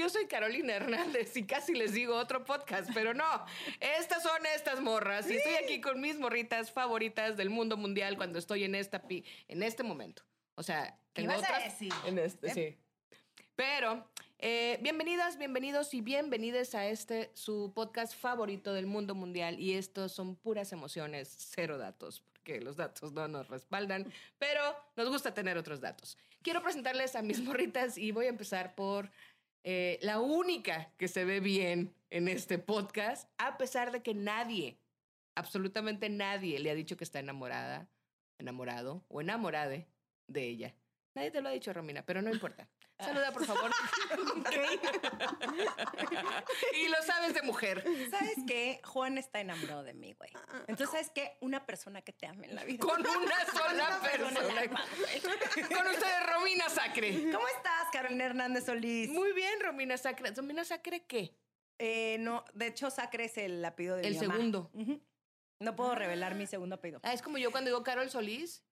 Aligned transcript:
Yo 0.00 0.08
soy 0.08 0.24
Carolina 0.28 0.72
Hernández 0.72 1.36
y 1.36 1.44
casi 1.46 1.74
les 1.74 1.92
digo 1.92 2.16
otro 2.16 2.42
podcast, 2.42 2.88
pero 2.94 3.12
no. 3.12 3.44
Estas 3.80 4.22
son 4.22 4.46
estas 4.56 4.80
morras 4.80 5.30
y 5.30 5.36
estoy 5.36 5.52
aquí 5.62 5.82
con 5.82 6.00
mis 6.00 6.18
morritas 6.18 6.72
favoritas 6.72 7.36
del 7.36 7.50
mundo 7.50 7.76
mundial 7.76 8.16
cuando 8.16 8.38
estoy 8.38 8.64
en 8.64 8.74
esta 8.74 9.02
pi- 9.06 9.26
en 9.46 9.62
este 9.62 9.82
momento. 9.82 10.22
O 10.54 10.62
sea, 10.62 10.98
¿Qué 11.12 11.20
tengo 11.20 11.32
a 11.34 11.36
otras 11.36 11.64
decir? 11.64 11.92
en 12.06 12.18
este, 12.18 12.48
sí. 12.54 12.78
Pero 13.56 14.08
eh, 14.38 14.78
bienvenidas, 14.80 15.36
bienvenidos 15.36 15.92
y 15.92 16.00
bienvenidas 16.00 16.74
a 16.74 16.86
este 16.86 17.30
su 17.34 17.70
podcast 17.74 18.14
favorito 18.14 18.72
del 18.72 18.86
mundo 18.86 19.14
mundial 19.14 19.60
y 19.60 19.74
estos 19.74 20.12
son 20.12 20.34
puras 20.34 20.72
emociones, 20.72 21.28
cero 21.36 21.76
datos, 21.76 22.22
porque 22.32 22.58
los 22.62 22.76
datos 22.76 23.12
no 23.12 23.28
nos 23.28 23.48
respaldan, 23.48 24.10
pero 24.38 24.62
nos 24.96 25.10
gusta 25.10 25.34
tener 25.34 25.58
otros 25.58 25.82
datos. 25.82 26.16
Quiero 26.42 26.62
presentarles 26.62 27.16
a 27.16 27.20
mis 27.22 27.42
morritas 27.42 27.98
y 27.98 28.12
voy 28.12 28.24
a 28.24 28.30
empezar 28.30 28.74
por 28.74 29.10
eh, 29.64 29.98
la 30.02 30.20
única 30.20 30.92
que 30.96 31.08
se 31.08 31.24
ve 31.24 31.40
bien 31.40 31.94
en 32.10 32.28
este 32.28 32.58
podcast, 32.58 33.30
a 33.38 33.58
pesar 33.58 33.92
de 33.92 34.02
que 34.02 34.14
nadie, 34.14 34.78
absolutamente 35.34 36.08
nadie 36.08 36.58
le 36.58 36.70
ha 36.70 36.74
dicho 36.74 36.96
que 36.96 37.04
está 37.04 37.18
enamorada, 37.20 37.88
enamorado 38.38 39.04
o 39.08 39.20
enamorade 39.20 39.86
de 40.26 40.46
ella. 40.46 40.74
Nadie 41.14 41.30
te 41.30 41.40
lo 41.40 41.48
ha 41.48 41.52
dicho, 41.52 41.72
Romina, 41.72 42.04
pero 42.04 42.22
no 42.22 42.30
importa. 42.30 42.68
Saluda, 43.04 43.32
por 43.32 43.44
favor. 43.46 43.70
y 46.74 46.88
lo 46.88 47.02
sabes 47.02 47.34
de 47.34 47.42
mujer. 47.42 47.84
¿Sabes 48.10 48.36
qué? 48.46 48.80
Juan 48.84 49.18
está 49.18 49.40
enamorado 49.40 49.82
de 49.82 49.94
mí, 49.94 50.12
güey. 50.14 50.30
Entonces, 50.66 50.90
¿sabes 50.90 51.10
qué? 51.14 51.36
Una 51.40 51.64
persona 51.66 52.02
que 52.02 52.12
te 52.12 52.26
ame 52.26 52.46
en 52.48 52.54
la 52.54 52.64
vida. 52.64 52.78
Con 52.80 53.00
una 53.00 53.46
sola 53.46 53.72
Una 53.88 54.00
persona. 54.00 54.40
Con 55.68 55.86
ustedes, 55.86 56.26
Romina 56.32 56.68
Sacre. 56.68 57.30
¿Cómo 57.32 57.48
estás, 57.48 57.88
Carolina 57.92 58.24
Hernández 58.24 58.66
Solís? 58.66 59.10
Muy 59.10 59.32
bien, 59.32 59.60
Romina 59.60 59.96
Sacre. 59.96 60.30
¿Romina 60.32 60.64
Sacre 60.64 61.04
qué? 61.06 61.34
Eh, 61.78 62.18
no, 62.20 62.44
de 62.52 62.66
hecho, 62.66 62.90
Sacre 62.90 63.24
es 63.24 63.38
el 63.38 63.64
apellido 63.64 63.96
de 63.96 64.06
El 64.06 64.14
mi 64.14 64.20
mamá. 64.20 64.34
segundo. 64.34 64.70
Ujú. 64.74 65.00
No 65.60 65.76
puedo 65.76 65.94
revelar 65.94 66.34
mi 66.34 66.46
segundo 66.46 66.76
apellido. 66.76 67.00
Ah, 67.02 67.12
es 67.12 67.22
como 67.22 67.38
yo 67.38 67.50
cuando 67.50 67.68
digo 67.70 67.82
Carol 67.82 68.08
Solís 68.10 68.62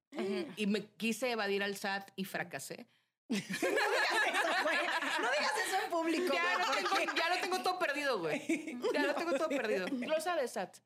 y 0.57 0.67
me 0.67 0.87
quise 0.97 1.31
evadir 1.31 1.63
al 1.63 1.77
SAT 1.77 2.11
y 2.17 2.25
fracasé. 2.25 2.87
No 3.39 3.39
digas 3.39 4.35
eso, 4.43 4.63
güey. 4.65 4.77
No 5.21 5.31
digas 5.31 5.53
eso 5.67 5.77
en 5.85 5.91
público. 5.91 6.35
Ya 6.35 6.55
güey, 6.55 6.67
lo, 6.67 6.75
tengo, 6.75 6.89
porque- 6.91 7.07
ya 7.17 7.29
lo 7.29 7.41
tengo 7.41 7.63
todo 7.63 7.79
perdido, 7.79 8.19
güey. 8.19 8.79
Ya 8.93 9.03
lo 9.03 9.15
tengo 9.15 9.33
todo 9.37 9.49
perdido. 9.49 9.87
Lo 9.89 10.21
sabes, 10.21 10.53
Sat. 10.53 10.77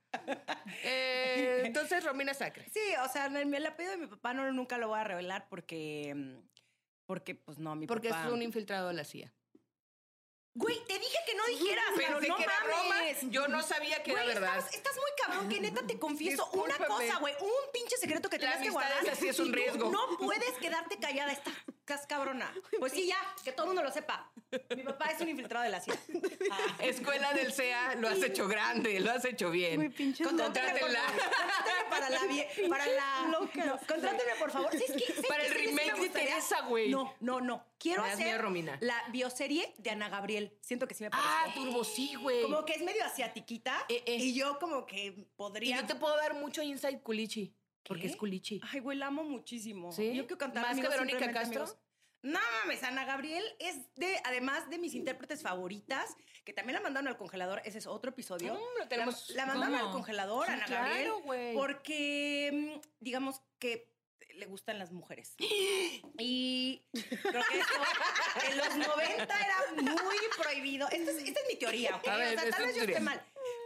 Eh, 0.82 1.62
entonces, 1.64 2.04
Romina 2.04 2.34
Sacre. 2.34 2.68
Sí, 2.70 2.80
o 3.04 3.08
sea, 3.08 3.26
el, 3.26 3.54
el 3.54 3.66
apellido 3.66 3.92
de 3.92 3.98
mi 3.98 4.06
papá 4.06 4.34
no, 4.34 4.50
nunca 4.52 4.78
lo 4.78 4.88
voy 4.88 4.98
a 5.00 5.04
revelar 5.04 5.48
porque... 5.48 6.12
mm, 6.14 6.38
Porque, 7.06 7.34
pues, 7.34 7.58
no, 7.58 7.74
mi 7.76 7.86
Porque 7.86 8.08
papá... 8.10 8.26
es 8.26 8.32
un 8.32 8.42
infiltrado 8.42 8.88
de 8.88 8.94
la 8.94 9.04
CIA. 9.04 9.32
Güey, 10.54 10.84
te 10.84 10.98
dije 10.98 11.16
que 11.26 11.34
no 11.34 11.46
dijeras, 11.46 11.84
pero 11.96 12.20
no 12.20 12.36
que 12.36 12.46
mames. 12.46 13.18
Yo 13.30 13.48
no 13.48 13.62
sabía 13.62 14.02
que 14.02 14.12
era 14.12 14.22
verdad. 14.26 14.58
Estás, 14.58 14.74
estás 14.74 14.96
muy 14.96 15.10
cabrón, 15.24 15.48
que 15.48 15.60
neta 15.60 15.80
te 15.86 15.98
confieso 15.98 16.46
una 16.52 16.76
cosa, 16.76 17.16
güey. 17.20 17.34
Un 17.40 17.72
pinche 17.72 17.96
secreto 17.96 18.28
que 18.28 18.36
La 18.38 18.48
tienes 18.50 18.62
que 18.66 18.70
guardar. 18.70 19.08
así, 19.10 19.28
es 19.28 19.38
un 19.38 19.50
riesgo. 19.50 19.90
No 19.90 20.18
puedes 20.18 20.52
quedarte 20.58 20.98
callada, 20.98 21.32
estás 21.32 21.54
estás 21.82 22.06
cabrona. 22.06 22.52
Pues 22.78 22.92
sí, 22.92 23.06
ya, 23.06 23.16
que 23.44 23.52
todo 23.52 23.64
el 23.66 23.68
mundo 23.74 23.82
lo 23.82 23.90
sepa. 23.92 24.30
Mi 24.76 24.82
papá 24.82 25.06
es 25.10 25.20
un 25.20 25.28
infiltrado 25.28 25.64
de 25.64 25.70
la 25.70 25.80
CIA. 25.80 25.94
Ah. 26.50 26.76
Escuela 26.80 27.32
del 27.34 27.52
CEA, 27.52 27.96
lo 27.96 28.08
has 28.08 28.22
hecho 28.22 28.46
grande, 28.48 29.00
lo 29.00 29.10
has 29.10 29.24
hecho 29.24 29.50
bien. 29.50 29.92
Contráteme, 29.92 30.80
por 30.80 30.90
Contrátela. 30.90 31.00
favor. 31.02 31.20
Contráteme 31.22 31.90
para 31.90 32.10
la... 32.10 32.20
vie- 32.22 32.68
Para 32.68 32.86
la 32.86 33.26
no, 33.30 33.38
contráteme, 33.40 34.32
por 34.38 34.50
favor. 34.50 34.70
¿Sabes 34.72 35.26
Para 35.28 35.44
el 35.44 35.52
sí 35.52 35.58
remake 35.66 36.00
de? 36.00 36.08
Teresa, 36.08 36.60
güey. 36.62 36.88
No, 36.90 37.14
no, 37.20 37.40
no. 37.40 37.64
Quiero 37.78 38.04
hacer 38.04 38.40
Romina. 38.40 38.78
la 38.80 39.02
bioserie 39.10 39.74
de 39.78 39.90
Ana 39.90 40.08
Gabriel. 40.08 40.56
Siento 40.60 40.86
que 40.86 40.94
sí 40.94 41.02
me 41.02 41.10
parece. 41.10 41.28
Ah, 41.30 41.46
Turbo 41.54 41.82
sí, 41.84 42.14
güey. 42.14 42.42
Como 42.42 42.64
que 42.64 42.74
es 42.74 42.82
medio 42.82 43.04
asiatiquita. 43.04 43.86
Eh, 43.88 44.02
eh. 44.06 44.16
Y 44.16 44.34
yo 44.34 44.58
como 44.60 44.86
que 44.86 45.06
Y 45.06 45.10
podría... 45.36 45.80
yo 45.80 45.86
te 45.86 45.94
puedo 45.96 46.16
dar 46.16 46.34
mucho 46.34 46.62
inside 46.62 47.00
culichi. 47.02 47.52
Porque 47.84 48.06
es 48.06 48.16
culichi. 48.16 48.60
Ay, 48.70 48.80
güey, 48.80 48.96
la 48.98 49.06
amo 49.06 49.24
muchísimo. 49.24 49.92
¿Sí? 49.92 50.14
Yo 50.14 50.26
quiero 50.26 50.38
cantar 50.38 50.62
¿Más 50.62 50.80
que 50.80 50.88
Verónica 50.88 51.32
Castro? 51.32 51.62
amigos. 51.62 51.78
No 52.24 52.38
mames, 52.60 52.80
Ana 52.84 53.04
Gabriel 53.04 53.42
es 53.58 53.92
de, 53.96 54.16
además 54.24 54.70
de 54.70 54.78
mis 54.78 54.94
intérpretes 54.94 55.42
favoritas, 55.42 56.14
que 56.44 56.52
también 56.52 56.74
la 56.76 56.80
mandaron 56.80 57.08
al 57.08 57.16
congelador, 57.16 57.60
ese 57.64 57.78
es 57.78 57.88
otro 57.88 58.10
episodio. 58.10 58.56
Lo 58.78 58.86
tenemos- 58.86 59.28
La, 59.30 59.44
la 59.44 59.54
mandaron 59.54 59.74
al 59.88 59.90
congelador, 59.92 60.46
Sí, 60.46 60.52
Ana 60.52 60.64
claro, 60.66 61.18
Gabriel, 61.24 61.54
porque 61.56 62.50
mm, 62.52 62.88
digamos 63.00 63.40
que 63.58 63.90
le 64.36 64.46
gustan 64.46 64.78
las 64.78 64.92
mujeres. 64.92 65.34
Y 66.18 66.82
creo 66.92 67.42
que 67.50 67.58
eso 67.58 68.50
en 68.50 68.56
los 68.58 68.76
90 68.76 69.22
era 69.24 69.82
muy 69.82 70.16
prohibido. 70.40 70.88
Esta 70.90 71.10
es, 71.10 71.16
esta 71.18 71.40
es 71.40 71.46
mi 71.48 71.56
teoría, 71.56 71.96
¿ok? 71.96 72.06
A 72.08 72.16
ver, 72.16 72.36
o 72.36 72.40
sea, 72.40 72.48
es 72.48 72.56
tal 72.56 72.66
vez 72.66 72.76
yo 72.76 72.82
esté 72.82 73.00
mal. 73.00 73.20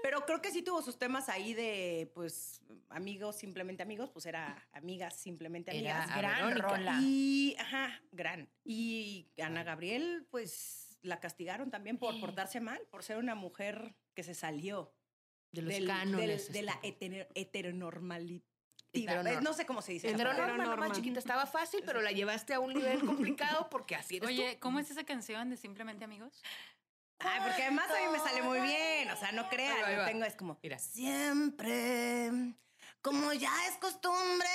Pero 0.07 0.25
creo 0.25 0.41
que 0.41 0.53
sí 0.53 0.63
tuvo 0.63 0.83
sus 0.83 0.99
temas 1.01 1.29
ahí 1.29 1.53
de, 1.53 2.13
pues, 2.15 2.61
amigos, 2.91 3.35
simplemente 3.35 3.83
amigos, 3.83 4.09
pues 4.11 4.25
era 4.27 4.65
amigas, 4.73 5.17
simplemente 5.17 5.77
Era 5.77 6.05
amigas. 6.05 6.17
a 6.17 6.19
gran 6.21 6.47
Verónica. 6.55 6.69
rola. 6.69 6.99
Y, 7.03 7.57
ajá, 7.59 8.01
gran. 8.13 8.49
Y 8.65 9.27
Ana 9.43 9.65
Gabriel, 9.65 10.25
pues, 10.31 10.97
la 11.03 11.19
castigaron 11.19 11.73
también 11.73 11.99
por 11.99 12.21
portarse 12.21 12.61
mal, 12.61 12.81
por 12.89 13.03
ser 13.03 13.17
una 13.17 13.35
mujer 13.35 13.97
que 14.15 14.23
se 14.23 14.35
salió 14.35 14.95
De 15.51 15.63
los 15.63 15.75
del- 15.75 15.89
cánones. 15.89 16.45
del- 16.47 16.53
de 16.53 16.63
la 16.63 16.81
heter- 16.83 17.29
heteronormalidad. 17.35 18.45
Heteronor- 18.93 19.43
No 19.43 19.53
sé 19.55 19.67
cómo 19.67 19.83
se 19.83 19.91
dice. 19.93 20.09
Heteronorma, 20.09 20.93
chiquita, 20.93 21.19
estaba 21.19 21.47
fácil, 21.47 21.83
pero 21.85 22.01
la 22.01 22.13
llevaste 22.13 22.55
a 22.55 22.61
un 22.61 22.73
nivel 22.75 23.01
complicado 23.05 23.69
porque 23.71 23.97
así 23.97 24.19
eres 24.19 24.29
Oye, 24.29 24.53
tú. 24.55 24.61
¿cómo 24.61 24.79
es 24.79 24.89
esa 24.89 25.03
canción 25.05 25.51
de 25.51 25.57
Simplemente 25.57 26.05
Amigos? 26.05 26.43
Ay, 27.19 27.41
porque 27.45 27.63
además 27.63 27.87
a 27.91 27.95
mí 27.95 28.07
me 28.13 28.19
sale 28.19 28.43
muy 28.43 28.61
bien. 28.61 29.11
O 29.11 29.17
sea, 29.17 29.33
no 29.33 29.49
crean, 29.49 29.77
Ahí 29.77 29.83
va, 29.83 29.89
ahí 29.89 29.95
lo 29.97 30.03
va. 30.03 30.07
tengo, 30.09 30.25
es 30.25 30.37
como. 30.37 30.59
Mira. 30.63 30.79
Siempre, 30.79 32.31
como 33.03 33.33
ya 33.33 33.51
es 33.69 33.77
costumbre, 33.79 34.49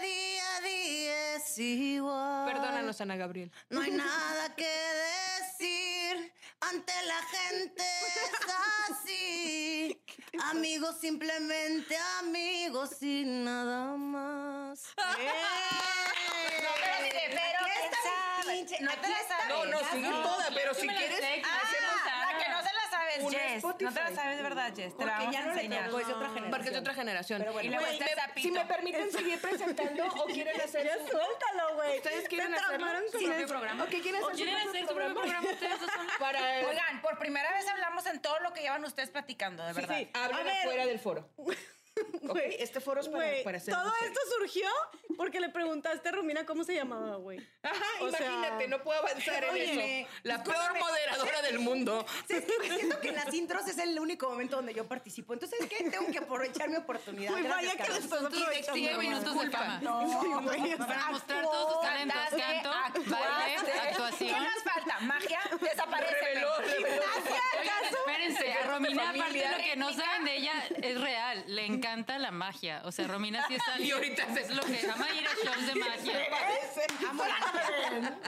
día 0.00 0.56
a 0.56 0.60
día 0.60 1.34
es 1.36 1.58
igual. 1.58 2.46
Perdónanos, 2.52 3.00
Ana 3.00 3.16
Gabriel. 3.16 3.52
No 3.68 3.80
hay 3.82 3.90
nada 3.90 4.54
que 4.54 4.66
decir 4.66 6.32
ante 6.60 6.92
la 7.06 7.22
gente 7.22 7.82
es 7.82 8.32
así. 8.90 10.02
Amigos, 10.44 10.96
simplemente 11.00 11.96
amigos 12.20 13.02
y 13.02 13.24
nada 13.24 13.96
más. 13.96 14.82
pero 14.96 16.68
está 16.68 17.64
¿quién 17.64 17.80
mi 17.86 18.44
sabe? 18.44 18.52
pinche- 18.58 18.80
No 18.80 18.90
aquí 18.90 19.12
está. 19.12 19.48
No, 19.48 19.64
no, 19.66 19.80
casa. 19.80 20.22
toda, 20.22 20.48
pero 20.54 20.74
si 20.74 20.86
quieres, 20.88 21.20
Ah, 21.44 21.60
hacemos 21.62 22.04
la 22.04 22.38
que 22.38 22.48
no 22.50 22.58
se 22.62 22.72
la 22.74 22.90
sabes, 23.20 23.24
un 23.24 23.32
Jess. 23.32 23.62
No 23.64 23.74
te 23.76 23.84
la 23.84 23.92
sabes 23.92 24.42
verdad, 24.42 24.72
Jess. 24.74 24.92
Te 24.92 24.96
Porque 24.96 25.10
vamos 25.10 25.32
ya 25.34 25.38
a 25.40 25.42
no 25.46 25.54
le 25.54 25.60
enseñar. 25.62 25.84
tocó, 25.86 26.00
es 26.00 26.06
de 26.06 26.12
otra 26.14 26.28
generación. 26.28 26.50
Porque 26.50 26.66
es 26.68 26.72
de 26.72 26.78
otra 26.80 26.94
generación. 26.94 27.38
Pero 27.40 27.52
bueno. 27.52 27.66
Y 27.66 27.70
luego 27.70 27.84
Güey, 27.86 27.98
está 27.98 28.04
me- 28.14 28.20
Zapito. 28.22 28.40
si 28.48 28.50
me 28.52 28.64
permiten 28.66 29.12
seguir 29.18 29.40
presentando 29.40 30.06
o 30.06 30.24
quieren 30.26 30.60
hacer 30.60 30.90
su... 31.00 31.06
Suéltalo, 31.08 31.74
güey. 31.76 31.96
¿Ustedes 31.96 32.28
quieren 32.28 32.48
Te 32.50 32.56
hacerlo? 32.56 32.76
traumaron 32.76 33.02
con 33.10 33.20
Sí, 33.20 33.26
eso. 33.26 33.34
mi 33.38 33.46
programa. 33.46 33.84
Ok, 33.84 33.90
¿quieren 33.90 34.14
hacer 34.16 34.30
su 34.30 34.36
¿Quieren 34.36 34.56
hacer 34.68 34.80
su 34.88 34.94
propio 34.94 35.14
programa 35.14 35.50
ustedes 35.50 35.80
dos 35.80 35.90
solos? 35.90 36.12
Para 36.18 36.58
el... 36.60 36.66
Oigan, 36.66 37.00
por 37.02 37.18
primera 37.18 37.50
vez 37.52 37.68
hablamos 37.68 38.06
en 38.06 38.20
todo 38.20 38.38
lo 38.40 38.52
que 38.52 38.60
llevan 38.62 38.84
ustedes 38.84 39.10
platicando, 39.10 39.64
de 39.66 39.72
verdad. 39.72 39.96
Sí, 39.98 40.08
hablen 40.14 40.40
A 40.40 40.42
ver. 40.44 40.58
afuera 40.58 40.86
del 40.86 40.98
foro. 40.98 41.28
Ok, 42.22 42.30
Güey, 42.32 42.56
este 42.58 42.80
foro 42.80 43.00
es 43.00 43.08
para, 43.08 43.56
hacer... 43.58 43.72
todo 43.74 43.84
mujeres. 43.86 44.08
esto 44.08 44.20
surgió 44.38 44.68
porque 45.16 45.40
le 45.40 45.48
preguntaste 45.48 46.08
a 46.08 46.12
Romina 46.12 46.44
cómo 46.44 46.64
se 46.64 46.74
llamaba, 46.74 47.16
güey. 47.16 47.38
Ajá, 47.62 47.74
O 48.00 48.10
sea- 48.10 48.26
imagínate, 48.26 48.68
no 48.68 48.82
puedo 48.82 48.98
avanzar 48.98 49.44
en 49.44 49.50
Oye, 49.50 50.00
eso. 50.02 50.08
La 50.24 50.42
peor 50.42 50.78
moderadora 50.78 51.40
del 51.42 51.58
mundo. 51.60 52.04
¿Sabes 52.28 52.44
qué? 52.44 52.74
Siento 52.74 53.00
que 53.00 53.08
en 53.08 53.14
las 53.14 53.32
intros 53.32 53.66
es 53.68 53.78
el 53.78 53.98
único 53.98 54.28
momento 54.28 54.56
donde 54.56 54.74
yo 54.74 54.86
participo. 54.86 55.32
Entonces, 55.32 55.58
¿qué? 55.70 55.88
Tengo 55.88 56.10
que 56.10 56.18
aprovechar 56.18 56.68
mi 56.68 56.76
oportunidad. 56.76 57.30
Güey, 57.30 57.44
vaya 57.44 57.74
que 57.76 57.82
estás 57.84 58.04
aprovechando. 58.12 58.98
Minutos 58.98 59.40
de 59.40 59.50
fama. 59.50 59.80
No, 59.82 60.42
güey, 60.42 60.76
Para 60.76 61.10
mostrar 61.12 61.42
todos 61.44 61.72
sus 61.74 61.82
talentos. 61.82 62.16
Canto, 62.30 63.00
baile, 63.06 63.64
¿Qué 63.64 63.72
actuación. 63.72 64.42
nos 64.44 64.62
falta? 64.64 65.00
¿Magia? 65.00 65.40
Desaparece. 65.60 66.12
Reveló, 66.16 66.50
espérense, 67.82 68.52
a 68.52 68.66
Romina, 68.66 69.10
aparte 69.10 69.48
lo 69.50 69.56
que 69.64 69.76
no 69.76 69.92
saben 69.92 70.24
de 70.24 70.36
ella 70.36 70.52
es 70.82 71.00
real. 71.00 71.44
Le 71.46 71.64
encanta 71.66 71.85
la 72.18 72.30
magia. 72.30 72.82
O 72.84 72.92
sea, 72.92 73.06
Romina 73.06 73.46
sí 73.46 73.54
está. 73.54 73.78
Y 73.80 73.90
ahorita 73.90 74.24
es 74.40 74.50
lo 74.50 74.62
que 74.62 74.90
ama 74.90 75.06
ir 75.14 75.26
a 75.26 75.34
shows 75.44 75.66
de 75.66 75.74
magia. 75.74 76.26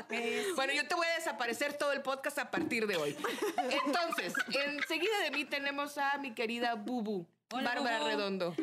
Bueno, 0.57 0.73
yo 0.73 0.87
te 0.87 0.95
voy 0.95 1.07
a 1.07 1.15
desaparecer 1.15 1.75
todo 1.75 1.93
el 1.93 2.03
podcast 2.03 2.39
a 2.39 2.51
partir 2.51 2.87
de 2.87 2.97
hoy. 2.97 3.17
Entonces, 3.85 4.33
enseguida 4.49 5.21
de 5.25 5.31
mí 5.31 5.45
tenemos 5.45 5.99
a 5.99 6.19
mi 6.19 6.33
querida 6.33 6.75
Bubu, 6.75 7.27
Hola, 7.53 7.75
Bárbara 7.75 7.99
Bubu. 7.99 8.09
Redondo. 8.09 8.55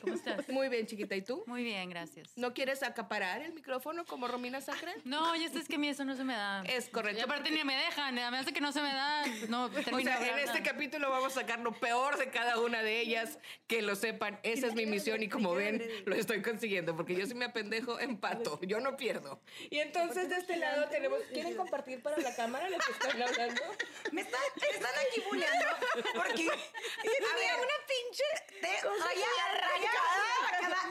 ¿Cómo 0.00 0.14
estás? 0.14 0.48
Muy 0.48 0.68
bien, 0.68 0.86
chiquita. 0.86 1.14
¿Y 1.14 1.22
tú? 1.22 1.44
Muy 1.46 1.62
bien, 1.62 1.88
gracias. 1.90 2.36
¿No 2.36 2.54
quieres 2.54 2.82
acaparar 2.82 3.42
el 3.42 3.52
micrófono 3.52 4.04
como 4.04 4.26
Romina 4.26 4.60
Sacre? 4.60 4.92
No, 5.04 5.34
ya 5.36 5.48
sabes 5.48 5.68
que 5.68 5.76
a 5.76 5.78
mí 5.78 5.88
eso 5.88 6.04
no 6.04 6.16
se 6.16 6.24
me 6.24 6.34
da. 6.34 6.62
Es 6.64 6.88
correcto, 6.88 7.20
Y 7.20 7.22
aparte 7.22 7.50
ni 7.50 7.62
me 7.64 7.76
dejan, 7.76 8.18
a 8.18 8.30
mí 8.30 8.36
hace 8.36 8.52
que 8.52 8.60
no 8.60 8.72
se 8.72 8.82
me 8.82 8.92
da. 8.92 9.24
No, 9.48 9.66
O 9.92 10.00
sea, 10.00 10.32
en 10.32 10.38
este 10.40 10.62
capítulo 10.62 11.10
vamos 11.10 11.36
a 11.36 11.40
sacar 11.40 11.60
lo 11.60 11.72
peor 11.72 12.18
de 12.18 12.30
cada 12.30 12.58
una 12.60 12.82
de 12.82 13.00
ellas, 13.00 13.38
que 13.66 13.82
lo 13.82 13.94
sepan. 13.94 14.40
Esa 14.42 14.66
es 14.66 14.74
mi 14.74 14.86
misión 14.86 15.22
y 15.22 15.28
como 15.28 15.54
ven, 15.54 15.82
lo 16.04 16.14
estoy 16.14 16.42
consiguiendo, 16.42 16.96
porque 16.96 17.14
yo 17.14 17.26
si 17.26 17.34
me 17.34 17.44
apendejo, 17.44 18.00
empato. 18.00 18.58
Yo 18.62 18.80
no 18.80 18.96
pierdo. 18.96 19.40
Y 19.70 19.78
entonces 19.78 20.28
de 20.28 20.36
este 20.36 20.56
lado 20.56 20.88
tenemos... 20.88 21.20
¿Quieren 21.32 21.56
compartir 21.56 22.02
para 22.02 22.16
la 22.18 22.34
cámara 22.34 22.68
lo 22.68 22.78
que 22.78 22.92
están 22.92 23.22
hablando? 23.22 23.62
Me 24.12 24.20
están, 24.20 24.40
me 24.60 24.68
están 24.68 24.92
aquí 25.08 25.20
bulleando 25.28 25.64
porque 26.14 26.48
había 26.48 27.56
una 27.56 27.78
pinche 27.86 28.24
de 28.62 28.88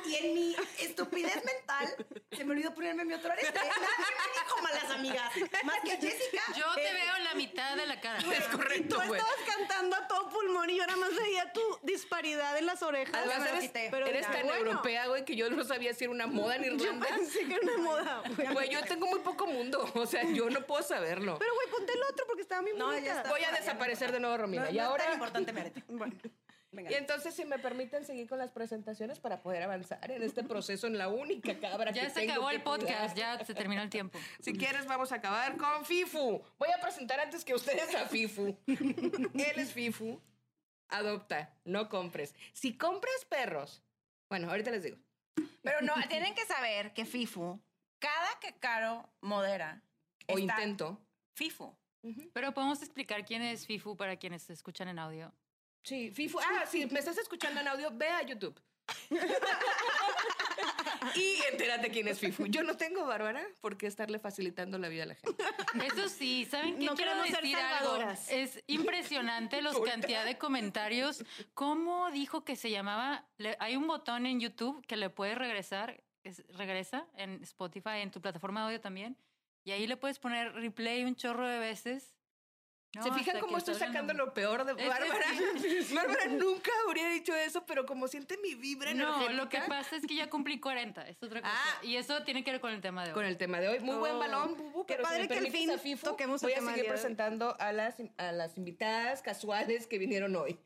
y 0.05 0.15
en 0.15 0.33
mi 0.35 0.55
estupidez 0.79 1.43
mental 1.43 1.95
se 2.31 2.43
me 2.43 2.51
olvidó 2.51 2.73
ponerme 2.75 3.05
mi 3.05 3.13
otro 3.13 3.31
arete. 3.31 3.51
Nadie 3.53 3.69
me 3.71 4.43
dijo 4.43 4.61
malas 4.61 4.91
amigas, 4.91 5.31
más 5.63 5.79
que 5.83 5.97
Jessica. 5.97 6.41
Yo 6.55 6.75
te 6.75 6.87
Eh, 6.87 6.93
veo 6.93 7.17
la 7.23 7.33
mitad 7.33 7.75
de 7.75 7.87
la 7.87 7.99
cara. 7.99 8.19
Es 8.19 8.43
correcto, 8.49 8.97
Tú 9.01 9.07
güey. 9.07 9.19
estabas 9.19 9.39
cantando 9.57 9.95
a 9.95 10.07
todo 10.07 10.29
pulmón 10.29 10.69
y 10.69 10.77
yo 10.77 10.85
nada 10.85 10.97
más 10.99 11.15
veía 11.15 11.51
tu 11.53 11.61
disparidad 11.81 12.55
en 12.57 12.67
las 12.67 12.83
orejas. 12.83 13.15
Además, 13.15 13.39
me 13.39 13.43
lo 13.45 13.49
eres, 13.51 13.61
quité. 13.63 13.87
Pero 13.89 14.05
eres 14.05 14.21
tan 14.29 14.43
bueno. 14.45 14.53
europea, 14.69 15.07
güey, 15.07 15.25
que 15.25 15.35
yo 15.35 15.49
no 15.49 15.63
sabía 15.63 15.93
si 15.95 16.03
era 16.03 16.11
una 16.11 16.27
moda 16.27 16.55
en 16.57 16.63
Yo 16.77 16.85
Irlanda. 16.85 17.07
pensé 17.07 17.39
que 17.47 17.53
era 17.55 17.61
una 17.63 17.77
moda, 17.77 18.21
güey. 18.35 18.47
Güey, 18.53 18.69
yo 18.69 18.83
tengo 18.83 19.07
muy 19.07 19.19
poco 19.21 19.47
mundo. 19.47 19.91
O 19.95 20.05
sea, 20.05 20.23
yo 20.23 20.49
no 20.51 20.61
puedo 20.67 20.83
saberlo. 20.83 21.37
Pero, 21.39 21.53
güey, 21.55 21.67
ponte 21.69 21.93
el 21.93 22.03
otro 22.03 22.27
porque 22.27 22.43
estaba 22.43 22.61
bien 22.61 22.77
No, 22.77 22.87
bonita. 22.87 23.05
ya 23.05 23.17
está. 23.17 23.29
Voy 23.29 23.43
a 23.43 23.51
desaparecer 23.51 24.11
de 24.11 24.19
nuevo, 24.19 24.37
Romina. 24.37 24.65
No, 24.65 24.69
y 24.69 24.73
no 24.75 24.81
es 24.81 24.87
ahora... 24.87 25.03
tan 25.05 25.13
importante 25.13 25.51
mi 25.53 25.61
arete. 25.61 25.83
Bueno, 25.87 26.13
Venga. 26.75 26.91
Y 26.91 26.95
entonces, 26.95 27.33
si 27.33 27.45
me 27.45 27.57
permiten 27.57 28.05
seguir 28.05 28.27
con 28.27 28.37
las 28.37 28.51
presentaciones 28.51 29.19
para 29.19 29.41
poder 29.41 29.63
avanzar 29.63 30.11
en 30.11 30.21
este 30.23 30.43
proceso 30.43 30.87
en 30.87 30.97
la 30.97 31.07
única 31.07 31.57
cabra 31.59 31.91
que 31.93 31.99
Ya 32.01 32.09
se 32.09 32.19
tengo 32.19 32.33
acabó 32.33 32.49
que 32.49 32.55
el 32.55 32.61
podcast, 32.63 33.13
cuidar. 33.13 33.37
ya 33.39 33.45
se 33.45 33.53
terminó 33.55 33.81
el 33.81 33.89
tiempo. 33.89 34.19
Si 34.41 34.53
quieres, 34.53 34.85
vamos 34.85 35.11
a 35.11 35.15
acabar 35.15 35.57
con 35.57 35.85
Fifu. 35.85 36.43
Voy 36.57 36.69
a 36.77 36.81
presentar 36.81 37.19
antes 37.19 37.43
que 37.45 37.53
ustedes 37.55 37.95
a 37.95 38.05
Fifu. 38.07 38.57
Él 38.67 39.53
es 39.57 39.71
Fifu. 39.73 40.21
Adopta, 40.89 41.57
no 41.63 41.89
compres. 41.89 42.35
Si 42.53 42.77
compras 42.77 43.25
perros, 43.27 43.81
bueno, 44.29 44.49
ahorita 44.49 44.69
les 44.71 44.83
digo. 44.83 44.97
Pero 45.63 45.81
no, 45.81 45.93
tienen 46.07 46.35
que 46.35 46.45
saber 46.45 46.93
que 46.93 47.05
FIFU, 47.05 47.59
cada 47.99 48.39
que 48.39 48.53
Caro 48.59 49.09
modera, 49.21 49.81
O 50.27 50.37
está 50.37 50.61
intento. 50.61 51.01
FIFU. 51.35 51.75
Pero 52.33 52.53
podemos 52.53 52.81
explicar 52.83 53.25
quién 53.25 53.41
es 53.41 53.65
Fifu 53.65 53.97
para 53.97 54.15
quienes 54.17 54.43
se 54.43 54.53
escuchan 54.53 54.87
en 54.87 54.99
audio. 54.99 55.33
Sí, 55.85 56.09
Fifu. 56.11 56.39
Ah, 56.39 56.65
si 56.65 56.85
me 56.87 56.97
estás 56.99 57.17
escuchando 57.19 57.61
en 57.61 57.67
audio, 57.67 57.91
ve 57.93 58.07
a 58.09 58.23
YouTube. 58.23 58.59
y 61.15 61.35
entérate 61.51 61.89
quién 61.89 62.07
es 62.07 62.19
Fifu. 62.19 62.47
Yo 62.47 62.63
no 62.63 62.75
tengo, 62.75 63.05
Bárbara, 63.05 63.45
por 63.61 63.77
qué 63.77 63.85
estarle 63.87 64.17
facilitando 64.19 64.77
la 64.79 64.89
vida 64.89 65.03
a 65.03 65.07
la 65.07 65.15
gente. 65.15 65.43
Eso 65.85 66.09
sí, 66.09 66.45
¿saben 66.45 66.77
qué 66.79 66.85
No 66.85 66.95
quiero 66.95 67.15
decir 67.21 67.55
algo? 67.55 67.97
Es 68.29 68.63
impresionante 68.67 69.61
la 69.61 69.71
cantidad 69.85 70.25
de 70.25 70.37
comentarios. 70.37 71.23
¿Cómo 71.53 72.09
dijo 72.11 72.43
que 72.43 72.55
se 72.55 72.71
llamaba? 72.71 73.27
Le- 73.37 73.57
hay 73.59 73.75
un 73.75 73.85
botón 73.87 74.25
en 74.25 74.39
YouTube 74.39 74.83
que 74.87 74.97
le 74.97 75.09
puedes 75.11 75.37
regresar, 75.37 76.03
es- 76.23 76.43
regresa 76.49 77.07
en 77.15 77.41
Spotify, 77.43 77.99
en 78.01 78.09
tu 78.11 78.21
plataforma 78.21 78.61
de 78.61 78.65
audio 78.67 78.81
también, 78.81 79.17
y 79.63 79.71
ahí 79.71 79.85
le 79.87 79.97
puedes 79.97 80.17
poner 80.19 80.53
replay 80.53 81.03
un 81.03 81.15
chorro 81.15 81.47
de 81.47 81.59
veces. 81.59 82.15
No, 82.95 83.03
¿Se 83.03 83.11
fijan 83.11 83.39
cómo 83.39 83.57
estoy 83.57 83.75
sacando 83.75 84.13
lo 84.13 84.33
peor 84.33 84.63
de 84.63 84.71
Es- 84.81 84.87
Bárbara? 84.89 85.25
Bárbara 85.93 86.25
nunca 86.27 86.71
habría 86.87 87.09
dicho 87.09 87.35
eso, 87.35 87.65
pero 87.65 87.85
como 87.85 88.07
siente 88.07 88.37
mi 88.37 88.55
vibra 88.55 88.93
No, 88.93 89.03
energética... 89.09 89.33
lo 89.33 89.49
que 89.49 89.59
pasa 89.67 89.97
es 89.97 90.05
que 90.07 90.15
ya 90.15 90.29
cumplí 90.29 90.59
40, 90.59 91.07
es 91.09 91.21
otra 91.21 91.41
cosa. 91.41 91.53
Ah. 91.53 91.79
y 91.83 91.97
eso 91.97 92.23
tiene 92.23 92.43
que 92.43 92.51
ver 92.51 92.61
con 92.61 92.71
el 92.71 92.81
tema 92.81 93.03
de 93.03 93.09
hoy. 93.09 93.13
Con 93.13 93.25
el 93.25 93.37
tema 93.37 93.59
de 93.59 93.67
hoy. 93.67 93.79
Muy 93.79 93.97
buen 93.97 94.13
Oh, 94.15 94.19
balón, 94.19 94.55
Bubu. 94.55 94.85
qué 94.85 94.93
Pero 94.93 95.03
padre 95.03 95.23
si 95.23 95.27
que 95.27 95.37
al 95.39 95.51
fin 95.51 95.79
Fifu, 95.79 96.05
toquemos 96.05 96.41
el 96.41 96.45
voy 96.47 96.53
a 96.53 96.55
tema 96.55 96.71
seguir 96.73 96.87
presentando 96.89 97.55
a 97.59 97.73
las, 97.73 97.95
a 98.17 98.31
las 98.31 98.57
invitadas 98.57 99.21
casuales 99.21 99.87
que 99.87 99.97
vinieron 99.97 100.35
hoy. 100.35 100.57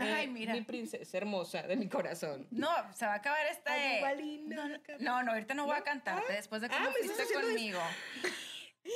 Ay, 0.00 0.26
Eh, 0.26 0.28
mira. 0.28 0.52
Mi 0.52 0.60
princesa 0.60 1.16
hermosa 1.16 1.62
de 1.62 1.74
mi 1.74 1.88
corazón. 1.88 2.46
No, 2.50 2.68
se 2.94 3.04
va 3.06 3.14
a 3.14 3.16
acabar 3.16 3.44
esta 3.46 3.72
Ay, 3.72 4.44
No, 4.46 4.68
no, 4.68 4.78
no, 5.00 5.22
no, 5.24 5.32
ahorita 5.32 5.54
no 5.54 5.64
voy 5.64 5.74
a 5.74 5.78
¿No? 5.78 5.84
cantarte 5.84 6.32
Ah, 6.32 6.36
después 6.36 6.60
de 6.60 6.68
ah, 6.68 6.70
cómo 6.70 6.90
me 6.90 7.00
estás 7.00 7.16
fuiste 7.16 7.34
conmigo. 7.34 7.80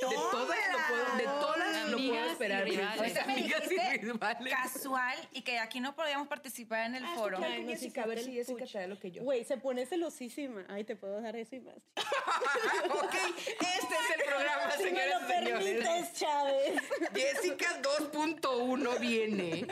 De 0.00 0.16
todas 0.30 0.58
lo 0.72 0.78
puedo, 0.88 1.16
de 1.16 1.24
todas 1.24 1.90
lo 1.90 1.96
puedo 1.96 2.24
esperar. 2.32 2.64
rivales. 2.64 3.14
Me 3.26 3.32
Amigas 3.32 3.62
y 3.70 3.98
rivales. 3.98 4.52
casual 4.54 5.16
y 5.32 5.42
que 5.42 5.58
aquí 5.58 5.80
no 5.80 5.94
podíamos 5.94 6.28
participar 6.28 6.86
en 6.86 6.96
el 6.96 7.04
Ah, 7.04 7.12
foro. 7.14 7.38
Ay, 7.42 7.62
no, 7.62 7.68
sí, 7.68 7.74
Jessica, 7.74 8.02
a 8.02 8.06
ver 8.06 8.18
si 8.20 8.32
Jessica 8.32 8.64
da 8.80 8.86
lo 8.86 8.98
que 8.98 9.10
yo. 9.10 9.22
Güey, 9.22 9.44
se 9.44 9.56
pone 9.58 9.84
celosísima. 9.86 10.64
Ay, 10.68 10.84
te 10.84 10.96
puedo 10.96 11.20
dar 11.20 11.36
eso 11.36 11.56
y 11.56 11.60
más. 11.60 11.74
ok, 12.90 13.14
este 13.36 13.94
es 13.94 14.16
el 14.16 14.24
programa, 14.26 14.70
Si 14.76 14.82
me 14.84 14.88
señoras 14.90 15.22
lo 15.22 15.28
y 15.28 15.32
señores. 15.32 15.64
permites, 15.88 16.12
Chávez. 16.14 16.82
Jessica 17.14 17.82
2.1 17.82 18.98
viene. 18.98 19.66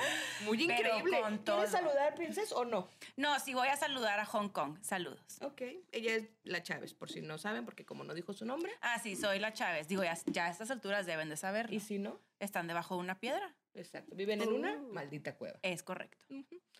Muy 0.44 0.62
increíble. 0.62 1.20
con 1.20 1.44
todo. 1.44 1.56
¿Quieres 1.56 1.72
saludar, 1.72 2.14
princesa, 2.14 2.54
o 2.56 2.64
no? 2.64 2.88
No, 3.16 3.38
sí 3.40 3.54
voy 3.54 3.68
a 3.68 3.76
saludar 3.76 4.20
a 4.20 4.26
Hong 4.26 4.48
Kong. 4.48 4.76
Saludos. 4.82 5.20
Ok, 5.42 5.62
ella 5.92 6.14
es 6.16 6.24
la 6.44 6.62
Chávez, 6.62 6.94
por 6.94 7.10
si 7.10 7.20
no 7.20 7.38
saben, 7.38 7.64
porque 7.64 7.84
como 7.84 8.04
no 8.04 8.14
dijo 8.14 8.32
su 8.32 8.44
nombre. 8.44 8.72
Ah, 8.82 8.98
sí, 9.02 9.16
soy 9.16 9.38
la 9.38 9.52
Chávez. 9.52 9.88
Digo, 9.88 10.02
ya, 10.26 10.46
a 10.46 10.50
estas 10.50 10.70
alturas 10.70 11.06
deben 11.06 11.28
de 11.28 11.36
saberlo. 11.36 11.74
Y 11.74 11.80
si 11.80 11.98
no, 11.98 12.20
Están 12.38 12.66
debajo 12.66 12.94
de 12.94 13.00
una 13.00 13.18
piedra. 13.20 13.54
exacto. 13.74 14.14
Viven 14.16 14.40
en 14.42 14.52
una 14.52 14.76
maldita 14.78 15.36
cueva. 15.36 15.58
Es 15.62 15.82
correcto. 15.82 16.24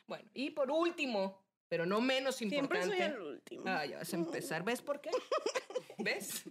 Bueno, 0.06 0.28
y 0.34 0.50
por 0.50 0.70
último, 0.70 1.42
pero 1.68 1.86
no 1.86 2.00
menos 2.00 2.36
Siempre 2.36 2.58
importante. 2.58 2.96
soy 2.96 3.06
el 3.06 3.20
último. 3.20 3.62
Ah, 3.66 3.84
ya 3.86 3.98
vas 3.98 4.12
a 4.12 4.16
empezar. 4.16 4.64
¿Ves 4.64 4.82
por 4.82 5.00
qué? 5.00 5.10
¿Ves? 5.98 6.44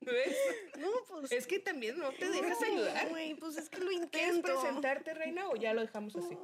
¿Ves? 0.00 0.36
No, 0.78 0.88
pues. 1.08 1.32
Es 1.32 1.46
que 1.46 1.58
también 1.58 1.98
no 1.98 2.10
te 2.12 2.28
dejas 2.30 2.62
ayudar. 2.62 3.08
Güey, 3.08 3.34
pues 3.34 3.56
es 3.56 3.68
que 3.68 3.78
lo 3.80 3.88
¿Quieres 3.88 4.36
intento. 4.36 4.60
presentarte, 4.60 5.14
reina, 5.14 5.48
o 5.48 5.56
ya 5.56 5.74
lo 5.74 5.80
dejamos 5.80 6.14
así? 6.14 6.36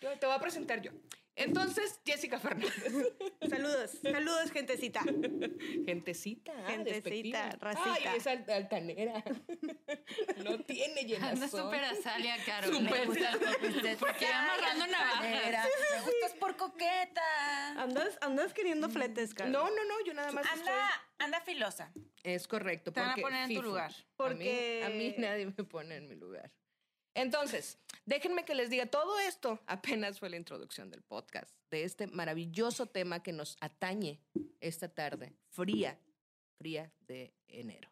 Yo 0.00 0.18
te 0.18 0.26
voy 0.26 0.34
a 0.34 0.40
presentar 0.40 0.80
yo. 0.82 0.90
Entonces, 1.38 2.00
Jessica 2.04 2.38
Fernández. 2.38 2.74
Saludos, 3.48 3.90
saludos, 4.02 4.50
gentecita. 4.50 5.00
Gentecita. 5.86 6.52
ah, 6.56 6.70
Gentecita, 6.70 7.50
racita. 7.60 7.94
Ay, 7.94 8.16
es 8.16 8.26
alt- 8.26 8.48
altanera. 8.50 9.22
No 10.42 10.58
tiene 10.60 11.02
llenazón. 11.04 11.34
Anda 11.34 11.48
súper 11.48 11.84
azalia, 11.84 12.36
Caro. 12.44 12.68
Súper. 12.72 13.06
Porque 13.98 14.24
va 14.26 14.38
amarrando 14.44 14.86
navajas. 14.90 15.24
Era, 15.46 15.64
Me 15.64 16.00
gustas 16.02 16.32
por 16.38 16.56
coqueta. 16.56 17.68
Andas, 17.82 18.18
andas 18.20 18.52
queriendo 18.54 18.88
fletes, 18.88 19.34
cara. 19.34 19.50
No, 19.50 19.64
no, 19.64 19.84
no, 19.84 20.04
yo 20.06 20.14
nada 20.14 20.32
más 20.32 20.44
estoy... 20.46 20.60
Anda, 20.60 20.90
anda 21.18 21.40
filosa. 21.42 21.92
Es 22.22 22.48
correcto. 22.48 22.92
Te 22.92 23.00
van 23.00 23.10
a 23.10 23.16
poner 23.16 23.50
en 23.50 23.56
tu 23.56 23.62
lugar. 23.62 23.92
Porque- 24.16 24.82
A 24.84 24.88
mí, 24.88 24.94
a 24.94 25.10
mí 25.10 25.14
nadie 25.18 25.46
me 25.46 25.64
pone 25.64 25.96
en 25.96 26.08
mi 26.08 26.14
lugar. 26.14 26.50
Entonces, 27.14 27.78
déjenme 28.06 28.44
que 28.44 28.54
les 28.54 28.70
diga, 28.70 28.86
todo 28.86 29.18
esto 29.20 29.60
apenas 29.66 30.18
fue 30.18 30.30
la 30.30 30.36
introducción 30.36 30.90
del 30.90 31.02
podcast, 31.02 31.54
de 31.70 31.84
este 31.84 32.06
maravilloso 32.06 32.86
tema 32.86 33.22
que 33.22 33.32
nos 33.32 33.56
atañe 33.60 34.20
esta 34.60 34.88
tarde, 34.88 35.34
fría, 35.50 35.98
fría 36.58 36.92
de 37.00 37.34
enero. 37.48 37.90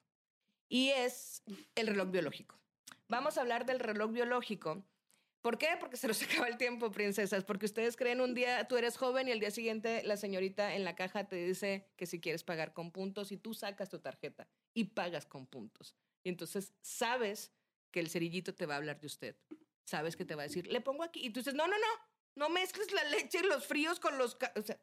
Y 0.69 0.89
es 0.91 1.43
el 1.75 1.87
reloj 1.87 2.11
biológico. 2.11 2.59
Vamos 3.09 3.39
a 3.39 3.41
hablar 3.41 3.67
del 3.67 3.79
reloj 3.79 4.11
biológico. 4.11 4.85
¿Por 5.41 5.59
qué? 5.59 5.77
Porque 5.79 5.97
se 5.97 6.09
nos 6.09 6.21
acaba 6.25 6.49
el 6.49 6.57
tiempo, 6.57 6.91
princesas. 6.91 7.45
Porque 7.45 7.67
ustedes 7.67 7.97
creen 7.97 8.21
un 8.21 8.35
día, 8.35 8.67
tú 8.67 8.77
eres 8.77 8.97
joven 8.97 9.29
y 9.29 9.31
el 9.31 9.39
día 9.39 9.53
siguiente 9.53 10.03
la 10.03 10.17
señorita 10.17 10.75
en 10.75 10.85
la 10.85 10.97
caja 10.97 11.29
te 11.29 11.37
dice 11.37 11.89
que 11.97 12.07
si 12.07 12.21
quieres 12.21 12.43
pagar 12.43 12.73
con 12.73 12.91
puntos 12.91 13.31
y 13.31 13.37
tú 13.37 13.55
sacas 13.55 13.89
tu 13.89 14.01
tarjeta 14.01 14.49
y 14.75 14.85
pagas 14.85 15.25
con 15.25 15.47
puntos. 15.47 15.95
Y 16.25 16.31
entonces 16.31 16.75
sabes 16.83 17.53
que 17.97 18.01
el 18.01 18.11
cerillito 18.11 18.55
te 18.55 18.67
va 18.67 18.75
a 18.75 18.77
hablar 18.77 19.01
de 19.01 19.07
usted. 19.07 19.37
Sabes 19.87 20.17
que 20.17 20.27
te 20.27 20.35
va 20.35 20.43
a 20.43 20.49
decir, 20.49 20.67
le 20.67 20.83
pongo 20.83 21.03
aquí. 21.03 21.25
Y 21.25 21.31
tú 21.31 21.41
dices, 21.41 21.55
no, 21.55 21.67
no, 21.67 21.79
no, 21.79 21.87
no 22.35 22.51
mezcles 22.51 22.93
la 22.93 23.03
leche 23.05 23.39
y 23.39 23.47
los 23.47 23.67
fríos 23.67 23.99
con 23.99 24.19
los... 24.19 24.35
ca-". 24.35 24.53
O 24.55 24.61
sea, 24.61 24.79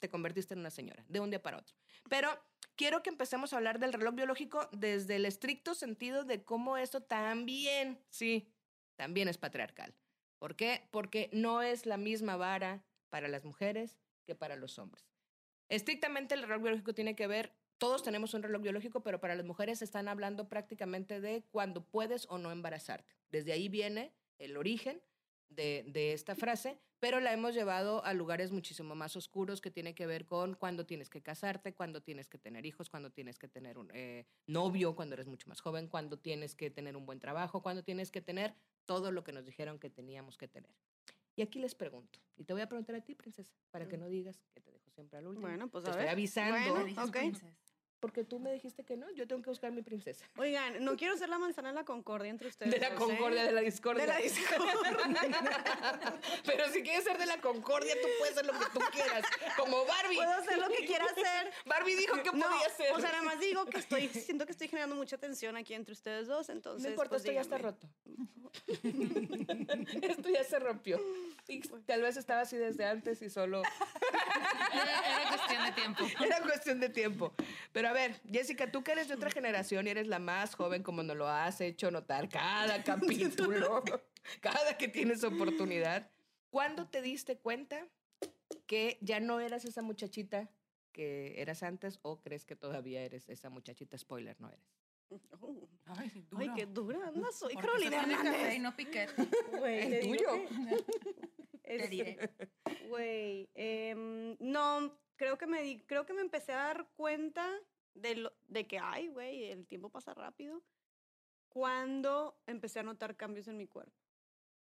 te 0.00 0.10
convertiste 0.10 0.52
en 0.52 0.58
una 0.58 0.70
señora 0.70 1.04
de 1.06 1.20
un 1.20 1.30
día 1.30 1.40
para 1.40 1.58
otro. 1.58 1.76
Pero 2.10 2.36
quiero 2.74 3.04
que 3.04 3.10
empecemos 3.10 3.52
a 3.52 3.58
hablar 3.58 3.78
del 3.78 3.92
reloj 3.92 4.16
biológico 4.16 4.68
desde 4.72 5.14
el 5.14 5.26
estricto 5.26 5.76
sentido 5.76 6.24
de 6.24 6.42
cómo 6.42 6.76
esto 6.76 7.04
también, 7.04 8.04
sí, 8.10 8.52
también 8.96 9.28
es 9.28 9.38
patriarcal. 9.38 9.94
¿Por 10.40 10.56
qué? 10.56 10.88
Porque 10.90 11.30
no 11.32 11.62
es 11.62 11.86
la 11.86 11.98
misma 11.98 12.36
vara 12.36 12.84
para 13.10 13.28
las 13.28 13.44
mujeres 13.44 14.00
que 14.26 14.34
para 14.34 14.56
los 14.56 14.80
hombres. 14.80 15.08
Estrictamente 15.68 16.34
el 16.34 16.42
reloj 16.42 16.62
biológico 16.64 16.94
tiene 16.94 17.14
que 17.14 17.28
ver, 17.28 17.54
todos 17.84 18.02
tenemos 18.02 18.32
un 18.32 18.42
reloj 18.42 18.62
biológico, 18.62 19.02
pero 19.02 19.20
para 19.20 19.34
las 19.34 19.44
mujeres 19.44 19.82
están 19.82 20.08
hablando 20.08 20.48
prácticamente 20.48 21.20
de 21.20 21.44
cuando 21.50 21.84
puedes 21.84 22.26
o 22.30 22.38
no 22.38 22.50
embarazarte. 22.50 23.12
Desde 23.30 23.52
ahí 23.52 23.68
viene 23.68 24.14
el 24.38 24.56
origen 24.56 25.02
de, 25.50 25.84
de 25.88 26.14
esta 26.14 26.34
frase, 26.34 26.78
pero 26.98 27.20
la 27.20 27.34
hemos 27.34 27.52
llevado 27.52 28.02
a 28.06 28.14
lugares 28.14 28.52
muchísimo 28.52 28.94
más 28.94 29.16
oscuros 29.16 29.60
que 29.60 29.70
tiene 29.70 29.94
que 29.94 30.06
ver 30.06 30.24
con 30.24 30.54
cuándo 30.54 30.86
tienes 30.86 31.10
que 31.10 31.20
casarte, 31.20 31.74
cuándo 31.74 32.02
tienes 32.02 32.26
que 32.26 32.38
tener 32.38 32.64
hijos, 32.64 32.88
cuándo 32.88 33.10
tienes 33.10 33.38
que 33.38 33.48
tener 33.48 33.76
un 33.76 33.90
eh, 33.92 34.24
novio, 34.46 34.96
cuando 34.96 35.12
eres 35.14 35.26
mucho 35.26 35.46
más 35.50 35.60
joven, 35.60 35.86
cuándo 35.88 36.18
tienes 36.18 36.54
que 36.54 36.70
tener 36.70 36.96
un 36.96 37.04
buen 37.04 37.20
trabajo, 37.20 37.62
cuándo 37.62 37.84
tienes 37.84 38.10
que 38.10 38.22
tener 38.22 38.54
todo 38.86 39.12
lo 39.12 39.24
que 39.24 39.32
nos 39.32 39.44
dijeron 39.44 39.78
que 39.78 39.90
teníamos 39.90 40.38
que 40.38 40.48
tener. 40.48 40.70
Y 41.36 41.42
aquí 41.42 41.58
les 41.58 41.74
pregunto, 41.74 42.20
y 42.36 42.44
te 42.44 42.52
voy 42.52 42.62
a 42.62 42.68
preguntar 42.68 42.94
a 42.94 43.00
ti, 43.00 43.14
princesa, 43.14 43.52
para 43.72 43.88
que 43.88 43.98
no 43.98 44.08
digas 44.08 44.40
que 44.54 44.60
te 44.60 44.70
dejo 44.70 44.88
siempre 44.90 45.18
al 45.18 45.26
último. 45.26 45.48
Bueno, 45.48 45.68
pues 45.68 45.82
te 45.82 45.90
a 45.90 45.92
estoy 45.92 46.04
ver. 46.04 46.12
avisando, 46.12 46.70
Bueno, 46.72 46.84
Dices 46.86 47.04
ok. 47.08 47.10
princesa. 47.16 47.63
Porque 48.04 48.22
tú 48.22 48.38
me 48.38 48.52
dijiste 48.52 48.84
que 48.84 48.98
no, 48.98 49.10
yo 49.12 49.26
tengo 49.26 49.40
que 49.40 49.48
buscar 49.48 49.72
mi 49.72 49.80
princesa. 49.80 50.26
Oigan, 50.36 50.84
no 50.84 50.94
quiero 50.94 51.16
ser 51.16 51.30
la 51.30 51.38
manzana 51.38 51.70
de 51.70 51.74
la 51.74 51.84
concordia 51.86 52.28
entre 52.28 52.48
ustedes. 52.48 52.70
De 52.70 52.78
la 52.78 52.90
dos, 52.90 53.00
¿eh? 53.00 53.04
concordia, 53.06 53.44
de 53.44 53.52
la 53.52 53.62
discordia. 53.62 54.04
De 54.04 54.12
la 54.12 54.18
discordia. 54.18 54.74
Pero 56.44 56.68
si 56.68 56.82
quieres 56.82 57.02
ser 57.04 57.16
de 57.16 57.24
la 57.24 57.40
concordia, 57.40 57.94
tú 57.94 58.06
puedes 58.18 58.36
hacer 58.36 58.44
lo 58.44 58.52
que 58.58 58.66
tú 58.74 58.80
quieras. 58.92 59.24
Como 59.56 59.86
Barbie. 59.86 60.16
Puedo 60.16 60.32
hacer 60.32 60.58
lo 60.58 60.68
que 60.68 60.84
quiera 60.84 61.06
hacer. 61.06 61.50
Barbie 61.64 61.96
dijo 61.96 62.22
que 62.22 62.30
No, 62.32 62.46
podía 62.46 62.68
ser. 62.76 62.92
o 62.92 63.00
sea, 63.00 63.10
nada 63.10 63.22
más 63.22 63.40
digo 63.40 63.64
que 63.64 63.78
estoy, 63.78 64.08
siento 64.08 64.44
que 64.44 64.52
estoy 64.52 64.68
generando 64.68 64.96
mucha 64.96 65.16
tensión 65.16 65.56
aquí 65.56 65.72
entre 65.72 65.94
ustedes 65.94 66.26
dos, 66.26 66.50
entonces. 66.50 66.82
no 66.82 66.90
importa, 66.90 67.08
pues, 67.08 67.22
esto 67.22 67.32
ya 67.32 67.40
está 67.40 67.56
roto. 67.56 67.88
esto 70.02 70.28
ya 70.28 70.44
se 70.44 70.58
rompió. 70.58 71.00
Y 71.46 71.60
tal 71.60 72.02
vez 72.02 72.16
estaba 72.16 72.42
así 72.42 72.56
desde 72.56 72.86
antes 72.86 73.20
y 73.22 73.28
solo 73.28 73.62
Era, 74.74 75.20
era 75.20 75.28
cuestión 75.28 75.64
de 75.64 75.72
tiempo. 75.72 76.04
era 76.24 76.40
cuestión 76.40 76.80
de 76.80 76.88
tiempo. 76.88 77.34
Pero 77.72 77.88
a 77.88 77.92
ver, 77.92 78.20
Jessica, 78.30 78.70
tú 78.70 78.82
que 78.82 78.92
eres 78.92 79.08
de 79.08 79.14
otra 79.14 79.30
generación 79.30 79.86
y 79.86 79.90
eres 79.90 80.06
la 80.06 80.18
más 80.18 80.54
joven, 80.54 80.82
como 80.82 81.02
nos 81.02 81.16
lo 81.16 81.28
has 81.28 81.60
hecho 81.60 81.90
notar 81.90 82.28
cada 82.28 82.82
capítulo, 82.84 83.82
cada 84.40 84.76
que 84.76 84.88
tienes 84.88 85.22
oportunidad, 85.24 86.10
¿cuándo 86.50 86.88
te 86.88 87.02
diste 87.02 87.38
cuenta 87.38 87.86
que 88.66 88.98
ya 89.00 89.20
no 89.20 89.40
eras 89.40 89.64
esa 89.64 89.82
muchachita 89.82 90.50
que 90.92 91.40
eras 91.40 91.62
antes 91.62 91.98
o 92.02 92.20
crees 92.20 92.44
que 92.44 92.56
todavía 92.56 93.02
eres 93.02 93.28
esa 93.28 93.50
muchachita? 93.50 93.96
Spoiler, 93.98 94.40
no 94.40 94.48
eres. 94.48 94.83
Oh, 95.40 95.68
Ay, 95.86 96.10
Ay, 96.36 96.50
qué 96.56 96.66
dura 96.66 97.06
anda 97.08 97.30
soy, 97.32 97.54
Porque 97.54 97.66
Carolina 97.68 97.90
café 97.98 98.08
y 98.10 98.12
Hernández. 98.14 98.60
no 98.60 98.76
piquete. 98.76 99.12
Güey, 99.60 99.80
El 99.82 99.90
te 99.90 99.98
digo 100.00 100.16
tuyo. 100.16 100.48
que- 100.48 100.84
Te 101.64 101.74
Este, 101.76 101.88
diré. 101.88 102.18
Güey, 102.88 103.48
em, 103.54 104.36
no, 104.40 104.98
creo 105.16 105.38
que 105.38 105.46
me 105.46 105.62
di, 105.62 105.78
creo 105.80 106.04
que 106.04 106.12
me 106.12 106.20
empecé 106.20 106.52
a 106.52 106.56
dar 106.56 106.88
cuenta 106.94 107.50
de 107.94 108.16
lo, 108.16 108.32
de 108.48 108.66
que 108.66 108.78
ay, 108.78 109.08
güey, 109.08 109.44
el 109.44 109.66
tiempo 109.66 109.88
pasa 109.88 110.12
rápido 110.14 110.62
cuando 111.48 112.36
empecé 112.46 112.80
a 112.80 112.82
notar 112.82 113.16
cambios 113.16 113.48
en 113.48 113.56
mi 113.56 113.66
cuerpo, 113.66 113.96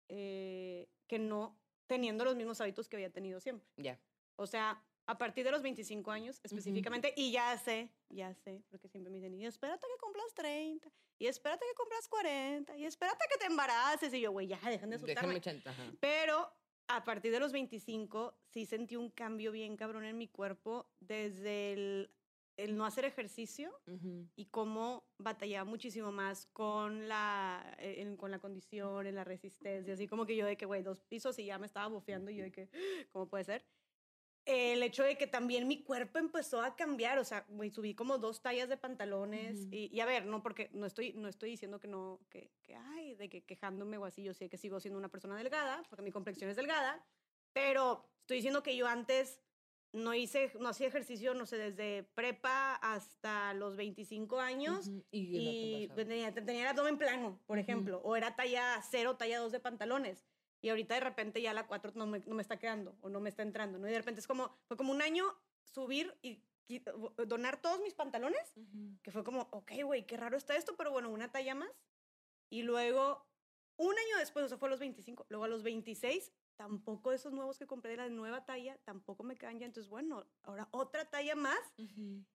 eh, 0.10 0.88
que 1.08 1.20
no 1.20 1.60
teniendo 1.88 2.24
los 2.24 2.36
mismos 2.36 2.62
hábitos 2.62 2.88
que 2.88 2.96
había 2.96 3.12
tenido 3.12 3.40
siempre. 3.40 3.68
Ya. 3.78 4.00
O 4.36 4.48
sea, 4.48 4.82
a 5.06 5.18
partir 5.18 5.44
de 5.44 5.52
los 5.52 5.62
25 5.62 6.12
años 6.12 6.40
específicamente, 6.44 7.14
y 7.18 7.32
ya 7.32 7.58
sé, 7.58 7.90
ya 8.10 8.34
sé, 8.34 8.64
porque 8.70 8.88
siempre 8.88 9.12
me 9.12 9.18
dicen, 9.18 9.34
y 9.36 9.46
espérate 9.46 9.86
que 9.88 10.00
cumplas 10.00 10.34
30, 10.34 10.90
y 11.20 11.28
espérate 11.28 11.66
que 11.70 11.76
cumplas 11.76 12.08
40, 12.08 12.78
y 12.78 12.86
espérate 12.86 13.26
que 13.32 13.38
te 13.38 13.46
embaraces, 13.46 14.14
y 14.14 14.22
yo, 14.22 14.32
güey, 14.32 14.48
ya, 14.48 14.60
dejen 14.70 14.90
de 14.90 14.96
asustarme. 14.96 15.34
Déjame 15.40 15.42
chanta. 15.42 15.72
ajá. 15.72 15.92
Pero 16.00 16.50
a 16.88 17.04
partir 17.04 17.32
de 17.32 17.40
los 17.40 17.52
25 17.52 18.38
sí 18.46 18.66
sentí 18.66 18.96
un 18.96 19.10
cambio 19.10 19.52
bien 19.52 19.76
cabrón 19.78 20.06
en 20.06 20.18
mi 20.18 20.28
cuerpo 20.28 20.90
desde 21.00 21.74
el, 21.74 22.12
el 22.58 22.76
no 22.78 22.86
hacer 22.86 23.04
ejercicio 23.06 23.74
Ujú. 23.88 24.28
y 24.36 24.46
cómo 24.46 25.06
batallaba 25.18 25.66
muchísimo 25.66 26.12
más 26.12 26.46
con 26.48 27.08
la, 27.08 27.76
eh, 27.80 27.96
en- 28.00 28.16
con 28.18 28.32
la 28.32 28.40
condición, 28.40 29.08
en 29.08 29.16
la 29.16 29.24
resistencia, 29.24 29.94
así 29.94 30.08
como 30.08 30.26
que 30.26 30.36
yo 30.36 30.46
de 30.46 30.56
que, 30.58 30.66
güey, 30.66 30.82
dos 30.84 31.02
pisos 31.02 31.40
y 31.40 31.46
ya 31.46 31.58
me 31.58 31.66
estaba 31.66 31.88
bofeando 31.88 32.32
y 32.32 32.36
yo 32.38 32.44
de 32.44 32.52
que, 32.52 32.70
¿cómo 33.12 33.28
puede 33.28 33.44
ser? 33.46 33.66
El 34.46 34.84
hecho 34.84 35.04
de 35.04 35.18
que 35.18 35.26
también 35.26 35.68
mi 35.68 35.84
cuerpo 35.84 36.20
empezó 36.20 36.62
a 36.62 36.76
cambiar, 36.76 37.18
o 37.18 37.24
sea, 37.24 37.46
subí 37.72 37.96
como 37.96 38.18
dos 38.18 38.42
tallas 38.42 38.68
de 38.68 38.76
pantalones 38.76 39.68
y, 39.72 39.90
y 39.94 40.00
a 40.02 40.06
ver, 40.06 40.26
no 40.26 40.44
porque 40.44 40.70
no 40.74 40.86
estoy, 40.86 41.14
no 41.14 41.30
estoy 41.30 41.52
diciendo 41.52 41.80
que 41.80 41.88
no, 41.88 42.20
que, 42.30 42.52
que 42.62 42.76
ay, 42.76 43.16
de 43.16 43.30
que 43.30 43.46
quejándome 43.46 43.98
o 43.98 44.06
así, 44.06 44.22
yo 44.22 44.34
sé 44.34 44.50
que 44.50 44.58
sigo 44.58 44.82
siendo 44.82 45.00
una 45.00 45.10
persona 45.10 45.38
delgada, 45.38 45.84
porque 45.90 46.04
mi 46.04 46.12
complexión 46.12 46.50
es 46.50 46.58
delgada, 46.58 47.06
pero 47.54 48.10
estoy 48.20 48.38
diciendo 48.38 48.64
que 48.64 48.76
yo 48.76 48.86
antes 48.88 49.40
no 49.94 50.14
hice, 50.16 50.52
no 50.60 50.70
hacía 50.70 50.88
ejercicio, 50.88 51.34
no 51.36 51.46
sé, 51.46 51.58
desde 51.58 52.04
prepa 52.16 52.76
hasta 52.76 53.54
los 53.54 53.78
25 53.78 54.40
años. 54.40 54.90
Y, 55.12 55.88
no 55.88 55.94
te 55.94 56.04
y 56.04 56.06
tenía, 56.06 56.34
tenía 56.34 56.64
el 56.64 56.68
abdomen 56.68 56.98
plano, 56.98 57.40
por 57.46 57.60
ejemplo, 57.60 58.02
o 58.04 58.16
era 58.16 58.36
talla 58.36 58.82
0, 58.90 59.16
talla 59.16 59.40
2 59.40 59.52
de 59.52 59.60
pantalones. 59.60 60.26
Y 60.63 60.70
ahorita 60.70 60.93
de 60.96 61.01
repente 61.01 61.41
ya 61.41 61.53
la 61.53 61.67
4 61.67 61.91
no 61.96 62.08
me, 62.08 62.20
no 62.20 62.36
me 62.36 62.41
está 62.41 62.58
quedando 62.58 62.96
o 63.01 63.10
no 63.10 63.20
me 63.20 63.27
está 63.27 63.43
entrando, 63.43 63.77
¿no? 63.77 63.88
Y 63.89 63.91
de 63.91 63.98
repente 63.98 64.22
es 64.22 64.27
como, 64.27 64.58
fue 64.65 64.77
como 64.77 64.93
un 64.93 65.01
año 65.01 65.25
subir 65.62 66.15
y 66.22 66.41
donar 67.27 67.62
todos 67.62 67.82
mis 67.82 67.93
pantalones, 67.93 68.53
que 69.03 69.12
fue 69.12 69.25
como, 69.25 69.41
ok, 69.51 69.72
güey, 69.84 70.05
qué 70.05 70.15
raro 70.15 70.38
está 70.38 70.55
esto, 70.55 70.77
pero 70.77 70.91
bueno, 70.91 71.10
una 71.10 71.29
talla 71.29 71.53
más. 71.53 71.70
Y 72.50 72.63
luego, 72.63 73.27
un 73.75 73.91
año 73.91 74.17
después, 74.20 74.46
eso 74.46 74.58
fue 74.58 74.70
a 74.70 74.72
los 74.72 74.79
25, 74.79 75.25
luego 75.27 75.43
a 75.43 75.50
los 75.50 75.63
26, 75.63 76.32
tampoco 76.55 77.12
esos 77.12 77.34
nuevos 77.34 77.60
que 77.60 77.67
compré 77.67 77.91
de 77.91 77.98
la 77.98 78.08
nueva 78.08 78.46
talla, 78.46 78.77
tampoco 78.86 79.24
me 79.24 79.36
quedan 79.36 79.60
ya. 79.60 79.65
Entonces, 79.65 79.89
bueno, 79.89 80.25
ahora 80.43 80.70
otra 80.72 81.03
talla 81.10 81.36
más. 81.36 81.60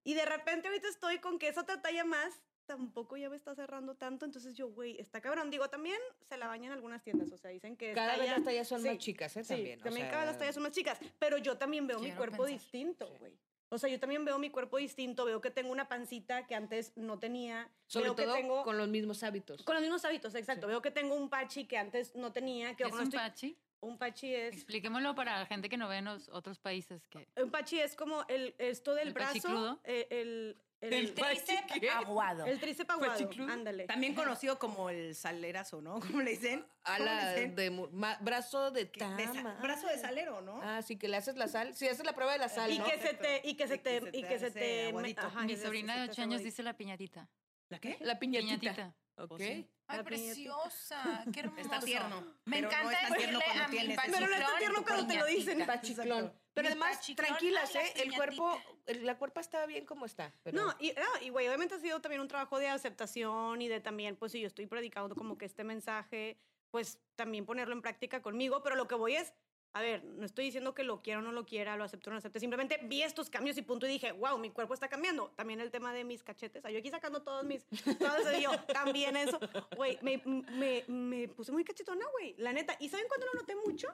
Y 0.04 0.12
de 0.12 0.26
repente 0.26 0.68
ahorita 0.68 0.88
estoy 0.88 1.18
con 1.20 1.38
que 1.38 1.48
esa 1.48 1.62
otra 1.62 1.80
talla 1.80 2.04
más 2.04 2.42
tampoco 2.68 3.16
ya 3.16 3.28
me 3.28 3.34
está 3.34 3.56
cerrando 3.56 3.96
tanto. 3.96 4.24
Entonces 4.24 4.54
yo, 4.54 4.68
güey, 4.68 5.00
está 5.00 5.20
cabrón. 5.20 5.50
Digo, 5.50 5.68
también 5.68 5.98
se 6.28 6.36
la 6.36 6.46
bañan 6.46 6.70
algunas 6.70 7.02
tiendas. 7.02 7.32
O 7.32 7.36
sea, 7.36 7.50
dicen 7.50 7.76
que 7.76 7.92
Cada 7.94 8.16
vez 8.16 8.30
las 8.30 8.44
tallas 8.44 8.68
son 8.68 8.80
sí, 8.82 8.88
más 8.88 8.98
chicas, 8.98 9.36
¿eh? 9.36 9.42
Sí, 9.42 9.48
También. 9.54 9.80
o 9.80 9.82
también 9.82 10.04
sea, 10.06 10.10
cada 10.12 10.22
vez 10.22 10.30
las 10.32 10.38
tallas 10.38 10.54
son 10.54 10.62
más 10.62 10.72
chicas. 10.72 11.00
Pero 11.18 11.38
yo 11.38 11.58
también 11.58 11.88
veo 11.88 11.98
mi 11.98 12.12
cuerpo 12.12 12.44
pensar. 12.44 12.60
distinto, 12.60 13.06
Sí. 13.08 13.14
güey. 13.18 13.32
O 13.70 13.76
sea, 13.76 13.90
yo 13.90 13.98
también 14.00 14.24
veo 14.24 14.38
mi 14.38 14.48
cuerpo 14.50 14.78
distinto. 14.78 15.24
Veo 15.24 15.40
que 15.40 15.50
tengo 15.50 15.70
una 15.72 15.88
pancita 15.88 16.46
que 16.46 16.54
antes 16.54 16.92
no 16.96 17.18
tenía. 17.18 17.68
Sobre 17.86 18.04
veo 18.04 18.14
todo 18.14 18.34
que 18.34 18.40
tengo... 18.40 18.62
con 18.62 18.78
los 18.78 18.88
mismos 18.88 19.22
hábitos. 19.24 19.62
con 19.64 19.74
los 19.74 19.82
mismos 19.82 20.04
hábitos, 20.04 20.34
exacto. 20.36 20.66
Veo 20.68 20.80
que 20.80 20.90
tengo 20.90 21.14
un 21.16 21.28
pachi 21.28 21.66
que 21.66 21.76
antes 21.76 22.14
no 22.14 22.32
tenía. 22.32 22.70
Que 22.76 22.84
¿Qué 22.84 22.88
es 22.90 22.94
un 22.94 23.02
estoy- 23.02 23.18
pachi? 23.18 23.58
un 23.80 23.96
pachi 23.96 24.34
es... 24.34 24.54
Expliquémoslo 24.54 25.14
para 25.14 25.38
la 25.38 25.46
gente 25.46 25.68
que 25.68 25.76
no 25.76 25.86
ve 25.86 25.98
en 25.98 26.06
los 26.06 26.28
otros 26.30 26.58
países 26.58 27.06
que 27.08 27.28
Un 27.40 27.50
pachi 27.52 27.78
es 27.78 27.94
como 27.94 28.24
el, 28.28 28.54
esto 28.58 28.92
del 28.94 29.08
¿El 29.08 29.14
brazo. 29.14 29.34
pachicludo? 29.34 29.78
eh, 29.84 30.08
el, 30.10 30.18
el, 30.18 30.56
El 30.80 31.12
tríceps 31.12 31.72
¿Qué? 31.80 31.90
aguado. 31.90 32.46
el 32.46 32.60
tríceps 32.60 32.90
aguado. 32.90 33.28
Ándale. 33.50 33.86
También 33.86 34.14
conocido 34.14 34.58
como 34.60 34.90
el 34.90 35.14
salerazo, 35.16 35.80
¿no? 35.82 35.98
¿Cómo 36.00 36.22
le 36.22 36.30
dicen? 36.32 36.64
A 36.84 36.98
¿Cómo 36.98 37.08
le 37.08 37.14
la 37.16 37.32
dicen? 37.34 37.54
de 37.56 37.70
mu- 37.70 37.88
ma- 37.90 38.16
brazo 38.20 38.70
de 38.70 38.90
Que- 38.90 39.04
de 39.04 39.26
sa- 39.26 39.32
tama. 39.32 39.54
brazo 39.60 39.88
de 39.88 39.98
salero, 39.98 40.40
¿no? 40.40 40.60
Ah, 40.62 40.80
sí, 40.82 40.96
que 40.96 41.08
le 41.08 41.16
haces 41.16 41.36
la 41.36 41.48
sal. 41.48 41.74
Sí, 41.74 41.88
haces 41.88 42.06
la 42.06 42.12
prueba 42.14 42.32
de 42.32 42.38
la 42.38 42.48
sal, 42.48 42.70
y 42.70 42.78
¿no? 42.78 42.84
que 42.84 42.98
se 42.98 43.14
te 43.14 43.42
y 43.44 43.54
que 43.56 43.66
se 43.66 43.74
Y 43.74 43.78
te 43.78 43.96
y 44.12 44.22
que 44.22 44.38
se 44.38 44.50
te 44.52 44.92
ajá, 45.18 45.42
mi 45.42 45.56
sobrina 45.56 45.94
de 45.94 46.04
te 46.06 46.10
8 46.10 46.12
hace 46.12 46.22
años 46.22 46.42
dice 46.42 46.62
la 46.62 46.76
piñatita. 46.76 47.28
¿La 47.70 47.78
qué? 47.80 47.96
La 48.00 48.18
piñatita. 48.18 48.58
Piñatita. 48.60 48.94
Ok. 49.16 49.40
Ay, 49.88 50.02
preciosa. 50.04 51.24
Qué 51.34 51.40
hermoso. 51.40 51.60
Está 51.62 51.80
tierno. 51.80 52.34
Me 52.44 52.58
encanta 52.58 53.08
no 53.08 53.14
decirle 53.16 53.38
cuando 53.44 53.64
a 53.64 53.68
mi 53.68 53.94
pachiclón. 53.94 54.12
Pero 54.12 54.26
no 54.28 54.36
está 54.36 54.58
tierno 54.58 54.84
cuando 54.84 55.06
te 55.08 55.16
lo 55.16 55.26
dicen. 55.26 55.66
Pachiclón. 55.66 56.32
Pero 56.62 56.68
además, 56.68 57.00
tranquilas, 57.16 57.74
¿eh? 57.74 57.92
El 57.96 58.12
cuerpo, 58.12 58.60
la 58.86 59.16
cuerpa 59.16 59.40
está 59.40 59.64
bien 59.66 59.86
como 59.86 60.06
está. 60.06 60.32
Pero 60.42 60.60
No, 60.60 60.74
y, 60.80 60.90
ah, 60.90 61.22
y 61.22 61.30
güey, 61.30 61.46
obviamente 61.46 61.74
ha 61.74 61.78
sido 61.78 62.00
también 62.00 62.20
un 62.20 62.28
trabajo 62.28 62.58
de 62.58 62.68
aceptación 62.68 63.62
y 63.62 63.68
de 63.68 63.80
también, 63.80 64.16
pues 64.16 64.32
si 64.32 64.40
yo 64.40 64.46
estoy 64.46 64.66
predicando 64.66 65.14
como 65.14 65.38
que 65.38 65.44
este 65.44 65.64
mensaje, 65.64 66.36
pues 66.70 66.98
también 67.16 67.46
ponerlo 67.46 67.74
en 67.74 67.82
práctica 67.82 68.20
conmigo, 68.22 68.62
pero 68.62 68.76
lo 68.76 68.88
que 68.88 68.94
voy 68.94 69.14
es, 69.14 69.32
a 69.74 69.80
ver, 69.80 70.04
no 70.04 70.26
estoy 70.26 70.46
diciendo 70.46 70.74
que 70.74 70.82
lo 70.82 71.02
quiera 71.02 71.20
o 71.20 71.22
no 71.22 71.30
lo 71.32 71.46
quiera, 71.46 71.76
lo 71.76 71.84
acepte 71.84 72.08
o 72.08 72.10
no 72.10 72.14
lo 72.14 72.18
acepte, 72.18 72.40
simplemente 72.40 72.80
vi 72.84 73.02
estos 73.02 73.30
cambios 73.30 73.56
y 73.58 73.62
punto 73.62 73.86
y 73.86 73.90
dije, 73.90 74.12
wow, 74.12 74.38
mi 74.38 74.50
cuerpo 74.50 74.74
está 74.74 74.88
cambiando. 74.88 75.30
También 75.36 75.60
el 75.60 75.70
tema 75.70 75.92
de 75.92 76.04
mis 76.04 76.22
cachetes, 76.22 76.62
yo 76.62 76.78
aquí 76.78 76.90
sacando 76.90 77.22
todos 77.22 77.44
mis, 77.44 77.64
todo 77.98 78.16
eso 78.16 78.36
y 78.36 78.42
yo, 78.42 78.50
también 78.72 79.16
eso, 79.16 79.38
güey, 79.76 79.98
me, 80.02 80.20
me, 80.24 80.84
me 80.88 81.28
puse 81.28 81.52
muy 81.52 81.64
cachetona, 81.64 82.04
güey, 82.12 82.34
la 82.38 82.52
neta. 82.52 82.76
¿Y 82.80 82.88
saben 82.88 83.06
cuándo 83.08 83.26
lo 83.32 83.40
noté 83.40 83.54
mucho? 83.56 83.88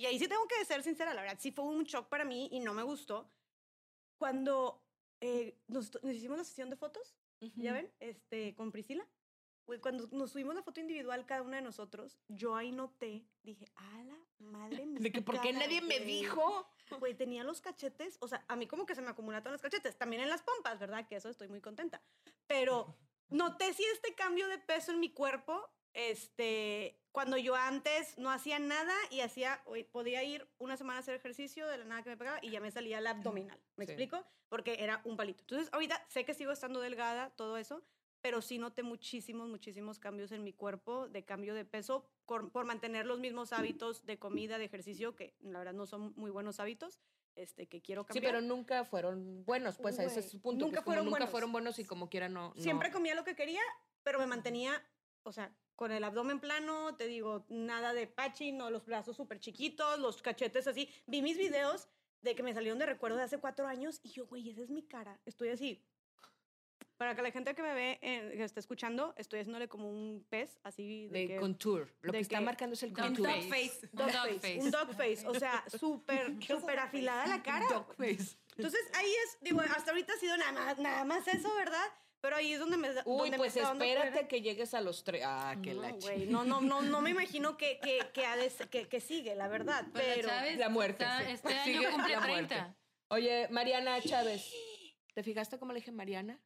Y 0.00 0.06
ahí 0.06 0.18
sí 0.18 0.26
tengo 0.28 0.48
que 0.48 0.64
ser 0.64 0.82
sincera, 0.82 1.12
la 1.12 1.20
verdad, 1.20 1.36
sí 1.38 1.52
fue 1.52 1.66
un 1.66 1.84
shock 1.84 2.08
para 2.08 2.24
mí 2.24 2.48
y 2.52 2.60
no 2.60 2.72
me 2.72 2.82
gustó. 2.82 3.30
Cuando 4.16 4.82
eh, 5.20 5.58
nos, 5.68 5.92
nos 6.02 6.14
hicimos 6.14 6.38
la 6.38 6.44
sesión 6.44 6.70
de 6.70 6.76
fotos, 6.76 7.14
¿ya 7.54 7.74
ven? 7.74 7.92
Este, 8.00 8.54
con 8.54 8.72
Priscila. 8.72 9.06
Cuando 9.82 10.08
nos 10.10 10.32
subimos 10.32 10.54
la 10.54 10.62
foto 10.62 10.80
individual 10.80 11.26
cada 11.26 11.42
una 11.42 11.56
de 11.56 11.62
nosotros, 11.62 12.18
yo 12.28 12.56
ahí 12.56 12.72
noté, 12.72 13.26
dije, 13.42 13.66
a 13.76 14.02
la 14.04 14.16
madre 14.38 14.86
mía. 14.86 15.00
De 15.02 15.12
que, 15.12 15.20
¿por 15.20 15.38
qué 15.42 15.52
nadie 15.52 15.82
me 15.82 16.00
dijo? 16.00 16.66
Güey, 16.98 17.14
tenía 17.14 17.44
los 17.44 17.60
cachetes, 17.60 18.16
o 18.20 18.26
sea, 18.26 18.42
a 18.48 18.56
mí 18.56 18.66
como 18.66 18.86
que 18.86 18.94
se 18.94 19.02
me 19.02 19.10
acumulan 19.10 19.42
todos 19.42 19.52
los 19.52 19.62
cachetes, 19.62 19.98
también 19.98 20.22
en 20.22 20.30
las 20.30 20.42
pompas, 20.42 20.78
¿verdad? 20.78 21.06
Que 21.06 21.16
eso 21.16 21.28
estoy 21.28 21.48
muy 21.48 21.60
contenta. 21.60 22.00
Pero 22.46 22.96
noté 23.28 23.74
si 23.74 23.84
este 23.84 24.14
cambio 24.14 24.48
de 24.48 24.56
peso 24.56 24.92
en 24.92 24.98
mi 24.98 25.12
cuerpo, 25.12 25.70
este, 25.94 26.98
cuando 27.12 27.36
yo 27.36 27.54
antes 27.56 28.16
no 28.18 28.30
hacía 28.30 28.58
nada 28.58 28.94
y 29.10 29.20
hacía, 29.20 29.62
podía 29.92 30.22
ir 30.22 30.46
una 30.58 30.76
semana 30.76 30.98
a 30.98 31.00
hacer 31.00 31.14
ejercicio 31.14 31.66
de 31.66 31.78
la 31.78 31.84
nada 31.84 32.02
que 32.02 32.10
me 32.10 32.16
pegaba 32.16 32.38
y 32.42 32.50
ya 32.50 32.60
me 32.60 32.70
salía 32.70 33.00
la 33.00 33.10
abdominal, 33.10 33.58
¿me 33.76 33.86
Sí. 33.86 33.92
explico? 33.92 34.24
Porque 34.48 34.76
era 34.82 35.00
un 35.04 35.16
palito. 35.16 35.42
Entonces, 35.42 35.68
ahorita 35.72 36.04
sé 36.08 36.24
que 36.24 36.34
sigo 36.34 36.52
estando 36.52 36.80
delgada, 36.80 37.30
todo 37.30 37.56
eso, 37.56 37.82
pero 38.20 38.42
sí 38.42 38.58
noté 38.58 38.82
muchísimos, 38.82 39.48
muchísimos 39.48 39.98
cambios 39.98 40.30
en 40.32 40.44
mi 40.44 40.52
cuerpo, 40.52 41.08
de 41.08 41.24
cambio 41.24 41.54
de 41.54 41.64
peso, 41.64 42.04
por, 42.26 42.50
por 42.52 42.64
mantener 42.64 43.06
los 43.06 43.18
mismos 43.18 43.52
hábitos 43.52 44.04
de 44.06 44.18
comida, 44.18 44.58
de 44.58 44.64
ejercicio, 44.66 45.16
que 45.16 45.34
la 45.40 45.58
verdad 45.58 45.72
no 45.74 45.86
son 45.86 46.12
muy 46.16 46.30
buenos 46.30 46.60
hábitos, 46.60 47.00
este, 47.36 47.66
que 47.66 47.80
quiero 47.80 48.02
Sí, 48.02 48.08
cambiar. 48.08 48.34
pero 48.34 48.40
nunca 48.42 48.84
fueron 48.84 49.44
buenos, 49.44 49.78
pues 49.78 49.98
a 49.98 50.04
ese 50.04 50.18
es 50.20 50.26
Güey, 50.26 50.30
su 50.32 50.40
punto. 50.42 50.64
nunca 50.66 50.76
pues, 50.78 50.84
fueron 50.84 51.04
nunca 51.06 51.18
buenos. 51.18 51.30
fueron 51.30 51.52
buenos 51.52 51.78
y 51.78 51.84
como 51.84 52.10
quiera 52.10 52.28
no. 52.28 52.52
no- 52.54 52.60
Siempre 52.62 52.90
comía 52.90 53.14
lo 53.14 53.24
que 53.24 53.34
quería, 53.34 53.62
pero 54.02 54.18
me 54.18 54.26
mantenía, 54.26 54.82
o 55.22 55.32
sea, 55.32 55.54
con 55.76 55.92
el 55.92 56.04
abdomen 56.04 56.40
plano, 56.40 56.94
te 56.96 57.06
digo, 57.06 57.46
nada 57.48 57.92
de 57.94 58.06
pachi, 58.06 58.52
no, 58.52 58.70
los 58.70 58.84
brazos 58.86 59.16
súper 59.16 59.40
chiquitos, 59.40 59.98
los 59.98 60.20
cachetes 60.22 60.66
así. 60.66 60.88
Vi 61.06 61.22
mis 61.22 61.38
videos 61.38 61.88
de 62.22 62.34
que 62.34 62.42
me 62.42 62.52
salieron 62.52 62.78
de 62.78 62.86
recuerdo 62.86 63.16
de 63.16 63.22
hace 63.22 63.38
cuatro 63.38 63.66
años 63.66 64.00
y 64.02 64.10
yo, 64.10 64.26
güey, 64.26 64.50
esa 64.50 64.62
es 64.62 64.70
mi 64.70 64.82
cara. 64.82 65.18
Estoy 65.24 65.48
así. 65.50 65.82
Para 66.98 67.14
que 67.14 67.22
la 67.22 67.30
gente 67.30 67.54
que 67.54 67.62
me 67.62 67.72
ve, 67.72 67.98
eh, 68.02 68.32
que 68.36 68.44
está 68.44 68.60
escuchando, 68.60 69.14
estoy 69.16 69.40
haciéndole 69.40 69.68
como 69.68 69.88
un 69.88 70.26
pez, 70.28 70.58
así 70.62 71.08
de, 71.08 71.18
de 71.20 71.26
que- 71.28 71.36
contour. 71.36 71.90
Lo 72.02 72.12
de 72.12 72.18
que 72.18 72.22
está 72.22 72.38
que- 72.40 72.44
marcando 72.44 72.74
es 72.74 72.82
el 72.82 72.92
Dog 72.92 73.06
contour. 73.06 73.26
face. 73.26 73.48
face. 73.48 73.88
dog 73.92 74.06
Un 74.06 74.12
dog 74.12 74.22
face, 74.26 74.38
face. 74.40 74.58
un 74.60 74.70
dog 74.70 74.88
face, 74.94 75.26
o 75.26 75.34
sea, 75.34 75.64
súper, 75.80 76.42
súper 76.44 76.78
afilada 76.78 77.26
la 77.26 77.42
cara. 77.42 77.66
Dog 77.70 77.94
face. 77.96 78.36
Entonces 78.54 78.80
ahí 78.92 79.10
es, 79.24 79.38
digo, 79.40 79.60
hasta 79.62 79.92
ahorita 79.92 80.12
ha 80.12 80.16
sido 80.18 80.36
nada 80.36 80.52
más, 80.52 80.78
nada 80.78 81.04
más 81.06 81.26
eso, 81.26 81.54
¿verdad? 81.54 81.86
Pero 82.20 82.36
ahí 82.36 82.52
es 82.52 82.58
donde 82.58 82.76
me 82.76 82.92
da- 82.92 83.02
Uy, 83.06 83.30
donde 83.30 83.36
pues 83.38 83.56
espérate 83.56 84.28
que 84.28 84.42
llegues 84.42 84.74
a 84.74 84.80
los 84.80 85.04
tres. 85.04 85.22
Ah, 85.24 85.56
que 85.62 85.74
no, 85.74 86.44
no, 86.44 86.44
no, 86.44 86.60
no, 86.60 86.82
no 86.82 87.00
me 87.00 87.10
imagino 87.10 87.56
que, 87.56 87.78
que, 87.80 88.00
que, 88.88 89.00
sigue, 89.00 89.34
la 89.34 89.48
verdad. 89.48 89.86
Pues 89.92 90.06
la 90.06 90.14
pero 90.14 90.28
Chávez 90.28 90.58
La 90.58 90.68
muerte, 90.68 91.04
está- 91.04 91.24
sí. 91.24 91.32
este 91.32 91.48
Sigue 91.64 91.78
año 91.78 91.90
cumple 91.92 92.12
la 92.14 92.20
muerte. 92.20 92.54
30. 92.54 92.76
Oye, 93.08 93.48
Mariana 93.48 94.00
Chávez. 94.02 94.52
¿Te 95.14 95.22
fijaste 95.22 95.58
cómo 95.58 95.72
le 95.72 95.80
dije 95.80 95.92
Mariana? 95.92 96.40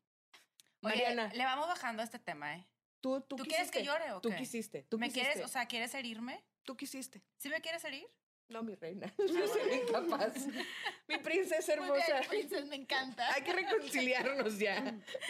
Oye, 0.83 0.95
Mariana, 0.95 1.33
le 1.35 1.45
vamos 1.45 1.66
bajando 1.66 2.02
a 2.02 2.04
este 2.04 2.19
tema, 2.19 2.57
¿eh? 2.57 2.66
tú, 3.00 3.21
tú, 3.23 3.37
¿Tú 3.37 3.45
quieres 3.45 3.71
que 3.71 3.83
llore 3.83 4.12
o 4.12 4.21
Tú 4.21 4.31
qué? 4.31 4.37
quisiste. 4.37 4.83
Tú 4.85 4.99
¿Me 4.99 5.09
quisiste. 5.09 5.31
quieres, 5.33 5.45
o 5.45 5.49
sea, 5.52 5.66
quieres 5.66 5.95
herirme? 5.95 6.45
tú 6.62 6.76
quisiste. 6.76 7.23
¿Sí 7.37 7.50
me 7.50 7.61
quieres 7.61 7.85
herir? 7.85 8.07
No, 8.48 8.62
mi 8.62 8.74
reina. 8.74 9.12
Yo 9.18 9.48
soy 9.48 9.72
incapaz. 9.72 10.46
mi 11.08 11.18
princesa 11.18 11.72
hermosa. 11.72 12.20
me 12.68 12.76
encanta. 12.76 13.32
Hay 13.34 13.42
que 13.42 13.52
reconciliarnos 13.52 14.58
ya. 14.58 14.80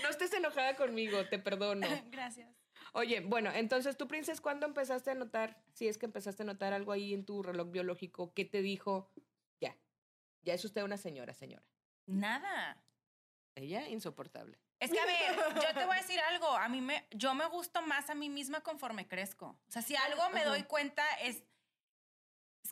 No 0.02 0.08
estés 0.10 0.32
enojada 0.32 0.76
conmigo, 0.76 1.26
te 1.28 1.38
perdono. 1.38 1.86
Gracias. 2.10 2.48
Oye, 2.92 3.20
bueno, 3.20 3.50
entonces 3.52 3.96
tú, 3.96 4.06
princesa, 4.06 4.40
¿cuándo 4.40 4.66
empezaste 4.66 5.10
a 5.10 5.14
notar, 5.14 5.60
si 5.72 5.88
es 5.88 5.98
que 5.98 6.06
empezaste 6.06 6.44
a 6.44 6.46
notar 6.46 6.72
algo 6.72 6.92
ahí 6.92 7.12
en 7.12 7.24
tu 7.24 7.42
reloj 7.42 7.70
biológico, 7.70 8.32
qué 8.34 8.44
te 8.44 8.62
dijo? 8.62 9.10
Ya, 9.60 9.76
ya 10.42 10.54
es 10.54 10.64
usted 10.64 10.82
una 10.84 10.96
señora, 10.96 11.34
señora. 11.34 11.64
Nada. 12.06 12.84
Ella, 13.56 13.88
insoportable. 13.88 14.58
Es 14.78 14.90
que, 14.90 15.00
a 15.00 15.06
ver, 15.06 15.54
yo 15.54 15.74
te 15.74 15.86
voy 15.86 15.96
a 15.96 16.00
decir 16.00 16.20
algo. 16.20 16.48
A 16.48 16.68
mí 16.68 16.80
me, 16.80 17.06
yo 17.10 17.34
me 17.34 17.46
gusto 17.46 17.80
más 17.82 18.10
a 18.10 18.14
mí 18.14 18.28
misma 18.28 18.60
conforme 18.60 19.08
crezco. 19.08 19.46
O 19.46 19.70
sea, 19.70 19.82
si 19.82 19.96
algo 19.96 20.28
me 20.30 20.44
doy 20.44 20.64
cuenta 20.64 21.02
es 21.22 21.42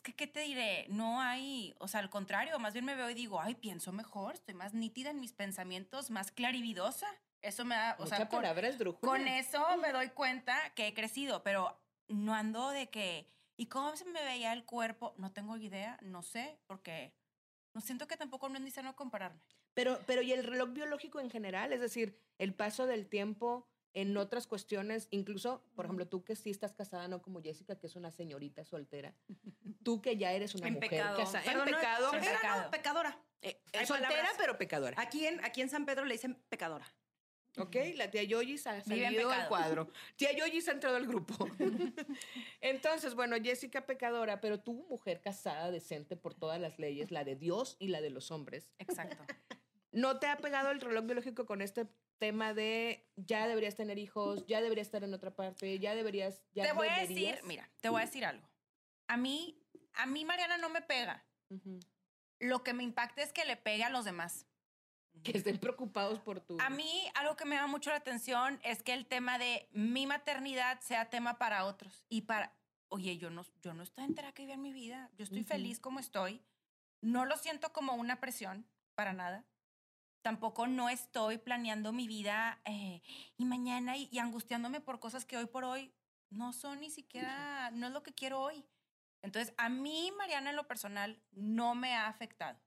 que, 0.03 0.13
¿qué 0.13 0.27
te 0.27 0.41
diré? 0.41 0.85
No 0.89 1.21
hay, 1.21 1.73
o 1.79 1.87
sea, 1.87 2.01
al 2.01 2.09
contrario, 2.09 2.59
más 2.59 2.73
bien 2.73 2.85
me 2.85 2.95
veo 2.95 3.09
y 3.09 3.13
digo, 3.13 3.41
ay, 3.41 3.55
pienso 3.55 3.91
mejor, 3.91 4.35
estoy 4.35 4.53
más 4.53 4.73
nítida 4.73 5.09
en 5.09 5.19
mis 5.19 5.33
pensamientos, 5.33 6.11
más 6.11 6.31
clarividosa. 6.31 7.07
Eso 7.41 7.65
me 7.65 7.75
da, 7.75 7.95
o 7.99 8.03
Mucha 8.03 8.17
sea, 8.17 8.29
con, 8.29 8.45
esdrújula. 8.45 9.11
con 9.11 9.27
eso 9.27 9.77
me 9.77 9.91
doy 9.91 10.09
cuenta 10.09 10.57
que 10.75 10.87
he 10.87 10.93
crecido, 10.93 11.43
pero 11.43 11.77
no 12.07 12.33
ando 12.35 12.69
de 12.69 12.89
que, 12.89 13.27
¿y 13.57 13.65
cómo 13.67 13.95
se 13.95 14.05
me 14.05 14.23
veía 14.23 14.53
el 14.53 14.65
cuerpo? 14.65 15.13
No 15.17 15.31
tengo 15.31 15.57
idea, 15.57 15.97
no 16.01 16.21
sé, 16.21 16.59
porque 16.67 17.13
no 17.73 17.81
siento 17.81 18.07
que 18.07 18.17
tampoco 18.17 18.47
no 18.49 18.55
es 18.55 18.61
ni 18.61 18.71
sano 18.71 18.95
compararme. 18.95 19.41
Pero, 19.73 19.99
pero 20.05 20.21
¿y 20.21 20.31
el 20.31 20.43
reloj 20.43 20.69
biológico 20.71 21.19
en 21.19 21.29
general? 21.31 21.73
Es 21.73 21.81
decir, 21.81 22.17
el 22.37 22.53
paso 22.53 22.85
del 22.85 23.07
tiempo 23.07 23.67
en 23.93 24.15
otras 24.17 24.47
cuestiones, 24.47 25.07
incluso, 25.11 25.63
por 25.75 25.85
ejemplo, 25.85 26.07
tú 26.07 26.23
que 26.23 26.35
sí 26.35 26.49
estás 26.49 26.73
casada, 26.73 27.07
no 27.07 27.21
como 27.21 27.41
Jessica, 27.41 27.77
que 27.77 27.87
es 27.87 27.95
una 27.95 28.11
señorita 28.11 28.63
soltera, 28.65 29.13
tú 29.83 30.01
que 30.01 30.17
ya 30.17 30.31
eres 30.33 30.55
una 30.55 30.67
En 30.67 30.73
mujer 30.75 30.89
pecado. 30.89 31.17
casada, 31.17 31.51
en 31.51 31.57
no, 31.57 31.65
pecado, 31.65 32.09
soltera, 32.11 32.37
pecado. 32.39 32.61
no, 32.63 32.71
pecadora. 32.71 33.19
eh, 33.41 33.61
hay 33.73 33.85
soltera 33.85 34.09
palabras. 34.09 34.35
pero 34.37 34.57
pecadora. 34.57 34.95
Aquí 35.01 35.25
en, 35.27 35.43
aquí 35.45 35.61
en 35.61 35.69
San 35.69 35.85
Pedro 35.85 36.05
le 36.05 36.13
dicen 36.15 36.35
pecadora. 36.49 36.85
¿Ok? 37.59 37.75
La 37.97 38.09
tía 38.09 38.23
Yoyis 38.23 38.65
ha 38.65 38.81
salido 38.81 39.29
al 39.29 39.47
cuadro. 39.47 39.87
Tía 40.15 40.35
Yoyis 40.35 40.67
ha 40.69 40.71
entrado 40.71 40.95
al 40.95 41.05
grupo. 41.05 41.47
Entonces, 42.61 43.13
bueno, 43.15 43.35
Jessica 43.43 43.85
pecadora, 43.85 44.41
pero 44.41 44.59
tú, 44.59 44.85
mujer 44.89 45.21
casada, 45.21 45.69
decente 45.69 46.15
por 46.15 46.33
todas 46.33 46.59
las 46.59 46.79
leyes, 46.79 47.11
la 47.11 47.23
de 47.23 47.35
Dios 47.35 47.75
y 47.79 47.89
la 47.89 48.01
de 48.01 48.09
los 48.09 48.31
hombres, 48.31 48.71
Exacto. 48.79 49.23
¿no 49.91 50.17
te 50.17 50.25
ha 50.25 50.37
pegado 50.37 50.71
el 50.71 50.81
reloj 50.81 51.05
biológico 51.05 51.45
con 51.45 51.61
este 51.61 51.85
tema 52.23 52.53
de 52.53 53.05
ya 53.17 53.49
deberías 53.49 53.75
tener 53.75 53.99
hijos, 53.99 54.47
ya 54.47 54.61
deberías 54.61 54.87
estar 54.87 55.03
en 55.03 55.13
otra 55.13 55.35
parte, 55.35 55.77
ya 55.77 55.93
deberías, 55.93 56.41
ya 56.53 56.63
te 56.63 56.71
voy 56.71 56.87
a 56.87 57.01
deberías? 57.01 57.35
decir, 57.35 57.45
mira, 57.45 57.69
te 57.81 57.89
voy 57.89 58.01
a 58.01 58.05
decir 58.05 58.23
algo. 58.23 58.47
A 59.07 59.17
mí, 59.17 59.61
a 59.93 60.05
mí 60.05 60.23
Mariana 60.23 60.57
no 60.57 60.69
me 60.69 60.81
pega. 60.81 61.25
Ujú. 61.49 61.81
Lo 62.39 62.63
que 62.63 62.71
me 62.73 62.83
impacta 62.83 63.21
es 63.23 63.33
que 63.33 63.43
le 63.43 63.57
pegue 63.57 63.83
a 63.83 63.89
los 63.89 64.05
demás. 64.05 64.45
Que 65.21 65.37
estén 65.37 65.57
preocupados 65.59 66.19
por 66.19 66.39
tu... 66.39 66.57
A 66.61 66.69
mí 66.69 67.11
algo 67.15 67.35
que 67.35 67.43
me 67.43 67.55
llama 67.55 67.67
mucho 67.67 67.89
la 67.89 67.97
atención 67.97 68.57
es 68.63 68.83
que 68.83 68.93
el 68.93 69.05
tema 69.05 69.37
de 69.37 69.67
mi 69.73 70.07
maternidad 70.07 70.79
sea 70.79 71.09
tema 71.09 71.37
para 71.37 71.65
otros 71.65 72.05
y 72.07 72.21
para, 72.21 72.55
oye, 72.87 73.17
yo 73.17 73.31
no, 73.31 73.45
yo 73.61 73.73
no 73.73 73.83
estoy 73.83 74.05
entera 74.05 74.31
que 74.31 74.43
vivir 74.43 74.57
mi 74.57 74.71
vida, 74.71 75.11
yo 75.17 75.25
estoy 75.25 75.41
Ujú. 75.41 75.49
feliz 75.49 75.81
como 75.81 75.99
estoy, 75.99 76.41
no 77.01 77.25
lo 77.25 77.35
siento 77.35 77.73
como 77.73 77.95
una 77.95 78.21
presión 78.21 78.65
para 78.95 79.11
nada. 79.11 79.43
Tampoco 80.23 80.65
no 80.65 80.89
estoy 80.89 81.37
planeando 81.37 81.91
mi 81.91 82.07
vida 82.07 82.59
eh, 82.65 83.03
y 83.37 83.45
mañana 83.45 83.95
y, 83.97 84.09
y 84.11 84.17
angustiándome 84.17 84.81
por 84.81 84.99
cosas 84.99 85.25
que 85.25 85.37
hoy 85.37 85.45
por 85.45 85.63
hoy 85.63 85.93
no 86.31 86.51
son 86.53 86.79
ni 86.79 86.89
siquiera, 86.89 87.69
no 87.71 87.85
es 87.85 87.93
lo 87.93 88.01
que 88.01 88.13
quiero 88.13 88.41
hoy. 88.41 88.65
Entonces, 89.21 89.53
a 89.57 89.69
mí, 89.69 90.11
Mariana, 90.17 90.49
en 90.49 90.55
lo 90.55 90.67
personal, 90.67 91.21
no 91.31 91.75
me 91.75 91.93
ha 91.93 92.07
afectado. 92.07 92.59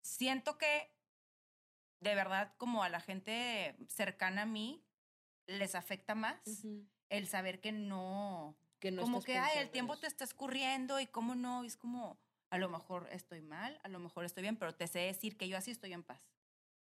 Siento 0.00 0.58
que 0.58 0.92
de 2.02 2.14
verdad, 2.16 2.52
como 2.58 2.82
a 2.82 2.88
la 2.88 3.00
gente 3.00 3.76
cercana 3.88 4.42
a 4.42 4.46
mí, 4.46 4.84
les 5.46 5.74
afecta 5.74 6.14
más 6.14 6.40
Ujú. 6.46 6.84
el 7.10 7.28
saber 7.28 7.60
que 7.60 7.70
no, 7.70 8.56
Que 8.80 8.90
no 8.90 9.02
como 9.02 9.22
que, 9.22 9.36
ay, 9.36 9.58
el 9.58 9.70
tiempo 9.70 9.96
te 9.96 10.08
está 10.08 10.24
escurriendo 10.24 10.98
y 11.00 11.06
cómo 11.06 11.34
no, 11.34 11.62
y 11.62 11.68
es 11.68 11.76
como, 11.76 12.18
a 12.50 12.58
lo 12.58 12.68
mejor 12.68 13.08
estoy 13.12 13.40
mal, 13.40 13.78
a 13.84 13.88
lo 13.88 14.00
mejor 14.00 14.24
estoy 14.24 14.42
bien, 14.42 14.56
pero 14.56 14.74
te 14.74 14.88
sé 14.88 15.00
decir 15.00 15.36
que 15.36 15.48
yo 15.48 15.56
así 15.56 15.70
estoy 15.70 15.92
en 15.92 16.02
paz. 16.02 16.31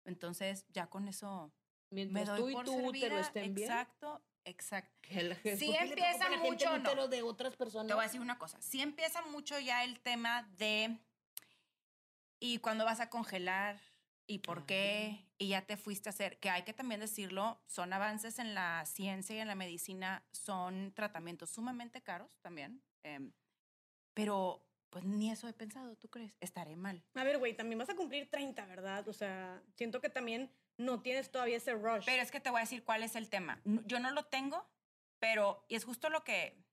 Entonces, 0.07 0.65
ya 0.71 0.87
con 0.89 1.09
eso 1.09 1.53
me 1.91 2.07
Mientras 2.07 2.29
doy 2.39 2.41
tú 2.41 2.49
y 2.51 2.53
por 2.55 2.65
tu 2.65 2.73
útero 2.75 2.93
servida. 3.01 3.21
estén 3.21 3.55
bien. 3.55 3.71
Exacto, 3.71 4.25
exacto. 4.45 4.97
gente- 5.03 5.57
Sí 5.57 5.67
¿por 5.67 5.75
qué 5.79 5.85
le 5.85 5.91
empieza 5.91 6.25
gente 6.27 6.39
mucho, 6.51 6.75
el 6.75 6.83
no. 6.83 7.09
de 7.09 7.23
otras 7.23 7.57
personas? 7.57 7.87
Te 7.89 7.95
voy 7.95 8.03
a 8.03 8.07
decir 8.07 8.21
una 8.21 8.39
cosa. 8.39 8.61
Sí 8.61 8.81
empieza 8.81 9.23
mucho 9.23 9.59
ya 9.61 9.85
el 9.85 10.01
tema 10.01 10.43
de 10.57 10.99
y 12.41 12.59
cuando 12.59 12.85
vas 12.85 13.01
a 13.01 13.09
congelar 13.11 13.81
y 14.27 14.39
por 14.41 14.67
qué 14.67 15.25
y 15.39 15.49
ya 15.49 15.63
te 15.67 15.77
fuiste 15.77 16.09
a 16.09 16.11
hacer, 16.11 16.39
que 16.41 16.51
hay 16.51 16.63
que 16.63 16.73
también 16.73 17.01
decirlo, 17.01 17.61
son 17.67 17.93
avances 17.93 18.39
en 18.39 18.55
la 18.55 18.85
ciencia 18.87 19.37
y 19.37 19.41
en 19.41 19.49
la 19.49 19.55
medicina, 19.55 20.25
son 20.33 20.93
tratamientos 20.95 21.51
sumamente 21.51 22.03
caros 22.03 22.37
también, 22.41 22.83
em, 23.05 23.33
pero 24.15 24.66
pues 24.97 25.05
ni 25.05 25.31
eso 25.31 25.47
he 25.47 25.53
pensado, 25.53 25.95
¿tú 25.97 26.09
crees? 26.09 26.33
Estaré 26.41 26.75
mal. 26.75 27.05
A 27.17 27.23
ver, 27.23 27.37
güey, 27.37 27.55
también 27.55 27.79
vas 27.79 27.91
a 27.91 27.95
cumplir 27.95 28.31
30, 28.31 28.65
¿verdad? 28.65 29.07
O 29.07 29.13
sea, 29.13 29.63
siento 29.75 30.01
que 30.01 30.09
también 30.09 30.51
no 30.79 31.03
tienes 31.03 31.31
todavía 31.31 31.59
ese 31.59 31.75
rush. 31.75 32.07
Pero 32.07 32.23
es 32.23 32.31
que 32.31 32.41
te 32.41 32.49
voy 32.49 32.61
a 32.61 32.61
decir 32.63 32.83
cuál 32.83 33.03
es 33.03 33.15
el 33.15 33.29
tema. 33.29 33.61
Yo 33.85 34.01
no 34.01 34.11
lo 34.11 34.25
tengo, 34.25 34.67
pero 35.19 35.67
y 35.69 35.75
es 35.75 35.85
justo 35.85 36.09
lo 36.09 36.25
que 36.25 36.65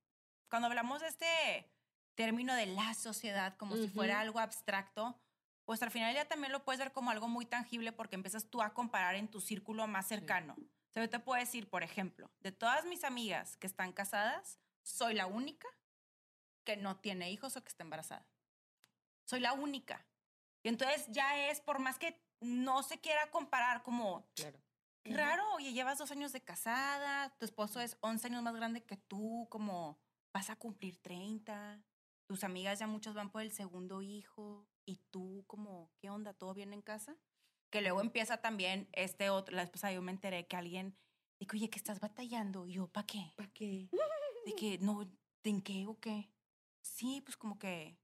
cuando 0.50 0.70
hablamos 0.70 1.02
de 1.02 1.10
este 1.10 1.70
término 2.16 2.56
de 2.56 2.68
la 2.68 2.94
sociedad 2.94 3.58
como 3.58 3.76
si 3.76 3.90
fuera 3.90 4.22
algo 4.22 4.40
abstracto, 4.40 5.20
pues 5.66 5.84
al 5.84 5.92
final 5.92 6.16
ya 6.16 6.24
también 6.24 6.54
lo 6.54 6.64
puedes 6.64 6.80
ver 6.80 6.94
como 6.94 7.12
algo 7.12 7.28
muy 7.28 7.46
tangible 7.46 7.92
porque 7.92 8.16
empiezas 8.16 8.50
tú 8.50 8.62
a 8.62 8.74
comparar 8.74 9.16
en 9.16 9.28
tu 9.28 9.42
círculo 9.42 9.86
más 9.86 10.08
cercano. 10.08 10.56
O 10.58 10.94
sea, 10.94 11.04
yo 11.04 11.10
te 11.10 11.20
puedo 11.20 11.42
decir, 11.42 11.70
por 11.70 11.84
ejemplo, 11.84 12.32
de 12.40 12.54
todas 12.54 12.86
mis 12.86 13.04
amigas 13.04 13.58
que 13.58 13.68
están 13.68 13.92
casadas, 13.92 14.60
soy 14.82 15.14
la 15.14 15.26
única 15.26 15.68
que 16.64 16.78
no 16.78 16.98
tiene 17.00 17.32
hijos 17.32 17.56
o 17.56 17.64
que 17.64 17.70
está 17.70 17.84
embarazada. 17.84 18.28
Soy 19.26 19.40
la 19.40 19.54
única. 19.54 20.06
Y 20.64 20.70
entonces 20.70 21.08
ya 21.10 21.50
es, 21.50 21.62
por 21.62 21.80
más 21.80 22.00
que 22.00 22.22
no 22.40 22.84
se 22.84 23.00
quiera 23.00 23.30
comparar 23.32 23.84
como, 23.84 24.28
Claro. 24.36 24.60
Raro, 25.06 25.44
oye, 25.56 25.74
llevas 25.74 25.98
dos 25.98 26.12
años 26.12 26.32
de 26.32 26.42
casada, 26.42 27.36
tu 27.38 27.46
esposo 27.46 27.82
es 27.82 27.98
11 28.00 28.28
años 28.28 28.44
más 28.44 28.56
grande 28.56 28.84
que 28.84 28.96
tú, 28.96 29.48
como 29.50 30.00
vas 30.34 30.50
a 30.50 30.56
cumplir 30.56 30.98
30, 31.02 31.84
tus 32.26 32.44
amigas 32.44 32.80
ya 32.80 32.88
muchos 32.88 33.14
van 33.14 33.30
por 33.30 33.42
el 33.42 33.52
segundo 33.52 34.02
hijo 34.02 34.66
y 34.86 34.98
tú 35.12 35.44
como, 35.48 35.92
¿qué 36.00 36.10
onda? 36.10 36.34
¿Todo 36.34 36.54
bien 36.54 36.74
en 36.74 36.82
casa? 36.82 37.18
Que 37.70 37.82
luego 37.82 38.02
empieza 38.02 38.38
también 38.38 38.88
este 38.94 39.30
otro, 39.30 39.56
la 39.56 39.64
esposa 39.64 39.92
yo 39.92 40.02
me 40.02 40.12
enteré 40.12 40.48
que 40.48 40.56
alguien 40.56 40.98
dijo, 41.40 41.58
oye, 41.58 41.70
que 41.70 41.78
estás 41.78 42.00
batallando, 42.00 42.66
y 42.66 42.74
yo, 42.74 42.88
¿para 42.88 43.06
qué? 43.06 43.34
¿Para 43.36 43.52
qué? 43.52 43.90
De 44.46 44.56
que, 44.56 44.78
no, 44.80 45.12
¿en 45.44 45.62
qué 45.62 45.86
o 45.86 46.00
qué? 46.00 46.30
Sí, 46.84 47.22
pues 47.22 47.38
como 47.38 47.58
que, 47.58 47.98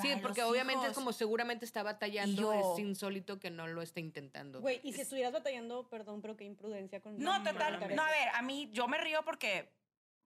Sí, 0.00 0.08
porque 0.22 0.42
obviamente 0.42 0.82
es 0.84 0.92
hijos. 0.92 0.94
como 0.94 1.12
seguramente 1.12 1.64
está 1.64 1.82
batallando, 1.82 2.40
yo- 2.42 2.72
es 2.74 2.78
insólito 2.78 3.38
que 3.40 3.50
no 3.50 3.66
lo 3.66 3.82
esté 3.82 4.00
intentando. 4.00 4.60
Güey, 4.60 4.80
y 4.84 4.92
si 4.92 5.00
estuvieras 5.00 5.32
batallando, 5.32 5.88
perdón, 5.88 6.20
pero 6.22 6.36
qué 6.36 6.44
imprudencia 6.44 7.00
con 7.00 7.18
No, 7.18 7.42
total. 7.42 7.94
No, 7.94 8.02
a 8.02 8.10
ver, 8.10 8.28
a 8.34 8.42
mí 8.42 8.70
yo 8.72 8.86
me 8.88 8.98
río 8.98 9.24
porque, 9.24 9.72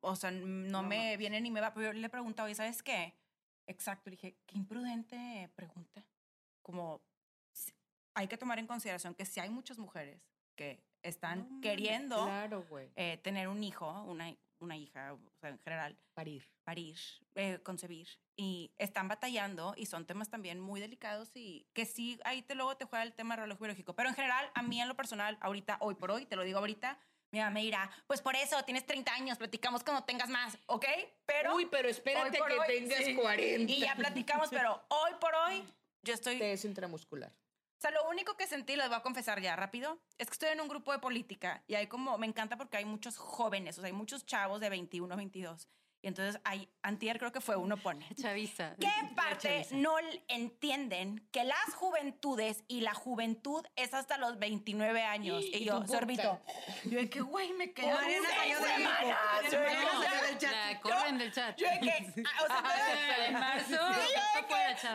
o 0.01 0.15
sea, 0.17 0.31
no 0.31 0.83
me 0.83 1.17
viene 1.17 1.41
ni 1.41 1.51
me 1.51 1.61
va. 1.61 1.73
Pero 1.73 1.93
yo 1.93 1.99
le 1.99 2.07
he 2.07 2.11
preguntado, 2.11 2.49
¿y 2.49 2.55
sabes 2.55 2.83
qué? 2.83 3.15
Exacto, 3.67 4.11
le 4.11 4.17
dije, 4.17 4.37
qué 4.47 4.59
imprudente 4.59 5.49
pregunta. 5.55 6.05
Como, 6.63 7.01
hay 8.15 8.27
que 8.27 8.37
tomar 8.37 8.59
en 8.59 8.67
consideración 8.67 9.15
que 9.15 9.25
si 9.25 9.39
hay 9.41 9.51
muchas 9.51 9.79
mujeres 9.79 10.21
que 10.57 10.83
están 11.03 11.49
No 11.55 11.61
queriendo 11.61 12.25
Claro, 12.25 12.67
eh, 12.97 13.19
tener 13.23 13.47
un 13.49 13.63
hijo, 13.63 14.03
una, 14.03 14.35
una 14.61 14.77
hija, 14.77 15.15
o 15.15 15.39
sea, 15.41 15.51
en 15.51 15.59
general, 15.59 15.97
Parir. 16.15 16.45
parir, 16.65 16.97
eh, 17.35 17.59
concebir, 17.63 18.09
y 18.37 18.71
están 18.79 19.09
batallando 19.09 19.75
y 19.77 19.87
son 19.87 20.07
temas 20.07 20.31
también 20.31 20.61
muy 20.61 20.81
delicados 20.81 21.31
y 21.35 21.67
que 21.73 21.85
sí, 21.85 22.19
ahí 22.25 22.43
te 22.43 22.55
luego 22.55 22.77
te 22.77 22.85
juega 22.85 23.03
el 23.03 23.13
tema 23.13 23.37
reloj 23.37 23.59
biológico. 23.59 23.95
Pero 23.95 24.09
en 24.09 24.15
general, 24.15 24.51
a 24.55 24.63
mí 24.63 24.81
en 24.81 24.89
lo 24.89 24.95
personal, 24.95 25.37
ahorita, 25.41 25.79
hoy 25.81 25.95
por 25.95 26.11
hoy, 26.11 26.27
te 26.27 26.37
lo 26.37 26.43
digo 26.43 26.59
ahorita, 26.59 26.99
mi 27.33 27.39
mamá 27.39 27.51
me 27.51 27.63
dirá, 27.63 27.91
pues 28.07 28.21
por 28.23 28.35
eso 28.35 28.63
tienes 28.65 28.87
30 28.87 29.13
años, 29.13 29.39
platicamos 29.39 29.85
cuando 29.85 30.05
tengas 30.05 30.29
más, 30.29 30.59
¿ok? 30.67 30.87
Pero... 31.27 31.55
Uy, 31.55 31.67
pero 31.71 31.89
espérate 31.89 32.37
que 32.37 32.43
hoy, 32.43 32.67
tengas 32.67 33.05
sí. 33.05 33.15
40. 33.15 33.73
Y 33.73 33.81
ya 33.81 33.95
platicamos, 33.95 34.49
pero 34.51 34.83
hoy 34.89 35.13
por 35.21 35.35
hoy 35.35 35.65
yo 36.03 36.15
estoy... 36.15 36.41
Es 36.43 36.65
intramuscular. 36.65 37.33
O 37.81 37.83
sea, 37.83 37.93
lo 37.93 38.11
único 38.11 38.37
que 38.37 38.47
sentí, 38.47 38.77
les 38.77 38.89
voy 38.89 38.99
a 38.99 39.01
confesar 39.01 39.41
ya 39.41 39.57
rápido, 39.57 39.99
es 40.19 40.27
que 40.27 40.35
estoy 40.35 40.51
en 40.51 40.61
un 40.61 40.69
grupo 40.69 40.93
de 40.93 40.99
política 40.99 41.65
y 41.67 41.77
hay 41.77 41.87
como, 41.87 42.19
me 42.19 42.27
encanta 42.27 42.59
porque 42.59 42.77
hay 42.77 42.85
muchos 42.85 43.17
jóvenes, 43.17 43.79
o 43.79 43.81
sea, 43.81 43.87
hay 43.87 43.95
muchos 43.95 44.27
chavos 44.27 44.61
de 44.61 44.69
21, 44.69 45.17
22. 45.17 45.67
Y 46.03 46.09
entonces, 46.09 46.41
hay, 46.45 46.69
antier 46.83 47.19
creo 47.19 47.31
que 47.31 47.41
fue 47.41 47.57
uno 47.57 47.77
pone. 47.77 48.09
Chaviza. 48.21 48.75
¿Qué 48.81 48.89
parte 49.15 49.49
chaviza. 49.49 49.77
no 49.77 49.97
entienden 50.29 51.27
que 51.31 51.45
las 51.45 51.75
juventudes 51.75 52.65
y 52.69 52.81
la 52.81 52.95
juventud 52.95 53.67
es 53.77 53.93
hasta 53.93 54.17
los 54.17 54.39
29 54.39 55.03
años? 55.03 55.45
Y 55.45 55.65
yo, 55.65 55.87
sorbito. 55.87 56.41
Yo 56.85 56.99
de 56.99 57.11
que, 57.11 57.21
güey, 57.21 57.53
me 57.53 57.73
quedé 57.73 57.93
Mariana 57.93 58.29
salió 58.31 58.61
del 58.61 60.39
chat. 60.39 60.81
Corren 60.81 61.19
del 61.19 61.33
chat. 61.33 61.57
Yo 61.59 61.69
de 61.69 61.81
que, 61.81 62.23
ah, 62.27 62.45
o 62.45 62.47
sea, 62.47 63.31
marzo, 63.33 63.77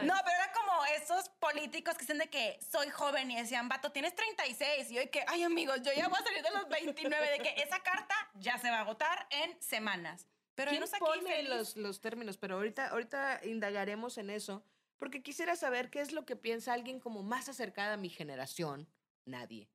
no 0.04 0.14
pero 0.24 0.36
era 0.36 0.52
como 0.54 0.86
esos 0.86 1.30
políticos 1.40 1.96
que 1.96 2.02
dicen 2.02 2.18
de 2.18 2.30
que 2.30 2.60
soy 2.72 2.90
joven 2.90 3.30
y 3.30 3.36
decían, 3.36 3.70
vato, 3.70 3.92
tienes 3.92 4.16
36. 4.16 4.90
Y 4.90 4.96
yo 4.96 5.02
de 5.02 5.10
que, 5.10 5.24
ay, 5.28 5.44
amigos, 5.44 5.82
yo 5.84 5.92
ya 5.96 6.08
voy 6.08 6.20
a 6.20 6.24
salir 6.24 6.42
de 6.42 6.52
los 6.52 6.68
29, 6.68 7.32
de 7.32 7.40
que 7.40 7.62
esa 7.62 7.80
carta 7.82 8.16
ya 8.36 8.58
se 8.58 8.70
va 8.70 8.78
a 8.78 8.82
agotar 8.82 9.28
en 9.30 9.62
semanas. 9.62 10.28
Pero 10.56 10.72
¿Quién 10.72 10.84
yo 10.84 10.90
no 10.92 11.00
pone 11.00 11.22
aquí 11.22 11.30
feliz. 11.30 11.50
los, 11.50 11.78
los 11.78 12.02
términos? 12.02 12.38
Pero 12.38 12.56
ahorita, 12.56 12.88
ahorita 12.88 13.42
indagaremos 13.44 14.18
en 14.18 14.30
eso, 14.30 14.64
porque 14.98 15.22
quisiera 15.22 15.56
saber 15.56 15.90
qué 15.90 16.02
es 16.02 16.12
lo 16.12 16.26
que 16.26 16.36
piensa 16.36 16.74
alguien 16.74 17.00
como 17.00 17.24
más 17.24 17.50
acercada 17.50 17.94
a 17.94 17.98
mi 17.98 18.10
generación. 18.10 18.88
Nadie. 19.26 19.70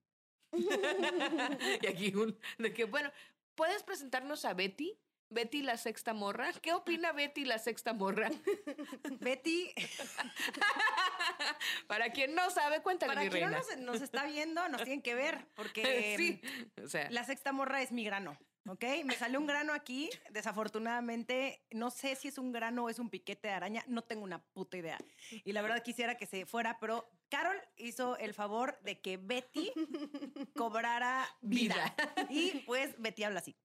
y 1.83 1.87
aquí 1.87 2.15
un, 2.15 2.39
de 2.59 2.73
que, 2.73 2.85
bueno, 2.85 3.11
¿puedes 3.55 3.83
presentarnos 3.83 4.45
a 4.45 4.55
Betty? 4.55 4.99
Betty 5.31 5.63
la 5.63 5.77
sexta 5.77 6.13
morra. 6.13 6.53
¿Qué 6.61 6.73
opina 6.73 7.13
Betty 7.13 7.45
la 7.45 7.59
sexta 7.59 7.93
morra? 7.93 8.31
Betty, 9.21 9.73
Para 11.87 12.11
quien 12.11 12.35
no 12.35 12.51
sabe, 12.51 12.83
cuéntale, 12.83 13.15
para 13.15 13.25
mi 13.25 13.31
quien 13.31 13.45
no 13.45 13.51
reina. 13.51 13.65
nos, 13.77 13.79
nos 13.79 14.03
está 14.03 14.25
viendo, 14.25 14.69
nos 14.69 14.83
tienen 14.83 15.03
que 15.03 15.15
ver, 15.15 15.47
porque 15.55 16.15
sí, 16.17 16.41
o 16.83 16.89
sea, 16.89 17.09
la 17.11 17.25
sexta 17.25 17.53
morra 17.53 17.81
es 17.81 17.93
mi 17.93 18.05
grano. 18.05 18.37
¿Ok? 18.67 18.85
Me 19.05 19.15
salió 19.15 19.41
un 19.41 19.47
grano 19.47 19.73
aquí. 19.73 20.11
Desafortunadamente, 20.31 21.65
no 21.71 21.91
sé 21.91 22.15
si 22.17 22.29
es 22.29 22.39
un 22.39 22.53
grano 22.53 22.85
o 22.85 22.91
es 22.91 22.99
un 22.99 23.11
piquete 23.11 23.49
de 23.49 23.55
araña. 23.55 23.85
No 23.87 24.03
tengo 24.03 24.23
una 24.23 24.43
puta 24.43 24.77
idea. 24.77 24.99
Y 25.45 25.53
la 25.53 25.63
verdad 25.63 25.83
quisiera 25.83 26.17
que 26.17 26.27
se 26.27 26.47
fuera, 26.47 26.79
pero 26.79 27.11
Carol 27.29 27.61
hizo 27.77 28.17
el 28.19 28.35
favor 28.35 28.79
de 28.83 29.01
que 29.01 29.17
Betty 29.17 29.73
cobrara 30.57 31.27
vida. 31.41 31.95
Y 32.29 32.61
pues 32.67 32.95
Betty 33.01 33.25
habla 33.25 33.41
así. 33.41 33.57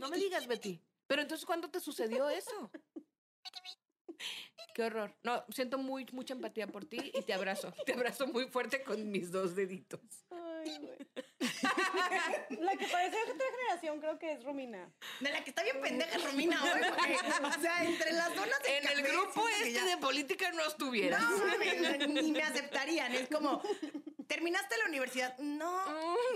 no 0.00 0.08
me 0.08 0.18
digas, 0.18 0.46
Betty. 0.46 0.80
Pero 1.06 1.22
entonces, 1.22 1.46
¿cuándo 1.46 1.70
te 1.70 1.80
sucedió 1.80 2.28
eso? 2.28 2.70
Qué 4.74 4.82
horror. 4.82 5.14
No, 5.22 5.44
siento 5.50 5.78
muy, 5.78 6.04
mucha 6.12 6.34
empatía 6.34 6.66
por 6.66 6.84
ti 6.84 7.12
y 7.14 7.22
te 7.22 7.32
abrazo. 7.32 7.72
Te 7.86 7.92
abrazo 7.94 8.26
muy 8.26 8.46
fuerte 8.48 8.82
con 8.82 9.08
mis 9.10 9.30
dos 9.30 9.54
deditos. 9.54 10.00
Ay, 10.30 10.78
güey. 10.80 10.98
La 12.60 12.72
que 12.76 12.86
parece 12.86 13.16
de 13.16 13.32
otra 13.32 13.46
generación 13.56 14.00
creo 14.00 14.18
que 14.18 14.32
es 14.32 14.42
Romina. 14.42 14.92
De 15.20 15.30
la 15.30 15.44
que 15.44 15.50
está 15.50 15.62
bien 15.62 15.80
pendeja 15.80 16.16
es 16.16 16.24
Romina 16.24 16.60
hoy, 16.64 16.80
güey. 16.80 17.14
O 17.56 17.60
sea, 17.60 17.84
entre 17.84 18.12
las 18.12 18.34
donas 18.34 18.62
de 18.62 18.78
En 18.78 18.88
el 18.88 19.02
grupo 19.04 19.46
este 19.48 19.72
ya- 19.74 19.84
de 19.84 19.96
política 19.98 20.50
no 20.52 20.66
estuvieras. 20.66 21.22
No, 21.22 21.38
mames, 21.46 22.08
ni 22.08 22.32
me 22.32 22.42
aceptarían. 22.42 23.14
Es 23.14 23.28
como, 23.28 23.62
¿terminaste 24.26 24.76
la 24.78 24.86
universidad? 24.88 25.36
No, 25.38 25.84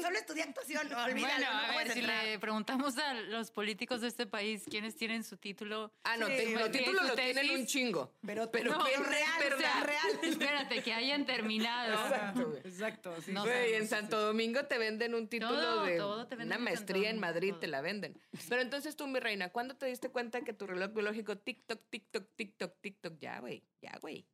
solo 0.02 0.18
estudié 0.18 0.42
actuación. 0.44 0.88
No, 0.88 1.02
olvídalo, 1.04 1.44
Bueno, 1.46 1.66
no 1.72 1.76
ver, 1.78 1.92
si 1.92 1.98
entrar. 2.00 2.24
le 2.24 2.38
preguntamos 2.38 2.98
a 2.98 3.14
los 3.14 3.50
políticos 3.50 4.00
de 4.00 4.08
este 4.08 4.26
país 4.26 4.64
quiénes 4.68 4.96
tienen 4.96 5.24
su 5.24 5.36
título. 5.36 5.92
Ah, 6.04 6.16
no, 6.16 6.26
Sí, 6.26 6.32
te- 6.36 7.16
tienen 7.16 7.50
un 7.50 7.66
chingo. 7.66 8.12
Pero, 8.26 8.50
Pero 8.50 8.72
pero, 8.78 8.84
¿qué? 8.84 8.96
real, 9.02 9.30
Pero 9.38 9.56
o 9.56 9.60
sea, 9.60 9.80
real. 9.82 10.06
Espérate, 10.22 10.82
que 10.82 10.92
hayan 10.92 11.26
terminado. 11.26 11.92
Exacto, 12.04 12.48
güey. 12.48 12.60
Exacto, 12.64 13.22
sí. 13.22 13.32
No, 13.32 13.44
Güey, 13.44 13.74
en 13.74 13.82
sí, 13.82 13.88
Santo 13.88 14.20
Domingo 14.20 14.64
te 14.66 14.78
venden 14.78 15.14
un 15.14 15.28
título 15.28 15.52
Todo, 15.52 15.84
de 15.84 15.96
todo 15.96 16.26
te 16.26 16.36
venden 16.36 16.58
una 16.58 16.64
maestría 16.64 17.10
en 17.10 17.18
Madrid, 17.18 17.50
todo. 17.50 17.60
te 17.60 17.66
la 17.68 17.80
venden. 17.80 18.20
Pero 18.48 18.62
entonces 18.62 18.96
tú, 18.96 19.06
mi 19.06 19.20
reina, 19.20 19.50
¿cuándo 19.50 19.76
te 19.76 19.86
diste 19.86 20.10
cuenta 20.10 20.42
que 20.42 20.52
tu 20.52 20.66
reloj 20.66 20.92
biológico 20.92 21.38
TikTok, 21.38 21.80
TikTok, 21.90 22.26
TikTok, 22.36 22.80
TikTok, 22.80 23.18
ya, 23.18 23.40
güey, 23.40 23.64
ya, 23.80 23.92
güey? 24.00 24.26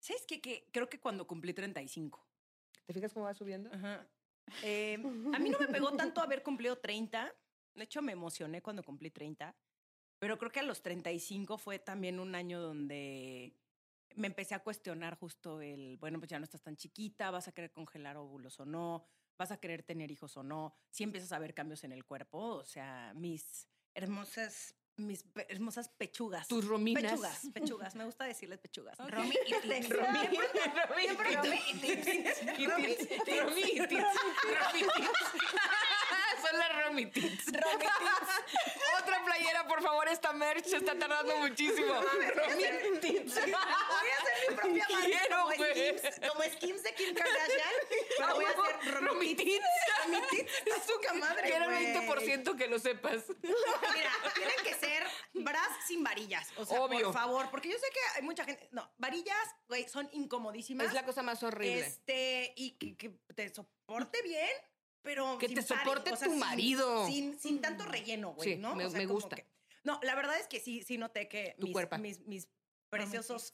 ¿Sabes 0.00 0.24
qué? 0.26 0.40
Que 0.40 0.66
creo 0.72 0.88
que 0.88 0.98
cuando 0.98 1.26
cumplí 1.26 1.52
35. 1.54 2.26
¿Te 2.86 2.92
fijas 2.92 3.12
cómo 3.12 3.26
va 3.26 3.34
subiendo? 3.34 3.70
Ajá. 3.72 4.06
Eh, 4.62 4.94
a 5.32 5.38
mí 5.38 5.50
no 5.50 5.58
me 5.58 5.68
pegó 5.68 5.92
tanto 5.92 6.20
haber 6.20 6.42
cumplido 6.42 6.78
30. 6.78 7.32
De 7.74 7.84
hecho, 7.84 8.02
me 8.02 8.12
emocioné 8.12 8.60
cuando 8.62 8.82
cumplí 8.82 9.10
30. 9.10 9.54
Pero 10.18 10.38
creo 10.38 10.52
que 10.52 10.60
a 10.60 10.64
los 10.64 10.82
35 10.82 11.58
fue 11.58 11.78
también 11.78 12.20
un 12.20 12.34
año 12.34 12.60
donde 12.60 13.56
me 14.14 14.26
empecé 14.26 14.54
a 14.54 14.62
cuestionar 14.62 15.18
justo 15.18 15.60
el, 15.60 15.96
bueno, 15.98 16.18
pues 16.18 16.30
ya 16.30 16.38
no 16.38 16.44
estás 16.44 16.62
tan 16.62 16.76
chiquita, 16.76 17.30
vas 17.30 17.48
a 17.48 17.52
querer 17.52 17.72
congelar 17.72 18.16
óvulos 18.16 18.60
o 18.60 18.64
no, 18.64 19.04
vas 19.38 19.50
a 19.50 19.58
querer 19.58 19.82
tener 19.82 20.10
hijos 20.10 20.36
o 20.36 20.42
no. 20.42 20.74
Si 20.90 21.02
empiezas 21.02 21.32
a 21.32 21.38
ver 21.38 21.54
cambios 21.54 21.84
en 21.84 21.92
el 21.92 22.04
cuerpo, 22.04 22.38
o 22.38 22.64
sea, 22.64 23.12
mis 23.16 23.68
hermosas, 23.94 24.74
mis 24.96 25.24
hermosas 25.48 25.88
pechugas. 25.88 26.48
Tus 26.48 26.66
rominas. 26.66 27.02
Pechugas, 27.02 27.40
pechugas. 27.52 27.94
Me 27.94 28.04
gusta 28.04 28.24
decirles 28.24 28.58
pechugas. 28.58 28.98
Romy 28.98 29.34
y 29.46 29.52
Tips. 29.52 29.88
Romy 29.90 30.18
y 31.72 31.78
Tips. 31.78 32.06
y. 32.58 32.66
Romy 32.66 33.62
y 33.72 33.86
tits. 33.86 34.06
Son 36.52 36.60
las 36.60 36.84
Romy 36.84 37.06
tits. 37.06 37.46
Romy 37.46 37.84
Otra 39.02 39.24
playera, 39.24 39.66
por 39.66 39.82
favor, 39.82 40.06
esta 40.08 40.32
merch 40.34 40.66
se 40.66 40.76
está 40.76 40.98
tardando 40.98 41.34
muchísimo. 41.38 41.94
Romy 41.94 42.98
tits. 43.00 43.34
Voy 43.34 43.52
a 43.54 44.18
hacer 44.18 44.50
mi 44.50 44.56
propia 44.56 44.86
marca 44.90 45.06
Quiero, 45.06 45.42
como. 45.42 45.52
Skims, 45.52 46.20
como 46.28 46.42
Skims 46.44 46.82
de 46.82 46.94
Kim 46.94 47.14
Kardashian. 47.14 47.74
Pero 48.18 48.34
voy 48.34 48.44
a 48.44 48.50
hacer 48.50 48.94
Romy 48.94 49.06
Romy 49.06 49.34
tits. 49.34 49.66
Romy 50.04 50.20
Tits 50.30 50.52
está 50.66 50.92
poca 50.92 51.12
madre, 51.14 51.48
Quiero 51.48 51.70
el 51.70 51.94
20% 51.94 52.56
que 52.56 52.68
lo 52.68 52.78
sepas. 52.78 53.24
Mira, 53.42 54.12
tienen 54.34 54.56
que 54.62 54.74
ser 54.74 55.04
bras 55.32 55.68
sin 55.86 56.04
varillas. 56.04 56.48
O 56.56 56.66
sea, 56.66 56.82
Obvio. 56.82 57.06
por 57.06 57.14
favor. 57.14 57.50
Porque 57.50 57.70
yo 57.70 57.78
sé 57.78 57.86
que 57.92 58.00
hay 58.16 58.22
mucha 58.22 58.44
gente... 58.44 58.68
No, 58.72 58.92
varillas, 58.98 59.56
güey, 59.68 59.88
son 59.88 60.08
incomodísimas. 60.12 60.88
Es 60.88 60.92
la 60.92 61.04
cosa 61.04 61.22
más 61.22 61.42
horrible. 61.42 61.80
Este, 61.80 62.52
y 62.56 62.72
que, 62.72 62.96
que 62.96 63.10
te 63.34 63.48
soporte 63.54 64.20
bien, 64.22 64.50
pero. 65.02 65.38
Que 65.38 65.46
sin 65.48 65.56
te 65.56 65.62
soporte 65.62 66.12
o 66.12 66.16
sea, 66.16 66.26
tu 66.28 66.32
sin- 66.34 66.40
marido. 66.40 67.06
Sin, 67.06 67.38
sin 67.38 67.60
tanto 67.60 67.84
relleno, 67.84 68.32
güey, 68.34 68.52
Sí, 68.54 68.56
¿no? 68.56 68.74
me- 68.74 68.86
O 68.86 68.90
sea, 68.90 68.98
me 68.98 69.06
como 69.06 69.20
gusta. 69.20 69.36
que- 69.36 69.46
no, 69.84 69.98
la 70.02 70.14
verdad 70.14 70.38
es 70.38 70.46
que 70.46 70.60
sí, 70.60 70.82
sí 70.82 70.96
noté 70.98 71.28
que 71.28 71.56
Tu 71.58 71.66
mis, 71.66 71.98
mis, 71.98 72.20
mis 72.26 72.48
preciosos. 72.88 73.52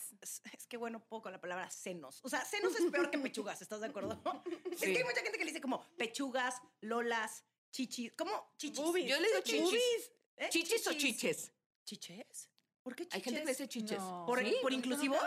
Es 0.52 0.66
que 0.66 0.76
bueno, 0.76 1.04
poco 1.08 1.30
la 1.30 1.40
palabra 1.40 1.70
senos. 1.70 2.20
O 2.22 2.28
sea, 2.28 2.44
senos 2.44 2.74
es 2.76 2.90
peor 2.90 3.10
que 3.10 3.18
pechugas, 3.18 3.62
¿estás 3.62 3.80
de 3.80 3.86
acuerdo? 3.86 4.20
Es 4.72 4.80
Sí. 4.80 4.92
que 4.92 4.98
hay 4.98 5.04
mucha 5.04 5.20
gente 5.22 5.38
que 5.38 5.44
le 5.44 5.50
dice 5.52 5.60
como 5.60 5.82
pechugas, 5.96 6.56
lolas, 6.80 7.44
chichis. 7.72 8.12
¿Cómo? 8.16 8.52
Chichis. 8.58 8.78
Yo 9.06 9.20
le 9.20 9.28
digo 9.28 9.40
chichis. 9.42 10.12
¿Eh? 10.36 10.48
¿Chichis 10.50 10.86
o 10.86 10.92
chiches? 10.92 11.52
¿Chiches? 11.84 12.50
¿Por 12.82 12.94
qué 12.94 13.04
chiches? 13.04 13.14
Hay 13.16 13.22
gente 13.22 13.40
que 13.40 13.44
le 13.46 13.52
dice 13.52 13.68
chiches. 13.68 13.98
¿Por, 14.26 14.38
¿Sí? 14.40 14.56
por 14.62 14.72
inclusivos? 14.72 15.20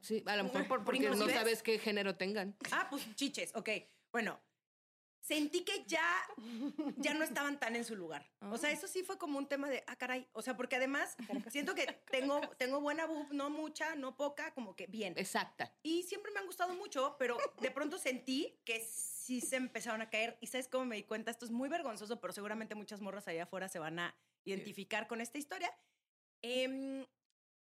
Sí, 0.00 0.22
a 0.26 0.36
lo 0.36 0.44
mejor 0.44 0.66
por- 0.68 0.78
¿Por 0.78 0.84
porque 0.84 1.10
no 1.10 1.28
sabes 1.28 1.62
qué 1.62 1.78
género 1.78 2.16
tengan. 2.16 2.56
Ah, 2.70 2.86
pues 2.90 3.02
chiches, 3.16 3.52
ok. 3.54 3.68
Bueno, 4.12 4.40
sentí 5.22 5.64
que 5.64 5.84
ya, 5.86 6.04
ya 6.96 7.14
no 7.14 7.22
estaban 7.22 7.58
tan 7.58 7.76
en 7.76 7.84
su 7.84 7.94
lugar. 7.96 8.28
O 8.50 8.58
sea, 8.58 8.70
eso 8.70 8.88
sí 8.88 9.04
fue 9.04 9.18
como 9.18 9.38
un 9.38 9.46
tema 9.46 9.70
de, 9.70 9.84
ah, 9.86 9.96
caray. 9.96 10.28
O 10.32 10.42
sea, 10.42 10.56
porque 10.56 10.76
además 10.76 11.16
siento 11.50 11.74
que 11.74 11.86
tengo, 12.10 12.40
tengo 12.58 12.80
buena 12.80 13.06
boob, 13.06 13.32
no 13.32 13.48
mucha, 13.48 13.94
no 13.94 14.16
poca, 14.16 14.52
como 14.52 14.74
que 14.74 14.86
bien. 14.88 15.14
Exacta. 15.16 15.72
Y 15.82 16.02
siempre 16.02 16.32
me 16.32 16.40
han 16.40 16.46
gustado 16.46 16.74
mucho, 16.74 17.16
pero 17.18 17.38
de 17.60 17.70
pronto 17.70 17.98
sentí 17.98 18.60
que 18.64 18.80
sí 18.80 19.40
se 19.40 19.56
empezaron 19.56 20.02
a 20.02 20.10
caer. 20.10 20.36
¿Y 20.40 20.48
sabes 20.48 20.68
cómo 20.68 20.84
me 20.84 20.96
di 20.96 21.04
cuenta? 21.04 21.30
Esto 21.30 21.44
es 21.44 21.52
muy 21.52 21.68
vergonzoso, 21.68 22.20
pero 22.20 22.32
seguramente 22.32 22.74
muchas 22.74 23.00
morras 23.00 23.28
allá 23.28 23.44
afuera 23.44 23.68
se 23.68 23.78
van 23.78 24.00
a 24.00 24.14
identificar 24.44 25.06
con 25.06 25.20
esta 25.20 25.38
historia. 25.38 25.72
Em, 26.42 27.06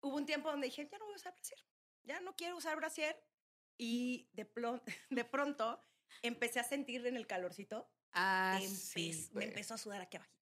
hubo 0.02 0.18
un 0.18 0.26
tiempo 0.26 0.52
donde 0.52 0.68
dije, 0.68 0.86
ya 0.92 0.98
no 0.98 1.06
voy 1.06 1.14
a 1.14 1.18
usar 1.18 1.34
brasier, 1.34 1.60
ya 2.04 2.20
no 2.20 2.36
quiero 2.36 2.58
usar 2.58 2.76
brasier. 2.76 3.18
Y 3.78 4.30
de, 4.34 4.46
de 5.10 5.24
pronto 5.24 5.82
empecé 6.22 6.60
a 6.60 6.64
sentir 6.64 7.06
en 7.08 7.16
el 7.18 7.28
calorcito, 7.28 7.90
Ah, 8.14 8.60
empe- 8.62 8.68
sí, 8.68 9.12
me 9.30 9.34
güey. 9.34 9.48
empezó 9.50 9.74
a 9.74 9.78
sudar 9.78 10.02
aquí 10.02 10.18
abajito. 10.18 10.38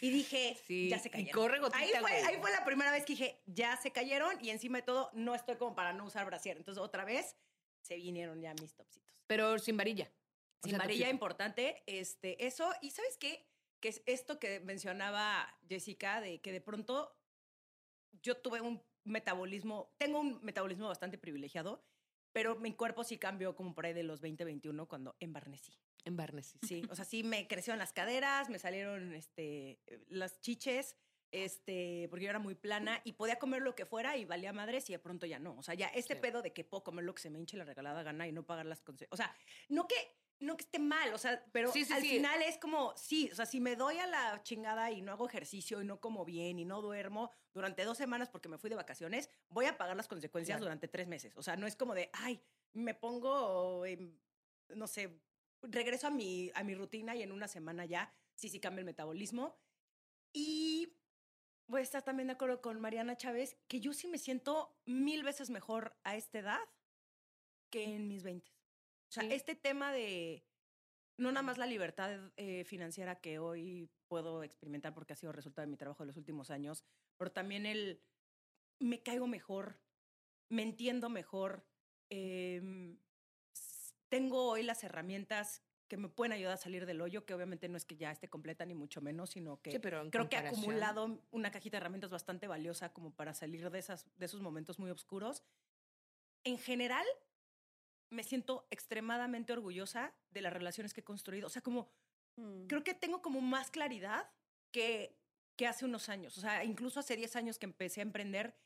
Y 0.00 0.10
dije, 0.10 0.56
Sí, 0.66 0.88
ya 0.88 0.98
se 0.98 1.08
y 1.08 1.10
cayeron. 1.10 1.32
corre 1.32 1.58
gotita, 1.60 1.78
ahí, 1.78 1.92
fue, 2.00 2.10
ahí 2.12 2.36
fue 2.40 2.50
la 2.50 2.64
primera 2.64 2.90
vez 2.90 3.04
que 3.04 3.12
dije, 3.12 3.42
ya 3.46 3.76
se 3.76 3.92
cayeron 3.92 4.42
y 4.42 4.50
encima 4.50 4.78
de 4.78 4.82
todo 4.82 5.10
no 5.12 5.34
estoy 5.34 5.56
como 5.56 5.74
para 5.74 5.92
no 5.92 6.04
usar 6.06 6.24
brasier. 6.26 6.56
Entonces 6.56 6.82
otra 6.82 7.04
vez 7.04 7.36
se 7.82 7.96
vinieron 7.96 8.40
ya 8.40 8.54
mis 8.54 8.74
topsitos. 8.74 9.14
Pero 9.26 9.58
sin 9.58 9.76
varilla. 9.76 10.10
O 10.62 10.66
Sin 10.66 10.70
sea, 10.70 10.78
varilla 10.78 11.04
topsito. 11.04 11.14
importante, 11.14 11.82
este, 11.86 12.46
eso. 12.46 12.72
Y 12.82 12.90
¿sabes 12.90 13.16
qué? 13.18 13.46
Que 13.80 13.88
es 13.90 14.02
esto 14.06 14.38
que 14.38 14.60
mencionaba 14.60 15.54
Jessica, 15.68 16.20
de 16.20 16.40
que 16.40 16.50
de 16.52 16.60
pronto 16.60 17.16
yo 18.22 18.36
tuve 18.36 18.60
un 18.60 18.82
metabolismo, 19.04 19.94
tengo 19.98 20.20
un 20.20 20.42
metabolismo 20.42 20.88
bastante 20.88 21.16
privilegiado, 21.18 21.84
pero 22.32 22.56
mi 22.56 22.72
cuerpo 22.74 23.04
sí 23.04 23.18
cambió 23.18 23.54
como 23.56 23.74
por 23.74 23.86
ahí 23.86 23.92
de 23.92 24.02
los 24.02 24.20
20, 24.20 24.44
21 24.44 24.86
cuando 24.86 25.16
embarnecí. 25.20 25.72
En 26.04 26.16
Barnes. 26.16 26.56
Sí, 26.62 26.82
o 26.90 26.94
sea, 26.96 27.04
sí 27.04 27.22
me 27.22 27.46
crecieron 27.46 27.78
las 27.78 27.92
caderas, 27.92 28.48
me 28.48 28.58
salieron 28.58 29.14
este, 29.14 29.78
las 30.08 30.40
chiches, 30.40 30.96
este, 31.30 32.06
porque 32.08 32.24
yo 32.24 32.30
era 32.30 32.38
muy 32.38 32.54
plana 32.54 33.00
y 33.04 33.12
podía 33.12 33.38
comer 33.38 33.60
lo 33.62 33.74
que 33.74 33.84
fuera 33.84 34.16
y 34.16 34.24
valía 34.24 34.52
madres 34.52 34.88
y 34.88 34.92
de 34.94 34.98
pronto 34.98 35.26
ya 35.26 35.38
no. 35.38 35.56
O 35.58 35.62
sea, 35.62 35.74
ya 35.74 35.88
este 35.88 36.14
Sí. 36.14 36.20
pedo 36.20 36.40
de 36.42 36.52
que 36.54 36.64
puedo 36.64 36.82
comer 36.82 37.04
lo 37.04 37.14
que 37.14 37.20
se 37.22 37.28
me 37.30 37.38
hinche 37.38 37.56
la 37.58 37.64
regalada 37.64 38.02
gana 38.02 38.26
y 38.26 38.32
no 38.32 38.44
pagar 38.46 38.64
las 38.66 38.80
consecuencias. 38.80 39.12
O 39.12 39.16
sea, 39.16 39.36
no 39.68 39.86
que, 39.86 39.94
no 40.40 40.56
que 40.56 40.64
esté 40.64 40.78
mal, 40.78 41.12
o 41.14 41.18
sea, 41.18 41.44
pero 41.52 41.70
Sí, 41.72 41.84
sí, 41.84 41.92
al 41.92 42.00
sí. 42.02 42.08
final 42.08 42.42
es 42.42 42.58
como, 42.58 42.96
sí, 42.96 43.28
o 43.30 43.34
sea, 43.34 43.46
si 43.46 43.60
me 43.60 43.76
doy 43.76 43.98
a 43.98 44.06
la 44.06 44.42
chingada 44.42 44.90
y 44.90 45.02
no 45.02 45.12
hago 45.12 45.28
ejercicio 45.28 45.80
y 45.82 45.84
no 45.84 46.00
como 46.00 46.24
bien 46.24 46.58
y 46.58 46.64
no 46.64 46.80
duermo 46.82 47.30
durante 47.52 47.84
dos 47.84 47.98
semanas 47.98 48.28
porque 48.30 48.48
me 48.48 48.56
fui 48.58 48.70
de 48.70 48.76
vacaciones, 48.76 49.28
voy 49.50 49.66
a 49.66 49.76
pagar 49.76 49.96
las 49.96 50.08
consecuencias 50.08 50.56
Claro. 50.56 50.64
durante 50.66 50.88
tres 50.88 51.06
meses. 51.08 51.36
O 51.36 51.42
sea, 51.42 51.56
no 51.56 51.66
es 51.66 51.76
como 51.76 51.94
de, 51.94 52.10
ay, 52.14 52.42
me 52.72 52.94
pongo, 52.94 53.84
en- 53.86 54.18
no 54.70 54.86
sé, 54.86 55.20
regreso 55.62 56.06
a 56.06 56.10
mi, 56.10 56.50
a 56.54 56.64
mi 56.64 56.74
rutina 56.74 57.14
y 57.14 57.22
en 57.22 57.32
una 57.32 57.46
semana 57.46 57.84
ya 57.84 58.12
sí, 58.34 58.48
sí 58.48 58.60
cambia 58.60 58.80
el 58.80 58.86
metabolismo. 58.86 59.58
Y 60.32 60.96
voy 61.66 61.80
a 61.80 61.82
estar 61.82 62.02
también 62.02 62.28
de 62.28 62.32
acuerdo 62.34 62.62
con 62.62 62.80
Mariana 62.80 63.16
Chávez, 63.16 63.58
que 63.68 63.80
yo 63.80 63.92
sí 63.92 64.08
me 64.08 64.16
siento 64.18 64.74
mil 64.86 65.22
veces 65.22 65.50
mejor 65.50 65.94
a 66.04 66.16
esta 66.16 66.38
edad 66.38 66.60
que 67.68 67.84
en 67.94 68.08
mis 68.08 68.22
20. 68.22 68.50
O 69.10 69.12
sea, 69.12 69.24
Sí. 69.24 69.32
este 69.32 69.56
tema 69.56 69.92
de 69.92 70.46
no 71.18 71.32
nada 71.32 71.42
más 71.42 71.58
la 71.58 71.66
libertad 71.66 72.32
eh, 72.36 72.64
financiera 72.64 73.20
que 73.20 73.38
hoy 73.40 73.90
puedo 74.08 74.42
experimentar 74.44 74.94
porque 74.94 75.12
ha 75.12 75.16
sido 75.16 75.32
resultado 75.32 75.66
de 75.66 75.70
mi 75.70 75.76
trabajo 75.76 76.02
de 76.04 76.06
los 76.06 76.16
últimos 76.16 76.50
años, 76.50 76.84
pero 77.18 77.32
también 77.32 77.66
el 77.66 78.04
me 78.78 79.02
caigo 79.02 79.26
mejor, 79.26 79.82
me 80.48 80.62
entiendo 80.62 81.10
mejor, 81.10 81.66
s- 83.52 83.94
tengo 84.08 84.48
hoy 84.48 84.62
las 84.62 84.82
herramientas 84.84 85.66
que 85.88 85.96
me 85.96 86.08
pueden 86.08 86.32
ayudar 86.32 86.54
a 86.54 86.56
salir 86.56 86.86
del 86.86 87.00
hoyo, 87.00 87.26
que 87.26 87.34
obviamente 87.34 87.68
no 87.68 87.76
es 87.76 87.84
que 87.84 87.96
ya 87.96 88.12
esté 88.12 88.28
completa 88.30 88.64
ni 88.64 88.74
mucho 88.74 89.00
menos, 89.00 89.30
sino 89.30 89.60
que 89.60 89.72
Sí, 89.72 89.78
pero 89.80 90.08
creo 90.08 90.28
que 90.28 90.36
he 90.36 90.38
acumulado 90.38 91.20
una 91.32 91.50
cajita 91.50 91.76
de 91.76 91.80
herramientas 91.80 92.10
bastante 92.10 92.46
valiosa 92.46 92.92
como 92.92 93.12
para 93.14 93.34
salir 93.34 93.68
de, 93.70 93.78
esas, 93.80 94.06
de 94.16 94.26
esos 94.26 94.40
momentos 94.40 94.78
muy 94.78 94.90
oscuros. 94.90 95.42
En 96.44 96.58
general, 96.58 97.04
me 98.10 98.22
siento 98.24 98.66
extremadamente 98.70 99.52
orgullosa 99.52 100.14
de 100.30 100.42
las 100.42 100.52
relaciones 100.52 100.92
que 100.92 101.00
he 101.00 101.04
construido. 101.04 101.46
O 101.46 101.50
sea, 101.50 101.62
como 101.62 101.90
Mm. 102.36 102.66
creo 102.66 102.84
que 102.84 102.94
tengo 102.94 103.22
como 103.22 103.40
más 103.40 103.70
claridad 103.70 104.30
que, 104.72 105.18
que 105.56 105.66
hace 105.66 105.84
unos 105.84 106.08
años. 106.08 106.36
O 106.38 106.40
sea, 106.40 106.64
incluso 106.64 107.00
hace 107.00 107.16
10 107.16 107.36
años 107.36 107.58
que 107.58 107.66
empecé 107.66 108.00
a 108.00 108.02
emprender, 108.02 108.56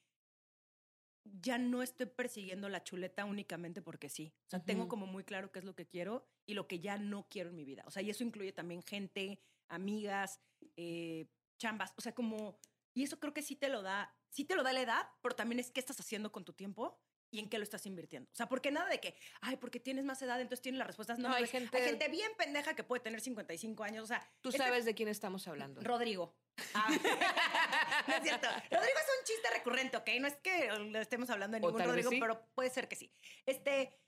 ya 1.24 1.56
no 1.58 1.82
estoy 1.82 2.06
persiguiendo 2.06 2.68
la 2.68 2.84
chuleta 2.84 3.24
únicamente 3.24 3.80
porque 3.80 4.08
sí. 4.10 4.34
O 4.46 4.50
sea, 4.50 4.62
tengo 4.62 4.88
como 4.88 5.06
muy 5.06 5.24
claro 5.24 5.50
qué 5.50 5.58
es 5.58 5.64
lo 5.64 5.74
que 5.74 5.86
quiero 5.88 6.28
y 6.46 6.54
lo 6.54 6.68
que 6.68 6.80
ya 6.80 6.98
no 6.98 7.28
quiero 7.28 7.50
en 7.50 7.56
mi 7.56 7.64
vida. 7.64 7.82
O 7.86 7.90
sea, 7.90 8.02
y 8.02 8.10
eso 8.10 8.22
incluye 8.22 8.52
también 8.52 8.82
gente, 8.82 9.40
amigas, 9.68 10.40
eh, 10.76 11.26
chambas. 11.58 11.94
O 11.96 12.00
sea, 12.02 12.14
como... 12.14 12.58
Y 12.92 13.02
eso 13.02 13.18
creo 13.18 13.32
que 13.32 13.42
sí 13.42 13.56
te 13.56 13.68
lo 13.70 13.82
da, 13.82 14.14
sí 14.28 14.44
te 14.44 14.54
lo 14.54 14.62
da 14.62 14.72
la 14.72 14.82
edad, 14.82 15.08
pero 15.22 15.34
también 15.34 15.58
es 15.58 15.72
qué 15.72 15.80
estás 15.80 15.98
haciendo 15.98 16.30
con 16.30 16.44
tu 16.44 16.52
tiempo 16.52 17.00
y 17.34 17.40
en 17.40 17.48
qué 17.48 17.58
lo 17.58 17.64
estás 17.64 17.84
invirtiendo. 17.86 18.30
O 18.32 18.36
sea, 18.36 18.48
porque 18.48 18.70
nada 18.70 18.88
de 18.88 19.00
que, 19.00 19.16
ay, 19.40 19.56
porque 19.56 19.80
tienes 19.80 20.04
más 20.04 20.22
edad, 20.22 20.40
entonces 20.40 20.62
tienes 20.62 20.78
las 20.78 20.86
respuestas. 20.86 21.18
No, 21.18 21.28
No, 21.30 21.34
hay 21.34 21.48
gente- 21.48 21.76
hay 21.76 21.82
gente 21.84 22.08
bien 22.08 22.30
pendeja 22.38 22.74
que 22.74 22.84
puede 22.84 23.00
tener 23.02 23.20
55 23.20 23.82
años. 23.82 24.04
O 24.04 24.06
sea, 24.06 24.24
Tú 24.40 24.50
este- 24.50 24.62
sabes 24.62 24.84
de 24.84 24.94
quién 24.94 25.08
estamos 25.08 25.48
hablando. 25.48 25.80
Rodrigo. 25.80 26.36
Ah. 26.74 26.86
no 28.06 28.14
es 28.14 28.22
cierto. 28.22 28.46
Rodrigo 28.48 28.98
es 28.98 29.18
un 29.18 29.24
chiste 29.24 29.48
recurrente, 29.52 29.96
¿ok? 29.96 30.08
No 30.20 30.28
es 30.28 30.36
que 30.36 30.70
estemos 31.00 31.28
hablando 31.30 31.56
de 31.56 31.60
ningún 31.62 31.82
Rodrigo, 31.82 32.10
sí. 32.10 32.20
pero 32.20 32.46
puede 32.54 32.70
ser 32.70 32.86
que 32.86 32.94
sí. 32.94 33.12
Este. 33.46 33.98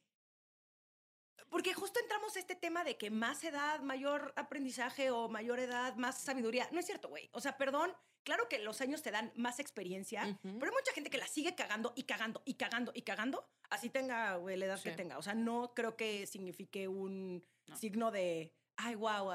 Porque 1.51 1.75
justo 1.75 2.01
entramos 2.01 2.37
a 2.37 2.39
este 2.41 2.55
tema 2.55 2.85
de 2.85 2.97
que 2.99 3.11
más 3.11 3.43
edad, 3.45 3.81
mayor 3.81 4.33
aprendizaje 4.37 5.11
o 5.11 5.29
mayor 5.29 5.59
edad, 5.61 5.95
más 5.97 6.19
sabiduría. 6.21 6.69
No 6.73 6.81
es 6.81 6.87
cierto, 6.87 7.09
güey. 7.09 7.29
O 7.33 7.41
sea, 7.41 7.57
perdón, 7.57 7.93
claro 8.25 8.49
que 8.49 8.59
los 8.59 8.81
años 8.81 9.03
te 9.03 9.11
dan 9.11 9.33
más 9.37 9.61
experiencia, 9.61 10.25
Ujú. 10.27 10.59
pero 10.59 10.67
hay 10.73 10.77
mucha 10.79 10.93
gente 10.93 11.11
que 11.11 11.19
la 11.19 11.27
sigue 11.29 11.55
cagando 11.55 11.93
y 11.97 12.03
cagando 12.05 12.43
y 12.45 12.55
cagando 12.55 12.93
y 12.95 13.03
cagando, 13.03 13.49
así 13.71 13.89
tenga, 13.91 14.37
güey, 14.37 14.57
la 14.57 14.67
edad 14.67 14.83
que 14.83 14.91
Sí. 14.91 14.97
tenga. 14.97 15.19
O 15.19 15.23
sea, 15.23 15.35
no 15.35 15.73
creo 15.75 15.97
que 15.97 16.27
signifique 16.27 16.89
un 16.89 17.45
No. 17.69 17.77
signo 17.77 18.11
de, 18.11 18.53
ay, 18.77 18.95
wow, 18.97 19.31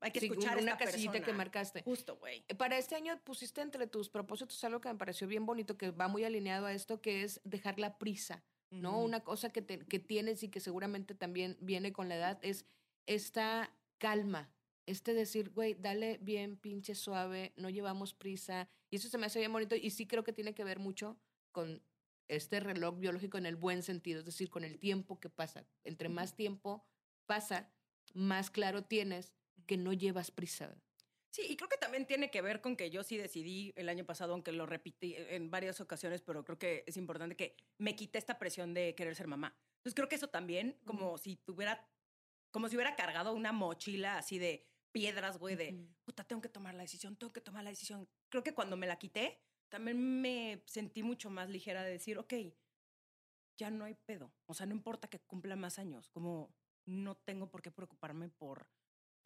hay 0.00 0.10
que 0.10 0.20
Sí, 0.20 0.26
escuchar 0.26 0.58
a 0.58 0.62
una 0.62 0.72
esta 0.72 0.84
casillita 0.86 1.12
que 1.12 1.18
persona". 1.20 1.36
marcaste. 1.38 1.82
Justo, 1.82 2.16
güey. 2.16 2.44
Para 2.58 2.76
este 2.78 2.94
año 2.96 3.18
pusiste 3.24 3.60
entre 3.60 3.86
tus 3.86 4.10
propósitos 4.10 4.62
algo 4.64 4.80
que 4.80 4.88
me 4.88 4.96
pareció 4.96 5.26
bien 5.28 5.46
bonito, 5.46 5.76
que 5.78 5.90
va 5.92 6.08
muy 6.08 6.24
alineado 6.24 6.66
a 6.66 6.72
esto, 6.72 7.00
que 7.00 7.22
es 7.22 7.40
dejar 7.44 7.78
la 7.78 7.96
prisa, 7.98 8.42
¿no? 8.70 9.00
Una 9.02 9.20
cosa 9.20 9.50
que, 9.50 9.62
te- 9.62 9.80
que 9.86 9.98
tienes 9.98 10.42
y 10.42 10.48
que 10.48 10.60
seguramente 10.60 11.14
también 11.14 11.56
viene 11.60 11.92
con 11.92 12.08
la 12.08 12.16
edad 12.16 12.38
es 12.42 12.66
esta 13.06 13.74
calma, 13.98 14.50
este 14.86 15.14
decir, 15.14 15.50
güey, 15.50 15.74
dale 15.74 16.18
bien 16.22 16.56
pinche 16.56 16.94
suave, 16.94 17.52
no 17.56 17.70
llevamos 17.70 18.14
prisa. 18.14 18.68
Y 18.90 18.96
eso 18.96 19.08
se 19.08 19.18
me 19.18 19.26
hace 19.26 19.38
bien 19.38 19.52
bonito 19.52 19.76
y 19.76 19.90
sí 19.90 20.06
creo 20.06 20.24
que 20.24 20.32
tiene 20.32 20.54
que 20.54 20.64
ver 20.64 20.78
mucho 20.78 21.18
con 21.52 21.82
este 22.28 22.60
reloj 22.60 22.98
biológico 22.98 23.38
en 23.38 23.46
el 23.46 23.56
buen 23.56 23.82
sentido, 23.82 24.20
es 24.20 24.26
decir, 24.26 24.50
con 24.50 24.64
el 24.64 24.78
tiempo 24.78 25.18
que 25.20 25.30
pasa. 25.30 25.66
Entre 25.84 26.08
más 26.08 26.34
tiempo 26.36 26.84
pasa, 27.26 27.70
más 28.14 28.50
claro 28.50 28.84
tienes 28.84 29.32
que 29.66 29.76
no 29.76 29.92
llevas 29.92 30.30
prisa. 30.30 30.74
Sí, 31.38 31.46
y 31.50 31.56
creo 31.56 31.68
que 31.68 31.76
también 31.76 32.04
tiene 32.04 32.32
que 32.32 32.42
ver 32.42 32.60
con 32.60 32.74
que 32.74 32.90
yo 32.90 33.04
sí 33.04 33.16
decidí 33.16 33.72
el 33.76 33.88
año 33.88 34.04
pasado, 34.04 34.32
aunque 34.32 34.50
lo 34.50 34.66
repetí 34.66 35.14
en 35.16 35.52
varias 35.52 35.80
ocasiones, 35.80 36.20
pero 36.20 36.44
creo 36.44 36.58
que 36.58 36.82
es 36.84 36.96
importante 36.96 37.36
que 37.36 37.54
me 37.78 37.94
quite 37.94 38.18
esta 38.18 38.40
presión 38.40 38.74
de 38.74 38.96
querer 38.96 39.14
ser 39.14 39.28
mamá. 39.28 39.56
Entonces 39.76 39.94
creo 39.94 40.08
que 40.08 40.16
eso 40.16 40.30
también, 40.30 40.80
como 40.84 41.16
si 41.16 41.36
tuviera, 41.36 41.88
como 42.50 42.68
si 42.68 42.74
hubiera 42.74 42.96
cargado 42.96 43.32
una 43.34 43.52
mochila 43.52 44.18
así 44.18 44.40
de 44.40 44.66
piedras, 44.90 45.38
güey, 45.38 45.54
de 45.54 45.74
Ujú. 45.74 45.94
puta, 46.06 46.24
tengo 46.24 46.42
que 46.42 46.48
tomar 46.48 46.74
la 46.74 46.82
decisión, 46.82 47.14
tengo 47.14 47.32
que 47.32 47.40
tomar 47.40 47.62
la 47.62 47.70
decisión. 47.70 48.08
Creo 48.30 48.42
que 48.42 48.52
cuando 48.52 48.76
me 48.76 48.88
la 48.88 48.98
quité, 48.98 49.40
también 49.68 50.20
me 50.20 50.64
sentí 50.66 51.04
mucho 51.04 51.30
más 51.30 51.48
ligera 51.50 51.84
de 51.84 51.92
decir, 51.92 52.18
ok, 52.18 52.34
ya 53.56 53.70
no 53.70 53.84
hay 53.84 53.94
pedo. 53.94 54.34
O 54.46 54.54
sea, 54.54 54.66
no 54.66 54.74
importa 54.74 55.06
que 55.06 55.20
cumpla 55.20 55.54
más 55.54 55.78
años, 55.78 56.10
como 56.10 56.52
no 56.84 57.16
tengo 57.16 57.48
por 57.48 57.62
qué 57.62 57.70
preocuparme 57.70 58.28
por 58.28 58.72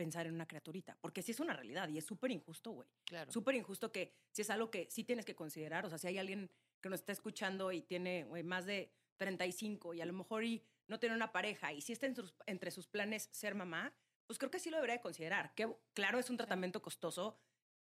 pensar 0.04 0.26
en 0.26 0.34
una 0.34 0.46
criaturita, 0.46 0.96
porque 1.00 1.22
sí 1.22 1.30
es 1.32 1.40
una 1.40 1.52
realidad 1.54 1.88
y 1.88 1.98
es 1.98 2.04
súper 2.04 2.30
injusto, 2.32 2.72
güey. 2.72 2.88
Claro. 3.04 3.30
Súper 3.30 3.54
injusto 3.54 3.90
que 3.92 4.12
si 4.32 4.42
es 4.42 4.50
algo 4.50 4.70
que 4.70 4.88
sí 4.90 5.04
tienes 5.04 5.24
que 5.24 5.34
considerar, 5.34 5.86
o 5.86 5.88
sea, 5.88 5.98
si 5.98 6.06
hay 6.08 6.18
alguien 6.18 6.50
que 6.80 6.88
nos 6.88 7.00
está 7.00 7.12
escuchando 7.12 7.70
y 7.70 7.82
tiene 7.82 8.24
güey, 8.24 8.42
más 8.42 8.64
de 8.66 8.90
35 9.18 9.94
y 9.94 10.00
a 10.00 10.06
lo 10.06 10.12
mejor 10.12 10.42
y 10.44 10.62
no 10.88 10.98
tiene 10.98 11.14
una 11.14 11.30
pareja 11.32 11.72
y 11.72 11.80
sí 11.80 11.92
está 11.92 12.06
en 12.06 12.16
sus- 12.16 12.34
entre 12.46 12.70
sus 12.70 12.88
planes 12.88 13.28
ser 13.32 13.54
mamá, 13.54 13.92
pues 14.26 14.38
creo 14.38 14.50
que 14.50 14.58
sí 14.58 14.70
lo 14.70 14.76
debería 14.78 14.96
de 14.96 15.02
considerar. 15.02 15.54
Que 15.54 15.72
claro, 15.94 16.18
es 16.18 16.28
un 16.30 16.36
tratamiento 16.36 16.82
costoso, 16.82 17.36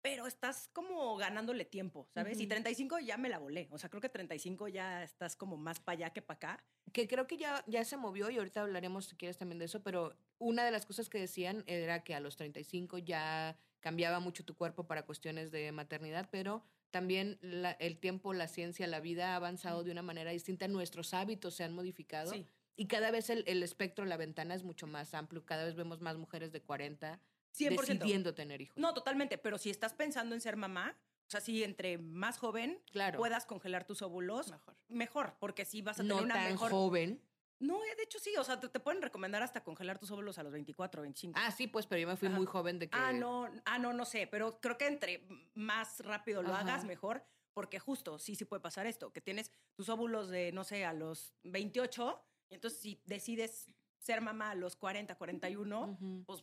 pero 0.03 0.27
estás 0.27 0.69
como 0.73 1.17
ganándole 1.17 1.65
tiempo, 1.65 2.09
¿sabes? 2.15 2.39
Y 2.39 2.43
Ujú. 2.43 2.51
35 2.51 2.99
ya 3.01 3.17
me 3.17 3.29
la 3.29 3.39
volé. 3.39 3.69
O 3.71 3.79
sea, 3.79 3.91
creo 3.91 4.01
que 4.01 4.09
35 4.09 4.69
ya 4.69 5.03
estás 5.03 5.37
como 5.37 5.57
más 5.57 5.81
para 5.81 5.95
allá 5.99 6.11
que 6.11 6.23
para 6.23 6.37
acá. 6.37 6.65
que 6.93 7.07
creo 7.07 7.27
que 7.27 7.37
ya, 7.37 7.63
ya 7.67 7.85
se 7.85 7.99
movió 7.99 8.31
y 8.31 8.39
ahorita 8.39 8.63
hablaremos 8.63 9.05
si 9.07 9.17
quieres 9.17 9.37
también 9.37 9.59
de 9.59 9.67
eso, 9.67 9.83
pero 9.83 10.17
una 10.39 10.65
de 10.65 10.71
las 10.71 10.87
cosas 10.87 11.11
que 11.11 11.19
decían 11.19 11.63
era 11.67 12.03
que 12.03 12.15
a 12.15 12.21
los 12.21 12.37
35 12.37 12.97
ya 12.99 13.59
cambiaba 13.81 14.21
mucho 14.21 14.43
tu 14.45 14.57
cuerpo 14.57 14.87
para 14.87 15.05
cuestiones 15.05 15.51
de 15.51 15.71
maternidad, 15.73 16.29
pero 16.33 16.65
también 16.91 17.39
la- 17.43 17.73
el 17.73 17.99
tiempo, 17.99 18.33
la 18.33 18.49
ciencia, 18.49 18.87
la 18.87 19.01
vida 19.01 19.33
ha 19.33 19.37
avanzado 19.37 19.85
de 19.85 19.93
una 19.93 20.01
manera 20.03 20.31
distinta, 20.31 20.67
nuestros 20.67 21.13
hábitos 21.13 21.55
se 21.57 21.65
han 21.65 21.75
modificado 21.75 22.33
Sí. 22.33 22.47
y 22.75 22.87
cada 22.87 23.11
vez 23.11 23.29
el, 23.29 23.45
el 23.47 23.63
espectro, 23.63 24.07
la 24.07 24.17
ventana 24.17 24.55
es 24.55 24.65
mucho 24.65 24.87
más 24.87 25.13
amplio, 25.13 25.45
cada 25.45 25.65
vez 25.67 25.75
vemos 25.75 26.01
más 26.01 26.17
mujeres 26.17 26.53
de 26.53 26.63
40 26.63 27.21
100%. 27.59 27.81
decidiendo 27.81 28.35
tener 28.35 28.61
hijos. 28.61 28.77
No, 28.77 28.95
totalmente, 28.95 29.39
pero 29.39 29.59
si 29.59 29.71
estás 29.71 29.95
pensando 29.95 30.35
en 30.35 30.41
ser 30.41 30.57
mamá, 30.57 30.97
o 31.27 31.31
sea, 31.31 31.41
si 31.41 31.63
entre 31.63 31.99
más 31.99 32.39
joven 32.39 32.83
claro, 32.91 33.19
puedas 33.19 33.45
congelar 33.45 33.85
tus 33.87 34.01
óvulos, 34.03 34.51
Mejor. 34.51 34.77
mejor, 34.89 35.37
porque 35.39 35.65
si 35.65 35.83
vas 35.83 36.01
a 36.01 36.03
no 36.03 36.17
tener 36.17 36.25
una 36.25 36.35
tan 36.35 36.53
mejor... 36.53 36.71
joven. 36.71 37.23
No, 37.61 37.83
eh, 37.85 37.97
de 37.97 38.05
hecho 38.05 38.21
sí, 38.21 38.37
o 38.37 38.45
sea, 38.45 38.61
te, 38.61 38.69
te 38.69 38.79
pueden 38.79 39.03
recomendar 39.03 39.43
hasta 39.43 39.65
congelar 39.65 39.99
tus 39.99 40.13
óvulos 40.13 40.39
a 40.39 40.45
los 40.45 40.53
24, 40.53 41.03
25. 41.03 41.39
Ah, 41.43 41.51
sí, 41.51 41.67
pues, 41.67 41.87
pero 41.87 42.01
yo 42.01 42.07
me 42.07 42.17
fui 42.17 42.29
Ajá. 42.29 42.37
muy 42.37 42.47
joven 42.47 42.79
de 42.79 42.89
que... 42.89 42.97
Ah, 42.97 43.13
no, 43.13 43.51
ah, 43.65 43.79
no, 43.79 43.93
no 43.93 44.05
sé, 44.05 44.29
pero 44.29 44.61
creo 44.61 44.79
que 44.79 44.87
entre 44.87 45.27
más 45.55 45.99
rápido 46.01 46.43
lo 46.43 46.51
Ajá. 46.55 46.61
hagas, 46.61 46.85
mejor, 46.85 47.25
porque 47.53 47.81
justo 47.81 48.21
sí, 48.21 48.37
sí 48.37 48.45
puede 48.45 48.61
pasar 48.61 48.87
esto, 48.87 49.13
que 49.13 49.21
tienes 49.21 49.51
tus 49.75 49.89
óvulos 49.89 50.29
de, 50.29 50.53
no 50.53 50.63
sé, 50.63 50.85
a 50.85 50.93
los 50.93 51.35
28, 51.43 52.25
y 52.51 52.55
entonces 52.55 52.81
si 52.81 53.03
decides 53.05 53.67
ser 53.99 54.21
mamá 54.21 54.51
a 54.51 54.55
los 54.55 54.77
40, 54.77 55.17
41, 55.17 55.81
Ujú. 55.83 56.25
pues 56.27 56.43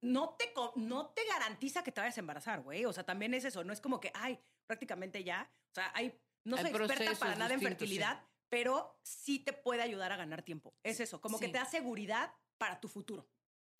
no 0.00 0.30
te, 0.30 0.52
no 0.76 1.08
te 1.10 1.24
garantiza 1.26 1.82
que 1.82 1.92
te 1.92 2.00
vayas 2.00 2.16
a 2.16 2.20
embarazar, 2.20 2.60
güey. 2.62 2.84
O 2.84 2.92
sea, 2.92 3.04
también 3.04 3.34
es 3.34 3.44
eso, 3.44 3.64
no 3.64 3.72
es 3.72 3.80
como 3.80 4.00
que, 4.00 4.10
ay, 4.14 4.38
prácticamente 4.66 5.24
ya. 5.24 5.50
O 5.72 5.74
sea, 5.74 5.90
hay, 5.94 6.18
no 6.44 6.56
Hay 6.56 6.64
soy 6.64 6.72
experta 6.74 7.14
para 7.18 7.36
nada 7.36 7.54
en 7.54 7.60
sí. 7.60 7.66
fertilidad, 7.66 8.24
pero 8.48 8.98
sí 9.02 9.38
te 9.38 9.52
puede 9.52 9.82
ayudar 9.82 10.12
a 10.12 10.16
ganar 10.16 10.42
tiempo. 10.42 10.74
Es 10.82 11.00
eso, 11.00 11.20
como 11.20 11.38
que 11.38 11.48
te 11.48 11.58
da 11.58 11.64
seguridad 11.64 12.34
para 12.58 12.80
tu 12.80 12.88
futuro. 12.88 13.28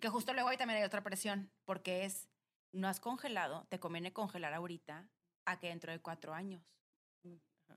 Que 0.00 0.09
justo 0.09 0.33
luego 0.33 0.48
ahí 0.48 0.57
también 0.57 0.78
hay 0.78 0.85
otra 0.85 1.02
presión, 1.02 1.50
porque 1.64 2.04
es, 2.04 2.28
no 2.72 2.88
has 2.88 3.00
congelado, 3.00 3.66
te 3.68 3.81
conviene 3.81 4.12
congelar 4.12 4.54
ahorita 4.54 5.09
a 5.44 5.59
que 5.59 5.68
dentro 5.68 5.92
de 5.92 6.00
cuatro 6.00 6.35
años. 6.35 6.62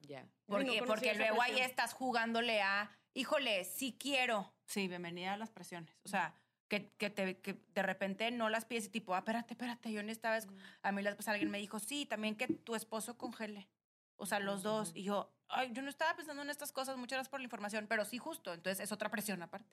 Ya. 0.01 0.27
Porque, 0.45 0.79
conocía 0.79 0.85
porque 0.85 1.15
luego 1.15 1.41
ahí 1.41 1.51
presión. 1.51 1.69
estás 1.69 1.93
jugándole 1.93 2.61
a, 2.61 2.97
híjole, 3.13 3.65
sí 3.65 3.97
quiero. 3.99 4.53
Sí, 4.65 4.87
bienvenida 4.87 5.33
a 5.33 5.37
las 5.37 5.51
presiones. 5.51 5.99
O 6.03 6.09
sea, 6.09 6.33
que, 6.71 6.89
que, 6.97 7.09
te, 7.09 7.37
que 7.41 7.61
de 7.73 7.83
repente 7.83 8.31
no 8.31 8.47
las 8.47 8.63
pides 8.63 8.85
y 8.85 8.89
tipo, 8.89 9.13
ah, 9.13 9.17
espérate, 9.17 9.55
espérate, 9.55 9.91
yo 9.91 10.01
necesitaba... 10.03 10.37
esc-". 10.37 10.49
A 10.83 10.93
mí 10.93 11.03
pues 11.03 11.27
alguien 11.27 11.51
me 11.51 11.57
dijo, 11.57 11.79
sí, 11.79 12.05
también 12.05 12.37
que 12.37 12.47
tu 12.47 12.75
esposo 12.75 13.17
congele. 13.17 13.67
O 14.15 14.25
sea, 14.25 14.39
los 14.39 14.63
dos. 14.63 14.93
Y 14.95 15.03
yo, 15.03 15.33
ay, 15.49 15.71
yo 15.73 15.81
no 15.81 15.89
estaba 15.89 16.15
pensando 16.15 16.41
en 16.43 16.49
estas 16.49 16.71
cosas, 16.71 16.95
muchas 16.95 17.17
gracias 17.17 17.29
por 17.29 17.41
la 17.41 17.43
información, 17.43 17.87
pero 17.89 18.05
sí 18.05 18.19
justo. 18.19 18.53
Entonces 18.53 18.79
es 18.79 18.93
otra 18.93 19.09
presión 19.11 19.41
aparte. 19.43 19.69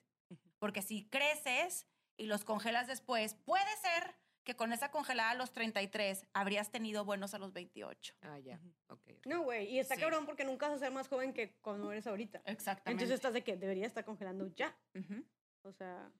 Porque 0.59 0.81
si 0.81 1.07
creces 1.07 1.87
y 2.17 2.25
los 2.25 2.43
congelas 2.43 2.87
después, 2.87 3.35
puede 3.45 3.77
ser 3.77 4.17
que 4.43 4.57
con 4.57 4.73
esa 4.73 4.91
congelada 4.91 5.29
a 5.31 5.35
los 5.35 5.53
33 5.53 6.25
habrías 6.33 6.69
tenido 6.69 7.05
buenos 7.05 7.33
a 7.33 7.39
los 7.39 7.53
28. 7.53 8.13
Ah, 8.23 8.39
ya. 8.39 8.59
Ok. 8.89 8.99
ok. 9.19 9.25
No, 9.25 9.43
güey. 9.43 9.69
Y 9.69 9.79
está 9.79 9.95
Sí. 9.95 10.01
cabrón 10.01 10.25
porque 10.25 10.43
nunca 10.43 10.67
vas 10.67 10.75
a 10.75 10.79
ser 10.79 10.91
más 10.91 11.07
joven 11.07 11.31
que 11.33 11.53
cuando 11.61 11.93
eres 11.93 12.07
ahorita. 12.07 12.41
Exactamente. 12.43 12.91
Entonces 12.91 13.15
estás 13.15 13.33
de 13.33 13.43
que 13.45 13.55
debería 13.55 13.87
estar 13.87 14.03
congelando 14.03 14.47
ya. 14.55 14.75
Ujú. 14.95 15.23
O 15.61 15.71
sea, 15.71 16.11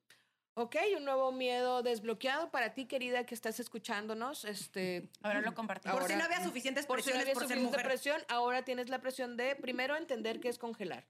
Ok, 0.56 0.76
un 0.98 1.06
nuevo 1.06 1.32
miedo 1.32 1.84
desbloqueado 1.84 2.52
para 2.52 2.74
ti, 2.74 2.86
querida, 2.86 3.26
que 3.26 3.34
estás 3.34 3.60
escuchándonos. 3.60 4.46
Este, 4.46 5.10
Ahora 5.22 5.42
lo 5.42 5.54
compartimos. 5.54 5.98
Por 5.98 6.08
si 6.08 6.16
no 6.16 6.24
había 6.24 6.44
suficientes 6.44 6.86
por 6.86 7.02
si 7.02 7.10
no 7.10 7.14
presiones 7.14 7.22
había 7.24 7.34
por 7.34 7.44
ser 7.44 7.58
suficiente 7.58 7.78
mujer. 7.78 7.86
presión, 7.86 8.22
ahora 8.28 8.64
tienes 8.64 8.90
la 8.90 9.00
presión 9.00 9.38
de 9.38 9.56
primero 9.56 9.96
entender 9.96 10.40
qué 10.40 10.50
es 10.50 10.58
congelar. 10.58 11.08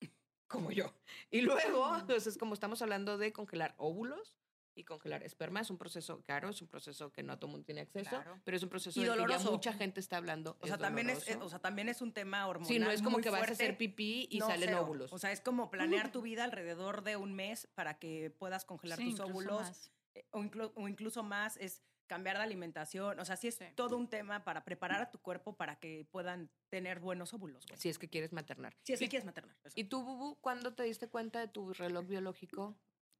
Como 0.48 0.70
yo. 0.70 0.94
Y 1.30 1.42
luego, 1.42 1.90
pues 2.06 2.26
es 2.26 2.38
como 2.38 2.54
estamos 2.54 2.80
hablando 2.80 3.18
de 3.18 3.32
congelar 3.32 3.74
óvulos 3.78 4.36
y 4.76 4.84
congelar 4.84 5.22
esperma. 5.24 5.60
Es 5.60 5.70
un 5.70 5.78
proceso 5.78 6.22
caro, 6.22 6.50
es 6.50 6.60
un 6.62 6.68
proceso 6.68 7.10
que 7.10 7.22
no 7.22 7.36
todo 7.38 7.46
el 7.48 7.52
mundo 7.52 7.64
tiene 7.64 7.80
acceso, 7.80 8.10
Claro. 8.10 8.40
pero 8.44 8.56
es 8.56 8.62
un 8.62 8.68
proceso 8.68 9.00
Y 9.00 9.02
de 9.04 9.08
que 9.10 9.16
ya 9.16 9.22
doloroso. 9.22 9.50
mucha 9.50 9.72
gente 9.72 9.98
está 10.00 10.18
hablando. 10.18 10.56
O 10.60 10.66
sea, 10.66 10.78
también 10.78 11.10
es, 11.10 11.24
doloroso. 11.24 11.46
o 11.46 11.48
sea, 11.48 11.58
también 11.58 11.88
es 11.88 12.02
un 12.02 12.12
tema 12.12 12.46
hormonal. 12.46 12.68
Sí, 12.72 12.78
no 12.78 12.90
es 12.90 13.02
como 13.02 13.18
que 13.18 13.30
vas 13.30 13.48
a 13.48 13.52
hacer 13.52 13.76
pipí 13.78 14.28
y 14.30 14.38
No, 14.38 14.46
salen 14.46 14.68
cero. 14.68 14.82
óvulos. 14.82 15.12
O 15.12 15.18
sea, 15.18 15.32
es 15.32 15.40
como 15.40 15.70
planear 15.70 16.12
tu 16.12 16.20
vida 16.22 16.44
alrededor 16.44 17.02
de 17.02 17.16
un 17.16 17.34
mes 17.34 17.66
para 17.74 17.98
que 17.98 18.30
puedas 18.38 18.64
congelar 18.64 18.98
Sí, 18.98 19.10
tus 19.10 19.20
óvulos 19.20 19.62
más. 19.62 19.90
eh, 20.14 20.26
o, 20.30 20.40
inclu- 20.40 20.72
o 20.76 20.86
incluso 20.88 21.22
más 21.22 21.56
es 21.56 21.82
cambiar 22.06 22.36
de 22.36 22.44
alimentación. 22.44 23.18
O 23.18 23.24
sea, 23.24 23.36
sí 23.36 23.48
es 23.48 23.56
Sí. 23.56 23.64
todo 23.74 23.96
un 23.96 24.08
tema 24.08 24.44
para 24.44 24.62
preparar 24.64 25.00
a 25.02 25.10
tu 25.10 25.18
cuerpo 25.18 25.56
para 25.56 25.80
que 25.80 26.06
puedan 26.12 26.50
tener 26.68 27.00
buenos 27.00 27.32
óvulos. 27.34 27.64
güey. 27.66 27.78
si 27.80 27.88
es 27.88 27.98
que 27.98 28.08
quieres 28.08 28.32
maternar. 28.32 28.76
Si 28.82 28.92
es 28.92 28.98
que 29.00 29.08
quieres 29.08 29.24
maternar. 29.24 29.56
eso. 29.64 29.72
¿Y 29.74 29.84
tú, 29.84 30.04
Bubu, 30.04 30.36
cuándo 30.40 30.74
te 30.74 30.82
diste 30.84 31.08
cuenta 31.08 31.40
de 31.40 31.48
tu 31.48 31.72
reloj 31.72 32.06
biológico? 32.06 32.76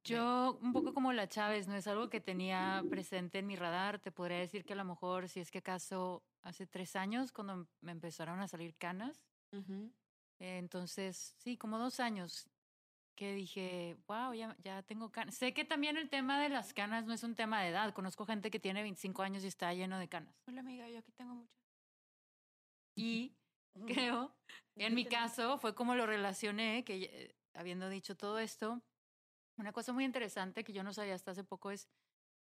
Yo, 0.07 0.57
un 0.61 0.71
poco 0.71 0.93
como 0.93 1.11
la 1.11 1.27
Chávez, 1.27 1.67
no 1.67 1.75
es 1.75 1.85
algo 1.87 2.09
que 2.09 2.21
tenía 2.21 2.83
presente 2.89 3.39
en 3.39 3.47
mi 3.47 3.55
radar. 3.55 3.99
Te 3.99 4.11
podría 4.11 4.39
decir 4.39 4.63
que 4.63 4.73
a 4.73 4.77
lo 4.77 4.85
mejor, 4.85 5.27
si 5.27 5.39
es 5.41 5.51
que 5.51 5.57
acaso 5.57 6.23
hace 6.41 6.65
tres 6.65 6.95
años, 6.95 7.31
cuando 7.31 7.67
me 7.81 7.91
empezaron 7.91 8.39
a 8.39 8.47
salir 8.47 8.75
canas. 8.77 9.25
Ujú. 9.51 9.91
eh, 10.39 10.57
entonces, 10.57 11.35
sí, 11.37 11.57
como 11.57 11.77
dos 11.77 11.99
años 11.99 12.49
que 13.15 13.33
dije, 13.33 13.97
wow, 14.07 14.33
ya, 14.33 14.55
ya 14.59 14.83
tengo 14.83 15.11
canas. 15.11 15.35
Sé 15.35 15.53
que 15.53 15.65
también 15.65 15.97
el 15.97 16.09
tema 16.09 16.39
de 16.39 16.49
las 16.49 16.73
canas 16.73 17.05
no 17.05 17.13
es 17.13 17.23
un 17.23 17.35
tema 17.35 17.61
de 17.61 17.69
edad. 17.69 17.93
Conozco 17.93 18.25
gente 18.25 18.51
que 18.51 18.59
tiene 18.59 18.83
25 18.83 19.23
años 19.23 19.43
y 19.43 19.47
está 19.47 19.73
lleno 19.73 19.97
de 19.99 20.07
canas. 20.07 20.35
Hola, 20.47 20.61
amiga, 20.61 20.87
yo 20.89 20.99
aquí 20.99 21.11
tengo 21.11 21.33
muchas. 21.33 21.57
Y 22.95 23.35
creo, 23.87 24.35
en 24.75 24.93
mi 24.93 25.05
caso, 25.05 25.57
fue 25.57 25.73
como 25.75 25.95
lo 25.95 26.05
relacioné, 26.05 26.83
que 26.83 27.03
eh, 27.03 27.35
habiendo 27.53 27.89
dicho 27.89 28.15
todo 28.15 28.37
esto, 28.39 28.83
una 29.57 29.71
cosa 29.71 29.93
muy 29.93 30.05
interesante 30.05 30.63
que 30.63 30.73
yo 30.73 30.83
no 30.83 30.93
sabía 30.93 31.15
hasta 31.15 31.31
hace 31.31 31.43
poco 31.43 31.71
es 31.71 31.87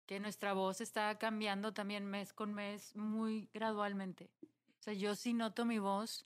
que 0.05 0.19
nuestra 0.19 0.53
voz 0.53 0.81
está 0.81 1.17
cambiando 1.17 1.73
también 1.73 2.05
mes 2.05 2.33
con 2.33 2.53
mes 2.53 2.95
muy 2.95 3.49
gradualmente. 3.53 4.29
O 4.43 4.81
sea, 4.83 4.93
yo 4.93 5.15
sí 5.15 5.33
noto 5.33 5.65
mi 5.65 5.79
voz 5.79 6.25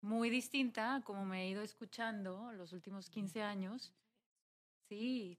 muy 0.00 0.30
distinta 0.30 1.02
como 1.04 1.24
me 1.26 1.42
he 1.44 1.50
ido 1.50 1.62
escuchando 1.62 2.52
los 2.52 2.72
últimos 2.72 3.10
15 3.10 3.42
años. 3.42 3.92
Sí, 4.88 5.38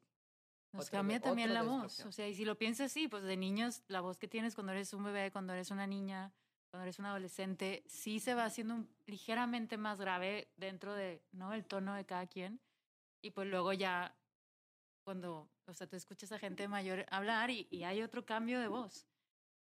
nos 0.71 0.85
Otro 0.85 0.99
cambia 0.99 1.19
también 1.19 1.53
la 1.53 1.63
voz. 1.63 1.99
O 2.05 2.11
sea, 2.11 2.27
y 2.27 2.35
si 2.35 2.45
lo 2.45 2.57
piensas 2.57 2.91
así, 2.91 3.07
pues 3.07 3.23
de 3.23 3.35
niños, 3.35 3.81
la 3.87 4.01
voz 4.01 4.17
que 4.17 4.27
tienes 4.27 4.55
cuando 4.55 4.71
eres 4.73 4.93
un 4.93 5.03
bebé, 5.03 5.31
cuando 5.31 5.53
eres 5.53 5.71
una 5.71 5.87
niña, 5.87 6.31
cuando 6.69 6.83
eres 6.83 6.99
un 6.99 7.05
adolescente, 7.05 7.83
sí 7.87 8.19
se 8.19 8.33
va 8.33 8.45
haciendo 8.45 8.75
un- 8.75 8.89
ligeramente 9.05 9.77
más 9.77 9.99
grave 9.99 10.47
dentro 10.55 10.93
de, 10.93 11.21
¿no? 11.31 11.53
El 11.53 11.65
tono 11.65 11.95
de 11.95 12.05
cada 12.05 12.27
quien. 12.27 12.61
Y 13.21 13.31
pues 13.31 13.47
luego 13.49 13.73
ya, 13.73 14.15
cuando, 15.03 15.49
o 15.65 15.73
sea, 15.73 15.87
tú 15.87 15.95
escuchas 15.95 16.31
a 16.31 16.39
gente 16.39 16.67
mayor 16.67 17.05
hablar 17.09 17.49
y, 17.49 17.67
y 17.69 17.83
hay 17.83 18.01
otro 18.01 18.25
cambio 18.25 18.59
de 18.59 18.67
voz. 18.67 19.07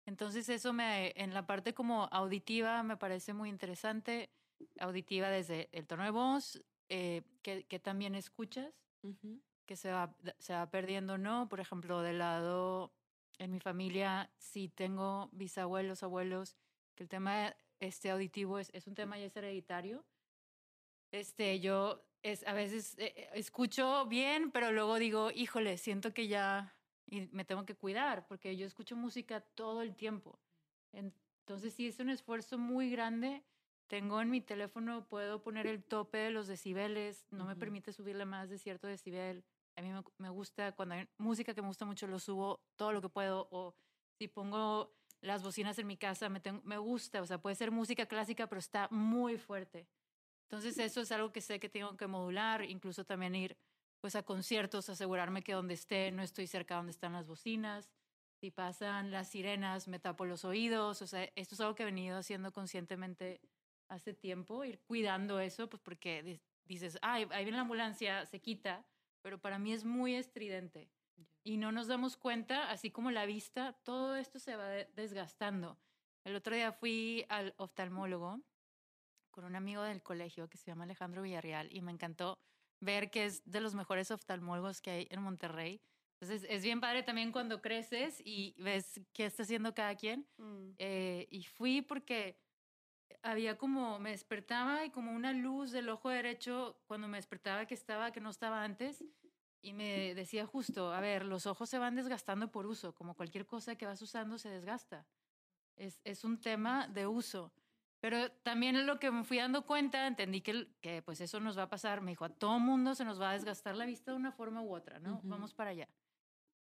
Entonces 0.07 0.49
eso 0.49 0.73
me, 0.73 1.13
en 1.17 1.33
la 1.33 1.47
parte 1.47 1.75
como 1.75 2.05
auditiva 2.13 2.83
me 2.83 2.97
parece 2.97 3.33
muy 3.33 3.49
interesante, 3.49 4.31
auditiva 4.79 5.29
desde 5.29 5.69
el 5.73 5.87
tono 5.87 6.05
de 6.05 6.11
voz, 6.11 6.63
eh, 6.89 7.23
que, 7.43 7.65
que 7.65 7.79
también 7.79 8.15
escuchas 8.15 8.85
Ujú. 9.03 9.41
que 9.67 9.77
se 9.77 9.91
va, 9.91 10.15
se 10.39 10.53
va 10.53 10.71
perdiendo, 10.71 11.17
¿no? 11.17 11.49
Por 11.49 11.61
ejemplo, 11.61 12.03
del 12.03 12.19
lado, 12.19 12.93
en 13.39 13.51
mi 13.51 13.61
familia, 13.61 14.31
sí 14.39 14.69
tengo 14.69 15.31
bisabuelos, 15.33 16.03
abuelos, 16.03 16.57
que 16.95 17.03
el 17.05 17.09
tema 17.09 17.57
este 17.81 18.11
auditivo 18.11 18.59
es, 18.59 18.71
es 18.75 18.87
un 18.87 18.95
tema 18.95 19.19
ya 19.19 19.25
es 19.27 19.37
hereditario. 19.37 20.05
Este, 21.15 21.61
yo 21.61 22.05
es, 22.25 22.45
a 22.45 22.53
veces 22.55 22.97
eh, 22.99 23.31
escucho 23.35 24.05
bien, 24.07 24.51
pero 24.51 24.73
luego 24.73 24.99
digo, 24.99 25.31
híjole, 25.31 25.79
siento 25.79 26.13
que 26.13 26.27
ya 26.27 26.77
y 27.07 27.29
me 27.31 27.45
tengo 27.45 27.65
que 27.65 27.77
cuidar, 27.77 28.27
porque 28.27 28.57
yo 28.57 28.67
escucho 28.67 28.97
música 28.97 29.41
todo 29.41 29.83
el 29.83 29.95
tiempo. 29.95 30.41
Entonces, 30.93 31.73
sí 31.75 31.87
es 31.87 32.01
un 32.01 32.11
esfuerzo 32.11 32.59
muy 32.59 32.91
grande. 32.91 33.45
Tengo 33.87 34.21
en 34.21 34.29
mi 34.31 34.41
teléfono, 34.41 35.07
puedo 35.07 35.41
poner 35.41 35.69
el 35.69 35.85
tope 35.85 36.19
de 36.19 36.31
los 36.33 36.49
decibeles, 36.49 37.27
no 37.31 37.45
me 37.45 37.55
permite 37.55 37.93
subirle 37.93 38.25
más 38.25 38.51
de 38.51 38.59
cierto 38.59 38.89
decibel. 38.89 39.45
A 39.77 39.83
mí 39.83 39.91
me, 39.91 40.03
me 40.19 40.31
gusta, 40.31 40.73
cuando 40.73 40.97
hay 40.97 41.07
música 41.19 41.55
que 41.55 41.63
me 41.63 41.69
gusta 41.69 41.85
mucho, 41.85 42.09
lo 42.09 42.19
subo 42.19 42.61
todo 42.75 42.91
lo 42.91 43.01
que 43.01 43.09
puedo. 43.09 43.47
O 43.53 43.77
si 44.19 44.27
pongo 44.27 44.97
las 45.21 45.45
bocinas 45.45 45.79
en 45.79 45.87
mi 45.87 45.97
casa, 45.97 46.29
me, 46.29 46.41
tengo- 46.41 46.63
me 46.65 46.79
gusta. 46.79 47.23
O 47.23 47.27
sea, 47.27 47.39
puede 47.39 47.55
ser 47.55 47.71
música 47.71 48.07
clásica, 48.07 48.49
pero 48.49 48.59
está 48.59 48.89
muy 48.91 49.37
fuerte. 49.39 49.87
Entonces, 50.45 50.79
eso 50.79 51.01
es 51.01 51.11
algo 51.13 51.33
que 51.33 51.41
sé 51.41 51.59
que 51.59 51.69
tengo 51.69 51.97
que 51.97 52.07
modular, 52.07 52.63
incluso 52.65 53.05
también 53.05 53.35
ir 53.35 53.57
pues 54.01 54.15
a 54.17 54.23
conciertos, 54.23 54.89
asegurarme 54.91 55.43
que 55.43 55.55
donde 55.55 55.75
esté 55.75 56.13
no 56.13 56.23
estoy 56.23 56.47
cerca 56.47 56.77
donde 56.77 56.91
están 56.93 57.13
las 57.15 57.27
bocinas. 57.27 57.91
Si 58.41 58.51
pasan 58.51 59.11
las 59.11 59.29
sirenas, 59.31 59.89
me 59.89 59.99
tapo 59.99 60.27
los 60.27 60.45
oídos. 60.45 61.01
O 61.01 61.07
sea, 61.07 61.25
esto 61.35 61.55
es 61.55 61.61
algo 61.61 61.75
que 61.75 61.85
he 61.85 61.87
venido 61.87 62.19
haciendo 62.19 62.53
conscientemente 62.53 63.41
hace 63.89 64.13
tiempo, 64.15 64.65
ir 64.65 64.81
cuidando 64.81 65.41
eso, 65.41 65.69
pues 65.69 65.83
porque 65.83 66.23
di- 66.23 66.41
dices, 66.65 66.99
ay, 67.03 67.27
ahí 67.31 67.45
viene 67.45 67.57
la 67.57 67.63
ambulancia, 67.63 68.27
se 68.27 68.41
quita, 68.41 68.85
pero 69.23 69.39
para 69.41 69.59
mí 69.59 69.73
es 69.73 69.85
muy 69.85 70.15
estridente. 70.15 70.91
Y 71.43 71.57
no 71.59 71.73
nos 71.73 71.87
damos 71.87 72.17
cuenta, 72.17 72.71
así 72.71 72.91
como 72.91 73.11
la 73.11 73.27
vista, 73.27 73.73
todo 73.85 74.17
esto 74.17 74.39
se 74.39 74.57
va 74.57 74.69
de- 74.69 74.87
desgastando. 74.95 75.79
El 76.25 76.35
otro 76.37 76.55
día 76.55 76.73
fui 76.73 77.25
al 77.29 77.55
oftalmólogo 77.57 78.41
con 79.35 79.45
un 79.45 79.57
amigo 79.57 79.83
del 79.83 80.01
colegio 80.01 80.49
que 80.49 80.57
se 80.57 80.71
llama 80.71 80.85
Alejandro 80.85 81.23
Villarreal 81.23 81.69
y 81.73 81.83
me 81.83 81.91
encantó 81.91 82.39
ver 82.79 83.11
que 83.11 83.25
es 83.25 83.43
de 83.45 83.61
los 83.61 83.75
mejores 83.75 84.13
oftalmólogos 84.13 84.81
que 84.81 84.91
hay 84.91 85.09
en 85.11 85.23
Monterrey. 85.23 85.81
Entonces 86.21 86.47
es 86.49 86.63
bien 86.63 86.81
padre 86.81 87.03
también 87.03 87.33
cuando 87.33 87.61
creces 87.61 88.23
y 88.25 88.55
ves 88.59 89.01
qué 89.13 89.27
está 89.27 89.43
haciendo 89.43 89.75
cada 89.75 89.97
quien. 89.97 90.27
Mm. 90.39 90.71
Eh, 90.79 91.27
y 91.31 91.43
fui 91.43 91.83
porque 91.83 92.39
había 93.23 93.59
como, 93.59 93.99
me 93.99 94.11
despertaba 94.11 94.85
y 94.85 94.91
como 94.91 95.13
una 95.13 95.33
luz 95.33 95.73
del 95.73 95.89
ojo 95.89 96.11
derecho 96.11 96.79
cuando 96.87 97.09
me 97.09 97.19
despertaba 97.19 97.67
que 97.67 97.75
estaba, 97.75 98.13
que 98.13 98.21
no 98.21 98.31
estaba 98.31 98.63
antes. 98.63 99.03
Y 99.61 99.73
me 99.73 100.15
decía 100.15 100.47
justo, 100.47 100.93
a 100.93 101.01
ver, 101.01 101.25
los 101.25 101.47
ojos 101.47 101.69
se 101.69 101.79
van 101.79 101.97
desgastando 101.97 102.53
por 102.53 102.67
uso, 102.67 102.95
como 102.95 103.17
cualquier 103.17 103.47
cosa 103.47 103.75
que 103.77 103.87
vas 103.87 104.01
usando 104.01 104.39
se 104.39 104.51
desgasta. 104.51 105.07
Es, 105.75 106.01
es 106.05 106.23
un 106.23 106.39
tema 106.41 106.87
de 106.87 107.07
uso. 107.09 107.53
Pero 108.05 108.31
también 108.43 108.85
lo 108.85 109.01
que 109.01 109.11
me 109.11 109.25
fui 109.25 109.39
dando 109.39 109.65
cuenta, 109.65 110.07
entendí 110.07 110.43
que, 110.43 111.01
pues 111.07 111.23
eso 111.23 111.41
nos 111.41 111.57
va 111.57 111.63
a 111.63 111.69
pasar. 111.71 112.03
Me 112.03 112.11
dijo, 112.11 112.27
a 112.27 112.29
todo 112.29 112.59
mundo 112.59 112.95
se 112.95 113.03
nos 113.03 113.19
va 113.19 113.31
a 113.31 113.33
desgastar 113.33 113.75
la 113.77 113.87
vista 113.87 114.11
de 114.11 114.19
una 114.19 114.31
forma 114.31 114.61
u 114.61 114.75
otra, 114.75 114.99
¿no? 114.99 115.23
Vamos 115.25 115.55
para 115.55 115.71
allá. 115.71 115.89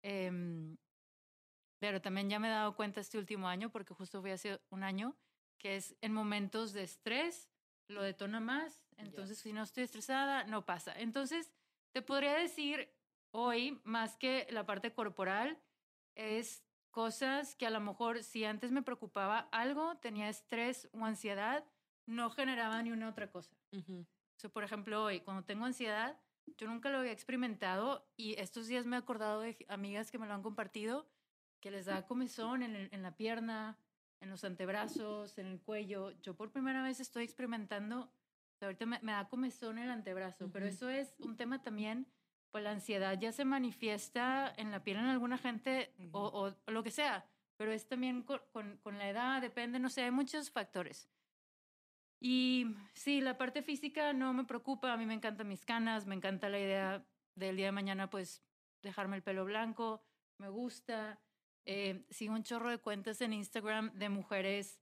Em, 0.03 0.77
pero 1.79 2.03
también 2.03 2.29
ya 2.29 2.39
me 2.39 2.49
he 2.49 2.51
dado 2.51 2.77
cuenta 2.77 3.01
este 3.01 3.17
último 3.17 3.49
año, 3.49 3.71
porque 3.71 3.95
justo 3.95 4.21
fue 4.21 4.33
hace 4.33 4.61
un 4.69 4.83
año, 4.83 5.17
que 5.57 5.77
es 5.77 5.97
en 6.03 6.13
momentos 6.13 6.75
de 6.75 6.83
estrés, 6.83 7.49
lo 7.89 8.03
detona 8.03 8.39
más. 8.39 8.85
Entonces, 8.99 9.39
si 9.39 9.55
no 9.55 9.63
estoy 9.63 9.85
estresada, 9.85 10.45
no 10.45 10.67
pasa. 10.67 10.93
Entonces, 10.99 11.51
te 11.93 12.03
podría 12.03 12.35
decir 12.35 12.93
hoy, 13.31 13.81
más 13.85 14.19
que 14.19 14.47
la 14.51 14.67
parte 14.67 14.93
corporal, 14.93 15.59
es 16.15 16.63
cosas 16.93 17.57
que 17.57 17.67
a 17.67 17.71
lo 17.71 17.81
mejor 17.81 18.23
si 18.23 18.45
antes 18.45 18.71
me 18.71 18.83
preocupaba 18.83 19.49
algo, 19.51 19.97
tenía 19.97 20.29
estrés 20.29 20.89
o 20.93 21.05
ansiedad, 21.05 21.65
no 22.07 22.31
generaba 22.31 22.81
ni 22.83 22.93
una 22.93 23.09
otra 23.09 23.31
cosa. 23.33 23.57
So, 24.37 24.51
por 24.51 24.63
ejemplo, 24.63 25.03
hoy, 25.03 25.21
cuando 25.21 25.45
tengo 25.45 25.65
ansiedad, 25.65 26.21
yo 26.59 26.67
nunca 26.69 26.91
lo 26.91 26.99
había 26.99 27.13
experimentado 27.13 28.07
y 28.17 28.39
estos 28.39 28.67
días 28.67 28.87
me 28.87 28.97
he 28.97 28.99
acordado 28.99 29.41
de 29.41 29.57
amigas 29.69 30.11
que 30.11 30.19
me 30.19 30.27
lo 30.27 30.35
han 30.35 30.43
compartido, 30.43 31.09
que 31.61 31.71
les 31.71 31.87
da 31.87 32.07
comezón 32.07 32.63
en, 32.63 32.77
el- 32.77 32.89
en 32.93 33.03
la 33.03 33.17
pierna, 33.17 33.79
en 34.21 34.31
los 34.31 34.45
antebrazos, 34.45 35.39
en 35.39 35.47
el 35.47 35.61
cuello. 35.61 36.11
Yo 36.23 36.37
por 36.37 36.51
primera 36.53 36.83
vez 36.83 37.01
estoy 37.01 37.25
experimentando, 37.25 38.13
ahorita 38.61 38.85
me, 38.87 38.99
me 39.01 39.13
da 39.13 39.29
comezón 39.29 39.79
en 39.79 39.85
el 39.85 39.91
antebrazo, 39.91 40.51
pero 40.53 40.67
Ujú. 40.67 40.75
eso 40.75 40.89
es 40.91 41.15
un 41.21 41.37
tema 41.37 41.63
también, 41.63 42.07
pues 42.53 42.63
la 42.63 42.71
ansiedad 42.71 43.19
ya 43.19 43.33
se 43.33 43.45
manifiesta 43.45 44.53
en 44.57 44.71
la 44.71 44.85
piel 44.85 44.99
en 44.99 45.07
alguna 45.07 45.39
gente 45.39 45.93
o, 46.13 46.21
o- 46.27 46.55
o 46.67 46.71
lo 46.71 46.83
que 46.85 46.91
sea, 46.93 47.27
pero 47.57 47.73
es 47.73 47.89
también 47.89 48.23
con, 48.23 48.41
con- 48.53 48.77
con 48.79 48.99
la 48.99 49.09
edad, 49.09 49.41
depende, 49.43 49.79
no 49.81 49.89
sé, 49.89 50.03
hay 50.05 50.11
muchos 50.13 50.51
factores. 50.51 51.09
Y 52.21 52.67
sí, 52.95 53.21
la 53.21 53.37
parte 53.37 53.63
física 53.63 54.13
no 54.13 54.33
me 54.33 54.45
preocupa, 54.45 54.93
a 54.93 54.97
mí 54.97 55.07
me 55.07 55.15
encantan 55.15 55.49
mis 55.49 55.65
canas, 55.65 56.07
me 56.07 56.15
encanta 56.15 56.49
la 56.49 56.61
idea 56.61 57.05
del 57.35 57.57
día 57.57 57.67
de 57.67 57.73
mañana, 57.73 58.11
pues 58.11 58.45
dejarme 58.83 59.17
el 59.17 59.23
pelo 59.23 59.45
blanco, 59.45 60.05
me 60.39 60.49
gusta. 60.49 61.21
Eh, 61.65 62.05
sigo 62.11 62.35
un 62.35 62.43
chorro 62.43 62.71
de 62.71 62.79
cuentas 62.79 63.21
en 63.23 63.33
Instagram 63.33 63.93
de 63.95 64.09
mujeres 64.09 64.79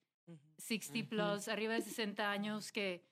60 0.59 1.09
plus, 1.09 1.49
arriba 1.49 1.75
de 1.75 1.83
60 1.83 2.31
años, 2.31 2.73
que, 2.73 3.07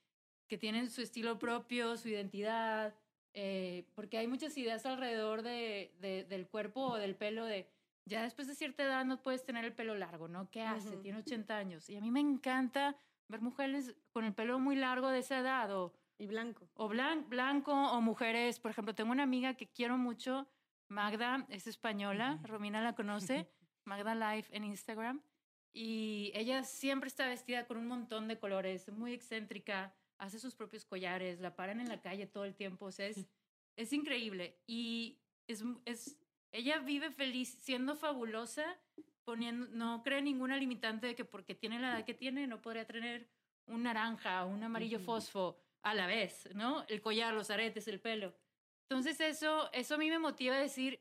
que 0.46 0.58
tienen 0.58 0.90
su 0.90 1.00
estilo 1.02 1.38
propio, 1.38 1.96
su 1.96 2.08
identidad, 2.08 2.94
eh, 3.40 3.84
porque 3.94 4.18
hay 4.18 4.26
muchas 4.26 4.56
ideas 4.58 4.84
alrededor 4.84 5.42
de, 5.42 5.92
de- 6.00 6.24
del 6.24 6.48
cuerpo 6.48 6.80
o 6.82 6.96
del 6.96 7.14
pelo 7.14 7.44
de, 7.44 7.68
ya 8.04 8.22
después 8.22 8.48
de 8.48 8.54
cierta 8.56 8.82
edad 8.82 9.04
no 9.04 9.22
puedes 9.22 9.44
tener 9.44 9.64
el 9.64 9.72
pelo 9.72 9.94
largo, 9.94 10.26
¿no? 10.26 10.50
¿Qué 10.50 10.62
hace? 10.62 10.88
Ujú. 10.94 11.00
Tiene 11.02 11.18
80 11.20 11.56
años. 11.56 11.88
Y 11.88 11.96
a 11.96 12.00
mí 12.00 12.10
me 12.10 12.20
encanta 12.20 12.96
ver 13.28 13.40
mujeres 13.40 13.94
con 14.10 14.24
el 14.24 14.32
pelo 14.34 14.58
muy 14.58 14.74
largo 14.74 15.08
de 15.10 15.20
esa 15.20 15.38
edad 15.38 15.70
o, 15.76 15.92
Y 16.18 16.26
blanco. 16.26 16.68
o 16.74 16.88
blan- 16.88 17.28
blanco 17.28 17.72
o 17.72 18.00
mujeres. 18.00 18.58
Por 18.58 18.72
ejemplo, 18.72 18.94
tengo 18.94 19.12
una 19.12 19.22
amiga 19.22 19.54
que 19.54 19.68
quiero 19.68 19.96
mucho, 19.98 20.48
Magda, 20.88 21.46
es 21.48 21.66
española, 21.68 22.40
Romina 22.42 22.80
la 22.80 22.94
conoce, 22.94 23.46
Magda 23.84 24.14
Life 24.16 24.54
en 24.56 24.64
Instagram. 24.64 25.22
Y 25.72 26.32
ella 26.34 26.64
siempre 26.64 27.06
está 27.08 27.28
vestida 27.28 27.66
con 27.66 27.76
un 27.76 27.86
montón 27.86 28.26
de 28.26 28.38
colores, 28.38 28.88
muy 28.90 29.12
excéntrica, 29.12 29.94
hace 30.18 30.38
sus 30.38 30.54
propios 30.54 30.84
collares, 30.84 31.40
la 31.40 31.56
paran 31.56 31.80
en 31.80 31.88
la 31.88 32.00
calle 32.00 32.26
todo 32.26 32.44
el 32.44 32.54
tiempo, 32.54 32.86
o 32.86 32.92
sea, 32.92 33.06
es, 33.06 33.16
es 33.76 33.92
increíble. 33.92 34.58
Y 34.66 35.20
es, 35.46 35.64
es, 35.84 36.18
ella 36.52 36.78
vive 36.78 37.10
feliz, 37.10 37.48
siendo 37.62 37.96
fabulosa, 37.96 38.64
poniendo, 39.24 39.66
no 39.68 40.02
cree 40.02 40.22
ninguna 40.22 40.56
limitante 40.56 41.06
de 41.06 41.14
que 41.14 41.24
porque 41.24 41.54
tiene 41.54 41.78
la 41.78 41.96
edad 41.96 42.04
que 42.04 42.14
tiene 42.14 42.46
no 42.46 42.62
podría 42.62 42.86
tener 42.86 43.28
un 43.66 43.82
naranja 43.82 44.44
o 44.44 44.48
un 44.48 44.62
amarillo 44.62 44.98
Ujú. 44.98 45.06
fosfo 45.06 45.60
a 45.82 45.94
la 45.94 46.06
vez, 46.06 46.48
¿no? 46.54 46.84
El 46.88 47.00
collar, 47.00 47.34
los 47.34 47.50
aretes, 47.50 47.88
el 47.88 48.00
pelo. 48.00 48.34
Entonces 48.88 49.20
eso, 49.20 49.70
eso 49.72 49.94
a 49.94 49.98
mí 49.98 50.08
me 50.08 50.18
motiva 50.18 50.56
a 50.56 50.60
decir, 50.60 51.00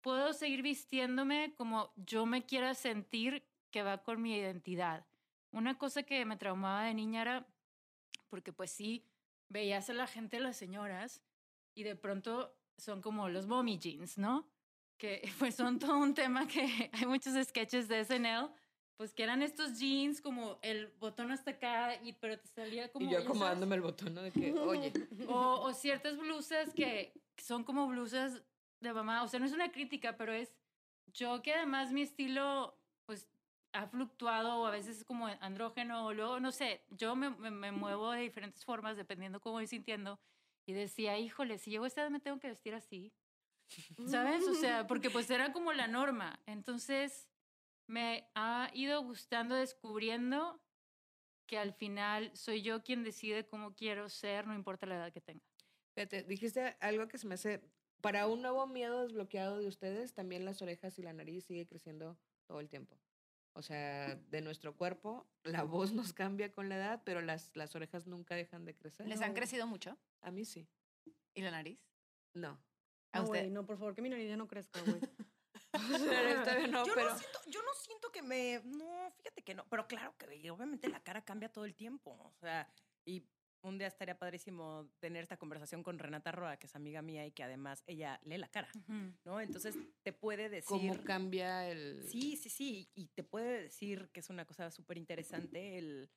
puedo 0.00 0.32
seguir 0.32 0.62
vistiéndome 0.62 1.54
como 1.56 1.92
yo 1.96 2.26
me 2.26 2.44
quiera 2.44 2.74
sentir 2.74 3.46
que 3.70 3.82
va 3.82 4.02
con 4.02 4.20
mi 4.20 4.36
identidad. 4.36 5.06
Una 5.52 5.78
cosa 5.78 6.02
que 6.02 6.24
me 6.24 6.36
traumaba 6.36 6.84
de 6.84 6.94
niña 6.94 7.22
era, 7.22 7.46
porque 8.32 8.50
pues 8.50 8.70
sí, 8.70 9.04
veías 9.50 9.90
a 9.90 9.92
la 9.92 10.06
gente, 10.06 10.40
las 10.40 10.56
señoras, 10.56 11.22
y 11.74 11.82
de 11.82 11.96
pronto 11.96 12.56
son 12.78 13.02
como 13.02 13.28
los 13.28 13.46
mommy 13.46 13.78
jeans, 13.78 14.16
¿no? 14.16 14.48
Que 14.96 15.20
pues 15.38 15.54
son 15.54 15.78
todo 15.78 15.98
un 15.98 16.14
tema 16.14 16.48
que 16.48 16.88
hay 16.94 17.04
muchos 17.04 17.34
sketches 17.46 17.88
de 17.88 18.02
SNL, 18.02 18.48
pues 18.96 19.12
que 19.12 19.22
eran 19.22 19.42
estos 19.42 19.78
jeans 19.78 20.22
como 20.22 20.58
el 20.62 20.86
botón 20.98 21.30
hasta 21.30 21.50
acá, 21.50 22.02
y, 22.02 22.14
pero 22.14 22.38
te 22.38 22.48
salía 22.48 22.90
como... 22.90 23.04
y 23.04 23.12
yo 23.12 23.18
acomodándome 23.18 23.76
el 23.76 23.82
botón 23.82 24.14
¿no? 24.14 24.22
de 24.22 24.30
que, 24.32 24.54
oye, 24.54 24.90
o, 25.28 25.60
o 25.60 25.74
ciertas 25.74 26.16
blusas 26.16 26.72
que 26.72 27.12
son 27.36 27.64
como 27.64 27.86
blusas 27.86 28.42
de 28.80 28.94
mamá. 28.94 29.24
O 29.24 29.28
sea, 29.28 29.40
no 29.40 29.44
es 29.44 29.52
una 29.52 29.70
crítica, 29.72 30.16
pero 30.16 30.32
es 30.32 30.56
yo 31.12 31.42
que 31.42 31.52
además 31.52 31.92
mi 31.92 32.00
estilo, 32.00 32.80
ha 33.72 33.86
fluctuado 33.86 34.60
o 34.60 34.66
a 34.66 34.70
veces 34.70 34.98
es 34.98 35.04
como 35.04 35.26
andrógeno 35.26 36.06
o 36.06 36.12
luego, 36.12 36.40
no 36.40 36.52
sé, 36.52 36.82
yo 36.90 37.16
me, 37.16 37.30
me, 37.30 37.50
me 37.50 37.72
muevo 37.72 38.12
de 38.12 38.20
diferentes 38.20 38.64
formas 38.64 38.96
dependiendo 38.96 39.40
cómo 39.40 39.54
voy 39.54 39.66
sintiendo. 39.66 40.20
Y 40.66 40.74
decía, 40.74 41.18
híjole, 41.18 41.58
si 41.58 41.70
llego 41.70 41.84
a 41.84 41.88
esta 41.88 42.02
edad 42.02 42.10
me 42.10 42.20
tengo 42.20 42.38
que 42.38 42.48
vestir 42.48 42.74
así. 42.74 43.12
¿Sabes? 44.06 44.46
O 44.46 44.54
sea, 44.54 44.86
porque 44.86 45.10
pues 45.10 45.30
era 45.30 45.52
como 45.52 45.72
la 45.72 45.88
norma. 45.88 46.38
Entonces, 46.46 47.28
me 47.86 48.28
ha 48.34 48.70
ido 48.74 49.02
gustando, 49.02 49.54
descubriendo 49.54 50.60
que 51.46 51.58
al 51.58 51.72
final 51.72 52.30
soy 52.34 52.62
yo 52.62 52.82
quien 52.82 53.02
decide 53.02 53.46
cómo 53.46 53.74
quiero 53.74 54.08
ser, 54.08 54.46
no 54.46 54.54
importa 54.54 54.86
la 54.86 54.96
edad 54.96 55.12
que 55.12 55.20
tenga. 55.20 55.44
Fíjate, 55.94 56.22
dijiste 56.22 56.76
algo 56.80 57.08
que 57.08 57.18
se 57.18 57.26
me 57.26 57.34
hace. 57.34 57.60
Para 58.00 58.26
un 58.26 58.42
nuevo 58.42 58.66
miedo 58.66 59.02
desbloqueado 59.02 59.58
de 59.58 59.68
ustedes, 59.68 60.12
también 60.12 60.44
las 60.44 60.60
orejas 60.60 60.98
y 60.98 61.02
la 61.02 61.12
nariz 61.12 61.44
sigue 61.44 61.66
creciendo 61.66 62.18
todo 62.46 62.58
el 62.58 62.68
tiempo. 62.68 62.98
O 63.54 63.62
sea, 63.62 64.14
de 64.14 64.40
nuestro 64.40 64.76
cuerpo, 64.76 65.26
la 65.42 65.62
voz 65.62 65.92
nos 65.92 66.12
cambia 66.12 66.50
con 66.52 66.68
la 66.68 66.76
edad, 66.76 67.02
pero 67.04 67.20
las, 67.20 67.50
las 67.54 67.74
orejas 67.76 68.06
nunca 68.06 68.34
dejan 68.34 68.64
de 68.64 68.74
crecer. 68.74 69.06
¿Les 69.06 69.20
han 69.20 69.34
crecido 69.34 69.66
mucho? 69.66 69.98
A 70.22 70.30
mí 70.30 70.44
sí. 70.44 70.66
¿Y 71.34 71.42
la 71.42 71.50
nariz? 71.50 71.78
No. 72.34 72.58
¿A 73.12 73.18
No, 73.18 73.24
usted? 73.24 73.40
güey, 73.40 73.50
no, 73.50 73.66
por 73.66 73.76
favor, 73.76 73.94
que 73.94 74.00
mi 74.00 74.08
nariz 74.08 74.28
ya 74.28 74.36
no 74.38 74.48
crezca, 74.48 74.80
güey. 74.80 75.00
Todavía 75.72 76.66
no, 76.68 76.86
yo, 76.86 76.94
pero 76.94 77.10
no 77.10 77.18
siento, 77.18 77.38
yo 77.46 77.62
no 77.62 77.74
siento 77.74 78.12
que 78.12 78.22
me. 78.22 78.60
No, 78.64 79.10
fíjate 79.16 79.42
que 79.42 79.54
no. 79.54 79.66
Pero 79.68 79.86
claro 79.86 80.14
que 80.16 80.50
obviamente 80.50 80.88
la 80.88 81.00
cara 81.02 81.24
cambia 81.24 81.50
todo 81.52 81.64
el 81.64 81.74
tiempo. 81.74 82.10
O 82.10 82.34
sea, 82.40 82.68
y 83.04 83.26
un 83.62 83.78
día 83.78 83.86
estaría 83.86 84.18
padrísimo 84.18 84.88
tener 84.98 85.22
esta 85.22 85.36
conversación 85.36 85.82
con 85.82 85.98
Renata 85.98 86.32
Roa, 86.32 86.56
que 86.56 86.66
es 86.66 86.74
amiga 86.74 87.00
mía 87.02 87.24
y 87.26 87.30
que 87.32 87.42
además 87.44 87.82
ella 87.86 88.20
lee 88.24 88.38
la 88.38 88.48
cara, 88.48 88.68
¿no? 89.24 89.40
Entonces 89.40 89.76
te 90.02 90.12
puede 90.12 90.48
decir. 90.48 90.66
cómo 90.68 91.02
cambia 91.04 91.68
el. 91.68 92.02
Sí, 92.08 92.36
sí, 92.36 92.50
sí. 92.50 92.90
Y 92.94 93.06
te 93.08 93.22
puede 93.22 93.62
decir 93.62 94.10
que 94.12 94.20
es 94.20 94.30
una 94.30 94.44
cosa 94.44 94.70
súper 94.70 94.98
interesante. 94.98 95.78
El, 95.78 96.10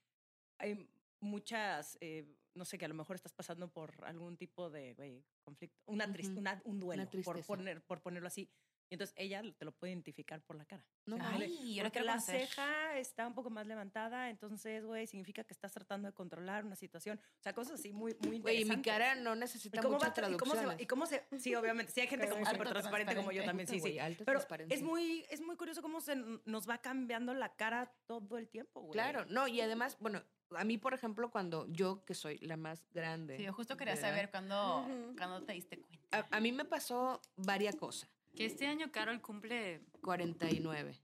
hay 0.59 0.89
muchas, 1.19 1.97
eh, 2.01 2.25
no 2.55 2.65
sé, 2.65 2.77
que 2.77 2.85
a 2.85 2.89
lo 2.89 2.95
mejor 2.95 3.15
estás 3.15 3.33
pasando 3.33 3.71
por 3.71 4.03
algún 4.05 4.37
tipo 4.37 4.69
de 4.69 4.93
güey, 4.95 5.23
conflicto, 5.43 5.79
una 5.85 6.05
Ujú. 6.05 6.39
una- 6.39 6.61
un 6.65 6.79
duelo, 6.79 7.09
por, 7.23 7.45
poner, 7.45 7.81
por 7.83 8.01
ponerlo 8.01 8.27
así. 8.27 8.49
Y 8.89 8.93
entonces 8.95 9.15
ella 9.17 9.41
te 9.57 9.65
lo 9.65 9.71
puede 9.71 9.93
identificar 9.93 10.41
por 10.43 10.55
la 10.55 10.65
cara. 10.65 10.85
No 11.05 11.15
O 11.15 11.19
sea, 11.19 11.29
Ay, 11.29 11.73
yo 11.75 11.83
lo 11.83 11.89
porque 11.89 11.91
quiero 11.99 12.05
la 12.05 12.11
conocer. 12.13 12.41
ceja 12.47 12.97
está 12.99 13.25
un 13.27 13.33
poco 13.33 13.49
más 13.49 13.65
levantada, 13.65 14.29
entonces, 14.29 14.85
güey, 14.85 15.07
significa 15.07 15.43
que 15.43 15.53
estás 15.53 15.71
tratando 15.73 16.07
de 16.07 16.13
controlar 16.13 16.65
una 16.65 16.75
situación. 16.75 17.19
O 17.39 17.41
sea, 17.43 17.53
cosas 17.53 17.79
así 17.79 17.91
muy, 17.91 18.15
muy 18.21 18.39
Güey, 18.39 18.57
y 18.57 18.61
interesantes. 18.61 18.77
mi 18.77 18.83
cara 18.83 19.15
no 19.15 19.35
¿Y 19.35 19.39
necesita 19.39 19.81
cómo, 19.81 19.95
mucha 19.95 20.09
va 20.09 20.13
tra- 20.13 20.33
y 20.33 20.37
cómo 20.37 20.55
se 20.55 20.83
y 20.83 20.85
cómo 20.85 21.05
se 21.07 21.25
Sí, 21.39 21.55
obviamente. 21.55 21.91
Sí, 21.91 22.01
hay 22.01 22.07
gente 22.07 22.29
como 22.29 22.45
súper 22.45 22.69
transparente 22.69 23.15
como 23.15 23.31
yo 23.31 23.43
también, 23.43 23.67
sí, 23.67 23.79
sí. 23.79 23.97
Pero 24.25 24.39
es 24.69 24.81
muy, 24.83 25.25
es 25.29 25.41
muy 25.41 25.55
curioso 25.55 25.81
cómo 25.81 25.99
se 25.99 26.15
nos 26.45 26.69
va 26.69 26.77
cambiando 26.77 27.33
la 27.33 27.55
cara 27.55 27.91
todo 28.05 28.37
el 28.37 28.47
tiempo, 28.49 28.81
güey. 28.81 28.91
Claro, 28.93 29.25
no, 29.25 29.47
y 29.47 29.61
además, 29.61 29.97
bueno, 29.99 30.21
a 30.51 30.63
mí, 30.63 30.77
por 30.77 30.93
ejemplo, 30.93 31.31
cuando 31.31 31.65
yo, 31.69 32.05
que 32.05 32.13
soy 32.13 32.37
la 32.37 32.55
más 32.55 32.87
grande. 32.91 33.37
Sí, 33.37 33.43
yo 33.43 33.53
justo 33.53 33.77
quería 33.77 33.95
saber 33.95 34.29
cuándo, 34.29 34.85
cuándo 35.17 35.43
te 35.43 35.53
diste 35.53 35.79
cuenta. 35.81 36.19
A, 36.31 36.37
a 36.37 36.39
mí 36.39 36.51
me 36.51 36.65
pasó 36.65 37.19
varias 37.35 37.75
cosas. 37.75 38.09
Que 38.35 38.45
este 38.45 38.67
año 38.67 38.91
Carol 38.91 39.21
cumple 39.21 39.81
49. 40.01 41.01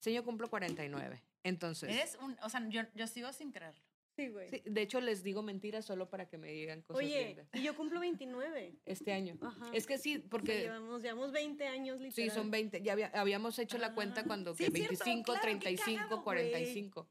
Sí, 0.00 0.12
yo 0.12 0.24
cumplo 0.24 0.48
49. 0.48 1.22
Entonces, 1.42 1.90
Eres 1.90 2.18
un, 2.20 2.36
o 2.42 2.48
sea, 2.48 2.66
yo, 2.68 2.82
yo 2.94 3.06
sigo 3.06 3.32
sin 3.32 3.50
creerlo. 3.52 3.80
Sí, 4.16 4.28
güey. 4.28 4.48
sí, 4.50 4.60
de 4.66 4.82
hecho, 4.82 5.00
les 5.00 5.22
digo 5.22 5.42
mentiras 5.42 5.84
solo 5.86 6.10
para 6.10 6.28
que 6.28 6.36
me 6.36 6.48
digan 6.52 6.82
cosas 6.82 7.02
Oye, 7.02 7.28
lindas. 7.28 7.48
y 7.54 7.62
yo 7.62 7.74
cumplo 7.76 8.00
29. 8.00 8.74
Este 8.84 9.12
año. 9.12 9.38
Ajá. 9.40 9.70
Es 9.72 9.86
que 9.86 9.96
sí, 9.98 10.16
O 10.16 10.20
sea, 10.20 10.28
porque 10.30 10.58
llevamos, 10.60 11.02
llevamos 11.02 11.32
20 11.32 11.66
años, 11.66 11.98
sí, 11.98 12.04
literal. 12.04 12.30
son 12.32 12.50
20. 12.50 12.82
Ya 12.82 12.92
había- 12.92 13.10
habíamos 13.14 13.58
hecho 13.58 13.78
la 13.78 13.94
cuenta 13.94 14.22
Ah, 14.22 14.24
cuando 14.26 14.52
sí, 14.54 14.64
que 14.64 14.66
es 14.66 14.72
cierto, 14.74 15.04
25, 15.04 15.24
claro, 15.24 15.40
qué 15.40 15.48
35, 15.50 15.96
cagado, 15.96 16.16
güey. 16.16 16.24
45. 16.24 17.08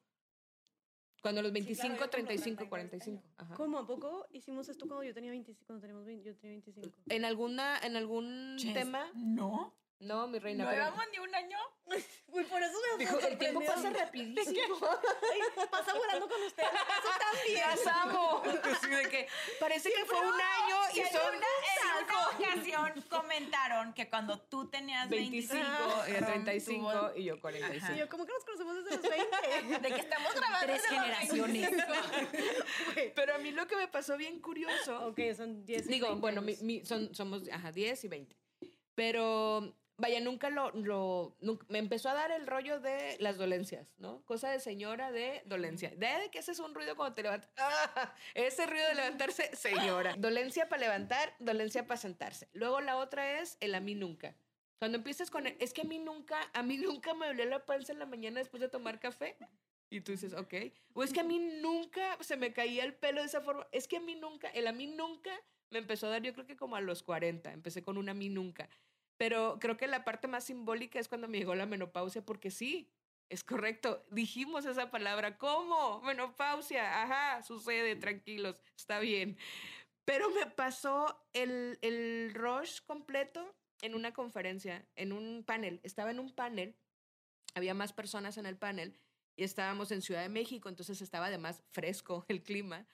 Cuando 1.22 1.42
los 1.42 1.52
25, 1.52 1.84
yo 1.84 1.90
cumplo 1.90 2.10
35, 2.10 2.58
39 2.58 2.64
este 2.64 2.70
45. 2.70 3.24
Ajá. 3.38 3.54
¿Cómo? 3.56 3.78
¿A 3.80 3.86
poco 3.88 4.28
hicimos 4.32 4.70
esto 4.70 4.88
cuando 4.88 5.04
yo 5.04 5.14
tenía 5.14 5.32
25? 5.32 5.66
Cuando 5.66 5.82
teníamos 5.82 6.06
20, 6.06 6.24
yo 6.26 6.36
tenía 6.38 6.52
25. 6.64 6.90
En 7.10 7.26
alguna, 7.26 7.78
en 7.80 7.96
algún 7.96 8.58
tema, 8.74 9.12
No. 9.16 9.74
No, 10.00 10.28
mi 10.28 10.40
reina. 10.40 10.64
No 10.64 10.70
pero- 10.70 10.84
llevamos 10.86 11.06
ni 11.12 11.20
un 11.20 11.36
año. 11.36 11.58
Uy, 12.32 12.44
por 12.46 12.62
eso 12.62 12.74
me 12.98 13.04
Dijo, 13.04 13.20
el 13.20 13.38
tiempo 13.38 13.62
pasa 13.66 13.90
rapidísimo. 13.90 14.78
Ay, 14.82 15.68
pasa 15.70 15.94
volando 15.94 16.30
con 16.30 16.42
ustedes. 16.44 16.70
Eso 16.70 17.10
también. 17.20 17.62
Las 17.68 17.88
amo. 17.88 18.44
Así 18.64 18.88
de 18.88 19.10
que 19.10 19.28
parece 19.60 19.92
que 19.92 20.06
fue 20.06 20.20
un 20.20 20.34
año 20.40 20.78
y 20.94 21.00
Y 21.00 21.04
son 21.06 21.22
una, 21.36 21.48
en 21.68 22.06
una 22.06 22.28
ocasión 22.30 23.02
comentaron 23.10 23.94
que 23.94 24.10
cuando 24.10 24.40
tú 24.40 24.70
tenías 24.70 25.10
25, 25.10 25.54
25, 25.56 26.06
ella 26.08 26.26
35 26.26 26.92
tuvo- 26.92 27.12
y 27.18 27.24
yo 27.26 27.36
Y 27.36 27.40
45. 27.40 27.94
yo, 27.96 28.08
¿cómo 28.10 28.26
que 28.26 28.34
nos 28.34 28.46
conocemos 28.46 28.76
desde 28.86 28.96
los 28.98 29.02
20? 29.10 29.80
de 29.90 29.96
que 29.96 30.02
estamos 30.02 30.34
grabando 30.36 30.66
Tres 30.68 30.82
desde 30.84 30.96
los 30.96 31.04
generaciones. 31.06 31.72
25. 31.72 33.14
Pero 33.16 33.36
a 33.36 33.38
mí 33.40 33.52
lo 33.52 33.68
que 33.68 33.76
me 33.76 33.88
pasó 33.88 34.16
bien 34.16 34.40
curioso. 34.40 35.08
ok, 35.08 35.20
son 35.36 35.66
10 35.66 35.86
y 35.88 35.90
Digo, 35.90 36.08
20 36.08 36.22
bueno, 36.22 36.42
mi- 36.42 36.58
mi- 36.62 36.86
son, 36.86 37.14
somos 37.16 37.50
ajá, 37.50 37.72
10 37.72 38.04
y 38.04 38.08
20. 38.08 38.38
Pero 38.96 39.76
vaya, 40.00 40.20
nunca 40.20 40.50
lo, 40.50 40.72
lo 40.72 41.36
me 41.68 41.80
empezó 41.80 42.10
a 42.10 42.14
dar 42.14 42.32
el 42.32 42.48
rollo 42.48 42.80
de 42.80 43.18
las 43.20 43.38
dolencias, 43.38 43.88
¿no? 43.98 44.24
Cosa 44.26 44.50
de 44.50 44.60
señora 44.60 45.12
de 45.12 45.44
dolencia. 45.46 45.92
De 45.96 46.30
que 46.32 46.40
haces 46.40 46.60
un 46.60 46.74
ruido 46.74 46.96
cuando 46.96 47.16
te 47.16 47.24
levantas. 47.24 47.50
¡Ah! 47.58 48.16
Ese 48.34 48.66
ruido 48.66 48.88
de 48.88 48.96
levantarse, 48.96 49.56
señora. 49.56 50.16
Dolencia 50.18 50.68
para 50.70 50.82
levantar, 50.82 51.36
dolencia 51.40 51.86
para 51.86 52.00
sentarse. 52.00 52.48
Luego 52.54 52.82
la 52.82 52.98
otra 52.98 53.40
es 53.40 53.58
el 53.60 53.76
a 53.76 53.80
mí 53.80 53.96
nunca. 53.96 54.36
Cuando 54.80 54.98
empiezas 54.98 55.30
con 55.30 55.46
el, 55.46 55.56
es 55.60 55.74
que 55.74 55.82
a 55.82 55.86
mí 55.86 56.00
nunca, 56.00 56.40
a 56.54 56.64
mí 56.64 56.78
nunca 56.78 57.14
me 57.14 57.28
dolía 57.28 57.46
la 57.46 57.66
panza 57.66 57.92
en 57.92 58.00
la 58.00 58.06
mañana 58.06 58.40
después 58.40 58.62
de 58.62 58.70
tomar 58.70 59.00
café. 59.00 59.38
Y 59.90 60.02
tú 60.02 60.12
dices, 60.12 60.34
ok. 60.34 60.54
O 60.94 61.04
es 61.04 61.12
que 61.12 61.20
a 61.20 61.24
mí 61.24 61.40
nunca 61.40 62.18
se 62.22 62.38
me 62.38 62.54
caía 62.54 62.84
el 62.84 62.94
pelo 62.94 63.22
de 63.22 63.28
esa 63.28 63.42
forma. 63.42 63.68
Es 63.72 63.88
que 63.88 63.98
a 63.98 64.02
mí 64.02 64.16
nunca, 64.16 64.50
el 64.50 64.68
a 64.68 64.72
mí 64.72 64.88
nunca 64.88 65.32
me 65.70 65.80
empezó 65.80 66.08
a 66.08 66.12
dar 66.12 66.22
yo 66.22 66.34
creo 66.34 66.46
que 66.46 66.56
como 66.56 66.76
a 66.76 66.82
los 66.82 67.04
40. 67.04 67.52
Empecé 67.52 67.82
con 67.82 67.98
un 67.98 68.10
a 68.10 68.14
mí 68.14 68.30
nunca. 68.30 68.70
Pero 69.20 69.58
creo 69.60 69.76
que 69.76 69.86
la 69.86 70.06
parte 70.06 70.30
más 70.30 70.46
simbólica 70.46 70.98
es 70.98 71.10
cuando 71.10 71.28
me 71.28 71.40
llegó 71.40 71.54
la 71.54 71.66
menopausia, 71.66 72.26
porque 72.26 72.52
sí, 72.52 72.90
es 73.28 73.44
correcto. 73.44 74.06
Dijimos 74.12 74.66
esa 74.66 74.90
palabra. 74.92 75.38
¿Cómo? 75.38 76.02
Menopausia. 76.04 77.04
Ajá, 77.04 77.44
sucede, 77.44 77.98
tranquilos, 77.98 78.64
está 78.78 79.00
bien. 79.00 79.38
Pero 80.06 80.30
me 80.30 80.46
pasó 80.46 81.22
el, 81.34 81.78
el 81.82 82.32
rush 82.34 82.80
completo 82.88 83.54
en 83.82 83.94
una 83.94 84.14
conferencia, 84.14 84.88
en 84.96 85.12
un 85.12 85.44
panel. 85.46 85.82
Estaba 85.84 86.12
en 86.12 86.20
un 86.22 86.34
panel, 86.34 86.78
había 87.56 87.74
más 87.74 87.92
personas 87.92 88.38
en 88.38 88.46
el 88.46 88.56
panel 88.56 88.98
y 89.36 89.44
estábamos 89.44 89.92
en 89.92 90.02
Ciudad 90.02 90.22
de 90.22 90.30
México, 90.30 90.70
entonces 90.70 91.02
estaba 91.02 91.26
además 91.26 91.62
fresco 91.72 92.24
el 92.30 92.42
clima. 92.42 92.88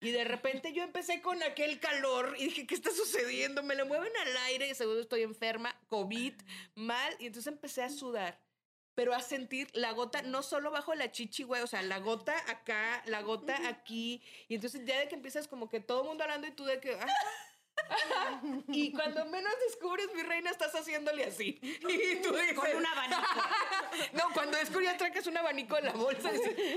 Y 0.00 0.10
de 0.10 0.24
repente 0.24 0.72
yo 0.72 0.82
empecé 0.82 1.22
con 1.22 1.42
aquel 1.42 1.80
calor 1.80 2.34
y 2.38 2.44
dije, 2.44 2.66
¿qué 2.66 2.74
está 2.74 2.90
sucediendo? 2.90 3.62
Me 3.62 3.74
lo 3.74 3.86
mueven 3.86 4.12
al 4.16 4.36
aire 4.48 4.68
y 4.68 4.74
seguro 4.74 5.00
estoy 5.00 5.22
enferma, 5.22 5.74
COVID, 5.88 6.34
mal. 6.74 7.16
Y 7.18 7.26
entonces 7.26 7.52
empecé 7.52 7.82
a 7.82 7.88
sudar, 7.88 8.38
pero 8.94 9.14
a 9.14 9.20
sentir 9.20 9.68
la 9.72 9.92
gota 9.92 10.20
no 10.22 10.42
solo 10.42 10.70
bajo 10.70 10.94
la 10.94 11.10
chichi, 11.12 11.44
güey, 11.44 11.62
o 11.62 11.66
sea, 11.66 11.82
la 11.82 11.98
gota 11.98 12.34
acá, 12.50 13.02
la 13.06 13.22
gota 13.22 13.68
aquí. 13.68 14.22
Y 14.48 14.56
entonces 14.56 14.84
ya 14.84 15.00
de 15.00 15.08
que 15.08 15.14
empiezas 15.14 15.48
como 15.48 15.68
que 15.70 15.80
todo 15.80 16.02
el 16.02 16.08
mundo 16.08 16.24
hablando 16.24 16.46
y 16.46 16.52
tú 16.52 16.64
de 16.64 16.78
que... 16.78 16.94
ah, 16.94 17.06
y 18.68 18.92
cuando 18.92 19.24
menos 19.26 19.52
descubres, 19.66 20.08
mi 20.14 20.22
reina, 20.22 20.50
estás 20.50 20.74
haciéndole 20.74 21.24
así. 21.24 21.58
Y 21.62 22.16
tú 22.16 22.32
dices... 22.34 22.54
Con 22.54 22.76
un 22.76 22.86
abanico. 22.86 23.22
No, 24.12 24.24
cuando 24.34 24.58
descubrí 24.58 24.86
atracas 24.86 25.26
un 25.26 25.36
abanico 25.36 25.78
en 25.78 25.86
la 25.86 25.92
bolsa. 25.92 26.30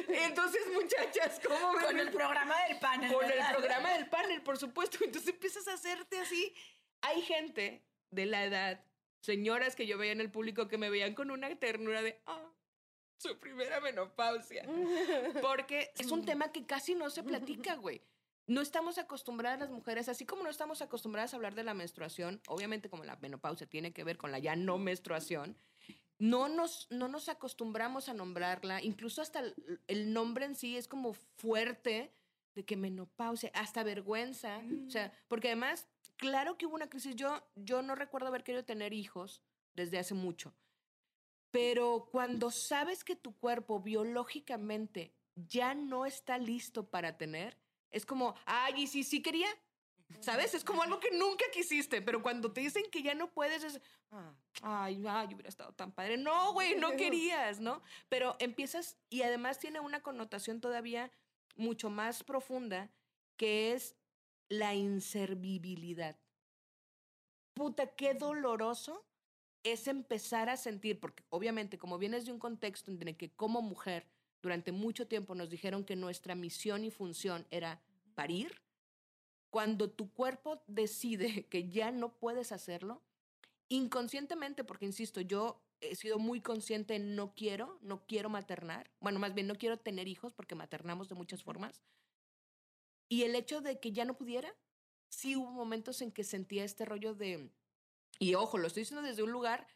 Entonces, 0.07 0.61
muchachas, 0.73 1.41
¿cómo 1.45 1.73
me 1.73 1.83
Con 1.83 1.99
el 1.99 2.11
programa 2.11 2.55
del 2.67 2.79
panel. 2.79 3.13
con 3.13 3.25
el 3.25 3.39
programa 3.51 3.93
del 3.93 4.07
panel, 4.09 4.41
por 4.41 4.57
supuesto. 4.57 4.99
Entonces 5.03 5.33
empiezas 5.33 5.67
a 5.67 5.73
hacerte 5.73 6.19
así. 6.19 6.53
Hay 7.01 7.21
gente 7.21 7.83
de 8.11 8.25
la 8.25 8.45
edad, 8.45 8.83
señoras 9.21 9.75
que 9.75 9.85
yo 9.85 9.97
veía 9.97 10.13
en 10.13 10.21
el 10.21 10.31
público 10.31 10.67
que 10.67 10.77
me 10.77 10.89
veían 10.89 11.13
con 11.13 11.29
una 11.29 11.53
ternura 11.57 12.01
de, 12.01 12.21
ah, 12.25 12.51
su 13.17 13.37
primera 13.37 13.81
menopausia. 13.81 14.63
Porque 15.41 15.91
es 15.97 16.11
un 16.11 16.25
tema 16.25 16.51
que 16.51 16.65
casi 16.65 16.95
no 16.95 17.09
se 17.09 17.23
platica, 17.23 17.75
güey. 17.75 18.01
No 18.49 18.61
estamos 18.61 18.97
acostumbradas 18.97 19.59
las 19.59 19.69
mujeres, 19.69 20.09
así 20.09 20.25
como 20.25 20.41
no 20.41 20.49
estamos 20.49 20.81
acostumbradas 20.81 21.33
a 21.33 21.35
hablar 21.35 21.53
de 21.53 21.63
la 21.63 21.75
menstruación, 21.75 22.41
obviamente 22.47 22.89
como 22.89 23.03
la 23.03 23.15
menopausia 23.17 23.67
tiene 23.67 23.93
que 23.93 24.03
ver 24.03 24.17
con 24.17 24.31
la 24.31 24.39
ya 24.39 24.55
no 24.55 24.79
menstruación, 24.79 25.55
no 26.17 26.49
nos, 26.49 26.87
no 26.89 27.07
nos 27.07 27.29
acostumbramos 27.29 28.09
a 28.09 28.15
nombrarla, 28.15 28.81
incluso 28.81 29.21
hasta 29.21 29.41
el, 29.41 29.81
el 29.85 30.13
nombre 30.13 30.45
en 30.45 30.55
sí 30.55 30.77
es 30.77 30.87
como 30.87 31.13
fuerte 31.13 32.11
de 32.55 32.65
que 32.65 32.75
menopausia, 32.75 33.51
hasta 33.53 33.83
vergüenza, 33.83 34.63
o 34.87 34.89
sea, 34.89 35.13
porque 35.27 35.49
además, 35.49 35.87
claro 36.15 36.57
que 36.57 36.65
hubo 36.65 36.73
una 36.73 36.89
crisis, 36.89 37.15
yo, 37.15 37.43
yo 37.55 37.83
no 37.83 37.93
recuerdo 37.93 38.29
haber 38.29 38.43
querido 38.43 38.65
tener 38.65 38.93
hijos 38.93 39.43
desde 39.75 39.99
hace 39.99 40.15
mucho, 40.15 40.55
pero 41.51 42.09
cuando 42.11 42.49
sabes 42.49 43.03
que 43.03 43.15
tu 43.15 43.37
cuerpo 43.37 43.79
biológicamente 43.79 45.13
ya 45.35 45.75
no 45.75 46.07
está 46.07 46.39
listo 46.39 46.89
para 46.89 47.15
tener, 47.15 47.55
es 47.91 48.05
como, 48.05 48.35
ay, 48.45 48.83
y 48.83 48.87
si 48.87 49.03
sí 49.03 49.21
quería, 49.21 49.47
¿sabes? 50.19 50.53
Es 50.53 50.63
como 50.63 50.83
algo 50.83 50.99
que 50.99 51.11
nunca 51.11 51.45
quisiste, 51.51 52.01
pero 52.01 52.21
cuando 52.21 52.51
te 52.51 52.61
dicen 52.61 52.83
que 52.91 53.03
ya 53.03 53.13
no 53.13 53.31
puedes, 53.31 53.63
es, 53.63 53.81
ah, 54.11 54.33
ay, 54.61 55.03
ay, 55.07 55.27
hubiera 55.27 55.49
estado 55.49 55.73
tan 55.73 55.91
padre. 55.91 56.17
No, 56.17 56.53
güey, 56.53 56.75
no 56.75 56.91
querías, 56.97 57.59
¿no? 57.59 57.81
Pero 58.09 58.35
empiezas, 58.39 58.97
y 59.09 59.21
además 59.21 59.59
tiene 59.59 59.79
una 59.79 60.01
connotación 60.01 60.61
todavía 60.61 61.11
mucho 61.55 61.89
más 61.89 62.23
profunda, 62.23 62.89
que 63.37 63.73
es 63.73 63.95
la 64.49 64.73
inservibilidad. 64.73 66.17
Puta, 67.53 67.87
qué 67.95 68.13
doloroso 68.13 69.05
es 69.63 69.87
empezar 69.87 70.49
a 70.49 70.57
sentir, 70.57 70.99
porque 70.99 71.23
obviamente 71.29 71.77
como 71.77 71.97
vienes 71.97 72.25
de 72.25 72.31
un 72.31 72.39
contexto 72.39 72.91
en 72.91 73.07
el 73.07 73.17
que 73.17 73.31
como 73.31 73.61
mujer 73.61 74.07
durante 74.41 74.71
mucho 74.71 75.07
tiempo 75.07 75.35
nos 75.35 75.49
dijeron 75.49 75.83
que 75.83 75.95
nuestra 75.95 76.35
misión 76.35 76.83
y 76.83 76.91
función 76.91 77.45
era 77.51 77.81
parir, 78.15 78.61
cuando 79.49 79.89
tu 79.89 80.11
cuerpo 80.11 80.63
decide 80.67 81.45
que 81.49 81.69
ya 81.69 81.91
no 81.91 82.17
puedes 82.17 82.51
hacerlo, 82.51 83.01
inconscientemente, 83.67 84.63
porque 84.63 84.85
insisto, 84.85 85.21
yo 85.21 85.61
he 85.81 85.95
sido 85.95 86.19
muy 86.19 86.41
consciente 86.41 86.95
en 86.95 87.15
no 87.15 87.33
quiero, 87.35 87.79
no 87.81 88.05
quiero 88.05 88.29
maternar, 88.29 88.91
bueno, 88.99 89.19
más 89.19 89.33
bien 89.33 89.47
no 89.47 89.55
quiero 89.55 89.77
tener 89.77 90.07
hijos 90.07 90.33
porque 90.33 90.55
maternamos 90.55 91.07
de 91.07 91.15
muchas 91.15 91.43
formas, 91.43 91.81
y 93.07 93.23
el 93.23 93.35
hecho 93.35 93.61
de 93.61 93.79
que 93.79 93.91
ya 93.91 94.05
no 94.05 94.15
pudiera, 94.15 94.53
sí 95.09 95.35
hubo 95.35 95.51
momentos 95.51 96.01
en 96.01 96.11
que 96.11 96.23
sentía 96.23 96.63
este 96.63 96.85
rollo 96.85 97.15
de, 97.15 97.49
y 98.19 98.35
ojo, 98.35 98.57
lo 98.57 98.67
estoy 98.67 98.81
diciendo 98.81 99.07
desde 99.07 99.23
un 99.23 99.31
lugar 99.31 99.67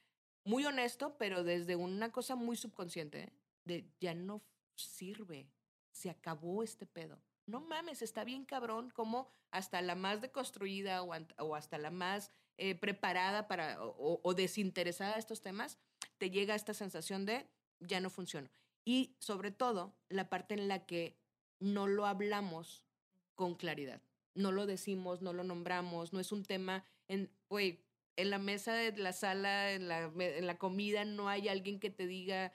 muy 0.43 0.65
honesto, 0.65 1.17
pero 1.17 1.43
desde 1.43 1.75
una 1.75 2.11
cosa 2.11 2.35
muy 2.35 2.57
subconsciente, 2.57 3.21
¿eh? 3.21 3.33
de 3.65 3.89
ya 3.99 4.13
no 4.13 4.41
sirve, 4.75 5.49
se 5.91 6.09
acabó 6.09 6.63
este 6.63 6.85
pedo. 6.85 7.21
No 7.45 7.61
mames, 7.61 8.01
está 8.01 8.23
bien 8.23 8.45
cabrón 8.45 8.89
como 8.89 9.29
hasta 9.51 9.81
la 9.81 9.95
más 9.95 10.21
deconstruida 10.21 11.03
o, 11.03 11.13
o 11.39 11.55
hasta 11.55 11.77
la 11.77 11.91
más 11.91 12.31
eh, 12.57 12.75
preparada 12.75 13.47
para 13.47 13.77
o, 13.81 14.33
desinteresada 14.35 15.13
de 15.13 15.19
estos 15.19 15.41
temas, 15.41 15.79
te 16.19 16.29
llega 16.29 16.53
esta 16.53 16.75
sensación 16.75 17.25
de 17.25 17.47
ya 17.79 17.99
no 17.99 18.11
funciono. 18.11 18.47
Y 18.85 19.15
sobre 19.17 19.49
todo, 19.49 19.95
la 20.09 20.29
parte 20.29 20.53
en 20.53 20.67
la 20.67 20.85
que 20.85 21.17
no 21.59 21.87
lo 21.87 22.05
hablamos 22.05 22.85
con 23.33 23.55
claridad. 23.55 24.01
No 24.35 24.51
lo 24.51 24.67
decimos, 24.67 25.21
no 25.21 25.33
lo 25.33 25.43
nombramos, 25.43 26.13
no 26.13 26.19
es 26.19 26.31
un 26.31 26.43
tema 26.43 26.85
en, 27.07 27.31
güey, 27.49 27.83
en 28.17 28.29
la 28.29 28.37
mesa 28.37 28.73
de 28.73 28.95
la 28.97 29.13
sala, 29.13 29.71
en 29.71 29.87
la, 29.87 30.11
en 30.15 30.45
la 30.45 30.59
comida, 30.59 31.05
no 31.05 31.29
hay 31.29 31.47
alguien 31.47 31.79
que 31.79 31.89
te 31.89 32.05
diga, 32.05 32.53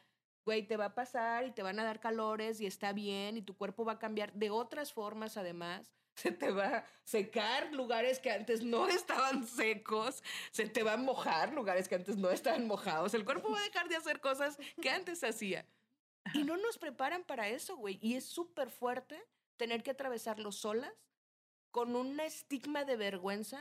güey, 0.48 0.62
te 0.62 0.78
va 0.78 0.86
a 0.86 0.94
pasar 0.94 1.44
y 1.44 1.50
te 1.50 1.62
van 1.62 1.78
a 1.78 1.84
dar 1.84 2.00
calores 2.00 2.58
y 2.62 2.64
está 2.64 2.94
bien 2.94 3.36
y 3.36 3.42
tu 3.42 3.54
cuerpo 3.54 3.84
va 3.84 3.92
a 3.92 3.98
cambiar 3.98 4.32
de 4.32 4.48
otras 4.48 4.94
formas 4.94 5.36
además. 5.36 5.92
Se 6.14 6.32
te 6.32 6.50
va 6.50 6.78
a 6.78 6.84
secar 7.04 7.70
lugares 7.74 8.18
que 8.18 8.30
antes 8.30 8.62
no 8.64 8.88
estaban 8.88 9.46
secos, 9.46 10.24
se 10.50 10.66
te 10.66 10.82
va 10.82 10.94
a 10.94 10.96
mojar 10.96 11.52
lugares 11.52 11.86
que 11.86 11.96
antes 11.96 12.16
no 12.16 12.30
estaban 12.30 12.66
mojados. 12.66 13.12
El 13.12 13.26
cuerpo 13.26 13.52
va 13.52 13.58
a 13.58 13.62
dejar 13.62 13.88
de 13.88 13.96
hacer 13.96 14.20
cosas 14.20 14.56
que 14.80 14.88
antes 14.88 15.22
hacía. 15.22 15.66
Y 16.32 16.44
no 16.44 16.56
nos 16.56 16.78
preparan 16.78 17.24
para 17.24 17.48
eso, 17.48 17.76
güey. 17.76 17.98
Y 18.00 18.14
es 18.14 18.24
súper 18.24 18.70
fuerte 18.70 19.22
tener 19.58 19.82
que 19.82 19.90
atravesarlo 19.90 20.50
solas, 20.50 20.94
con 21.70 21.94
un 21.94 22.18
estigma 22.18 22.84
de 22.84 22.96
vergüenza 22.96 23.60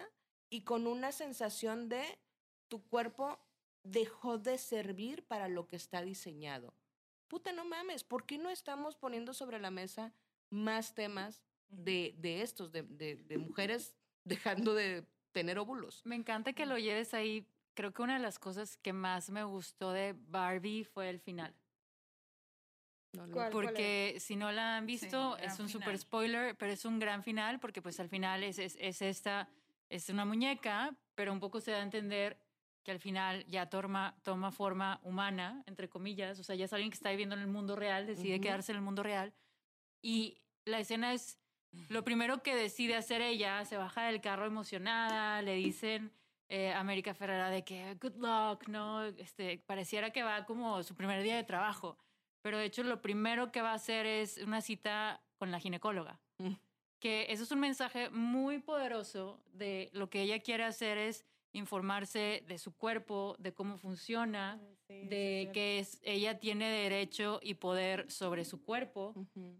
y 0.50 0.62
con 0.64 0.88
una 0.88 1.12
sensación 1.12 1.90
de 1.90 2.18
tu 2.70 2.82
cuerpo 2.88 3.38
dejó 3.92 4.38
de 4.38 4.58
servir 4.58 5.24
para 5.24 5.48
lo 5.48 5.68
que 5.68 5.76
está 5.76 6.02
diseñado. 6.02 6.74
Puta, 7.28 7.52
no 7.52 7.66
mames, 7.66 8.04
¿por 8.04 8.26
qué 8.26 8.38
no 8.38 8.50
estamos 8.50 8.96
poniendo 8.96 9.34
sobre 9.34 9.60
la 9.60 9.72
mesa 9.72 10.14
más 10.50 10.94
temas 10.94 11.44
de, 11.70 12.16
de 12.18 12.42
estos, 12.42 12.72
de, 12.72 12.84
de, 12.84 13.16
de 13.16 13.38
mujeres 13.38 13.96
dejando 14.24 14.74
de 14.74 15.06
tener 15.32 15.60
óvulos? 15.60 16.02
Me 16.06 16.16
encanta 16.16 16.54
que 16.54 16.66
lo 16.66 16.78
lleves 16.78 17.14
ahí. 17.14 17.46
Creo 17.74 17.94
que 17.94 18.02
una 18.02 18.14
de 18.14 18.24
las 18.24 18.40
cosas 18.40 18.78
que 18.78 18.94
más 18.94 19.30
me 19.30 19.44
gustó 19.44 19.92
de 19.92 20.16
Barbie 20.18 20.84
fue 20.84 21.10
el 21.10 21.20
final. 21.20 21.54
No, 23.14 23.28
no. 23.28 23.34
¿Cuál? 23.34 23.52
Porque 23.52 24.18
si 24.20 24.36
no 24.36 24.52
la 24.52 24.78
han 24.78 24.86
visto, 24.86 25.38
es 25.38 25.60
un 25.60 25.70
super 25.70 25.98
spoiler, 25.98 26.56
pero 26.58 26.72
es 26.72 26.86
un 26.86 27.00
gran 27.00 27.24
final 27.24 27.60
porque 27.60 27.82
pues 27.82 28.00
al 28.00 28.10
final 28.10 28.44
es, 28.44 28.58
es, 28.58 28.78
es 28.80 29.02
esta, 29.02 29.50
es 29.90 30.10
una 30.10 30.26
muñeca, 30.26 30.96
pero 31.16 31.32
un 31.32 31.40
poco 31.40 31.62
se 31.62 31.72
da 31.72 31.78
a 31.78 31.84
entender 31.84 32.38
que 32.88 32.92
al 32.94 33.00
final 33.02 33.46
ya 33.48 33.70
toma, 33.70 34.16
toma 34.24 34.50
forma 34.50 35.02
humana, 35.04 35.62
entre 35.66 35.90
comillas, 35.90 36.40
o 36.40 36.44
sea, 36.46 36.56
ya 36.56 36.64
es 36.64 36.72
alguien 36.72 36.90
que 36.90 36.96
está 36.96 37.10
viviendo 37.10 37.36
en 37.36 37.42
el 37.42 37.48
mundo 37.50 37.76
real, 37.76 38.08
decide 38.08 38.40
quedarse 38.40 38.72
en 38.72 38.78
el 38.78 38.82
mundo 38.82 39.04
real. 39.04 39.34
Y 40.02 40.38
la 40.64 40.80
escena 40.80 41.12
es 41.12 41.38
lo 41.90 42.06
primero 42.06 42.42
que 42.44 42.56
decide 42.56 42.96
hacer 42.96 43.22
ella, 43.22 43.66
se 43.66 43.76
baja 43.76 44.04
del 44.04 44.22
carro 44.22 44.46
emocionada, 44.46 45.42
le 45.42 45.56
dicen 45.56 46.14
eh, 46.48 46.72
a 46.72 46.80
América 46.80 47.14
Ferrera 47.14 47.50
de 47.50 47.66
que 47.66 47.96
good 47.96 48.16
luck, 48.16 48.70
¿no? 48.70 49.04
Este, 49.04 49.58
pareciera 49.66 50.12
que 50.12 50.24
va 50.24 50.46
como 50.46 50.82
su 50.82 50.96
primer 50.96 51.22
día 51.24 51.36
de 51.36 51.44
trabajo, 51.44 51.98
pero 52.42 52.58
de 52.58 52.68
hecho 52.68 52.84
lo 52.84 53.02
primero 53.02 53.52
que 53.52 53.62
va 53.62 53.72
a 53.72 53.76
hacer 53.76 54.06
es 54.06 54.38
una 54.38 54.62
cita 54.62 55.22
con 55.36 55.52
la 55.52 55.60
ginecóloga. 55.60 56.22
Mm. 56.38 56.54
Que 57.02 57.26
eso 57.28 57.44
es 57.44 57.52
un 57.52 57.60
mensaje 57.60 58.10
muy 58.12 58.60
poderoso 58.60 59.42
de 59.52 59.90
lo 59.92 60.10
que 60.10 60.22
ella 60.22 60.40
quiere 60.40 60.64
hacer 60.64 60.98
es 60.98 61.26
informarse 61.54 62.44
de 62.48 62.58
su 62.58 62.76
cuerpo, 62.76 63.36
de 63.40 63.54
cómo 63.54 63.78
funciona, 63.78 64.62
de 64.88 65.50
que 65.54 65.80
es, 65.80 66.00
ella 66.04 66.40
tiene 66.40 66.70
derecho 66.70 67.40
y 67.42 67.56
poder 67.56 68.10
sobre 68.12 68.46
su 68.46 68.64
cuerpo, 68.64 69.14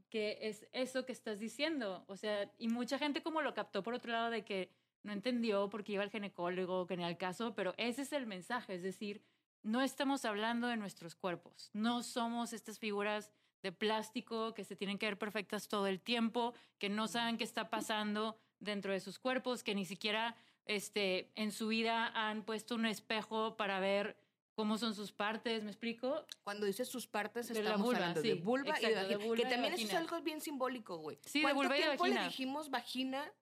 que 0.10 0.38
es 0.42 0.68
eso 0.74 1.06
que 1.06 1.12
estás 1.12 1.40
diciendo. 1.40 2.06
O 2.08 2.16
sea, 2.16 2.52
y 2.58 2.68
mucha 2.68 2.98
gente 2.98 3.22
como 3.22 3.42
lo 3.42 3.54
captó 3.54 3.84
por 3.84 3.94
otro 3.94 4.12
lado 4.12 4.30
de 4.30 4.44
que 4.44 4.72
no 5.04 5.14
entendió 5.14 5.70
porque 5.70 5.94
iba 5.94 6.04
al 6.04 6.12
ginecólogo, 6.12 6.86
que 6.88 6.94
en 6.94 7.02
el 7.02 7.18
caso, 7.18 7.56
pero 7.56 7.74
ese 7.78 8.02
es 8.02 8.14
el 8.14 8.28
mensaje, 8.28 8.76
es 8.76 8.84
decir, 8.84 9.24
no 9.64 9.82
estamos 9.82 10.26
hablando 10.26 10.68
de 10.68 10.78
nuestros 10.78 11.16
cuerpos, 11.16 11.70
no 11.74 12.04
somos 12.04 12.54
estas 12.54 12.80
figuras 12.80 13.32
de 13.64 13.72
plástico 13.72 14.54
que 14.54 14.64
se 14.64 14.76
tienen 14.76 14.98
que 14.98 15.08
ver 15.08 15.18
perfectas 15.18 15.68
todo 15.68 15.88
el 15.88 16.00
tiempo, 16.00 16.54
que 16.78 16.90
no 16.90 17.08
saben 17.08 17.38
qué 17.38 17.44
está 17.44 17.70
pasando 17.70 18.38
dentro 18.60 18.92
de 18.92 19.00
sus 19.00 19.20
cuerpos, 19.20 19.64
que 19.64 19.76
ni 19.76 19.86
siquiera 19.86 20.36
este, 20.68 21.32
en 21.36 21.52
su 21.52 21.68
vida 21.68 22.08
han 22.14 22.44
puesto 22.44 22.76
un 22.76 22.86
espejo 22.86 23.56
para 23.58 23.80
ver 23.80 24.18
cómo 24.56 24.78
son 24.78 24.96
sus 24.96 25.12
partes, 25.12 25.64
¿me 25.64 25.70
explico? 25.70 26.26
Cuando 26.44 26.66
dices 26.66 26.88
sus 26.90 27.06
partes, 27.08 27.48
De 27.48 27.54
la 27.56 27.60
estamos 27.62 27.86
vulva, 27.86 27.98
hablando 28.00 28.22
de 28.22 28.34
sí, 28.34 28.42
vulva 28.42 28.80
y 28.80 28.82
de 28.82 28.88
exacto, 28.88 29.08
de 29.10 29.16
vagina. 29.16 29.26
vulva 29.28 29.36
que 29.36 29.42
y 29.42 29.46
de 29.46 29.50
también 29.52 29.74
eso 29.74 29.84
es 29.86 29.94
algo 29.94 30.22
bien 30.22 30.42
simbólico, 30.42 30.98
güey. 30.98 31.20
Sí, 31.26 31.40
de 31.40 31.44
¿Cuánto 31.44 31.62
vulva 31.62 31.78
y 31.78 31.80
de 31.80 31.86
tiempo 31.86 32.06
le 32.06 32.12
vagina. 32.12 32.28
dijimos 32.28 32.70
vagina 32.72 33.34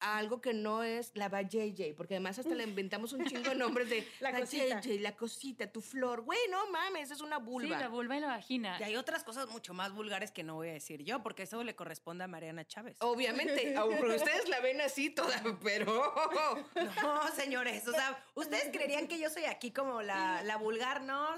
a 0.00 0.18
algo 0.18 0.40
que 0.40 0.54
no 0.54 0.82
es 0.82 1.12
la 1.14 1.28
va 1.28 1.42
JJ? 1.42 1.94
Porque 1.96 2.14
además 2.14 2.38
hasta 2.38 2.54
le 2.54 2.64
inventamos 2.64 3.12
un 3.12 3.24
chingo 3.24 3.50
de 3.50 3.54
nombres 3.56 3.88
de 3.88 4.06
La 4.20 4.38
cosita. 4.38 4.80
JJ, 4.80 5.00
la 5.00 5.16
cosita, 5.16 5.70
tu 5.70 5.80
flor. 5.80 6.22
Güey, 6.22 6.38
no 6.50 6.70
mames, 6.70 7.10
es 7.10 7.20
una 7.20 7.38
vulva. 7.38 7.76
Sí, 7.76 7.82
la 7.82 7.88
vulva 7.88 8.16
y 8.16 8.20
la 8.20 8.28
vagina. 8.28 8.76
Y 8.80 8.82
hay 8.84 8.96
otras 8.96 9.24
cosas 9.24 9.48
mucho 9.48 9.74
más 9.74 9.92
vulgares 9.92 10.30
que 10.30 10.42
no 10.42 10.54
voy 10.54 10.68
a 10.68 10.72
decir 10.72 11.02
yo, 11.02 11.22
porque 11.22 11.44
eso 11.44 11.62
le 11.62 11.74
corresponde 11.74 12.24
a 12.24 12.28
Mariana 12.28 12.66
Chávez. 12.66 12.96
Obviamente, 13.00 13.74
aunque 13.76 14.04
ustedes 14.04 14.48
la 14.48 14.60
ven 14.60 14.80
así 14.80 15.10
toda, 15.10 15.42
pero... 15.62 16.14
No, 17.02 17.28
señores, 17.32 17.86
o 17.88 17.92
sea, 17.92 18.22
¿ustedes 18.34 18.70
creerían 18.72 19.08
que 19.08 19.18
yo 19.18 19.30
soy 19.30 19.44
aquí 19.44 19.70
como 19.70 20.02
la, 20.02 20.42
la 20.42 20.56
vulgar? 20.56 21.02
No, 21.02 21.34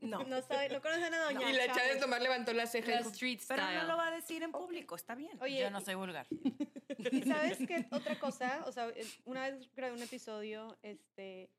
no. 0.00 0.24
No 0.24 0.42
sabe, 0.42 0.68
no 0.68 0.80
conocen 0.80 1.14
a 1.14 1.24
Doña 1.24 1.50
Y 1.50 1.52
la 1.54 1.66
Chávez. 1.66 2.00
Nomás 2.00 2.20
levantó 2.20 2.52
la 2.52 2.66
ceja 2.66 2.92
La 2.92 3.00
street 3.00 3.40
Pero 3.46 3.62
style. 3.62 3.78
no 3.78 3.84
lo 3.86 3.96
va 3.96 4.08
a 4.08 4.10
decir 4.10 4.42
en 4.42 4.52
público, 4.52 4.96
está 4.96 5.14
bien. 5.14 5.36
Oye, 5.40 5.60
Yo 5.60 5.70
no 5.70 5.80
soy 5.80 5.94
vulgar. 5.94 6.26
¿Y 6.98 7.22
sabes 7.22 7.58
qué 7.58 7.86
otra 7.90 8.18
cosa? 8.18 8.64
O 8.66 8.72
sea, 8.72 8.92
una 9.24 9.48
vez 9.48 9.68
grabé 9.74 9.94
un 9.94 10.02
episodio 10.02 10.76
este, 10.82 11.50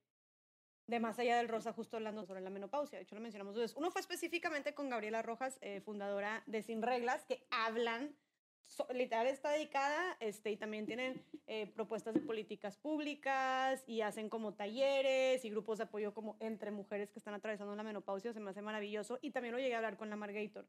de 0.88 1.00
Más 1.00 1.20
Allá 1.20 1.38
del 1.38 1.48
Rosa, 1.50 1.74
justo 1.74 1.98
hablando 1.98 2.26
sobre 2.26 2.42
la 2.42 2.50
menopausia. 2.50 2.98
De 2.98 3.04
hecho, 3.04 3.16
lo 3.16 3.22
mencionamos 3.22 3.56
dos 3.56 3.64
veces. 3.64 3.78
Uno 3.78 3.92
fue 3.92 4.02
específicamente 4.02 4.74
con 4.74 4.90
Gabriela 4.90 5.22
Rojas, 5.22 5.58
eh, 5.62 5.82
fundadora 5.82 6.44
de 6.46 6.62
Sin 6.64 6.82
Reglas, 6.82 7.26
que 7.26 7.46
hablan, 7.52 8.16
so- 8.66 8.88
literal 8.94 9.28
está 9.28 9.52
dedicada, 9.52 10.18
este, 10.20 10.52
y 10.52 10.58
también 10.58 10.86
tienen 10.86 11.24
eh, 11.48 11.68
propuestas 11.68 12.14
de 12.14 12.22
políticas 12.22 12.78
públicas 12.78 13.84
y 13.88 14.02
hacen 14.02 14.30
como 14.30 14.54
talleres 14.54 15.44
y 15.46 15.50
grupos 15.50 15.78
de 15.78 15.86
apoyo 15.86 16.14
como 16.14 16.36
entre 16.40 16.72
mujeres 16.72 17.12
que 17.12 17.20
están 17.20 17.34
atravesando 17.34 17.76
la 17.76 17.84
menopausia. 17.84 18.34
Se 18.34 18.40
me 18.40 18.52
hace 18.52 18.62
maravilloso. 18.62 19.20
Y 19.22 19.32
también 19.32 19.54
lo 19.54 19.60
llegué 19.60 19.76
a 19.76 19.78
hablar 19.78 19.98
con 19.98 20.10
la 20.10 20.16
Margator. 20.16 20.68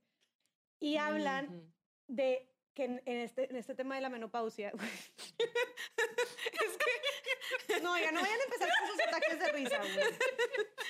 Y 0.80 0.96
hablan 0.96 1.72
de 2.06 2.48
que 2.78 2.84
en, 2.84 3.02
en 3.06 3.16
este, 3.22 3.50
en 3.50 3.56
este 3.56 3.74
tema 3.74 3.96
de 3.96 4.00
la 4.02 4.08
menopausia. 4.08 4.72
es 5.38 6.76
que. 6.76 7.80
No, 7.80 7.92
oiga, 7.92 8.12
no 8.12 8.20
vayan 8.20 8.40
a 8.40 8.44
empezar 8.44 8.68
con 8.78 8.88
sus 8.88 9.00
ataques 9.00 9.40
de 9.40 9.52
risa, 9.52 9.78
güey. 9.78 10.18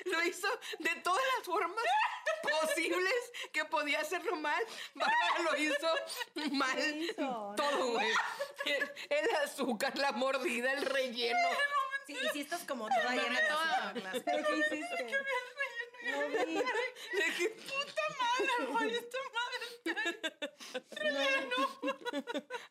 Lo 0.04 0.22
hizo 0.24 0.48
de 0.80 0.94
todas 1.02 1.22
las 1.36 1.46
formas 1.46 1.84
posibles 2.42 3.32
que 3.52 3.64
podía 3.64 4.00
hacerlo 4.00 4.36
mal. 4.36 4.62
Bárbara 4.94 5.38
lo 5.44 5.56
hizo 5.56 5.88
mal. 6.52 7.14
Todo, 7.56 7.92
güey. 7.92 8.12
El, 8.66 8.92
el 9.08 9.36
azúcar, 9.36 9.96
la 9.96 10.12
mordida, 10.12 10.72
el 10.74 10.82
relleno. 10.84 11.48
Sí, 12.06 12.40
estás 12.40 12.64
como 12.64 12.86
toda 12.88 13.14
llena 13.14 13.40
de 13.40 13.48
azúcar, 13.48 13.96
las- 14.02 14.22
¿Pero 14.24 14.46
qué 14.46 14.56
hiciste? 14.56 15.06
No 16.10 16.28
vi. 16.28 16.54
De 16.54 17.34
que, 17.36 17.48
puta 17.50 18.02
madre, 18.20 18.66
güey, 18.72 18.94
esta 18.94 19.18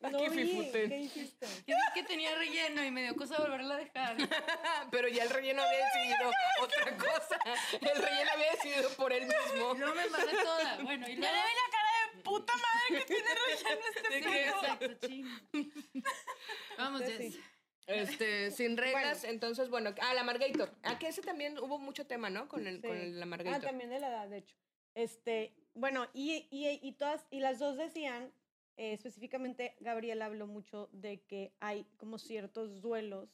No 0.01 0.07
Aquí 0.20 0.30
vi. 0.30 0.45
fifuten. 0.47 0.89
¿Qué 0.89 0.99
hiciste? 0.99 1.47
Yo 1.65 1.76
que 1.93 2.03
tenía 2.03 2.36
relleno 2.36 2.84
y 2.84 2.91
me 2.91 3.03
dio 3.03 3.15
cosa 3.15 3.38
volverla 3.39 3.76
a 3.76 3.78
dejar. 3.78 4.15
Pero 4.91 5.07
ya 5.07 5.24
el 5.24 5.30
relleno 5.30 5.61
había 5.61 5.86
decidido 5.86 6.32
otra 6.61 6.97
cosa. 6.97 7.39
El 7.82 8.01
relleno 8.01 8.32
había 8.34 8.51
decidido 8.51 8.89
por 8.91 9.11
él 9.13 9.24
mismo. 9.28 9.74
No 9.76 9.93
me 9.95 10.05
pasé 10.07 10.36
toda. 10.43 10.78
Bueno, 10.84 11.07
y 11.07 11.15
Ya 11.15 11.32
le 11.32 11.38
vi 11.38 11.53
la 11.55 11.72
cara 11.72 11.89
de 12.15 12.22
puta 12.24 12.53
madre 12.53 13.05
que 13.05 13.13
tiene 13.13 13.30
relleno 13.47 13.82
este. 13.95 14.49
Exacto, 14.49 15.07
ching. 15.07 15.28
Vamos, 16.78 17.01
Pues 17.01 17.18
Jess. 17.18 17.34
sí. 17.34 17.41
Este, 17.88 18.51
sin 18.51 18.76
reglas, 18.76 19.24
entonces, 19.24 19.70
bueno, 19.70 19.95
ah, 20.01 20.13
la 20.13 20.24
Margator. 20.24 20.76
Ah, 20.84 20.99
que 20.99 21.07
ese 21.07 21.22
también 21.22 21.57
hubo 21.57 21.80
mucho 21.80 22.05
tema, 22.05 22.30
¿no? 22.30 22.49
Con, 22.49 22.68
el, 22.68 22.82
con 22.82 22.97
el- 22.97 23.18
la 23.18 23.24
Ah, 23.24 23.28
Margator. 23.30 23.61
también 23.61 23.89
de 23.89 23.99
la 24.01 24.09
edad, 24.09 24.28
de 24.28 24.39
hecho. 24.39 24.55
Este, 24.93 25.53
bueno, 25.78 26.07
y, 26.13 26.47
y, 26.49 26.80
y 26.82 26.91
todas, 26.93 27.25
y 27.30 27.39
las 27.39 27.59
dos 27.59 27.78
decían, 27.78 28.32
eh, 28.78 28.93
específicamente 28.93 29.75
Gabriela 29.80 30.25
habló 30.25 30.47
mucho 30.47 30.89
de 30.91 31.21
que 31.23 31.53
hay 31.59 31.86
como 31.97 32.17
ciertos 32.19 32.82
duelos, 32.82 33.30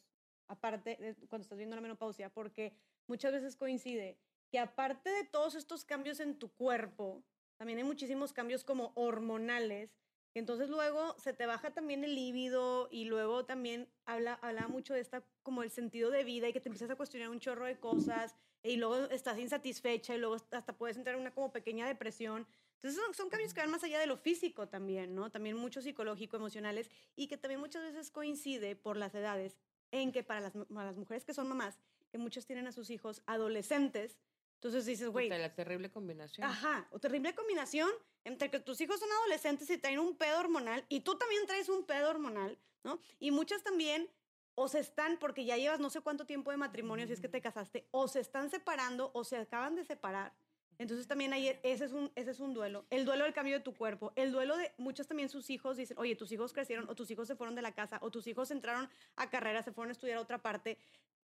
aparte 0.47 0.97
de 0.97 1.15
cuando 1.27 1.43
estás 1.43 1.57
viendo 1.57 1.75
la 1.75 1.81
menopausia, 1.81 2.29
porque 2.29 2.73
muchas 3.07 3.33
veces 3.33 3.55
coincide 3.55 4.17
que 4.51 4.59
aparte 4.59 5.09
de 5.09 5.23
todos 5.25 5.55
estos 5.55 5.83
cambios 5.83 6.19
en 6.19 6.37
tu 6.37 6.49
cuerpo, 6.49 7.23
también 7.57 7.79
hay 7.79 7.83
muchísimos 7.83 8.33
cambios 8.33 8.63
como 8.63 8.91
hormonales, 8.95 9.97
que 10.31 10.39
entonces 10.39 10.69
luego 10.69 11.15
se 11.19 11.33
te 11.33 11.45
baja 11.45 11.73
también 11.73 12.03
el 12.03 12.15
líbido 12.15 12.87
y 12.91 13.05
luego 13.05 13.45
también 13.45 13.89
habla, 14.05 14.33
habla 14.41 14.67
mucho 14.67 14.93
de 14.93 14.99
esta 14.99 15.23
como 15.43 15.63
el 15.63 15.71
sentido 15.71 16.09
de 16.09 16.23
vida 16.23 16.49
y 16.49 16.53
que 16.53 16.59
te 16.59 16.69
empiezas 16.69 16.89
a 16.89 16.95
cuestionar 16.95 17.29
un 17.29 17.39
chorro 17.39 17.65
de 17.65 17.79
cosas 17.79 18.35
y 18.64 18.78
luego 18.78 18.95
estás 19.09 19.38
insatisfecha 19.38 20.16
y 20.16 20.20
luego 20.20 20.38
hasta 20.51 20.74
puedes 20.74 20.97
entrar 20.97 21.16
en 21.16 21.22
una 21.22 21.32
como 21.32 21.51
pequeña 21.51 21.86
depresión. 21.88 22.47
Entonces 22.76 23.01
son, 23.01 23.14
son 23.14 23.30
cambios 23.30 23.53
que 23.53 23.61
van 23.61 23.70
más 23.70 23.84
allá 23.84 23.99
de 23.99 24.07
lo 24.07 24.18
físico 24.18 24.68
también, 24.68 25.16
¿no? 25.16 25.30
También 25.30 25.57
mucho 25.57 25.82
psicológico, 25.82 26.38
emocionales 26.38 26.89
y 27.16 27.28
que 27.28 27.38
también 27.38 27.59
muchas 27.59 27.84
veces 27.84 28.09
coincide 28.09 28.76
por 28.76 28.97
las 28.97 29.14
edades 29.14 29.57
en 29.91 30.11
que 30.11 30.24
para 30.24 30.41
las, 30.41 30.53
para 30.53 30.86
las 30.86 30.97
mujeres 30.97 31.24
que 31.24 31.34
son 31.34 31.47
mamás, 31.47 31.78
que 32.11 32.18
muchas 32.18 32.45
tienen 32.45 32.68
a 32.68 32.72
sus 32.72 32.89
hijos 32.89 33.22
adolescentes, 33.26 34.18
entonces 34.55 34.86
dices, 34.86 35.09
güey, 35.09 35.28
la 35.28 35.53
terrible 35.53 35.91
combinación. 35.91 36.47
Ajá, 36.47 36.88
o 36.91 36.99
terrible 36.99 37.36
combinación 37.36 37.89
entre 38.24 38.49
que 38.49 38.61
tus 38.61 38.80
hijos 38.80 38.97
son 38.97 39.11
adolescentes 39.11 39.70
y 39.70 39.78
traen 39.78 39.99
un 39.99 40.16
pedo 40.16 40.39
hormonal 40.39 40.86
y 40.88 41.01
tú 41.01 41.18
también 41.18 41.45
traes 41.45 41.68
un 41.68 41.86
pedo 41.86 42.09
hormonal, 42.09 42.57
¿no? 42.84 42.99
Y 43.20 43.32
muchas 43.32 43.61
también 43.61 44.09
o 44.55 44.67
se 44.67 44.79
están, 44.79 45.17
porque 45.17 45.45
ya 45.45 45.57
llevas 45.57 45.79
no 45.79 45.89
sé 45.89 46.01
cuánto 46.01 46.25
tiempo 46.25 46.51
de 46.51 46.57
matrimonio, 46.57 47.07
si 47.07 47.13
es 47.13 47.21
que 47.21 47.29
te 47.29 47.41
casaste, 47.41 47.87
o 47.91 48.07
se 48.07 48.19
están 48.19 48.49
separando 48.49 49.11
o 49.13 49.23
se 49.23 49.37
acaban 49.37 49.75
de 49.75 49.83
separar. 49.83 50.33
Entonces 50.79 51.07
también 51.07 51.33
ahí 51.33 51.59
ese 51.63 51.85
es, 51.85 51.93
un, 51.93 52.11
ese 52.15 52.31
es 52.31 52.39
un 52.39 52.53
duelo. 52.53 52.85
El 52.89 53.05
duelo 53.05 53.25
del 53.25 53.33
cambio 53.33 53.53
de 53.53 53.59
tu 53.59 53.73
cuerpo. 53.73 54.11
El 54.15 54.31
duelo 54.31 54.57
de 54.57 54.71
muchos 54.77 55.07
también 55.07 55.29
sus 55.29 55.49
hijos 55.49 55.77
dicen, 55.77 55.97
oye, 55.99 56.15
tus 56.15 56.31
hijos 56.31 56.51
crecieron 56.51 56.89
o 56.89 56.95
tus 56.95 57.11
hijos 57.11 57.27
se 57.27 57.35
fueron 57.35 57.55
de 57.55 57.61
la 57.61 57.73
casa 57.73 57.99
o 58.01 58.11
tus 58.11 58.27
hijos 58.27 58.51
entraron 58.51 58.89
a 59.15 59.29
carrera, 59.29 59.61
se 59.63 59.71
fueron 59.71 59.89
a 59.89 59.91
estudiar 59.93 60.17
a 60.17 60.21
otra 60.21 60.39
parte. 60.39 60.77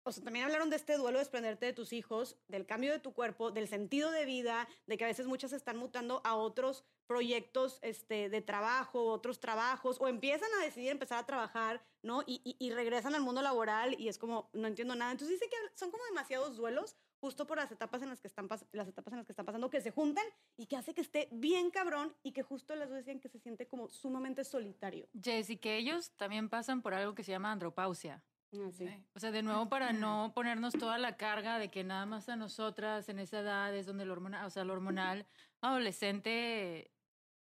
O 0.07 0.12
sea, 0.12 0.22
también 0.22 0.44
hablaron 0.44 0.68
de 0.68 0.76
este 0.76 0.98
duelo 0.98 1.18
de 1.18 1.24
desprenderte 1.24 1.64
de 1.64 1.72
tus 1.72 1.94
hijos, 1.94 2.36
del 2.48 2.66
cambio 2.66 2.92
de 2.92 2.98
tu 2.98 3.14
cuerpo, 3.14 3.50
del 3.50 3.68
sentido 3.68 4.11
de 4.11 4.26
vida, 4.26 4.68
de 4.86 4.98
que 4.98 5.05
a 5.05 5.07
veces 5.07 5.26
muchas 5.26 5.55
están 5.55 5.78
mutando 5.78 6.20
a 6.24 6.34
otros 6.34 6.84
proyectos 7.07 7.78
este, 7.80 8.28
de 8.28 8.42
trabajo, 8.42 9.07
otros 9.07 9.40
trabajos, 9.40 9.96
o 10.00 10.09
empiezan 10.09 10.50
a 10.61 10.64
decidir 10.64 10.90
empezar 10.90 11.18
a 11.18 11.26
trabajar, 11.26 11.82
¿no? 12.02 12.22
Y, 12.26 12.57
y, 12.59 12.70
regresan 12.72 13.14
al 13.14 13.22
mundo 13.22 13.40
laboral 13.40 13.98
y 13.98 14.09
es 14.09 14.18
como, 14.18 14.50
no 14.52 14.68
entiendo 14.68 14.94
nada. 14.94 15.12
Entonces 15.12 15.40
dice 15.40 15.50
que 15.50 15.57
son 15.74 15.90
como 15.90 16.05
demasiados 16.05 16.57
duelos 16.57 16.96
justo 17.20 17.46
por 17.46 17.57
las 17.57 17.72
etapas 17.72 18.02
en 18.02 18.11
las 18.11 18.20
que 18.20 18.28
están 18.28 18.46
las 18.72 18.88
etapas 18.88 19.12
en 19.14 19.18
las 19.18 19.26
que 19.26 19.32
están 19.32 19.46
pasando 19.46 19.70
que 19.70 19.80
se 19.80 19.90
juntan 19.90 20.26
y 20.59 20.66
que 20.66 20.76
hace 20.76 20.92
que 20.92 21.00
esté 21.00 21.28
bien 21.32 21.70
cabrón 21.70 22.14
y 22.22 22.32
que 22.32 22.42
justo 22.42 22.76
las 22.76 22.90
dos 22.90 22.98
decían 22.98 23.20
que 23.20 23.30
se 23.30 23.38
siente 23.38 23.66
como 23.66 23.88
sumamente 23.88 24.44
solitario. 24.44 25.09
Jess, 25.18 25.48
y 25.48 25.57
que 25.57 25.78
ellos 25.78 26.11
también 26.16 26.50
pasan 26.50 26.82
por 26.82 26.92
algo 26.92 27.14
que 27.14 27.24
se 27.24 27.32
llama 27.32 27.50
andropausia. 27.50 28.22
Así. 28.62 28.88
O 29.14 29.18
sea, 29.20 29.30
de 29.30 29.42
nuevo, 29.42 29.68
para 29.68 29.92
no 29.92 30.32
ponernos 30.34 30.74
toda 30.74 30.98
la 30.98 31.16
carga 31.16 31.59
de 31.59 31.70
que 31.70 31.84
nada 31.84 32.07
más 32.07 32.28
a 32.28 32.36
nosotras 32.36 33.09
en 33.09 33.18
esa 33.18 33.40
edad 33.40 33.74
es 33.74 33.86
donde 33.86 34.05
lo 34.05 34.12
hormonal, 34.12 34.46
o 34.46 34.50
sea, 34.50 34.64
lo 34.64 34.72
hormonal, 34.72 35.26
adolescente, 35.61 36.90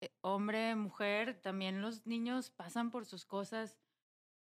eh, 0.00 0.10
hombre, 0.20 0.74
mujer, 0.74 1.40
también 1.40 1.80
los 1.80 2.06
niños 2.06 2.50
pasan 2.50 2.90
por 2.90 3.06
sus 3.06 3.24
cosas 3.24 3.78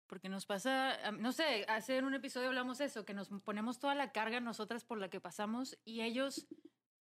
Porque 0.07 0.29
nos 0.29 0.47
pasa, 0.47 1.11
no 1.13 1.33
sé, 1.33 1.65
hace 1.69 2.03
un 2.03 2.15
episodio 2.15 2.49
hablamos 2.49 2.81
eso, 2.81 3.05
que 3.05 3.15
nos 3.15 3.29
ponemos 3.29 3.79
toda 3.79 3.95
la 3.95 4.13
carga 4.13 4.41
nosotras 4.41 4.85
por 4.85 4.99
la 4.99 5.09
que 5.09 5.21
pasamos 5.21 5.79
y 5.85 6.03
ellos 6.03 6.47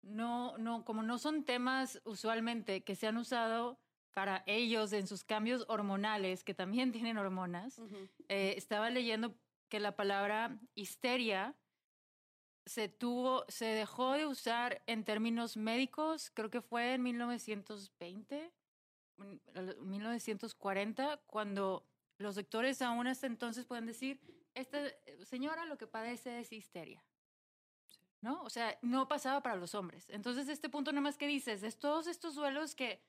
no, 0.01 0.57
no, 0.57 0.83
como 0.85 1.03
no 1.03 1.17
son 1.17 1.45
temas 1.45 2.01
usualmente 2.05 2.83
que 2.83 2.95
se 2.95 3.07
han 3.07 3.17
usado 3.17 3.79
para 4.13 4.43
ellos 4.45 4.93
en 4.93 5.07
sus 5.07 5.23
cambios 5.23 5.65
hormonales, 5.67 6.43
que 6.43 6.53
también 6.53 6.91
tienen 6.91 7.17
hormonas, 7.17 7.79
eh, 8.29 8.55
estaba 8.57 8.89
leyendo 8.89 9.35
que 9.69 9.79
la 9.79 9.95
palabra 9.95 10.59
histeria 10.75 11.55
se 12.65 12.89
tuvo, 12.89 13.45
se 13.47 13.65
dejó 13.65 14.13
de 14.13 14.25
usar 14.25 14.81
en 14.87 15.03
términos 15.05 15.55
médicos, 15.55 16.31
creo 16.33 16.49
que 16.49 16.61
fue 16.61 16.95
en 16.95 17.03
1920, 17.03 18.51
en 19.19 19.41
el 19.55 19.77
1940, 19.77 21.21
cuando 21.27 21.87
los 22.17 22.35
doctores 22.35 22.81
aún 22.81 23.07
hasta 23.07 23.27
entonces 23.27 23.65
pueden 23.65 23.85
decir, 23.85 24.19
esta 24.53 24.85
eh, 24.85 24.95
señora 25.23 25.65
lo 25.65 25.77
que 25.77 25.87
padece 25.87 26.39
es 26.39 26.51
histeria. 26.51 27.03
¿No? 28.19 28.41
O 28.41 28.49
sea, 28.49 28.77
no 28.81 29.07
pasaba 29.07 29.43
para 29.43 29.55
los 29.55 29.75
hombres. 29.75 30.09
Entonces, 30.09 30.49
este 30.49 30.69
punto 30.69 30.91
nada 30.91 31.01
más 31.01 31.17
que 31.17 31.27
dices, 31.27 31.61
es 31.61 31.77
todos 31.77 32.07
estos 32.07 32.33
duelos 32.33 32.73
que 32.73 32.99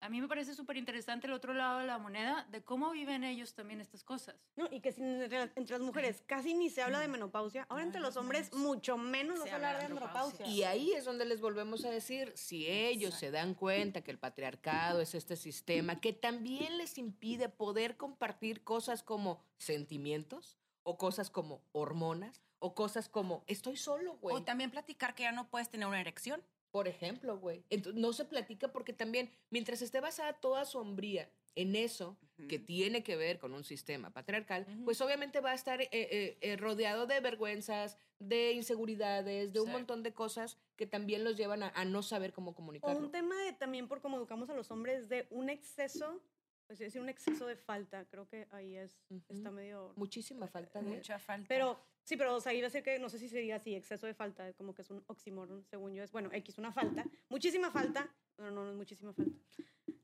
a 0.00 0.08
mí 0.08 0.20
me 0.20 0.28
parece 0.28 0.54
súper 0.54 0.76
interesante 0.76 1.26
el 1.26 1.32
otro 1.32 1.52
lado 1.52 1.80
de 1.80 1.86
la 1.86 1.98
moneda, 1.98 2.46
de 2.50 2.62
cómo 2.62 2.90
viven 2.92 3.24
ellos 3.24 3.54
también 3.54 3.80
estas 3.80 4.04
cosas. 4.04 4.36
No, 4.56 4.68
y 4.70 4.80
que 4.80 4.92
si 4.92 5.02
entre 5.02 5.42
entre 5.56 5.76
las 5.76 5.80
mujeres 5.80 6.22
casi 6.26 6.54
ni 6.54 6.70
se 6.70 6.82
habla 6.82 7.00
de 7.00 7.08
menopausia, 7.08 7.66
ahora 7.68 7.82
entre 7.82 8.00
los 8.00 8.16
hombres 8.16 8.52
mucho 8.52 8.96
menos 8.96 9.42
Se 9.42 9.50
hablar 9.50 9.76
habla 9.76 9.88
de 9.88 9.88
de 9.88 9.92
andropausia. 9.92 10.46
Y 10.46 10.62
ahí 10.62 10.92
es 10.92 11.04
donde 11.04 11.24
les 11.24 11.40
volvemos 11.40 11.84
a 11.84 11.90
decir, 11.90 12.32
si 12.36 12.66
ellos 12.66 13.14
se 13.14 13.30
dan 13.30 13.54
cuenta 13.54 14.02
que 14.02 14.10
el 14.10 14.18
patriarcado 14.18 15.00
es 15.00 15.14
este 15.14 15.36
sistema 15.36 16.00
que 16.00 16.12
también 16.12 16.78
les 16.78 16.98
impide 16.98 17.48
poder 17.48 17.96
compartir 17.96 18.62
cosas 18.62 19.02
como 19.02 19.42
sentimientos 19.56 20.58
o 20.82 20.96
cosas 20.96 21.30
como 21.30 21.62
hormonas 21.72 22.42
o 22.60 22.74
cosas 22.74 23.08
como 23.08 23.44
estoy 23.46 23.76
solo, 23.76 24.16
güey. 24.18 24.36
O 24.36 24.42
también 24.42 24.70
platicar 24.70 25.14
que 25.14 25.24
ya 25.24 25.32
no 25.32 25.48
puedes 25.48 25.68
tener 25.68 25.86
una 25.86 26.00
erección. 26.00 26.42
Por 26.70 26.86
ejemplo, 26.88 27.38
güey. 27.38 27.64
No 27.94 28.12
se 28.12 28.24
platica 28.24 28.70
porque 28.72 28.92
también, 28.92 29.30
mientras 29.50 29.80
esté 29.82 30.00
basada 30.00 30.34
toda 30.34 30.64
su 30.64 30.78
hombría 30.78 31.30
en 31.54 31.74
eso, 31.74 32.16
que 32.48 32.58
tiene 32.58 33.02
que 33.02 33.16
ver 33.16 33.38
con 33.38 33.52
un 33.52 33.64
sistema 33.64 34.10
patriarcal, 34.10 34.66
pues 34.84 35.00
obviamente 35.00 35.40
va 35.40 35.50
a 35.52 35.54
estar 35.54 35.80
eh, 35.80 35.88
eh, 35.92 36.38
eh, 36.40 36.56
rodeado 36.56 37.06
de 37.06 37.18
vergüenzas, 37.20 37.98
de 38.20 38.52
inseguridades, 38.52 39.52
de 39.52 39.60
un 39.60 39.66
Sí. 39.66 39.72
montón 39.72 40.02
de 40.04 40.12
cosas 40.12 40.56
que 40.76 40.86
también 40.86 41.24
los 41.24 41.36
llevan 41.36 41.62
a, 41.64 41.68
a 41.70 41.84
no 41.84 42.02
saber 42.02 42.32
cómo 42.32 42.50
O 42.50 42.54
comunicarlo. 42.54 42.98
un 43.00 43.10
tema 43.10 43.34
de 43.44 43.52
también 43.54 43.88
por 43.88 44.00
cómo 44.00 44.16
educamos 44.18 44.48
a 44.50 44.54
los 44.54 44.70
hombres 44.70 45.08
de 45.08 45.26
un 45.30 45.50
exceso, 45.50 46.20
pues 46.68 46.78
decir, 46.78 47.00
un 47.00 47.08
exceso 47.08 47.46
de 47.46 47.56
falta. 47.56 48.04
Creo 48.04 48.28
que 48.28 48.46
ahí 48.50 48.76
es, 48.76 49.00
está 49.30 49.50
medio... 49.50 49.94
Muchísima 49.96 50.46
falta 50.46 50.82
de... 50.82 50.96
Mucha 50.96 51.18
falta. 51.18 51.48
Pero, 51.48 51.80
sí, 52.04 52.16
pero, 52.16 52.36
o 52.36 52.40
sea, 52.40 52.52
iba 52.52 52.66
a 52.66 52.68
decir 52.68 52.82
que, 52.82 52.98
no 52.98 53.08
sé 53.08 53.18
si 53.18 53.28
sería 53.30 53.56
así, 53.56 53.74
exceso 53.74 54.06
de 54.06 54.12
falta, 54.12 54.52
como 54.52 54.74
que 54.74 54.82
es 54.82 54.90
un 54.90 55.02
oxímoron, 55.06 55.64
según 55.64 55.94
yo, 55.94 56.04
es, 56.04 56.12
bueno, 56.12 56.28
X, 56.30 56.58
una 56.58 56.70
falta, 56.70 57.06
muchísima 57.30 57.70
falta, 57.70 58.14
no, 58.36 58.50
no, 58.50 58.64
no 58.64 58.70
es 58.70 58.76
muchísima 58.76 59.14
falta. 59.14 59.32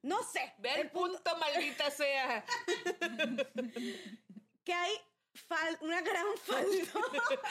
No 0.00 0.22
sé, 0.22 0.54
Ve 0.58 0.80
el 0.80 0.90
punto, 0.90 1.36
maldita 1.38 1.90
sea. 1.90 2.44
que 4.64 4.72
hay 4.72 4.92
fal- 5.48 5.78
una 5.80 6.00
gran 6.00 6.26
falta. 6.44 6.98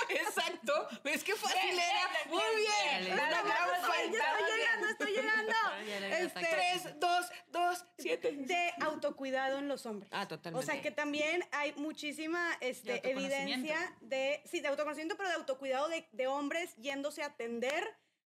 Exacto. 0.09 0.88
¿Ves 1.03 1.23
qué 1.23 1.36
fácil 1.36 1.73
era? 1.73 2.09
Muy 2.29 2.41
bien. 2.57 3.01
bien. 3.01 3.13
Una 3.13 3.29
gran 3.29 3.45
Ya 3.47 3.53
falta. 3.53 3.88
estoy 3.88 4.11
llegando, 4.57 4.88
estoy 4.88 5.11
llegando. 5.11 5.53
Este, 5.84 6.39
ataque. 6.39 6.47
Tres, 6.49 6.99
dos, 6.99 7.25
dos, 7.47 7.86
siete. 7.97 8.31
de 8.31 8.71
autocuidado 8.81 9.59
en 9.59 9.67
los 9.67 9.86
hombres. 9.86 10.09
Ah, 10.13 10.23
O 10.23 10.27
totalmente. 10.27 10.65
sea 10.65 10.81
que 10.81 10.91
también 10.91 11.43
hay 11.51 11.73
muchísima 11.73 12.57
este, 12.61 12.99
De 13.01 13.11
evidencia 13.11 13.95
de, 14.01 14.41
sí, 14.45 14.59
de 14.61 14.67
autoconocimiento, 14.69 15.15
pero 15.17 15.29
de 15.29 15.36
autocuidado 15.36 15.88
de, 15.89 16.07
de 16.11 16.27
hombres 16.27 16.75
yéndose 16.77 17.23
a 17.23 17.27
atender 17.27 17.84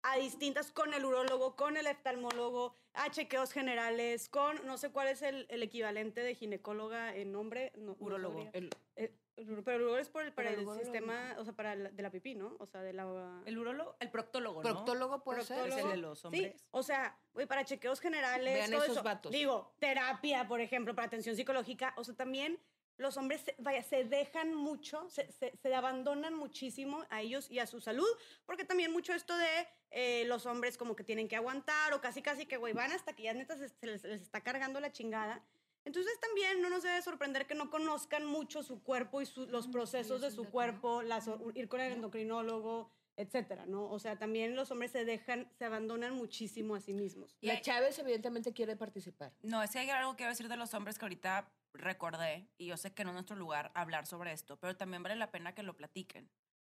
a 0.02 0.16
distintas, 0.18 0.70
con 0.70 0.94
el 0.94 1.04
urólogo, 1.04 1.56
con 1.56 1.76
el 1.76 1.86
oftalmólogo, 1.86 2.76
a 2.94 3.10
chequeos 3.10 3.52
generales, 3.52 4.28
con, 4.28 4.64
no 4.66 4.78
sé 4.78 4.90
cuál 4.90 5.08
es 5.08 5.22
el, 5.22 5.46
el 5.50 5.62
equivalente 5.64 6.20
de 6.22 6.34
ginecóloga 6.34 7.14
en 7.14 7.32
nombre. 7.32 7.72
No, 7.76 7.96
Urólogo. 7.98 8.48
El- 8.52 8.70
Eh, 8.96 9.04
el 9.04 9.12
pero 9.36 9.76
el 9.76 9.82
urólogo 9.82 9.98
es 9.98 10.08
por 10.08 10.22
el, 10.24 10.32
para 10.32 10.50
el 10.50 10.66
sistema, 10.78 11.34
o 11.38 11.44
sea, 11.44 11.52
para 11.52 11.74
la, 11.76 11.90
de 11.90 12.02
la 12.02 12.10
pipí, 12.10 12.34
¿no? 12.34 12.56
O 12.58 12.66
sea, 12.66 12.80
de 12.82 12.92
la... 12.94 13.42
el 13.44 13.58
urólogo, 13.58 13.96
el 14.00 14.10
proctólogo, 14.10 14.62
¿no? 14.62 14.68
proctólogo 14.70 15.22
puede 15.22 15.42
ser. 15.42 15.68
Es 15.68 15.76
el 15.76 15.88
de 15.90 15.96
los 15.98 16.20
Sí, 16.20 16.26
hombres. 16.26 16.66
o 16.70 16.82
sea, 16.82 17.18
güey, 17.34 17.46
para 17.46 17.64
chequeos 17.64 18.00
generales, 18.00 18.54
Vean 18.54 18.70
todo 18.70 18.82
esos 18.84 18.96
eso. 18.96 19.04
vatos. 19.04 19.30
Digo, 19.32 19.74
terapia, 19.78 20.48
por 20.48 20.60
ejemplo, 20.60 20.94
para 20.94 21.06
atención 21.06 21.36
psicológica. 21.36 21.92
O 21.98 22.04
sea, 22.04 22.14
también 22.14 22.58
los 22.98 23.18
hombres, 23.18 23.42
se- 23.42 23.54
vaya, 23.58 23.82
se 23.82 24.04
dejan 24.04 24.54
mucho, 24.54 25.10
se, 25.10 25.30
se, 25.30 25.54
se 25.54 25.74
abandonan 25.74 26.32
muchísimo 26.32 27.04
a 27.10 27.20
ellos 27.20 27.50
y 27.50 27.58
a 27.58 27.66
su 27.66 27.78
salud, 27.78 28.08
porque 28.46 28.64
también 28.64 28.90
mucho 28.90 29.12
esto 29.12 29.36
de 29.36 29.68
eh, 29.90 30.24
los 30.24 30.46
hombres 30.46 30.78
como 30.78 30.96
que 30.96 31.04
tienen 31.04 31.28
que 31.28 31.36
aguantar 31.36 31.92
o 31.92 32.00
casi 32.00 32.22
casi 32.22 32.46
que, 32.46 32.56
güey, 32.56 32.72
van 32.72 32.92
hasta 32.92 33.12
que 33.14 33.24
ya 33.24 33.34
neta 33.34 33.54
se, 33.58 33.68
se 33.68 33.86
les, 33.86 34.02
les 34.02 34.22
está 34.22 34.40
cargando 34.40 34.80
la 34.80 34.92
chingada. 34.92 35.42
Entonces 35.86 36.18
también 36.20 36.60
no 36.60 36.68
nos 36.68 36.82
debe 36.82 37.00
sorprender 37.00 37.46
que 37.46 37.54
no 37.54 37.70
conozcan 37.70 38.26
mucho 38.26 38.62
su 38.64 38.82
cuerpo 38.82 39.22
y 39.22 39.26
su- 39.26 39.46
los 39.46 39.68
procesos 39.68 40.20
de 40.20 40.30
su 40.32 40.44
cuerpo, 40.50 41.00
las, 41.02 41.30
ir 41.54 41.68
con 41.68 41.80
el 41.80 41.92
endocrinólogo, 41.92 42.90
etcétera, 43.16 43.64
¿no? 43.66 43.88
O 43.88 43.98
sea, 44.00 44.18
también 44.18 44.56
los 44.56 44.70
hombres 44.72 44.90
se 44.90 45.04
dejan, 45.04 45.48
se 45.56 45.64
abandonan 45.64 46.12
muchísimo 46.14 46.74
a 46.74 46.80
sí 46.80 46.92
mismos. 46.92 47.36
Y 47.40 47.46
La 47.46 47.60
Chávez 47.60 47.98
evidentemente 48.00 48.52
quiere 48.52 48.76
participar. 48.76 49.32
No, 49.42 49.62
es 49.62 49.70
que 49.70 49.78
hay 49.78 49.88
algo 49.90 50.12
que 50.12 50.16
quiero 50.18 50.30
decir 50.32 50.48
de 50.48 50.56
los 50.56 50.74
hombres 50.74 50.98
que 50.98 51.04
ahorita 51.04 51.50
recordé, 51.72 52.48
y 52.58 52.66
yo 52.66 52.76
sé 52.76 52.92
que 52.92 53.04
no 53.04 53.10
es 53.10 53.14
nuestro 53.14 53.36
lugar 53.36 53.70
hablar 53.74 54.06
sobre 54.06 54.32
esto, 54.32 54.58
pero 54.58 54.76
también 54.76 55.02
vale 55.04 55.14
la 55.16 55.30
pena 55.30 55.54
que 55.54 55.62
lo 55.62 55.76
platiquen 55.76 56.28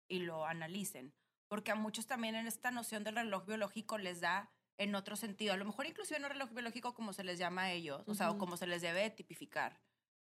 y 0.10 0.20
lo 0.20 0.46
analicen, 0.46 1.14
porque 1.48 1.72
a 1.72 1.76
muchos 1.76 2.06
también 2.06 2.36
en 2.36 2.48
esta 2.48 2.70
noción 2.70 3.04
del 3.06 3.16
reloj 3.16 3.46
biológico 3.46 3.98
les 3.98 4.20
da 4.20 4.52
en 4.78 4.96
otro 4.96 5.16
sentido, 5.16 5.54
a 5.54 5.58
lo 5.58 5.66
mejor 5.66 5.86
inclusive 5.86 6.20
no 6.20 6.30
reloj 6.30 6.52
biológico 6.52 6.94
como 6.94 7.14
se 7.14 7.24
les 7.24 7.40
llama 7.40 7.64
a 7.64 7.72
ellos, 7.72 8.04
o 8.08 8.14
sea, 8.16 8.32
o 8.32 8.38
como 8.38 8.58
se 8.58 8.68
les 8.68 8.82
debe 8.82 9.02
de 9.02 9.10
tipificar, 9.10 9.80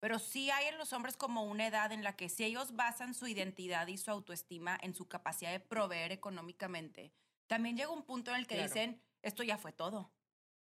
pero 0.01 0.19
sí 0.19 0.51
hay 0.51 0.67
en 0.67 0.79
los 0.79 0.93
hombres 0.93 1.17
como 1.17 1.45
una 1.45 1.67
edad 1.67 1.91
en 1.93 2.05
la 2.05 2.17
que 2.17 2.29
si 2.29 2.45
ellos 2.45 2.77
basan 2.77 3.15
su 3.15 3.27
identidad 3.27 3.87
y 3.87 3.97
su 3.97 4.11
autoestima 4.11 4.79
en 4.83 4.95
su 4.95 5.09
capacidad 5.09 5.51
de 5.51 5.61
proveer 5.61 6.13
económicamente, 6.13 7.13
también 7.47 7.77
llega 7.77 7.91
un 7.91 8.05
punto 8.05 8.31
en 8.31 8.37
el 8.39 8.47
que 8.47 8.57
Claro. 8.57 8.69
dicen, 8.69 9.03
esto 9.23 9.43
ya 9.43 9.57
fue 9.57 9.73
todo. 9.73 10.13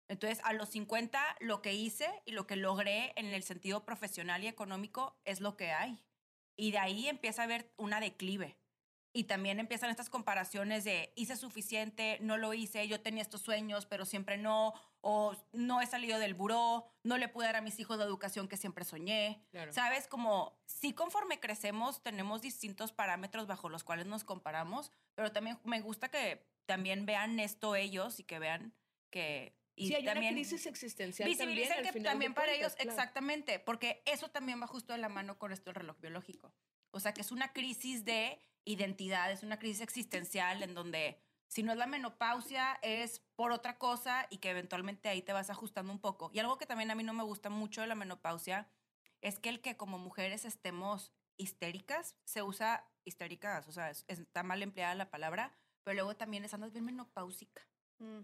Entonces, 0.09 0.41
a 0.45 0.55
los 0.55 0.71
50, 0.71 1.37
lo 1.41 1.61
que 1.61 1.75
hice 1.75 2.09
y 2.25 2.33
lo 2.33 2.47
que 2.47 2.57
logré 2.57 3.12
en 3.16 3.27
el 3.27 3.43
sentido 3.43 3.85
profesional 3.85 4.43
y 4.43 4.47
económico 4.49 5.21
es 5.27 5.41
lo 5.41 5.57
que 5.59 5.73
hay. 5.73 6.03
Y 6.57 6.71
de 6.71 6.79
ahí 6.79 7.09
empieza 7.09 7.43
a 7.43 7.45
haber 7.45 7.73
una 7.77 8.01
declive. 8.01 8.59
Y 9.19 9.25
también 9.25 9.59
empiezan 9.59 9.91
estas 9.91 10.11
comparaciones 10.11 10.85
de 10.85 11.12
hice 11.16 11.35
suficiente, 11.35 12.19
no 12.21 12.37
lo 12.37 12.55
hice, 12.55 12.87
yo 12.87 13.01
tenía 13.01 13.21
estos 13.21 13.41
sueños, 13.41 13.85
pero 13.85 14.05
siempre 14.05 14.37
no, 14.37 14.75
o 15.01 15.35
no 15.51 15.81
he 15.81 15.87
salido 15.89 16.21
del 16.21 16.35
buró, 16.35 16.87
no 17.03 17.19
le 17.19 17.27
pude 17.27 17.47
dar 17.47 17.57
a 17.57 17.61
mis 17.61 17.81
hijos 17.81 17.99
la 17.99 18.05
educación 18.05 18.47
que 18.47 18.57
siempre 18.57 18.85
soñé. 18.85 19.45
Claro. 19.51 19.73
¿Sabes? 19.73 20.07
Como 20.07 20.57
sí 20.66 20.93
conforme 20.93 21.41
crecemos 21.41 22.01
tenemos 22.01 22.43
distintos 22.43 22.93
parámetros 22.93 23.49
bajo 23.49 23.69
los 23.69 23.83
cuales 23.83 24.07
nos 24.07 24.23
comparamos, 24.23 24.93
pero 25.16 25.33
también 25.33 25.59
me 25.64 25.81
gusta 25.81 26.12
que 26.12 26.47
también 26.64 27.05
vean 27.05 27.41
esto 27.41 27.75
ellos 27.75 28.21
y 28.21 28.23
que 28.23 28.39
vean 28.39 28.73
que... 29.11 29.59
Y 29.75 29.89
sí, 29.89 29.95
hay 29.97 30.05
también 30.05 30.35
una 30.35 30.43
crisis 30.43 30.64
existencial 30.66 31.29
visibilizar 31.29 31.83
también, 31.83 31.93
que 31.93 32.01
también 32.03 32.35
para 32.35 32.47
cuentas, 32.47 32.61
ellos, 32.61 32.77
claro. 32.77 32.91
exactamente, 32.93 33.59
porque 33.59 34.01
eso 34.07 34.29
también 34.29 34.62
va 34.62 34.69
justo 34.69 34.93
de 34.93 35.01
la 35.01 35.09
mano 35.09 35.41
con 35.41 35.51
esto 35.51 35.71
del 35.71 35.75
reloj 35.75 35.99
biológico. 35.99 36.53
O 36.93 37.01
sea, 37.01 37.12
que 37.12 37.21
es 37.21 37.33
una 37.33 37.53
crisis 37.53 38.05
de 38.05 38.41
identidad, 38.73 39.31
es 39.33 39.43
una 39.43 39.59
crisis 39.59 39.81
existencial 39.81 40.62
en 40.62 40.75
donde 40.75 41.21
si 41.49 41.62
no 41.62 41.73
es 41.73 41.79
la 41.79 41.87
menopausia 41.87 42.79
es 42.83 43.21
por 43.35 43.53
otra 43.53 43.79
cosa 43.79 44.27
y 44.31 44.39
que 44.39 44.51
eventualmente 44.51 45.09
ahí 45.09 45.23
te 45.23 45.33
vas 45.33 45.49
ajustando 45.49 45.91
un 45.93 45.99
poco. 46.01 46.31
Y 46.35 46.39
algo 46.39 46.59
que 46.59 46.66
también 46.66 46.91
a 46.91 46.95
mí 46.95 47.03
no 47.03 47.14
me 47.14 47.23
gusta 47.23 47.49
mucho 47.49 47.81
de 47.81 47.87
la 47.87 47.95
menopausia 47.95 48.69
es 49.23 49.39
que 49.39 49.49
el 49.49 49.61
que 49.62 49.77
como 49.77 49.99
mujeres 49.99 50.45
estemos 50.45 51.12
histéricas, 51.39 52.16
se 52.25 52.43
usa 52.43 52.87
histéricas, 53.05 53.66
o 53.69 53.73
sea, 53.73 53.91
es- 53.91 54.05
está 54.09 54.43
mal 54.43 54.62
empleada 54.62 54.95
la 54.95 55.11
palabra, 55.11 55.57
pero 55.85 55.95
luego 55.95 56.16
también 56.16 56.45
es 56.45 56.53
andas 56.53 56.73
bien 56.73 56.85
menopáusica. 56.85 57.62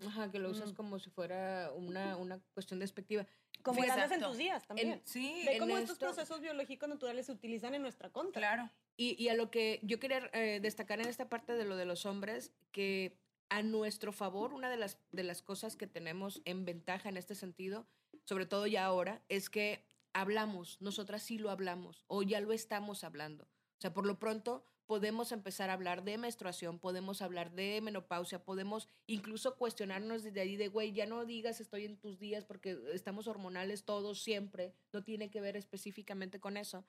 Ajá, 0.06 0.30
que 0.30 0.38
lo 0.38 0.50
usas 0.50 0.72
Mm. 0.72 0.74
como 0.76 0.98
si 0.98 1.10
fuera 1.10 1.72
una, 1.74 2.16
una 2.16 2.38
cuestión 2.52 2.78
despectiva. 2.78 3.26
Como 3.64 3.82
exacto. 3.82 4.28
tus 4.28 4.36
días 4.36 4.64
también. 4.66 4.92
En- 4.92 5.02
Sí, 5.04 5.42
Ve 5.46 5.54
en 5.54 5.58
cómo 5.58 5.76
estos 5.78 5.94
esto- 5.94 6.06
procesos 6.06 6.40
biológicos 6.40 6.88
naturales 6.88 7.26
se 7.26 7.32
utilizan 7.32 7.74
en 7.74 7.82
nuestra 7.82 8.10
contra. 8.10 8.40
claro. 8.40 8.70
Y, 8.96 9.20
y 9.20 9.28
a 9.28 9.34
lo 9.34 9.50
que 9.50 9.80
yo 9.82 9.98
quería 9.98 10.30
eh, 10.32 10.60
destacar 10.62 11.00
en 11.00 11.08
esta 11.08 11.28
parte 11.28 11.54
de 11.54 11.64
lo 11.64 11.76
de 11.76 11.84
los 11.86 12.06
hombres, 12.06 12.52
que 12.70 13.16
a 13.48 13.62
nuestro 13.62 14.12
favor, 14.12 14.52
una 14.54 14.70
de 14.70 14.76
las, 14.76 14.98
de 15.12 15.24
las 15.24 15.42
cosas 15.42 15.76
que 15.76 15.86
tenemos 15.86 16.42
en 16.44 16.64
ventaja 16.64 17.08
en 17.08 17.16
este 17.16 17.34
sentido, 17.34 17.86
sobre 18.24 18.46
todo 18.46 18.66
ya 18.66 18.84
ahora, 18.84 19.22
es 19.28 19.50
que 19.50 19.84
hablamos, 20.12 20.80
nosotras 20.80 21.22
sí 21.22 21.38
lo 21.38 21.50
hablamos, 21.50 22.04
o 22.06 22.22
ya 22.22 22.40
lo 22.40 22.52
estamos 22.52 23.02
hablando. 23.02 23.44
O 23.44 23.80
sea, 23.80 23.92
por 23.92 24.06
lo 24.06 24.18
pronto 24.18 24.64
podemos 24.86 25.32
empezar 25.32 25.70
a 25.70 25.74
hablar 25.74 26.04
de 26.04 26.18
menstruación, 26.18 26.78
podemos 26.78 27.22
hablar 27.22 27.52
de 27.52 27.80
menopausia, 27.80 28.44
podemos 28.44 28.88
incluso 29.06 29.56
cuestionarnos 29.56 30.22
desde 30.22 30.40
ahí 30.40 30.56
de, 30.56 30.68
güey, 30.68 30.92
ya 30.92 31.06
no 31.06 31.24
digas 31.24 31.60
estoy 31.60 31.84
en 31.84 31.96
tus 31.98 32.18
días 32.18 32.44
porque 32.44 32.78
estamos 32.92 33.26
hormonales 33.26 33.84
todos 33.84 34.22
siempre, 34.22 34.74
no 34.92 35.02
tiene 35.02 35.30
que 35.30 35.40
ver 35.40 35.56
específicamente 35.56 36.40
con 36.40 36.56
eso. 36.56 36.84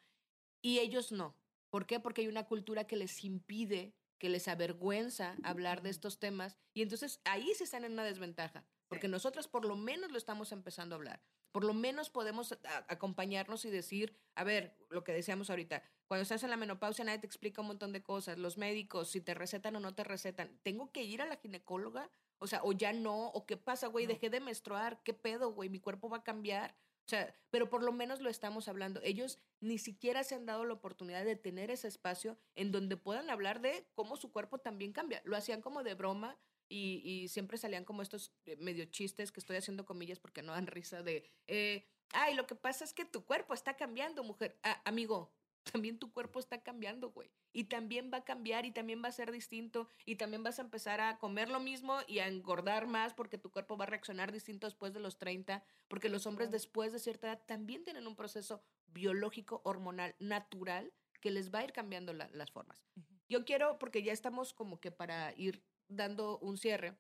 y 0.62 0.80
ellos 0.80 1.12
no. 1.12 1.36
¿Por 1.70 1.86
qué? 1.86 2.00
Porque 2.00 2.22
hay 2.22 2.28
una 2.28 2.48
cultura 2.48 2.86
que 2.88 2.96
les 2.96 3.24
impide, 3.24 3.94
que 4.18 4.30
les 4.30 4.48
avergüenza 4.48 5.36
hablar 5.44 5.82
de 5.82 5.90
estos 5.90 6.20
temas 6.20 6.56
y 6.74 6.82
entonces 6.82 7.20
ahí 7.26 7.54
se 7.54 7.66
están 7.66 7.84
en 7.84 7.94
una 7.94 8.04
desventaja, 8.04 8.66
porque 8.88 9.08
nosotros 9.08 9.48
por 9.48 9.66
lo 9.66 9.76
menos 9.76 10.12
lo 10.12 10.18
estamos 10.18 10.52
empezando 10.52 10.96
a 10.96 10.98
hablar. 10.98 11.22
Por 11.52 11.64
lo 11.64 11.74
menos 11.74 12.10
podemos 12.10 12.58
acompañarnos 12.88 13.64
y 13.66 13.70
decir, 13.70 14.18
a 14.36 14.44
ver, 14.44 14.76
lo 14.90 15.04
que 15.04 15.14
decíamos 15.14 15.50
ahorita, 15.50 15.84
cuando 16.08 16.24
estás 16.24 16.44
en 16.44 16.50
la 16.50 16.58
menopausia 16.58 17.06
nadie 17.06 17.20
te 17.20 17.28
explica 17.28 17.62
un 17.62 17.68
montón 17.68 17.94
de 17.94 18.04
cosas, 18.04 18.38
los 18.38 18.58
médicos, 18.58 19.10
si 19.10 19.22
te 19.22 19.34
recetan 19.34 19.76
o 19.76 19.80
no 19.80 19.96
te 19.96 20.04
recetan, 20.04 20.60
tengo 20.64 20.92
que 20.92 21.04
ir 21.04 21.22
a 21.22 21.26
la 21.26 21.38
ginecóloga, 21.38 22.10
o 22.38 22.48
sea, 22.48 22.62
o 22.64 22.72
ya 22.74 22.94
no, 22.94 23.28
o 23.30 23.46
qué 23.46 23.58
pasa, 23.58 23.88
güey, 23.88 24.06
dejé 24.06 24.30
de 24.30 24.40
menstruar, 24.40 25.02
qué 25.04 25.14
pedo, 25.14 25.52
güey, 25.52 25.70
mi 25.70 25.80
cuerpo 25.80 26.10
va 26.10 26.18
a 26.18 26.24
cambiar. 26.24 26.76
O 27.06 27.08
sea, 27.08 27.36
pero 27.52 27.70
por 27.70 27.84
lo 27.84 27.92
menos 27.92 28.20
lo 28.20 28.32
estamos 28.32 28.68
hablando. 28.68 29.00
Ellos 29.04 29.38
ni 29.60 29.78
siquiera 29.78 30.24
se 30.24 30.34
han 30.34 30.48
dado 30.48 30.66
la 30.66 30.74
oportunidad 30.74 31.24
de 31.24 31.36
tener 31.36 31.70
ese 31.70 31.88
espacio 31.88 32.36
en 32.56 32.72
donde 32.72 32.98
puedan 32.98 33.30
hablar 33.30 33.62
de 33.62 33.88
cómo 33.94 34.18
su 34.18 34.32
cuerpo 34.32 34.58
también 34.58 34.92
cambia. 34.92 35.22
Lo 35.24 35.38
hacían 35.38 35.62
como 35.62 35.84
de 35.84 35.94
broma 35.94 36.36
y, 36.68 37.02
y 37.04 37.28
siempre 37.28 37.60
salían 37.60 37.86
como 37.86 38.02
estos 38.02 38.34
eh, 38.46 38.56
medio 38.58 38.86
chistes 38.86 39.32
que 39.32 39.40
estoy 39.40 39.58
haciendo 39.58 39.86
comillas 39.86 40.20
porque 40.20 40.42
no 40.42 40.54
dan 40.54 40.66
risa 40.66 41.04
de, 41.04 41.30
eh, 41.46 41.86
ay, 42.12 42.34
lo 42.34 42.48
que 42.48 42.56
pasa 42.56 42.84
es 42.84 42.94
que 42.94 43.06
tu 43.06 43.24
cuerpo 43.24 43.54
está 43.54 43.76
cambiando, 43.76 44.24
mujer. 44.24 44.58
Ah, 44.64 44.82
amigo, 44.86 45.32
también 45.72 46.00
tu 46.00 46.12
cuerpo 46.12 46.40
está 46.40 46.62
cambiando, 46.62 47.12
güey. 47.12 47.32
Y 47.54 47.66
también 47.66 48.12
va 48.14 48.20
a 48.20 48.24
cambiar 48.24 48.66
y 48.66 48.72
también 48.72 49.04
va 49.04 49.10
a 49.10 49.12
ser 49.12 49.32
distinto 49.32 49.88
y 50.06 50.16
también 50.16 50.44
vas 50.44 50.60
a 50.60 50.64
empezar 50.64 51.02
a 51.02 51.18
comer 51.18 51.50
lo 51.50 51.60
mismo 51.60 51.98
y 52.08 52.20
a 52.20 52.28
engordar 52.28 52.88
más 52.88 53.14
porque 53.14 53.38
tu 53.38 53.52
cuerpo 53.52 53.78
va 53.78 53.86
a 53.86 53.88
reaccionar 53.88 54.32
distinto 54.32 54.68
después 54.68 54.94
de 54.94 55.00
los 55.00 55.18
30, 55.18 55.64
porque 55.88 56.10
los 56.10 56.26
hombres 56.28 56.52
después 56.52 56.92
de 56.92 57.00
cierta 57.00 57.28
edad 57.28 57.42
también 57.46 57.84
tienen 57.84 58.08
un 58.08 58.16
proceso 58.16 58.62
biológico, 58.88 59.62
hormonal, 59.66 60.16
natural, 60.20 60.94
que 61.22 61.32
les 61.32 61.54
va 61.54 61.60
a 61.60 61.64
ir 61.64 61.74
cambiando 61.74 62.14
la- 62.14 62.30
las 62.32 62.52
formas. 62.52 62.86
Yo 63.28 63.44
quiero, 63.46 63.80
porque 63.80 64.04
ya 64.04 64.14
estamos 64.14 64.54
como 64.54 64.80
que 64.80 64.92
para 64.92 65.34
ir 65.36 65.64
dando 65.88 66.38
un 66.40 66.58
cierre, 66.58 66.98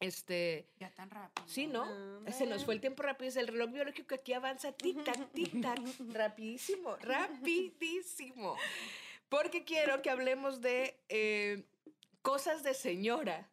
este, 0.00 0.68
Ya 0.78 0.90
tan 0.90 1.10
rápido. 1.10 1.46
Sí, 1.48 1.66
¿no? 1.66 1.86
Se 2.30 2.46
nos 2.46 2.64
fue 2.64 2.74
el 2.74 2.80
tiempo 2.80 3.02
rápido. 3.02 3.28
Es 3.28 3.36
el 3.36 3.48
reloj 3.48 3.70
biológico 3.70 4.08
que 4.08 4.14
aquí 4.16 4.32
avanza 4.32 4.76
tic-tac, 4.76 5.32
tic-tac. 5.32 6.12
rapidísimo, 6.12 6.96
rapidísimo. 6.96 8.56
Porque 9.28 9.64
quiero 9.64 10.02
que 10.02 10.10
hablemos 10.10 10.60
de 10.60 11.00
eh, 11.08 11.64
cosas 12.22 12.62
de 12.62 12.74
señora. 12.74 13.48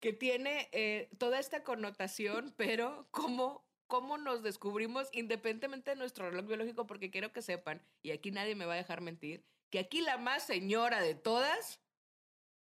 Que 0.00 0.12
tiene 0.12 0.68
eh, 0.72 1.08
toda 1.18 1.38
esta 1.38 1.62
connotación, 1.62 2.52
pero 2.56 3.06
cómo, 3.12 3.64
cómo 3.86 4.18
nos 4.18 4.42
descubrimos 4.42 5.08
independientemente 5.12 5.92
de 5.92 5.96
nuestro 5.96 6.28
reloj 6.28 6.46
biológico, 6.46 6.88
porque 6.88 7.12
quiero 7.12 7.32
que 7.32 7.40
sepan, 7.40 7.80
y 8.02 8.10
aquí 8.10 8.32
nadie 8.32 8.56
me 8.56 8.64
va 8.64 8.74
a 8.74 8.78
dejar 8.78 9.00
mentir, 9.00 9.44
que 9.70 9.78
aquí 9.78 10.00
la 10.00 10.18
más 10.18 10.42
señora 10.42 11.00
de 11.00 11.14
todas 11.14 11.78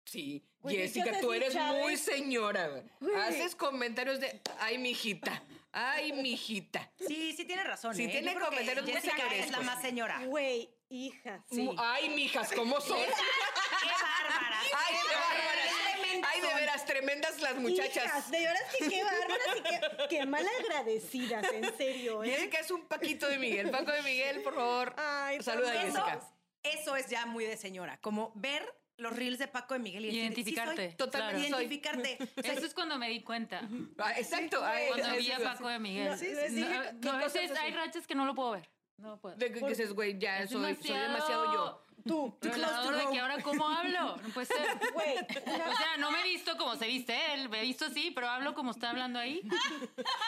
Sí, 0.10 0.43
Güey, 0.62 0.76
¿qué 0.76 0.82
Jessica, 0.88 1.20
tú 1.22 1.32
eres 1.34 1.53
Chávez? 1.53 1.82
muy 1.82 1.95
señora. 1.97 2.68
güey. 2.68 3.16
Haces 3.16 3.55
comentarios 3.55 4.20
de, 4.20 4.41
ay, 4.60 4.78
mijita, 4.78 5.43
ay, 5.72 6.12
mijita. 6.22 6.91
Sí, 7.07 7.34
sí 7.38 7.45
tiene 7.45 7.64
razón. 7.64 7.93
Sí, 7.95 8.05
¿eh? 8.05 8.10
tiene 8.10 8.34
Yo 8.34 8.39
comentarios 8.39 8.84
muy 8.86 8.93
Jessica 8.93 9.34
es 9.36 9.51
la 9.51 9.62
más 9.62 9.82
señora. 9.82 10.22
Güey, 10.26 10.70
hija. 10.89 11.43
Sí. 11.51 11.70
Ay, 11.78 12.10
mijas, 12.10 12.51
¿cómo 12.53 12.82
son? 12.82 12.97
¡Qué 12.97 13.12
bárbara! 13.91 14.60
Ay, 14.62 14.95
qué 15.07 15.16
bárbaras. 15.16 16.26
Ay, 16.32 16.41
de 16.41 16.53
veras, 16.55 16.86
tremendas 16.86 17.39
las 17.41 17.55
muchachas. 17.55 18.03
Hijas, 18.05 18.32
de 18.32 18.39
veras 18.39 18.76
que 18.78 18.89
qué 18.89 19.03
bárbaras 19.03 19.47
y 19.57 19.62
qué, 19.62 20.07
qué 20.10 20.26
mal 20.26 20.45
agradecidas, 20.60 21.45
en 21.53 21.78
serio, 21.78 22.24
¿eh? 22.24 22.32
Jessica 22.32 22.60
es 22.60 22.72
un 22.72 22.86
Paquito 22.88 23.28
de 23.28 23.38
Miguel. 23.38 23.70
Paco 23.70 23.91
de 23.91 24.01
Miguel, 24.01 24.41
por 24.41 24.55
favor. 24.55 24.93
Ay, 24.97 25.41
Saluda 25.43 25.72
a 25.72 25.82
Jessica. 25.84 26.20
eso 26.64 26.95
es 26.95 27.07
ya 27.07 27.26
muy 27.28 27.45
de 27.45 27.55
señora. 27.57 27.99
Como 28.01 28.32
ver 28.36 28.68
los 29.00 29.16
reels 29.16 29.39
de 29.39 29.47
Paco 29.47 29.74
de 29.74 29.80
Miguel 29.80 30.04
y 30.06 30.08
decir, 30.08 30.24
Identificarte, 30.24 30.82
Sí, 30.84 30.88
soy, 30.89 30.97
totalmente 30.97 31.47
claro. 31.47 31.62
Identificarte. 31.64 32.18
O 32.38 32.41
sea, 32.41 32.54
Eso 32.54 32.66
es 32.66 32.74
cuando 32.74 32.97
me 32.97 33.10
di 33.10 33.22
cuenta. 33.22 33.62
Ah, 33.97 34.14
exacto. 34.18 34.60
Cuando 34.60 34.95
eso 35.08 35.16
vi 35.18 35.32
a 35.32 35.39
Paco 35.39 35.68
de 35.68 35.80
Miguel. 35.80 36.10
No, 36.10 36.18
sí, 36.18 36.28
No, 37.02 37.14
hay 37.62 37.72
rachas 37.74 38.06
que 38.08 38.16
no 38.16 38.26
lo 38.26 38.34
puedo 38.36 38.52
ver. 38.52 38.70
No 38.97 39.18
puedo. 39.18 39.36
De 39.38 39.52
que, 39.52 39.60
dices, 39.66 39.93
güey, 39.93 40.18
ya 40.20 40.39
Es 40.39 40.50
soy, 40.52 40.76
soy 40.76 40.97
demasiado 40.97 41.54
yo. 41.54 41.86
Tú, 42.06 42.38
tú 42.39 42.47
de 42.50 42.54
que 43.12 43.20
ahora 43.20 43.41
cómo 43.43 43.68
hablo. 43.68 44.16
No 44.18 44.30
puede 44.34 44.45
ser. 44.47 44.58
Güey, 44.93 45.18
O 45.18 45.78
sea, 45.78 45.97
no 46.00 46.12
me 46.12 46.22
he 46.22 46.24
visto 46.30 46.58
como 46.58 46.76
se 46.78 46.88
viste 46.88 47.34
él, 47.34 47.50
me 47.50 47.60
he 47.60 47.64
visto 47.64 47.86
así, 47.86 48.12
pero 48.12 48.30
hablo 48.30 48.54
como 48.54 48.72
está 48.72 48.89
hablando 48.91 49.20
ahí. 49.20 49.41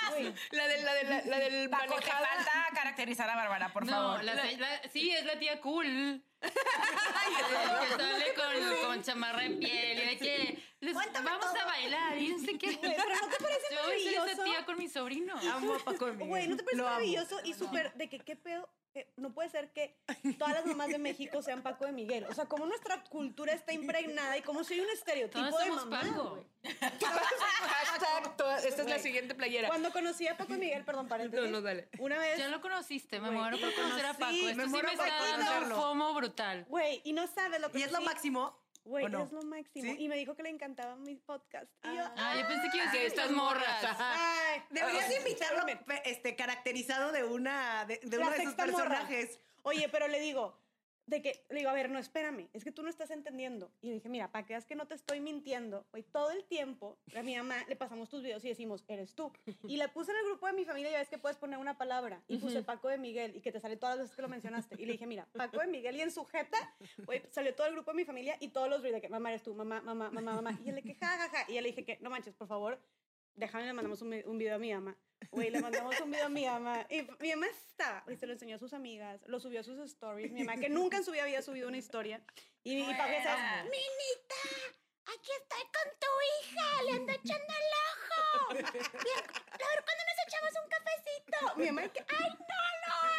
güey. 0.09 0.33
La, 0.51 0.67
de, 0.67 0.81
la, 0.83 0.93
de, 0.93 1.03
la, 1.05 1.21
la 1.25 1.39
del 1.39 1.69
Paco, 1.69 1.83
te 1.85 1.89
manejada. 2.07 2.27
falta 2.27 2.51
caracterizar 2.75 3.29
a 3.29 3.35
Bárbara, 3.35 3.71
por 3.71 3.87
favor. 3.87 4.23
la- 4.23 4.35
la- 4.35 4.81
sí, 4.91 5.11
es 5.11 5.25
la 5.25 5.39
tía 5.39 5.61
cool. 5.61 6.21
que 6.41 7.95
sale 7.97 8.33
con, 8.33 8.87
con 8.87 9.03
chamarra 9.03 9.43
de 9.43 9.49
piel 9.51 9.99
y 9.99 10.05
de 10.07 10.17
que 10.17 10.70
les- 10.81 10.93
Cuéntame 10.93 11.25
vamos 11.29 11.45
todo. 11.45 11.59
a 11.61 11.65
bailar 11.65 12.17
y 12.17 12.27
no 12.29 12.39
sé 12.39 12.57
qué. 12.57 12.75
Güey, 12.75 12.79
pero 12.97 13.15
¿no 13.21 13.27
te 13.29 13.37
parece 13.43 13.61
Yo 13.71 13.83
voy 13.83 13.93
a 13.93 13.97
ser 13.99 14.07
esa 14.07 14.19
maravilloso? 14.19 14.43
tía 14.43 14.65
con 14.65 14.77
mi 14.77 14.87
sobrino. 14.89 15.35
Amo 15.53 15.75
a 15.75 15.79
Paco 15.79 16.05
de 16.07 16.11
Miguel. 16.13 16.27
Güey, 16.27 16.47
¿no 16.47 16.57
te 16.57 16.63
parece 16.63 16.77
Lo 16.77 16.87
amo. 16.87 16.95
maravilloso 16.95 17.39
y 17.45 17.53
súper 17.53 17.93
de 17.93 18.09
que 18.09 18.19
qué 18.19 18.35
pedo? 18.35 18.69
que 18.93 19.09
no 19.15 19.33
puede 19.33 19.47
ser 19.47 19.71
que 19.71 19.95
todas 20.37 20.53
las 20.53 20.65
mamás 20.65 20.89
de 20.89 20.97
México 20.97 21.41
sean 21.41 21.61
Paco 21.63 21.85
de 21.85 21.93
Miguel. 21.93 22.25
O 22.29 22.33
sea, 22.33 22.43
como 22.47 22.65
nuestra 22.65 23.01
cultura 23.05 23.53
está 23.53 23.71
impregnada 23.71 24.37
y 24.37 24.41
como 24.41 24.65
soy 24.65 24.81
un 24.81 24.89
estereotipo 24.89 25.39
Todas 25.47 25.63
de 25.63 25.69
somos 25.69 25.85
mamá. 25.85 26.01
Paco. 26.01 26.29
güey. 26.31 26.75
Hashtag, 27.31 28.35
toda- 28.35 28.57
esta 28.59 28.81
es 28.81 28.89
la 28.89 28.99
siguiente 28.99 29.33
playera. 29.33 29.69
Cuando 29.69 29.91
conocí 29.93 30.27
a 30.27 30.35
Paco 30.35 30.51
de 30.53 30.59
Miguel, 30.59 30.83
perdón, 30.83 31.07
paréntesis. 31.07 31.45
No, 31.45 31.51
no, 31.51 31.61
dale. 31.61 31.87
Una 31.99 32.17
vez, 32.17 32.37
Ya 32.37 32.49
lo 32.49 32.59
conociste, 32.61 33.19
me 33.21 33.31
muero 33.31 33.57
por 33.59 33.73
conocer 33.73 34.05
a 34.05 34.13
Paco. 34.13 34.31
Esto 34.33 34.55
me 34.55 34.65
sí 34.65 34.83
me 34.83 34.91
está 34.91 35.07
dando 35.37 35.67
un 35.75 35.81
fomo 35.81 36.13
brutal. 36.13 36.65
güey, 36.67 37.01
y 37.05 37.13
no 37.13 37.27
sabes 37.27 37.61
lo 37.61 37.71
que 37.71 37.79
¿Y 37.79 37.83
es 37.83 37.91
lo 37.93 38.01
máximo? 38.01 38.59
Güey, 38.83 39.05
es 39.05 39.31
lo 39.31 39.43
máximo. 39.43 39.93
¿Sí? 39.93 39.95
Y 39.99 40.07
me 40.09 40.15
dijo 40.15 40.35
que 40.35 40.43
le 40.43 40.49
encantaba 40.49 40.95
mi 40.95 41.15
podcast. 41.15 41.67
Y 41.83 41.95
yo, 41.95 42.03
Ah, 42.17 42.35
yo 42.39 42.47
pensé 42.47 42.69
que 42.71 42.77
iba 42.77 42.89
a 42.89 42.91
decir 42.91 43.07
estas 43.07 43.31
morras. 43.31 43.83
ay, 43.99 44.61
Deberías 44.71 45.05
ay, 45.07 45.15
invitarlo 45.17 45.63
este, 46.03 46.35
caracterizado 46.35 47.11
de 47.11 47.23
una 47.23 47.85
de, 47.85 47.99
de 48.03 48.17
uno 48.17 48.29
de 48.31 48.37
sus 48.37 48.45
morra. 48.45 48.65
personajes. 48.65 49.39
Oye, 49.63 49.87
pero 49.89 50.07
le 50.07 50.19
digo, 50.19 50.57
de 51.11 51.21
que, 51.21 51.45
le 51.49 51.57
digo, 51.57 51.69
a 51.69 51.73
ver, 51.73 51.89
no, 51.89 51.99
espérame, 51.99 52.47
es 52.53 52.63
que 52.63 52.71
tú 52.71 52.83
no 52.83 52.89
estás 52.89 53.11
entendiendo. 53.11 53.69
Y 53.81 53.87
le 53.87 53.93
dije, 53.95 54.07
mira, 54.07 54.31
para 54.31 54.45
que 54.45 54.53
veas 54.53 54.65
que 54.65 54.75
no 54.75 54.87
te 54.87 54.95
estoy 54.95 55.19
mintiendo, 55.19 55.85
güey, 55.91 56.03
todo 56.03 56.31
el 56.31 56.45
tiempo 56.45 56.97
a 57.13 57.21
mi 57.21 57.35
mamá 57.35 57.57
le 57.67 57.75
pasamos 57.75 58.09
tus 58.09 58.23
videos 58.23 58.43
y 58.45 58.47
decimos, 58.47 58.85
eres 58.87 59.13
tú. 59.13 59.31
Y 59.67 59.75
le 59.75 59.89
puse 59.89 60.11
en 60.11 60.17
el 60.17 60.23
grupo 60.23 60.47
de 60.47 60.53
mi 60.53 60.63
familia, 60.63 60.89
ya 60.89 60.99
ves 60.99 61.09
que 61.09 61.17
puedes 61.17 61.37
poner 61.37 61.59
una 61.59 61.77
palabra, 61.77 62.23
y 62.29 62.37
puse 62.37 62.63
Paco 62.63 62.87
de 62.87 62.97
Miguel, 62.97 63.35
y 63.35 63.41
que 63.41 63.51
te 63.51 63.59
sale 63.59 63.75
todas 63.75 63.97
las 63.97 64.05
veces 64.05 64.15
que 64.15 64.21
lo 64.21 64.29
mencionaste. 64.29 64.75
Y 64.81 64.85
le 64.85 64.93
dije, 64.93 65.05
mira, 65.05 65.27
Paco 65.33 65.59
de 65.59 65.67
Miguel, 65.67 65.97
y 65.97 66.01
en 66.01 66.11
su 66.11 66.23
jeta, 66.23 66.57
güey, 67.05 67.21
salió 67.29 67.53
todo 67.53 67.67
el 67.67 67.73
grupo 67.73 67.91
de 67.91 67.97
mi 67.97 68.05
familia 68.05 68.37
y 68.39 68.47
todos 68.47 68.69
los 68.69 68.81
de 68.81 69.01
que, 69.01 69.09
mamá, 69.09 69.31
eres 69.31 69.43
tú, 69.43 69.53
mamá, 69.53 69.81
mamá, 69.81 70.09
mamá, 70.11 70.35
mamá. 70.35 70.59
Y 70.63 70.69
él 70.69 70.75
le 70.75 70.81
que, 70.81 70.95
ja, 70.95 71.07
ja, 71.07 71.29
ja. 71.29 71.51
Y 71.51 71.55
yo 71.55 71.61
le 71.61 71.67
dije 71.67 71.83
que, 71.83 71.97
no 71.99 72.09
manches, 72.09 72.33
por 72.35 72.47
favor, 72.47 72.79
déjame, 73.35 73.65
le 73.65 73.73
mandamos 73.73 74.01
un, 74.01 74.13
un 74.25 74.37
video 74.37 74.55
a 74.55 74.59
mi 74.59 74.73
mamá. 74.73 74.97
Güey, 75.29 75.51
le 75.51 75.61
mandamos 75.61 75.99
un 75.99 76.11
video 76.11 76.25
a 76.25 76.29
mi 76.29 76.45
mamá. 76.45 76.85
Y 76.89 77.03
mi 77.19 77.29
mamá 77.29 77.47
estaba, 77.47 78.03
y 78.11 78.17
se 78.17 78.25
lo 78.25 78.33
enseñó 78.33 78.55
a 78.55 78.59
sus 78.59 78.73
amigas, 78.73 79.21
lo 79.27 79.39
subió 79.39 79.59
a 79.59 79.63
sus 79.63 79.77
stories. 79.79 80.31
Mi 80.31 80.43
mamá, 80.43 80.59
que 80.59 80.69
nunca 80.69 80.97
en 80.97 81.03
su 81.03 81.11
vida 81.11 81.23
había 81.23 81.41
subido 81.41 81.67
una 81.67 81.77
historia. 81.77 82.21
Y, 82.63 82.79
y 82.79 82.93
para 82.93 83.15
que 83.15 83.21
seas, 83.21 83.63
Minita, 83.63 84.41
aquí 85.05 85.31
estoy 85.41 85.63
con 85.63 85.91
tu 85.99 86.07
hija, 86.31 86.83
le 86.83 86.91
ando 86.91 87.13
echando 87.13 87.53
el 87.53 87.71
ojo. 87.87 88.53
Bien, 88.53 88.65
a 88.65 89.57
ver, 89.57 89.83
¿cuándo 89.85 90.03
nos 90.07 90.17
echamos 90.27 90.51
un 90.63 90.69
cafecito? 90.69 91.57
Mi 91.57 91.65
mamá, 91.67 91.87
que, 91.89 92.05
ay, 92.07 92.29
no. 92.29 93.10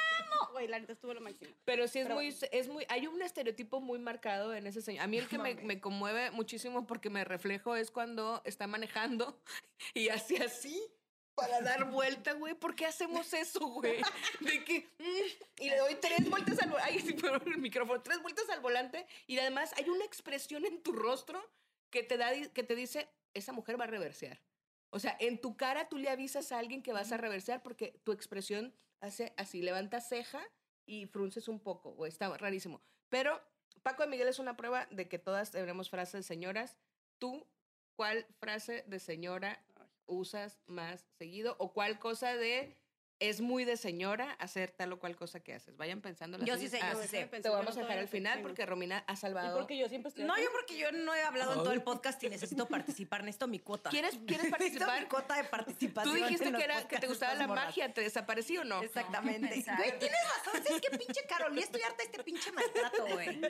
Güey, 0.52 0.68
la 0.68 0.78
neta 0.78 0.92
estuvo 0.92 1.14
lo 1.14 1.20
máximo. 1.20 1.50
Pero 1.64 1.88
sí 1.88 1.98
es 2.00 2.04
Pero- 2.04 2.16
muy, 2.16 2.28
es 2.52 2.68
muy, 2.68 2.84
hay 2.88 3.06
un 3.06 3.20
estereotipo 3.22 3.80
muy 3.80 3.98
marcado 3.98 4.54
en 4.54 4.66
ese 4.66 4.82
señor. 4.82 5.02
A 5.02 5.06
mí 5.06 5.18
el 5.18 5.28
que 5.28 5.38
me, 5.38 5.54
me 5.54 5.80
conmueve 5.80 6.30
muchísimo 6.30 6.86
porque 6.86 7.10
me 7.10 7.24
reflejo 7.24 7.74
es 7.76 7.90
cuando 7.90 8.42
está 8.44 8.66
manejando 8.66 9.40
y 9.94 10.08
hace 10.10 10.42
así 10.42 10.80
para 11.34 11.60
dar 11.62 11.90
vuelta, 11.90 12.34
güey. 12.34 12.54
¿Por 12.54 12.74
qué 12.74 12.86
hacemos 12.86 13.32
eso, 13.32 13.60
güey? 13.66 14.02
De 14.40 14.64
que, 14.64 14.88
mm, 14.98 15.62
y 15.62 15.70
le 15.70 15.78
doy 15.78 15.94
tres 15.96 16.28
vueltas 16.28 16.60
al 16.60 16.70
volante, 16.70 16.92
ay, 16.92 17.00
sí, 17.00 17.12
perdón, 17.14 17.42
el 17.46 17.58
micrófono, 17.58 18.02
tres 18.02 18.20
vueltas 18.20 18.48
al 18.50 18.60
volante 18.60 19.06
y 19.26 19.38
además 19.38 19.72
hay 19.76 19.88
una 19.88 20.04
expresión 20.04 20.64
en 20.66 20.82
tu 20.82 20.92
rostro 20.92 21.42
que 21.90 22.02
te, 22.02 22.16
da, 22.16 22.30
que 22.52 22.62
te 22.62 22.74
dice, 22.74 23.08
esa 23.34 23.52
mujer 23.52 23.80
va 23.80 23.84
a 23.84 23.88
reversear. 23.88 24.40
O 24.90 24.98
sea, 24.98 25.16
en 25.20 25.40
tu 25.40 25.56
cara 25.56 25.88
tú 25.88 25.96
le 25.96 26.10
avisas 26.10 26.52
a 26.52 26.58
alguien 26.58 26.82
que 26.82 26.92
vas 26.92 27.12
a 27.12 27.16
reversear 27.16 27.62
porque 27.62 27.98
tu 28.04 28.12
expresión 28.12 28.74
hace 29.02 29.34
así, 29.36 29.60
levanta 29.60 30.00
ceja 30.00 30.40
y 30.86 31.06
frunces 31.06 31.48
un 31.48 31.60
poco, 31.60 31.90
o 31.90 32.06
está 32.06 32.34
rarísimo. 32.36 32.80
Pero 33.10 33.38
Paco 33.82 34.02
de 34.04 34.08
Miguel 34.08 34.28
es 34.28 34.38
una 34.38 34.56
prueba 34.56 34.86
de 34.90 35.08
que 35.08 35.18
todas 35.18 35.50
tenemos 35.50 35.90
frases 35.90 36.12
de 36.14 36.22
señoras. 36.22 36.76
¿Tú 37.18 37.46
cuál 37.96 38.26
frase 38.38 38.84
de 38.86 38.98
señora 38.98 39.64
usas 40.06 40.60
más 40.66 41.04
seguido 41.18 41.56
o 41.58 41.72
cuál 41.72 41.98
cosa 41.98 42.36
de 42.36 42.76
es 43.28 43.40
muy 43.40 43.64
de 43.64 43.76
señora 43.76 44.32
hacer 44.38 44.70
tal 44.72 44.92
o 44.92 44.98
cual 44.98 45.16
cosa 45.16 45.40
que 45.40 45.54
haces. 45.54 45.76
Vayan 45.76 46.00
pensando. 46.00 46.38
Yo 46.38 46.56
sí 46.56 46.68
sé, 46.68 46.80
yo 46.80 47.00
sí 47.02 47.08
sé. 47.08 47.24
Te 47.26 47.48
vamos 47.48 47.76
a 47.76 47.80
dejar 47.80 47.98
al 47.98 48.08
final 48.08 48.42
porque 48.42 48.66
Romina 48.66 49.04
ha 49.06 49.12
Y 49.12 49.16
salvado. 49.16 49.58
porque 49.58 49.76
yo 49.78 49.88
siempre 49.88 50.08
estoy 50.08 50.24
No, 50.24 50.36
yo 50.38 50.50
porque 50.52 50.76
yo 50.76 50.90
no 50.92 51.14
he 51.14 51.22
hablado 51.22 51.52
en 51.52 51.58
todo 51.58 51.72
el 51.72 51.82
podcast 51.82 52.22
y 52.24 52.28
necesito 52.28 52.66
participar. 52.66 53.22
Necesito 53.22 53.46
mi 53.48 53.58
cuota. 53.58 53.90
¿Quieres, 53.90 54.18
¿quieres 54.26 54.46
participar? 54.50 55.00
mi 55.02 55.06
cuota 55.06 55.36
de 55.36 55.44
participación. 55.44 56.16
Tú 56.16 56.22
dijiste 56.22 56.52
que, 56.52 56.64
era, 56.64 56.86
que 56.88 56.98
te 56.98 57.06
gustaba 57.06 57.34
la 57.34 57.46
magia, 57.46 57.92
¿te 57.92 58.00
desaparecí 58.00 58.58
o 58.58 58.64
no? 58.64 58.82
Exactamente. 58.82 59.64
Güey, 59.76 59.98
tienes 59.98 60.18
razón. 60.36 60.62
Es 60.68 60.80
que 60.80 60.98
pinche 60.98 61.24
Carol, 61.28 61.54
ya 61.54 61.62
estoy 61.62 61.82
harta 61.82 61.98
de 61.98 62.04
este 62.04 62.22
pinche 62.24 62.50
maltrato, 62.52 63.06
güey. 63.06 63.40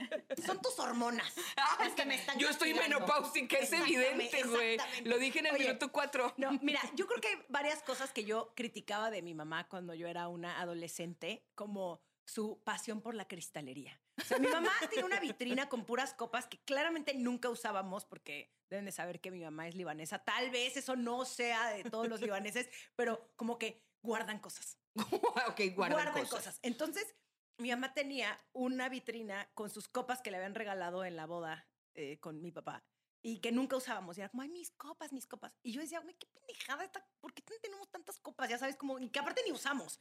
Son 0.44 0.60
tus 0.60 0.78
hormonas 0.78 1.32
las 1.78 1.92
que 1.94 2.04
me 2.04 2.14
están 2.14 2.38
Yo 2.38 2.48
estoy 2.48 2.74
menopáusica, 2.74 3.58
es 3.58 3.72
evidente, 3.72 4.42
güey. 4.44 4.76
Lo 5.04 5.18
dije 5.18 5.40
en 5.40 5.46
el 5.46 5.58
minuto 5.58 5.90
cuatro. 5.90 6.32
No, 6.36 6.50
mira, 6.62 6.80
yo 6.94 7.06
creo 7.06 7.20
que 7.20 7.28
hay 7.28 7.42
varias 7.48 7.82
cosas 7.82 8.12
que 8.12 8.24
yo 8.24 8.52
criticaba 8.54 9.10
de 9.10 9.22
mi 9.22 9.34
mamá 9.62 9.68
cuando 9.68 9.94
yo 9.94 10.08
era 10.08 10.28
una 10.28 10.60
adolescente, 10.60 11.44
como 11.54 12.00
su 12.24 12.62
pasión 12.64 13.00
por 13.00 13.14
la 13.14 13.26
cristalería. 13.26 14.00
O 14.20 14.24
sea, 14.24 14.38
mi 14.38 14.48
mamá 14.48 14.70
tiene 14.90 15.04
una 15.06 15.20
vitrina 15.20 15.68
con 15.68 15.84
puras 15.84 16.14
copas 16.14 16.46
que 16.46 16.58
claramente 16.58 17.14
nunca 17.14 17.48
usábamos 17.50 18.04
porque 18.04 18.54
deben 18.70 18.84
de 18.84 18.92
saber 18.92 19.20
que 19.20 19.30
mi 19.30 19.40
mamá 19.40 19.68
es 19.68 19.74
libanesa. 19.74 20.18
Tal 20.18 20.50
vez 20.50 20.76
eso 20.76 20.96
no 20.96 21.24
sea 21.24 21.70
de 21.70 21.84
todos 21.84 22.08
los 22.08 22.20
libaneses, 22.20 22.68
pero 22.96 23.32
como 23.36 23.58
que 23.58 23.84
guardan 24.02 24.38
cosas. 24.38 24.78
ok, 25.48 25.60
guardan, 25.74 25.98
guardan 25.98 26.24
cosas. 26.24 26.30
cosas. 26.30 26.58
Entonces, 26.62 27.14
mi 27.58 27.70
mamá 27.70 27.92
tenía 27.92 28.40
una 28.52 28.88
vitrina 28.88 29.50
con 29.54 29.70
sus 29.70 29.88
copas 29.88 30.22
que 30.22 30.30
le 30.30 30.38
habían 30.38 30.54
regalado 30.54 31.04
en 31.04 31.16
la 31.16 31.26
boda 31.26 31.68
eh, 31.94 32.18
con 32.20 32.40
mi 32.40 32.50
papá 32.50 32.84
y 33.22 33.38
que 33.38 33.52
nunca 33.52 33.76
usábamos. 33.76 34.18
Y 34.18 34.20
era 34.20 34.28
como, 34.30 34.42
ay, 34.42 34.48
mis 34.48 34.70
copas, 34.72 35.12
mis 35.12 35.26
copas. 35.26 35.52
Y 35.62 35.72
yo 35.72 35.80
decía, 35.80 36.00
güey, 36.00 36.14
qué 36.16 36.26
pendejada 36.26 36.84
esta, 36.84 37.06
¿por 37.20 37.32
qué 37.32 37.42
tenemos 37.62 37.88
tantas 37.90 38.18
copas? 38.18 38.48
Ya 38.48 38.58
sabes, 38.58 38.76
como, 38.76 38.98
y 38.98 39.08
que 39.10 39.20
aparte 39.20 39.42
ni 39.46 39.52
usamos. 39.52 40.00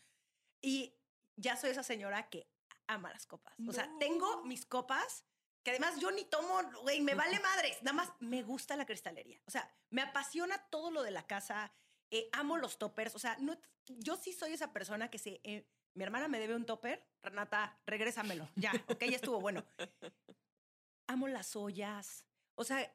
Y 0.62 0.96
ya 1.36 1.56
soy 1.56 1.70
esa 1.70 1.84
señora 1.84 2.30
que 2.30 2.50
ama 2.88 3.12
las 3.12 3.26
copas. 3.26 3.56
O 3.68 3.72
sea, 3.74 3.90
tengo 4.00 4.44
mis 4.44 4.66
copas 4.66 5.24
que 5.64 5.72
además 5.72 6.00
yo 6.00 6.10
ni 6.12 6.26
tomo, 6.26 6.60
güey, 6.82 7.02
me 7.02 7.14
vale 7.14 7.40
madres. 7.40 7.82
Nada 7.84 7.94
más 7.94 8.12
me 8.20 8.42
gusta 8.42 8.76
la 8.76 8.86
cristalería. 8.86 9.40
O 9.46 9.52
sea, 9.52 9.72
me 9.92 10.02
apasiona 10.02 10.58
todo 10.70 10.90
lo 10.92 11.04
de 11.04 11.12
la 11.12 11.28
casa. 11.28 11.72
eh, 12.10 12.30
amo 12.34 12.58
los 12.58 12.78
toppers. 12.80 13.16
O 13.16 13.20
sea, 13.20 13.38
no, 13.40 13.56
yo 13.86 14.18
sí 14.18 14.34
soy 14.34 14.54
esa 14.54 14.74
persona 14.74 15.10
que 15.10 15.20
se... 15.20 15.40
eh, 15.44 15.68
mi 15.94 16.04
hermana 16.04 16.28
me 16.28 16.40
debe 16.40 16.56
un 16.56 16.66
topper. 16.66 17.06
Renata, 17.22 17.80
regrésamelo. 17.86 18.50
Ya, 18.56 18.72
ok, 18.88 19.04
ya 19.04 19.18
estuvo 19.18 19.40
bueno. 19.40 19.64
Amo 21.08 21.28
las 21.28 21.56
ollas. 21.56 22.26
O 22.56 22.64
sea, 22.64 22.92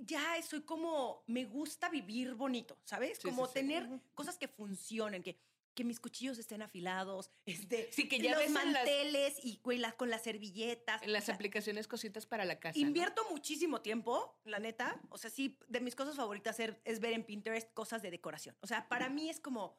ya 0.00 0.40
soy 0.42 0.62
como... 0.62 1.22
Me 1.26 1.44
gusta 1.44 1.88
vivir 1.88 2.34
bonito, 2.34 2.78
¿sabes? 2.84 3.18
Sí, 3.18 3.28
como 3.28 3.46
sí, 3.46 3.52
sí. 3.52 3.54
tener 3.60 3.88
cosas 4.14 4.36
que 4.38 4.48
funcionen, 4.48 5.22
que, 5.22 5.38
que 5.74 5.84
mis 5.84 6.00
cuchillos 6.00 6.36
estén 6.38 6.62
afilados, 6.62 7.30
este, 7.46 7.90
Sí, 7.92 8.08
que 8.08 8.18
ya 8.18 8.32
los 8.32 8.42
las- 8.42 8.50
manteles 8.50 9.38
y 9.44 9.60
güey, 9.62 9.78
las- 9.78 9.94
con 9.94 10.10
las 10.10 10.22
servilletas. 10.22 11.02
En 11.02 11.12
las 11.12 11.24
O 11.24 11.26
sea, 11.26 11.34
aplicaciones 11.36 11.86
cositas 11.88 12.26
para 12.26 12.44
la 12.44 12.58
casa. 12.58 12.78
¿no? 12.78 12.86
Invierto 12.86 13.22
muchísimo 13.30 13.80
tiempo, 13.80 14.36
la 14.44 14.58
neta. 14.58 15.00
O 15.10 15.18
sea, 15.18 15.30
sí, 15.30 15.58
de 15.68 15.80
mis 15.80 15.94
cosas 15.94 16.16
favoritas 16.16 16.58
es, 16.60 16.72
es 16.84 17.00
ver 17.00 17.12
en 17.12 17.24
Pinterest 17.24 17.72
cosas 17.72 18.02
de 18.02 18.10
decoración. 18.10 18.56
O 18.60 18.66
sea, 18.66 18.88
para 18.88 19.08
mí 19.08 19.30
es 19.30 19.38
como, 19.40 19.78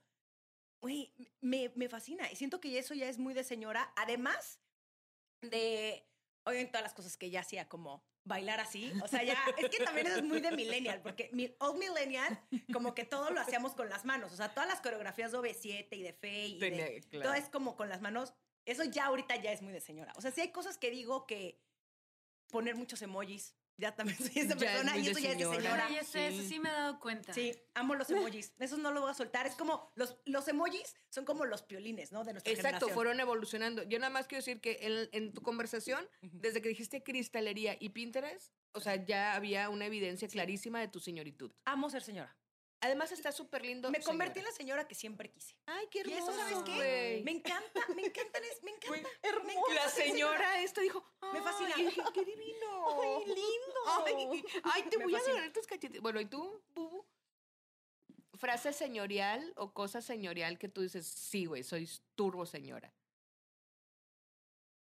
güey, 0.81 1.13
me, 1.41 1.71
me 1.75 1.89
fascina. 1.89 2.31
Y 2.31 2.35
siento 2.35 2.59
que 2.61 2.77
eso 2.79 2.93
ya 2.93 3.07
es 3.09 3.17
muy 3.19 3.33
de 3.33 3.43
señora. 3.43 3.91
Además 3.97 4.59
de, 5.41 6.07
oigan, 6.45 6.67
todas 6.67 6.83
las 6.83 6.93
cosas 6.93 7.17
que 7.17 7.29
ya 7.29 7.41
hacía, 7.41 7.67
como 7.67 8.03
bailar 8.23 8.59
así. 8.59 8.91
O 9.03 9.07
sea, 9.07 9.23
ya, 9.23 9.37
es 9.57 9.69
que 9.69 9.83
también 9.83 10.07
eso 10.07 10.17
es 10.17 10.23
muy 10.23 10.39
de 10.41 10.51
millennial, 10.51 11.01
porque 11.01 11.29
mi 11.33 11.55
old 11.59 11.77
millennial, 11.77 12.39
como 12.73 12.93
que 12.93 13.05
todo 13.05 13.31
lo 13.31 13.39
hacíamos 13.39 13.73
con 13.73 13.89
las 13.89 14.05
manos. 14.05 14.31
O 14.31 14.35
sea, 14.35 14.53
todas 14.53 14.69
las 14.69 14.81
coreografías 14.81 15.31
de 15.31 15.39
OV7 15.39 15.87
y 15.91 16.03
de 16.03 16.13
Fe 16.13 16.47
y 16.47 16.59
de, 16.59 17.01
claro. 17.09 17.25
todo 17.25 17.33
es 17.33 17.49
como 17.49 17.75
con 17.75 17.89
las 17.89 18.01
manos. 18.01 18.33
Eso 18.65 18.83
ya 18.83 19.05
ahorita 19.05 19.35
ya 19.37 19.51
es 19.51 19.61
muy 19.61 19.73
de 19.73 19.81
señora. 19.81 20.13
O 20.15 20.21
sea, 20.21 20.31
sí 20.31 20.41
hay 20.41 20.51
cosas 20.51 20.77
que 20.77 20.91
digo 20.91 21.25
que 21.25 21.59
poner 22.49 22.75
muchos 22.75 23.01
emojis, 23.01 23.55
ya 23.77 23.95
también 23.95 24.17
soy 24.17 24.31
esa 24.35 24.55
Ya 24.55 24.55
es 24.55 24.55
persona 24.55 24.93
muy 24.93 25.01
y 25.01 25.07
eso 25.09 25.19
ya 25.19 25.31
es 25.31 25.37
de 25.37 25.45
señora. 25.45 25.85
Ay, 25.87 25.95
ya 25.95 26.03
sé, 26.03 26.27
eso 26.27 26.43
sí 26.47 26.59
me 26.59 26.69
he 26.69 26.71
dado 26.71 26.99
cuenta. 26.99 27.33
Sí, 27.33 27.53
amo 27.73 27.95
los 27.95 28.09
emojis. 28.09 28.53
Esos 28.59 28.79
no 28.79 28.91
los 28.91 29.01
voy 29.01 29.11
a 29.11 29.13
soltar. 29.13 29.47
Es 29.47 29.55
como 29.55 29.91
los, 29.95 30.17
los 30.25 30.47
emojis 30.47 30.95
son 31.09 31.25
como 31.25 31.45
los 31.45 31.63
piolines, 31.63 32.11
¿no? 32.11 32.23
De 32.23 32.33
nuestra 32.33 32.51
Exacto, 32.51 32.67
generación. 32.67 32.93
fueron 32.95 33.19
evolucionando. 33.19 33.83
Yo 33.83 33.99
nada 33.99 34.09
más 34.11 34.27
quiero 34.27 34.39
decir 34.43 34.61
que 34.61 34.79
en, 34.81 35.09
en 35.11 35.33
tu 35.33 35.41
conversación, 35.41 36.07
desde 36.21 36.61
que 36.61 36.69
dijiste 36.69 37.03
cristalería 37.03 37.75
y 37.79 37.89
Pinterest, 37.89 38.53
o 38.73 38.79
sea, 38.81 38.95
ya 39.03 39.35
había 39.35 39.69
una 39.69 39.85
evidencia 39.85 40.27
clarísima 40.27 40.79
de 40.79 40.87
tu 40.87 40.99
señoritud. 40.99 41.51
Amo 41.65 41.89
ser 41.89 42.03
señora. 42.03 42.37
Además 42.83 43.11
está 43.11 43.31
súper 43.31 43.63
lindo. 43.63 43.91
Me 43.91 44.01
convertí 44.01 44.39
en 44.39 44.45
la 44.45 44.51
señora 44.51 44.87
que 44.87 44.95
siempre 44.95 45.29
quise. 45.29 45.55
Ay, 45.67 45.87
qué 45.91 45.99
Y 45.99 46.13
hermoso. 46.13 46.31
eso, 46.31 46.39
¿sabes 46.39 46.63
qué? 46.63 46.75
güey. 46.75 47.23
Me 47.23 47.31
encanta, 47.31 47.81
me 47.95 48.01
encanta, 48.07 48.39
me 48.63 48.71
encanta. 48.71 48.99
Me 49.45 49.53
encanta 49.53 49.73
La 49.75 49.87
señora 49.89 50.61
esta 50.61 50.81
dijo, 50.81 51.05
Me 51.31 51.41
fascina. 51.41 51.73
"Ay, 51.75 51.85
qué, 51.93 52.03
qué 52.13 52.25
divino. 52.25 53.01
Ay, 53.01 53.25
lindo. 53.27 53.79
Ay, 54.05 54.43
ay, 54.63 54.83
te 54.89 54.97
Me 54.97 55.03
voy 55.05 55.13
a 55.13 55.17
fascina. 55.19 55.35
agarrar 55.37 55.53
tus 55.53 55.67
cachetes. 55.67 56.01
Bueno, 56.01 56.19
¿y 56.19 56.25
tú, 56.25 56.61
Bubu? 56.73 57.05
Frase 58.33 58.73
señorial 58.73 59.53
o 59.57 59.73
cosa 59.73 60.01
señorial 60.01 60.57
que 60.57 60.67
tú 60.67 60.81
dices, 60.81 61.05
sí, 61.05 61.45
güey, 61.45 61.63
soy 61.63 61.87
turbo 62.15 62.47
señora. 62.47 62.91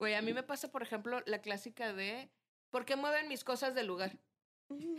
Güey, 0.00 0.14
a 0.14 0.22
mí 0.22 0.34
me 0.34 0.42
pasa, 0.42 0.72
por 0.72 0.82
ejemplo, 0.82 1.22
la 1.26 1.40
clásica 1.40 1.92
de, 1.92 2.28
¿por 2.70 2.84
qué 2.84 2.96
mueven 2.96 3.28
mis 3.28 3.44
cosas 3.44 3.74
del 3.76 3.86
lugar? 3.86 4.18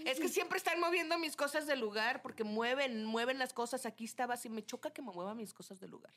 Es 0.06 0.20
que 0.20 0.30
siempre 0.30 0.58
están 0.58 0.80
moviendo 0.80 1.18
mis 1.18 1.36
cosas 1.36 1.68
del 1.68 1.80
lugar 1.80 2.22
porque 2.22 2.44
mueven, 2.44 3.06
mueven 3.06 3.40
las 3.40 3.54
cosas. 3.54 3.86
Aquí 3.86 4.06
estaba 4.06 4.36
así, 4.36 4.50
me 4.50 4.66
choca 4.66 4.92
que 4.92 5.02
me 5.02 5.12
muevan 5.12 5.38
mis 5.38 5.54
cosas 5.54 5.80
del 5.80 5.92
lugar. 5.92 6.14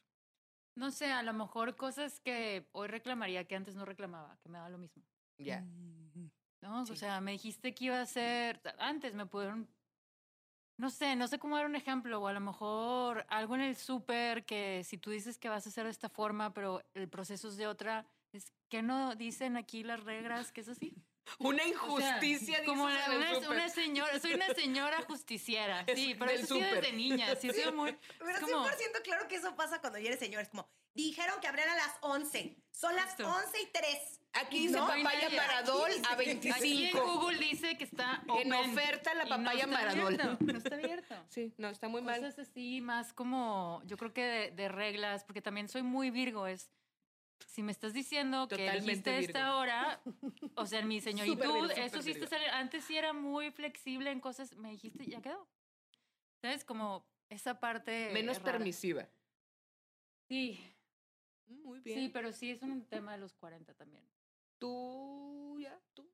No 0.77 0.91
sé, 0.91 1.13
a 1.13 1.23
lo 1.23 1.33
mejor 1.33 1.77
cosas 1.77 2.21
que 2.21 2.69
hoy 2.73 2.89
reclamaría 2.89 3.47
que 3.47 3.57
antes 3.57 3.75
no 3.75 3.85
reclamaba, 3.85 4.39
que 4.43 4.49
me 4.49 4.59
da 4.59 4.69
lo 4.69 4.79
mismo. 4.79 5.03
Ya. 5.37 5.63
¿No? 6.61 6.87
Sí. 6.87 6.93
O 6.93 6.97
sea, 6.97 7.21
me 7.21 7.33
dijiste 7.33 7.75
que 7.75 7.87
iba 7.87 8.01
a 8.01 8.07
ser. 8.07 8.61
Antes 8.79 9.15
me 9.15 9.27
pudieron. 9.27 9.69
No 10.77 10.89
sé, 10.89 11.15
no 11.17 11.29
sé 11.29 11.39
cómo 11.39 11.57
dar 11.57 11.67
un 11.67 11.77
ejemplo, 11.77 12.19
o 12.23 12.27
a 12.27 12.33
lo 12.33 12.41
mejor 12.41 13.27
algo 13.29 13.55
en 13.55 13.61
el 13.61 13.77
súper 13.77 14.47
que 14.47 14.83
si 14.83 14.97
tú 14.97 15.11
dices 15.11 15.39
que 15.39 15.51
vas 15.51 15.67
a 15.67 15.69
hacer 15.69 15.85
de 15.85 15.91
esta 15.91 16.09
forma, 16.09 16.55
pero 16.55 16.83
el 16.95 17.07
proceso 17.07 17.49
es 17.49 17.59
de 17.59 17.67
otra, 17.67 18.07
es 18.33 18.55
que 18.71 18.81
no 18.81 19.15
dicen 19.15 19.59
aquí 19.59 19.83
las 19.83 20.03
reglas, 20.05 20.53
que 20.53 20.63
es 20.63 20.69
así. 20.69 20.97
Una 21.39 21.63
O 21.63 21.67
sea, 21.99 22.19
injusticia, 22.19 22.65
como 22.65 22.85
una, 22.85 23.07
en 23.07 23.13
una- 23.19 23.49
una 23.51 23.69
señora, 23.69 24.19
soy 24.21 24.35
una 24.35 24.53
señora 24.55 25.01
justiciera, 25.09 25.85
Es 25.87 25.99
sí, 25.99 26.15
pero 26.19 26.31
eso 26.33 26.55
sí 26.55 26.61
desde 26.61 26.93
niña, 26.93 27.35
sí, 27.37 27.51
soy 27.53 27.73
muy. 27.73 27.97
Pero 28.19 28.31
es 28.31 28.41
como- 28.41 28.65
100% 28.67 29.03
claro 29.05 29.29
que 29.29 29.37
eso 29.37 29.55
pasa 29.57 29.81
cuando 29.81 29.99
ya 29.99 30.09
eres 30.09 30.19
señor. 30.19 30.43
Es 30.43 30.49
como, 30.49 30.69
dijeron 30.95 31.41
que 31.41 31.47
abrían 31.47 31.69
a 31.69 31.77
las 31.77 31.93
11. 32.01 32.57
Son 32.73 32.95
las 32.97 33.13
Exacto. 33.13 33.29
11 33.33 33.61
y 33.63 33.67
3. 33.73 34.21
Aquí 34.33 34.59
dice 34.61 34.79
No, 34.79 34.87
papaya 34.87 35.23
nadie. 35.25 35.37
maradol 35.37 35.91
a 36.09 36.13
Aquí 36.13 36.25
dice- 36.31 36.53
Aquí 36.53 36.87
en 36.89 36.93
25. 36.95 37.05
Google 37.19 37.39
dice 37.39 37.77
que 37.77 37.85
está 37.85 38.23
En 38.25 38.31
open 38.31 38.53
oferta 38.53 39.15
la 39.15 39.25
no 39.25 39.31
papaya 39.31 39.65
está 39.65 39.67
Maradol. 39.67 40.15
abierto, 40.21 40.39
No 40.45 40.59
está 40.59 40.75
abierto. 40.77 41.15
Sí, 41.29 41.55
no, 41.59 41.69
está 41.69 41.89
muy 41.89 42.01
mal. 42.03 42.21
Cosas 42.21 42.39
así, 42.49 42.81
más 42.81 43.13
como, 43.13 43.83
yo 43.87 43.97
creo 43.97 44.13
que 44.13 44.23
de, 44.25 44.51
de 44.53 44.69
reglas, 44.69 45.25
porque 45.25 45.43
también 45.43 45.69
soy 45.69 45.83
muy 45.83 46.11
Virgo, 46.11 46.47
es, 46.47 46.71
si 47.47 47.63
me 47.63 47.73
estás 47.73 47.93
diciendo 47.93 48.47
que 48.49 48.71
dijiste 48.73 49.11
Virgo. 49.11 49.27
esta 49.27 49.57
hora, 49.57 50.01
o 50.55 50.67
sea, 50.67 50.81
en 50.81 50.89
mi 50.89 51.01
señoritud, 51.67 51.71
eso 51.73 52.03
sí 52.03 52.13
está 52.13 52.37
antes 52.59 52.85
sí 52.85 52.97
era 52.97 53.13
muy 53.13 53.51
flexible 53.51 54.11
en 54.11 54.21
cosas, 54.21 54.55
me 54.57 54.71
dijiste, 54.71 55.07
ya 55.07 55.21
quedó. 55.21 55.49
¿Sabes? 56.43 56.65
Como 56.65 57.07
esa 57.29 57.61
parte 57.61 58.11
Menos 58.13 58.39
rara. 58.39 58.53
permisiva. 58.53 59.09
Sí, 60.29 60.59
Muy 61.49 61.81
bien. 61.81 61.99
sí, 61.99 62.09
pero 62.09 62.33
sí 62.33 62.51
es 62.51 62.63
un 62.63 62.85
tema 62.87 63.13
de 63.13 63.19
los 63.19 63.35
40 63.35 63.75
también. 63.75 64.03
¿Tú 64.59 65.59
ya? 65.61 65.79
¿Tú? 65.95 66.03
¿Tú? 66.03 66.09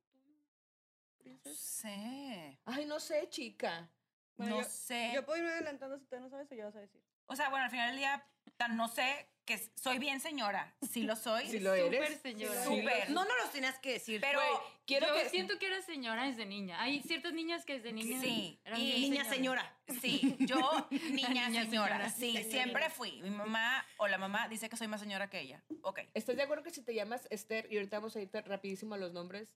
princesa? 1.18 1.54
sé. 1.54 2.58
Ay, 2.64 2.86
no 2.86 2.98
sé, 3.00 3.28
chica. 3.28 3.88
no 4.36 4.60
yo- 4.62 4.64
sé. 4.64 5.10
Yo 5.14 5.24
puedo 5.24 5.38
irme 5.38 5.50
adelantando 5.50 5.98
si 5.98 6.06
tú 6.06 6.18
no 6.20 6.28
sabes 6.28 6.50
o 6.50 6.54
ya 6.54 6.64
vas 6.66 6.76
a 6.76 6.80
decir. 6.80 7.02
o 7.26 7.36
sea, 7.36 7.48
bueno, 7.50 7.64
al 7.64 7.70
final 7.70 7.88
del 7.90 7.98
día, 7.98 8.26
no 8.70 8.88
sé 8.88 9.28
que 9.44 9.58
soy 9.76 9.98
bien 10.00 10.18
señora. 10.18 10.74
Sí 10.90 11.02
lo 11.02 11.14
soy. 11.14 11.46
Sí 11.48 11.60
lo 11.60 11.72
Súper 11.76 11.94
eres. 12.02 12.20
señora. 12.20 12.64
Sí 12.64 12.68
lo- 12.70 12.76
Súper. 12.90 13.10
No, 13.10 13.24
no 13.24 13.36
los 13.42 13.52
tenías 13.52 13.78
que 13.78 13.92
decir. 13.92 14.20
Pero 14.20 14.40
Güey, 14.40 14.50
quiero 14.86 15.06
Yo 15.06 15.14
que... 15.22 15.28
siento 15.28 15.56
que 15.60 15.66
eras 15.66 15.84
señora 15.84 16.24
desde 16.24 16.46
niña. 16.46 16.82
Hay 16.82 17.00
ciertas 17.02 17.32
niñas 17.32 17.64
que 17.64 17.74
desde 17.74 17.92
niña 17.92 18.20
Sí, 18.20 18.58
eran 18.64 18.80
y 18.80 18.84
bien 18.86 19.00
niña 19.02 19.24
señora. 19.24 19.78
Sí, 20.00 20.36
yo, 20.40 20.88
niña, 20.90 21.28
niña 21.48 21.62
señora. 21.64 21.64
señora. 21.64 22.10
Sí, 22.10 22.32
Señora. 22.32 22.50
siempre 22.50 22.90
fui. 22.90 23.22
Mi 23.22 23.30
mamá 23.30 23.86
o 23.98 24.08
la 24.08 24.18
mamá 24.18 24.48
dice 24.48 24.68
que 24.68 24.76
soy 24.76 24.88
más 24.88 25.00
señora 25.00 25.30
que 25.30 25.38
ella. 25.40 25.62
Ok. 25.82 26.00
¿Estás 26.14 26.34
de 26.34 26.42
acuerdo 26.42 26.64
que 26.64 26.70
si 26.70 26.82
te 26.82 26.92
llamas 26.92 27.28
Esther, 27.30 27.68
y 27.70 27.76
ahorita 27.76 27.98
vamos 28.00 28.16
a 28.16 28.20
ir 28.20 28.28
rapidísimo 28.32 28.94
a 28.94 28.98
los 28.98 29.12
nombres, 29.12 29.54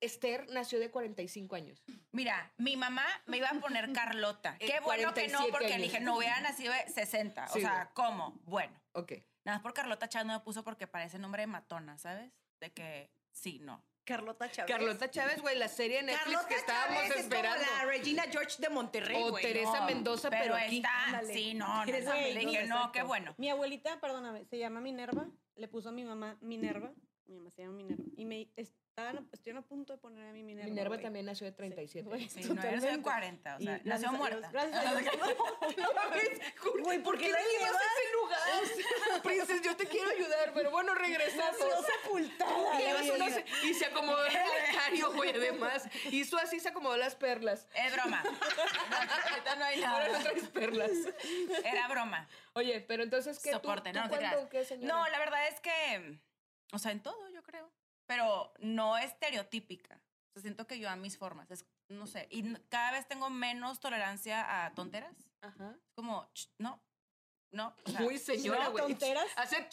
Esther 0.00 0.46
nació 0.50 0.78
de 0.78 0.90
45 0.90 1.54
años. 1.56 1.82
Mira, 2.12 2.52
mi 2.58 2.76
mamá 2.76 3.04
me 3.26 3.38
iba 3.38 3.48
a 3.48 3.54
poner 3.60 3.92
Carlota. 3.92 4.56
Qué 4.60 4.80
bueno 4.80 5.12
que 5.14 5.28
no, 5.28 5.38
47 5.38 5.50
porque 5.52 5.74
años. 5.74 5.82
dije, 5.82 6.00
no 6.00 6.16
hubiera 6.16 6.40
nacido 6.40 6.72
de 6.72 6.88
60. 6.92 7.48
Sí, 7.48 7.58
o 7.58 7.60
sea. 7.62 7.90
¿cómo? 7.94 8.38
Bueno. 8.44 8.78
Ok. 8.92 9.12
Nada 9.44 9.58
más 9.58 9.62
por 9.62 9.74
Carlota 9.74 10.08
Chávez 10.08 10.26
no 10.26 10.32
me 10.34 10.40
puso 10.40 10.64
porque 10.64 10.86
parece 10.86 11.18
nombre 11.18 11.42
de 11.42 11.46
matona, 11.46 11.98
¿sabes? 11.98 12.32
De 12.60 12.72
que 12.72 13.10
sí, 13.30 13.58
no. 13.60 13.84
Carlota 14.04 14.48
Chávez. 14.50 14.70
Carlota 14.70 15.10
Chávez, 15.10 15.40
güey, 15.42 15.58
la 15.58 15.66
serie 15.68 15.96
de 15.96 16.02
Netflix 16.04 16.24
Carlota 16.36 16.48
que 16.48 16.54
estábamos 16.54 17.02
Chávez 17.02 17.16
esperando. 17.18 17.60
es 17.60 17.66
como 17.68 17.78
la 17.78 17.84
Regina 17.86 18.22
George 18.30 18.56
de 18.58 18.68
Monterrey, 18.68 19.22
O. 19.22 19.32
Teresa 19.34 19.80
No. 19.80 19.86
Mendoza, 19.86 20.30
pero, 20.30 20.42
Pero 20.44 20.54
aquí. 20.56 20.76
está, 20.76 21.04
ándale. 21.06 21.34
sí, 21.34 21.54
no, 21.54 21.66
no, 21.80 21.84
Teresa 21.84 22.10
no, 22.14 22.20
Mendoza, 22.20 22.38
dije, 22.48 22.66
no, 22.66 22.92
qué 22.92 23.02
bueno. 23.02 23.34
Mi 23.36 23.50
abuelita, 23.50 24.00
perdóname, 24.00 24.44
se 24.44 24.58
llama 24.58 24.80
Minerva. 24.80 25.26
Le 25.56 25.66
puso 25.68 25.88
a 25.88 25.92
mi 25.92 26.04
mamá 26.04 26.36
Minerva. 26.40 26.92
Mi 27.26 27.36
mamá 27.38 27.50
se 27.50 27.62
llama 27.62 27.74
Minerva. 27.74 28.04
Y 28.16 28.24
me 28.24 28.48
estaban, 28.56 29.28
estuvieron 29.32 29.62
a 29.64 29.66
punto 29.66 29.92
de 29.92 29.98
poner 29.98 30.28
a 30.28 30.32
mi 30.32 30.42
Minerva. 30.44 30.68
Minerva 30.70 30.94
güey. 30.94 31.02
también 31.02 31.26
nació 31.26 31.44
de 31.46 31.52
37. 31.52 32.08
güey, 32.08 32.28
Sí, 32.28 32.40
no, 32.44 32.48
de 32.50 32.54
totalmente. 32.54 33.02
40, 33.02 33.56
o 33.56 33.60
sea, 33.60 33.80
Y 33.84 33.88
nació 33.88 34.12
muerta. 34.12 34.48
Gracias 34.52 34.86
a 34.86 34.94
Dios. 34.94 35.14
No 35.76 36.82
Güey, 36.84 37.02
¿por 37.02 37.18
qué 37.18 37.28
la 37.30 37.38
llevas 37.38 37.72
a 37.72 37.84
ese 37.84 38.12
lugar? 38.12 39.22
Princes, 39.22 39.62
yo 39.62 39.76
te 39.76 39.86
quiero 39.86 40.08
ayudar, 40.10 40.52
pero 40.54 40.70
bueno, 40.70 40.94
regresamos. 40.94 41.58
Nació 41.58 41.84
sepultada. 42.02 43.02
Y, 43.04 43.10
una- 43.10 43.26
y 43.64 43.74
se 43.74 43.86
acomodó 43.86 44.24
el 44.24 44.32
relicario, 44.60 45.12
güey, 45.12 45.30
además. 45.30 45.88
Hizo 46.12 46.36
así, 46.38 46.60
se 46.60 46.68
acomodó 46.68 46.96
las 46.96 47.16
perlas. 47.16 47.66
Es 47.74 47.92
broma. 47.92 48.22
Ahorita 49.30 49.56
no 49.56 49.64
hay 49.64 49.82
Ahora 49.82 50.06
no 50.06 50.12
nada. 50.12 50.24
traes 50.24 50.48
perlas. 50.48 50.90
Era 51.64 51.88
broma. 51.88 52.28
Oye, 52.54 52.80
pero 52.80 53.02
entonces, 53.02 53.38
¿qué? 53.40 53.50
¿Tú- 53.50 53.56
Soporte, 53.56 53.90
tú 53.90 53.96
no, 53.98 54.04
no 54.04 54.10
te 54.10 54.16
cuándo, 54.18 54.48
creas. 54.48 54.50
qué, 54.50 54.64
señora? 54.64 54.94
No, 54.94 55.08
la 55.08 55.18
verdad 55.18 55.48
es 55.48 55.60
que, 55.60 56.18
o 56.72 56.78
sea, 56.78 56.92
en 56.92 57.00
todo 57.00 57.28
yo 57.30 57.42
creo, 57.42 57.70
pero 58.06 58.52
no 58.60 58.96
estereotípica. 58.98 60.00
O 60.28 60.32
sea, 60.32 60.42
siento 60.42 60.66
que 60.66 60.78
yo 60.78 60.90
a 60.90 60.96
mis 60.96 61.16
formas, 61.16 61.50
es, 61.50 61.66
no 61.88 62.06
sé, 62.06 62.28
y 62.30 62.54
cada 62.68 62.92
vez 62.92 63.06
tengo 63.08 63.30
menos 63.30 63.80
tolerancia 63.80 64.64
a 64.64 64.74
tonteras. 64.74 65.14
Ajá. 65.40 65.76
Como, 65.94 66.26
ch, 66.34 66.50
no, 66.58 66.82
no. 67.52 67.74
o 67.84 67.90
sea, 67.90 68.00
Muy 68.00 68.18
señora, 68.18 68.64
¿no? 68.64 68.72
güey. 68.72 68.84
¿Tonteras? 68.88 69.26
Hacer 69.36 69.68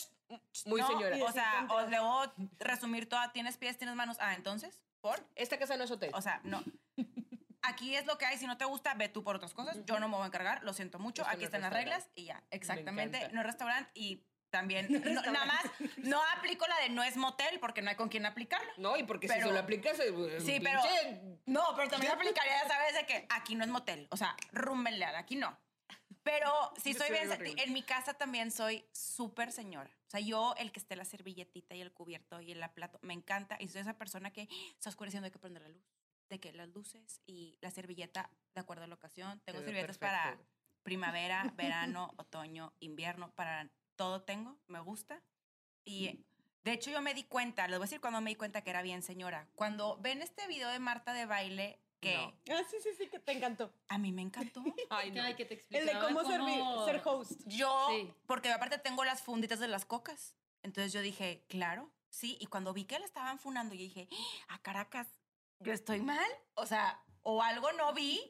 muy 0.66 0.82
no, 0.82 0.88
señora. 0.88 1.18
O 1.24 1.32
sea, 1.32 1.52
decir 1.52 1.66
o 1.66 1.68
tonteras. 1.68 1.90
luego 1.90 2.34
resumir 2.60 3.10
toda, 3.10 3.32
tienes 3.34 3.58
pies, 3.58 3.78
tienes 3.78 3.96
manos. 3.96 4.18
Ah, 4.20 4.34
entonces, 4.36 4.82
¿por? 5.02 5.20
Esta 5.36 5.60
casa 5.60 5.78
no 5.78 5.84
es 5.84 5.92
hotel. 5.92 6.12
O 6.14 6.22
sea, 6.22 6.42
no. 6.44 6.64
Aquí 7.64 7.96
es 7.96 8.06
lo 8.06 8.18
que 8.18 8.26
hay, 8.26 8.38
si 8.38 8.46
no 8.46 8.58
te 8.58 8.66
gusta, 8.66 8.94
ve 8.94 9.08
tú 9.08 9.24
por 9.24 9.38
otras 9.38 9.54
cosas. 9.54 9.78
Yo 9.86 10.00
no 10.00 10.10
me 10.10 10.16
voy 10.16 10.24
a 10.24 10.28
encargar, 10.28 10.64
lo 10.64 10.74
siento 10.74 11.00
mucho. 11.00 11.22
Esto 11.22 11.34
Aquí 11.34 11.44
es 11.44 11.46
están 11.46 11.62
las 11.62 11.72
reglas 11.72 12.10
y 12.14 12.26
ya. 12.26 12.44
Exactamente. 12.52 13.30
No 13.32 13.40
es 13.40 13.46
restaurante 13.46 13.90
y 13.94 14.26
también, 14.54 14.86
no- 15.16 15.22
nada 15.32 15.46
más, 15.46 15.64
no 15.98 16.22
aplico 16.38 16.68
la 16.68 16.78
de 16.82 16.90
no 16.90 17.02
es 17.04 17.18
motel 17.18 17.60
porque 17.60 17.82
no 17.82 17.90
hay 17.90 17.96
con 17.96 18.08
quién 18.08 18.26
aplicarlo. 18.28 18.72
no, 18.78 18.96
y 18.96 19.04
porque 19.04 19.28
si 19.28 19.34
se 19.34 19.52
lo 19.52 19.58
aplicas, 19.60 20.00
eh, 20.00 20.14
Sí, 20.40 20.60
pinche- 20.60 20.62
pero. 20.62 21.40
No, 21.48 21.64
pero 21.76 21.90
también 21.90 22.12
aplicaría, 22.16 22.62
ya 22.62 22.68
sabes, 22.68 22.94
de 22.94 23.06
que 23.08 23.26
aquí 23.30 23.56
no 23.56 23.64
es 23.64 23.70
motel. 23.72 24.08
O 24.12 24.18
sea, 24.18 24.36
rumbenleal, 24.52 25.16
aquí 25.16 25.36
no. 25.36 25.58
Pero 26.22 26.50
si 26.82 26.94
soy 26.94 27.10
bien. 27.10 27.30
horrible. 27.32 27.64
En 27.64 27.74
mi 27.74 27.82
casa 27.84 28.14
también 28.14 28.52
soy 28.52 28.86
súper 28.94 29.52
señora. 29.52 29.90
O 30.08 30.10
sea, 30.12 30.20
yo, 30.22 30.54
el 30.58 30.72
que 30.72 30.80
esté 30.80 30.96
la 30.96 31.04
servilletita 31.04 31.76
y 31.76 31.82
el 31.82 31.92
cubierto 31.92 32.40
y 32.40 32.52
el 32.52 32.64
plato, 32.70 33.00
me 33.02 33.14
encanta. 33.14 33.58
Y 33.60 33.68
soy 33.68 33.82
esa 33.82 33.98
persona 33.98 34.32
que 34.32 34.48
está 34.78 34.90
oscureciendo, 34.90 35.26
hay 35.26 35.32
que 35.32 35.40
prender 35.40 35.64
la 35.64 35.70
luz. 35.70 35.84
De 36.30 36.40
que 36.40 36.54
las 36.54 36.70
luces 36.70 37.20
y 37.26 37.58
la 37.62 37.72
servilleta, 37.72 38.30
de 38.54 38.62
acuerdo 38.62 38.84
a 38.84 38.88
la 38.88 38.96
ocasión. 38.96 39.42
Tengo 39.42 39.60
Te 39.60 39.66
servilletas 39.66 39.98
para 39.98 40.38
primavera, 40.84 41.52
verano, 41.56 42.14
otoño, 42.18 42.74
invierno, 42.80 43.32
para 43.36 43.70
todo 43.96 44.22
tengo, 44.24 44.58
me 44.68 44.80
gusta. 44.80 45.22
Y 45.86 46.26
de 46.64 46.72
hecho 46.74 46.92
yo 46.92 47.02
me 47.02 47.14
di 47.14 47.24
cuenta, 47.24 47.68
les 47.68 47.78
voy 47.78 47.84
a 47.84 47.88
decir 47.88 48.02
cuando 48.02 48.22
me 48.22 48.30
di 48.32 48.36
cuenta 48.36 48.62
que 48.64 48.70
era 48.70 48.82
bien 48.82 49.02
señora. 49.04 49.48
Cuando 49.56 49.98
ven 50.02 50.22
este 50.22 50.48
video 50.48 50.70
de 50.70 50.80
Marta 50.80 51.14
de 51.14 51.26
baile, 51.26 51.80
que 52.00 52.16
No. 52.18 52.34
Ah, 52.56 52.62
sí, 52.70 52.78
sí, 52.84 52.90
sí, 52.98 53.08
que 53.08 53.20
te 53.20 53.32
encantó. 53.32 53.74
a 53.88 53.98
mí 53.98 54.12
me 54.12 54.22
encantó. 54.22 54.62
Ay, 54.90 55.12
no. 55.12 55.24
Ay, 55.24 55.36
que 55.36 55.46
te 55.46 55.66
El 55.70 55.86
de 55.86 55.94
cómo, 56.00 56.24
servir, 56.26 56.62
ser 56.86 57.02
host. 57.06 57.42
Yo, 57.46 57.88
Sí. 57.92 58.14
porque 58.26 58.52
aparte 58.52 58.78
tengo 58.78 59.04
las 59.06 59.22
funditas 59.22 59.60
de 59.60 59.68
las 59.68 59.86
cocas. 59.86 60.36
Entonces 60.64 60.92
yo 60.94 61.02
dije, 61.02 61.46
claro, 61.50 61.90
sí. 62.10 62.38
Y 62.42 62.48
cuando 62.48 62.74
vi 62.74 62.86
que 62.86 63.00
la 63.00 63.06
estaban 63.06 63.40
funando, 63.40 63.74
yo 63.76 63.82
dije, 63.82 64.08
a 64.50 64.62
Caracas, 64.62 65.08
yo 65.60 65.72
estoy 65.74 66.02
mal. 66.02 66.30
O 66.56 66.66
sea, 66.66 67.03
o 67.24 67.42
algo 67.42 67.72
no 67.74 67.94
vi, 67.94 68.22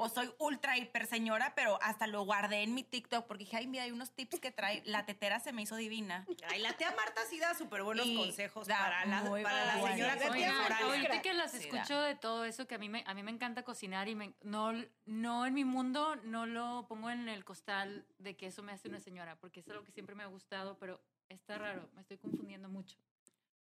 o 0.00 0.08
soy 0.08 0.32
ultra 0.38 0.76
hiper 0.78 1.06
señora, 1.06 1.54
pero 1.56 1.78
hasta 1.82 2.06
lo 2.06 2.22
guardé 2.24 2.62
en 2.62 2.72
mi 2.72 2.84
TikTok 2.84 3.26
porque 3.26 3.44
dije, 3.44 3.56
ay, 3.56 3.66
mira, 3.66 3.82
hay 3.82 3.90
unos 3.90 4.12
tips 4.12 4.38
que 4.38 4.52
trae. 4.52 4.80
La 4.84 5.04
tetera 5.06 5.40
se 5.40 5.52
me 5.52 5.62
hizo 5.62 5.74
divina. 5.74 6.24
Ay, 6.48 6.60
la 6.60 6.72
tía 6.74 6.94
Marta 6.96 7.20
sí 7.28 7.40
da 7.40 7.54
súper 7.54 7.82
buenos 7.82 8.06
Y 8.06 8.16
consejos 8.16 8.68
para 8.68 9.04
la, 9.06 9.22
muy 9.22 9.42
para 9.42 9.64
la 9.64 9.72
señora. 9.74 9.92
Oigan, 9.92 10.18
contemporánea. 10.18 10.86
ahorita 10.86 11.22
que 11.22 11.34
las 11.34 11.50
Sí, 11.50 11.68
escucho 11.68 12.00
de 12.00 12.14
todo 12.14 12.44
eso, 12.44 12.68
que 12.68 12.76
a 12.76 12.78
mí 12.78 12.88
me, 12.88 13.02
a 13.06 13.14
mí 13.14 13.24
me 13.24 13.32
encanta 13.32 13.64
cocinar 13.64 14.08
y 14.08 14.14
me, 14.14 14.34
no, 14.42 14.72
no 15.06 15.46
en 15.46 15.54
mi 15.54 15.64
mundo 15.64 16.14
no 16.22 16.46
lo 16.46 16.86
pongo 16.88 17.10
en 17.10 17.28
el 17.28 17.44
costal 17.44 18.06
de 18.18 18.36
que 18.36 18.46
eso 18.46 18.62
me 18.62 18.70
hace 18.72 18.88
una 18.88 19.00
señora, 19.00 19.36
porque 19.36 19.60
es 19.60 19.68
algo 19.68 19.82
que 19.82 19.90
siempre 19.90 20.14
me 20.14 20.22
ha 20.22 20.26
gustado, 20.26 20.78
pero 20.78 21.00
está 21.28 21.58
raro, 21.58 21.90
me 21.94 22.02
estoy 22.02 22.18
confundiendo 22.18 22.68
mucho. 22.68 22.96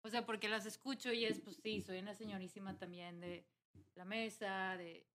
O 0.04 0.10
sea, 0.10 0.26
porque 0.26 0.48
las 0.48 0.66
escucho 0.68 1.12
y 1.12 1.26
es, 1.26 1.40
pues 1.40 1.58
sí, 1.58 1.82
soy 1.82 2.00
una 2.00 2.14
señorísima 2.14 2.78
también 2.78 3.20
de 3.20 3.46
la 3.96 4.06
mesa, 4.06 4.76
de... 4.78 5.06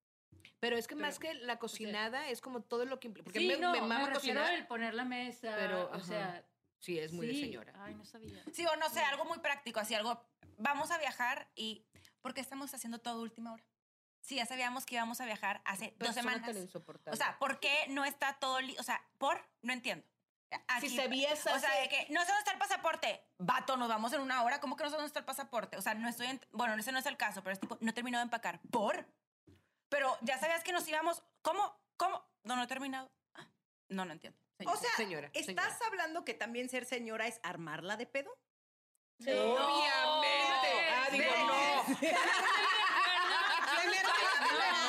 Pero 0.60 0.76
es 0.76 0.86
que 0.86 0.94
Pero, 0.94 1.06
más 1.06 1.18
que 1.18 1.34
la 1.34 1.58
cocinada 1.58 2.28
es 2.28 2.40
como 2.40 2.62
todo 2.62 2.84
lo 2.86 3.00
que 3.00 3.08
implica. 3.08 3.24
Porque 3.24 3.38
sí, 3.40 3.48
me, 3.48 3.56
no, 3.58 3.72
me 3.72 3.80
mama 3.80 4.10
refiero 4.10 4.40
cocinar. 4.40 4.52
al 4.60 4.66
poner 4.66 4.94
la 4.94 5.04
mesa, 5.04 5.54
pero, 5.56 5.86
o 5.90 5.94
ajá. 5.94 6.04
sea... 6.04 6.48
Sí, 6.78 6.98
es 6.98 7.12
muy 7.12 7.26
de 7.26 7.32
sí. 7.32 7.40
señora. 7.40 7.72
Ay, 7.78 7.94
no 7.94 8.04
sabía. 8.04 8.42
Sí, 8.52 8.66
o 8.66 8.76
no 8.76 8.90
sé, 8.90 9.00
algo 9.00 9.24
muy 9.24 9.38
práctico, 9.38 9.80
así 9.80 9.94
algo. 9.94 10.22
Vamos 10.58 10.90
a 10.90 10.98
viajar 10.98 11.48
y. 11.54 11.86
¿Por 12.20 12.34
qué 12.34 12.42
estamos 12.42 12.74
haciendo 12.74 12.98
todo 12.98 13.22
última 13.22 13.54
hora? 13.54 13.64
Sí, 14.20 14.36
ya 14.36 14.44
sabíamos 14.44 14.84
que 14.84 14.96
íbamos 14.96 15.18
a 15.22 15.24
viajar 15.24 15.62
hace 15.64 15.94
dos 15.98 16.14
semanas. 16.14 16.54
O 17.06 17.16
sea, 17.16 17.38
¿por 17.38 17.58
qué 17.58 17.74
no 17.88 18.04
está 18.04 18.34
todo 18.38 18.60
li- 18.60 18.76
O 18.78 18.82
sea, 18.82 19.02
¿por? 19.16 19.40
No 19.62 19.72
entiendo. 19.72 20.06
Si 20.80 20.96
sabías 20.96 21.46
O 21.46 21.58
sea, 21.58 21.80
de 21.80 21.88
que 21.88 22.06
no 22.10 22.20
sé 22.20 22.26
dónde 22.26 22.38
está 22.40 22.52
el 22.52 22.58
pasaporte. 22.58 23.24
Vato, 23.38 23.76
nos 23.76 23.88
vamos 23.88 24.12
en 24.12 24.20
una 24.20 24.42
hora. 24.42 24.60
¿Cómo 24.60 24.76
que 24.76 24.84
no 24.84 24.90
sé 24.90 24.96
dónde 24.96 25.06
está 25.08 25.20
el 25.20 25.24
pasaporte? 25.24 25.76
O 25.76 25.82
sea, 25.82 25.94
no 25.94 26.08
estoy 26.08 26.26
en. 26.26 26.40
Bueno, 26.52 26.74
ese 26.74 26.92
no 26.92 26.98
es 26.98 27.06
el 27.06 27.16
caso, 27.16 27.42
pero 27.42 27.54
es 27.54 27.60
tipo, 27.60 27.78
no 27.80 27.90
he 27.90 27.92
terminado 27.92 28.22
de 28.22 28.26
empacar. 28.26 28.60
¿Por? 28.70 29.06
Pero 29.88 30.16
ya 30.22 30.38
sabías 30.38 30.64
que 30.64 30.72
nos 30.72 30.86
íbamos. 30.88 31.22
¿Cómo? 31.42 31.76
¿Cómo? 31.96 32.24
No, 32.42 32.56
no 32.56 32.64
he 32.64 32.66
terminado. 32.66 33.10
Ah, 33.34 33.46
No, 33.88 34.04
no 34.04 34.12
entiendo. 34.12 34.38
O 34.66 34.76
sea, 34.76 34.90
Señora, 34.96 35.28
¿estás 35.34 35.46
señora. 35.46 35.76
hablando 35.86 36.24
que 36.24 36.34
también 36.34 36.68
ser 36.68 36.84
señora 36.84 37.26
es 37.26 37.40
armarla 37.42 37.96
de 37.96 38.06
pedo? 38.06 38.30
Obviamente. 39.20 40.90
Ah, 40.90 41.08
digo, 41.10 41.30
no. 41.46 41.84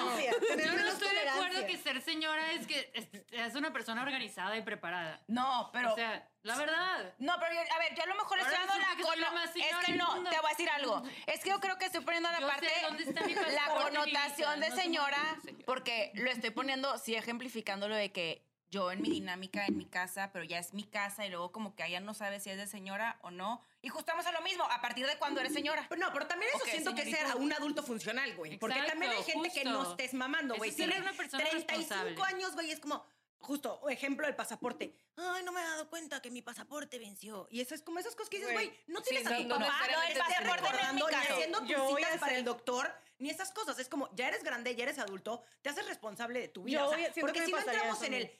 tolerancia. 0.02 0.32
Tener 0.48 0.66
Yo 0.66 0.72
no 0.72 0.78
menos 0.78 0.94
estoy 0.94 1.16
de 1.16 1.30
acuerdo 1.30 1.66
que 1.66 1.78
ser 1.78 2.02
señora 2.02 2.52
es 2.52 2.68
que 2.68 2.92
es, 2.94 3.08
es 3.32 3.56
una 3.56 3.72
persona 3.74 4.02
organizada 4.04 4.56
y 4.58 4.62
preparada. 4.62 5.22
No, 5.28 5.70
pero. 5.74 5.92
o 5.94 5.96
sea, 5.96 6.28
la 6.44 6.56
verdad. 6.58 7.14
No, 7.20 7.34
pero 7.40 7.54
yo- 7.54 7.74
a 7.76 7.80
ver, 7.80 7.96
yo 7.96 8.04
a 8.04 8.06
lo 8.06 8.16
mejor 8.16 8.40
estoy 8.40 8.54
dando 8.56 8.78
la 8.78 8.96
que 8.96 9.04
soy 9.04 9.20
la 9.20 9.28
cono- 9.30 9.42
más 9.42 9.52
señora 9.54 9.80
Es 9.80 9.86
que 9.86 9.92
del 9.92 9.98
no, 10.00 10.14
mundo. 10.16 10.30
te 10.30 10.38
voy 10.38 10.46
a 10.46 10.50
decir 10.50 10.70
algo. 10.70 11.04
Es 11.28 11.44
que 11.44 11.50
yo 11.50 11.60
creo 11.60 11.78
que 11.78 11.86
estoy 11.86 12.02
poniendo 12.02 12.30
la 12.32 12.40
Yo 12.40 12.48
parte. 12.48 12.70
sé 12.70 12.82
dónde 12.86 13.04
está 13.04 13.26
mi 13.26 13.34
la 13.34 13.42
mi 13.42 13.82
connotación 13.84 14.60
visa, 14.60 14.66
de 14.66 14.70
no 14.70 14.76
sé 14.76 14.82
señora, 14.82 15.18
cómo- 15.32 15.42
señora. 15.44 15.64
porque 15.66 16.12
lo 16.16 16.30
estoy 16.30 16.50
poniendo, 16.52 16.98
sí, 17.00 17.16
ejemplificando 17.16 17.88
lo 17.90 17.96
de 17.96 18.12
que 18.12 18.46
yo 18.76 18.92
en 18.92 19.02
mi 19.02 19.10
dinámica, 19.10 19.66
en 19.66 19.78
mi 19.78 19.86
casa, 19.86 20.32
pero 20.34 20.44
ya 20.44 20.60
es 20.60 20.74
mi 20.74 20.84
casa 20.84 21.26
y 21.26 21.30
luego 21.30 21.52
como 21.52 21.76
que 21.76 21.86
ella 21.86 22.00
no 22.02 22.14
sabe 22.14 22.40
si 22.40 22.50
es 22.50 22.58
de 22.58 22.68
señora 22.68 23.18
o 23.22 23.32
no. 23.32 23.62
Y 23.82 23.90
justamos 23.90 24.26
a 24.26 24.32
lo 24.34 24.42
mismo, 24.42 24.64
a 24.70 24.82
partir 24.82 25.08
de 25.08 25.18
cuando 25.18 25.40
eres 25.40 25.54
señora. 25.54 25.86
Pero 25.88 26.02
no, 26.02 26.12
pero 26.14 26.28
también 26.28 26.50
eso 26.54 26.64
Ok, 26.64 26.70
siento 26.70 26.94
que 26.96 27.02
es 27.04 27.10
ser 27.10 27.20
señorita. 27.20 27.38
un 27.44 27.54
adulto 27.54 27.84
funcional, 27.84 28.36
güey. 28.36 28.58
Porque 28.58 28.82
también 28.84 29.12
hay 29.14 29.24
gente 29.24 29.50
que 29.52 29.64
no 29.64 29.78
justo. 29.80 29.92
estés 29.92 30.14
mamando, 30.14 30.56
güey. 30.56 30.72
es 30.72 30.76
ser 30.76 30.88
Tienes 30.90 31.02
una 31.08 31.14
persona 31.18 31.44
35 31.50 31.94
responsable. 31.96 32.36
años, 32.36 32.54
güey, 32.54 32.72
es 32.72 32.80
como, 32.80 33.06
justo, 33.40 33.88
ejemplo 33.90 34.26
del 34.26 34.36
pasaporte. 34.36 34.94
Ay, 35.16 35.44
no 35.44 35.52
me 35.54 35.62
he 35.62 35.64
dado 35.64 35.90
cuenta 35.90 36.22
que 36.22 36.32
mi 36.32 36.42
pasaporte 36.42 37.00
venció. 37.00 37.48
Y 37.52 37.62
eso 37.62 37.74
es 37.76 37.82
como 37.82 38.00
esas 38.00 38.16
cosas 38.16 38.30
que 38.30 38.38
dices, 38.40 38.52
Güey, 38.54 38.74
no 38.88 39.00
sí, 39.00 39.10
tienes 39.12 39.28
a 39.28 39.30
no- 39.32 39.38
tu 39.38 39.48
no 39.48 39.60
papá, 39.60 39.80
no 39.90 40.02
es 40.04 40.14
señora. 40.36 40.56
recordando, 40.56 41.08
ni 41.08 41.16
haciendo 41.16 41.60
tus 41.60 41.70
Yo 41.70 41.96
citas 41.96 42.20
para 42.20 42.36
el 42.36 42.44
doctor, 42.44 42.92
ni 43.20 43.30
esas 43.30 43.52
cosas. 43.54 43.80
Es 43.80 43.88
como, 43.88 44.10
ya 44.16 44.28
eres 44.28 44.44
grande, 44.44 44.76
ya 44.76 44.84
eres 44.84 45.00
adulto, 45.00 45.44
te 45.62 45.70
haces 45.70 45.88
responsable 45.88 46.42
de 46.42 46.48
tu 46.50 46.64
vida. 46.64 46.80
Yo 46.80 46.90
O 46.90 46.94
sea, 46.96 47.14
porque 47.22 47.40
que 47.40 47.46
si 47.46 47.52
no 47.54 47.60
entramos 47.60 48.02
en 48.04 48.14
el 48.16 48.32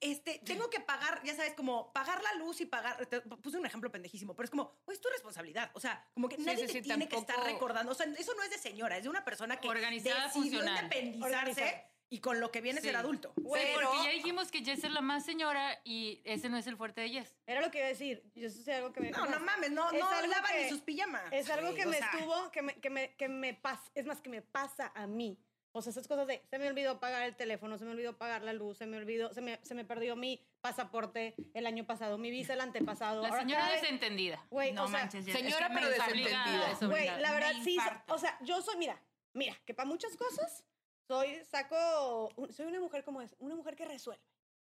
este, 0.00 0.40
tengo 0.44 0.70
que 0.70 0.80
pagar, 0.80 1.20
ya 1.24 1.34
sabes, 1.34 1.54
como 1.54 1.92
pagar 1.92 2.22
la 2.22 2.34
luz 2.34 2.60
y 2.60 2.66
pagar. 2.66 3.04
te 3.06 3.20
puse 3.20 3.58
un 3.58 3.66
ejemplo 3.66 3.90
pendejísimo, 3.90 4.34
pero 4.36 4.44
es 4.44 4.50
como, 4.50 4.72
pues 4.84 4.98
es 4.98 5.02
tu 5.02 5.08
responsabilidad. 5.08 5.70
O 5.74 5.80
sea, 5.80 6.06
como 6.14 6.28
que 6.28 6.36
Sí, 6.36 6.42
nadie 6.42 6.66
sí, 6.66 6.72
te 6.74 6.78
sí, 6.78 6.82
tiene 6.82 7.08
que 7.08 7.16
estar 7.16 7.42
recordando. 7.44 7.92
O 7.92 7.94
sea, 7.94 8.06
eso 8.18 8.34
no 8.34 8.42
es 8.42 8.50
de 8.50 8.58
señora, 8.58 8.96
es 8.96 9.02
de 9.04 9.08
una 9.08 9.24
persona 9.24 9.56
que 9.58 9.68
Organizada, 9.68 10.24
decidió 10.26 10.42
funcional. 10.42 10.84
independizarse 10.84 11.36
Organizada. 11.38 11.90
y 12.10 12.20
con 12.20 12.40
lo 12.40 12.50
que 12.50 12.60
viene 12.60 12.80
Sí. 12.80 12.86
ser 12.86 12.96
adulto. 12.96 13.32
Sí, 13.36 13.42
pero, 13.52 13.90
porque 13.90 14.04
ya 14.04 14.10
dijimos 14.10 14.50
que 14.50 14.64
Jess 14.64 14.84
es 14.84 14.90
la 14.92 15.00
más 15.00 15.24
señora 15.24 15.80
y 15.84 16.22
ese 16.24 16.48
no 16.48 16.56
es 16.56 16.66
el 16.66 16.76
fuerte 16.76 17.00
de 17.02 17.10
Jess. 17.10 17.34
Era 17.46 17.60
lo 17.60 17.70
que 17.70 17.78
iba 17.78 17.86
a 17.86 17.90
decir. 17.90 18.22
Yo 18.34 18.46
eso 18.46 18.60
es 18.60 18.68
algo 18.68 18.92
que 18.92 19.00
me... 19.00 19.10
no, 19.10 19.26
no 19.26 19.40
mames, 19.40 19.70
no, 19.72 19.90
Es 19.90 20.00
no 20.00 20.08
que- 20.08 20.62
ni 20.62 20.68
sus 20.70 20.80
pijamas. 20.80 21.22
Es 21.32 21.50
algo 21.50 21.74
que 21.74 21.84
me 21.86 21.96
sea, 21.98 22.10
estuvo, 22.12 22.50
que 22.50 22.62
me, 22.62 22.74
que 22.80 22.88
me, 22.90 23.14
que 23.16 23.28
me 23.28 23.52
pasa, 23.54 23.82
es 23.94 24.06
más, 24.06 24.20
que 24.20 24.30
me 24.30 24.42
pasa 24.42 24.90
a 24.94 25.06
mí. 25.06 25.38
O 25.72 25.82
sea, 25.82 25.90
esas 25.90 26.08
cosas 26.08 26.26
de, 26.26 26.42
se 26.48 26.58
me 26.58 26.66
olvidó 26.68 26.98
pagar 26.98 27.22
el 27.24 27.36
teléfono, 27.36 27.76
se 27.78 27.84
me 27.84 27.90
olvidó 27.90 28.16
pagar 28.16 28.42
la 28.42 28.52
luz, 28.52 28.78
se 28.78 28.86
me 28.86 28.96
olvidó, 28.96 29.32
se 29.34 29.40
me, 29.42 29.58
se 29.62 29.74
me 29.74 29.84
perdió 29.84 30.16
mi 30.16 30.42
pasaporte 30.60 31.34
el 31.54 31.66
año 31.66 31.86
pasado, 31.86 32.16
mi 32.18 32.30
visa 32.30 32.54
el 32.54 32.60
antepasado. 32.60 33.22
La 33.22 33.28
ahora 33.28 33.40
señora 33.42 33.68
vez- 33.68 33.82
desentendida. 33.82 34.44
Güey, 34.50 34.72
no 34.72 34.84
o 34.84 34.88
sea, 34.88 35.00
manches, 35.00 35.24
señora, 35.24 35.46
es 35.48 35.56
que 35.56 35.68
me 35.68 35.80
pero 35.80 35.90
desentendida. 35.90 36.78
Güey, 36.82 37.06
la 37.20 37.32
verdad, 37.32 37.54
Me 37.54 37.64
sí. 37.64 37.76
O 38.08 38.18
sea, 38.18 38.38
yo 38.42 38.60
soy, 38.62 38.76
mira, 38.78 39.00
mira, 39.34 39.56
que 39.66 39.74
para 39.74 39.86
muchas 39.88 40.16
cosas 40.16 40.64
soy, 41.06 41.42
saco, 41.44 42.30
soy 42.50 42.66
una 42.66 42.80
mujer 42.80 43.04
como 43.04 43.20
es, 43.22 43.36
una 43.38 43.54
mujer 43.54 43.76
que 43.76 43.84
resuelve. 43.84 44.22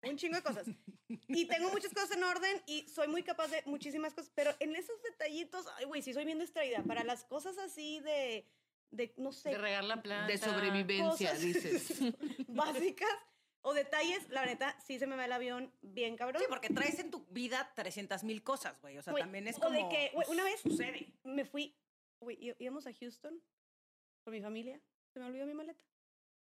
un 0.02 0.16
chingo 0.16 0.36
de 0.36 0.43
cosas. 0.43 0.66
Y 1.28 1.47
tengo 1.47 1.70
muchas 1.70 1.93
cosas 1.93 2.12
en 2.12 2.24
orden 2.24 2.62
y 2.66 2.89
soy 2.89 3.09
muy 3.09 3.23
capaz 3.23 3.48
de 3.48 3.62
muchísimas 3.66 4.15
cosas, 4.15 4.31
pero 4.35 4.55
en 4.60 4.74
esos 4.74 5.01
detallitos, 5.02 5.66
ay, 5.77 5.85
güey, 5.85 6.02
sí 6.02 6.12
soy 6.15 6.24
bien 6.24 6.39
distraída. 6.39 6.82
Para 6.82 7.05
las 7.05 7.24
cosas 7.24 7.56
así 7.59 8.01
de, 8.01 8.47
de 8.90 9.12
no 9.16 9.32
sé, 9.32 9.51
De 9.51 9.59
regar 9.59 9.85
la 9.85 10.02
planta. 10.02 10.27
De 10.27 10.39
sobrevivencia, 10.39 11.31
cosas 11.31 11.40
dices. 11.43 11.98
básicas 12.48 13.10
o 13.62 13.74
detalles, 13.74 14.28
la 14.31 14.47
neta, 14.47 14.78
sí 14.81 14.98
se 14.98 15.06
me 15.06 15.16
va 15.16 15.24
el 15.24 15.32
avión 15.32 15.73
bien 15.82 16.16
cabrón. 16.16 16.40
Sí, 16.40 16.47
porque 16.48 16.69
traes 16.70 16.98
en 16.98 17.10
tu 17.10 17.27
vida 17.27 17.73
300 17.74 18.24
mil 18.24 18.43
cosas, 18.43 18.81
güey. 18.81 18.97
O 18.98 19.02
sea, 19.02 19.12
Güey, 19.12 19.23
también 19.23 19.47
es 19.48 19.56
o 19.56 19.60
como... 19.60 19.73
de 19.73 19.89
que, 19.89 20.10
güey, 20.15 20.27
una 20.31 20.44
vez 20.44 20.60
Sucede. 20.60 21.12
me 21.24 21.44
fui, 21.44 21.77
güey, 22.20 22.56
íbamos 22.59 22.86
a 22.86 22.93
Houston 22.94 23.43
con 24.24 24.32
mi 24.32 24.40
familia, 24.40 24.81
se 25.12 25.20
me 25.20 25.27
olvidó 25.27 25.47
mi 25.47 25.55
maleta. 25.55 25.82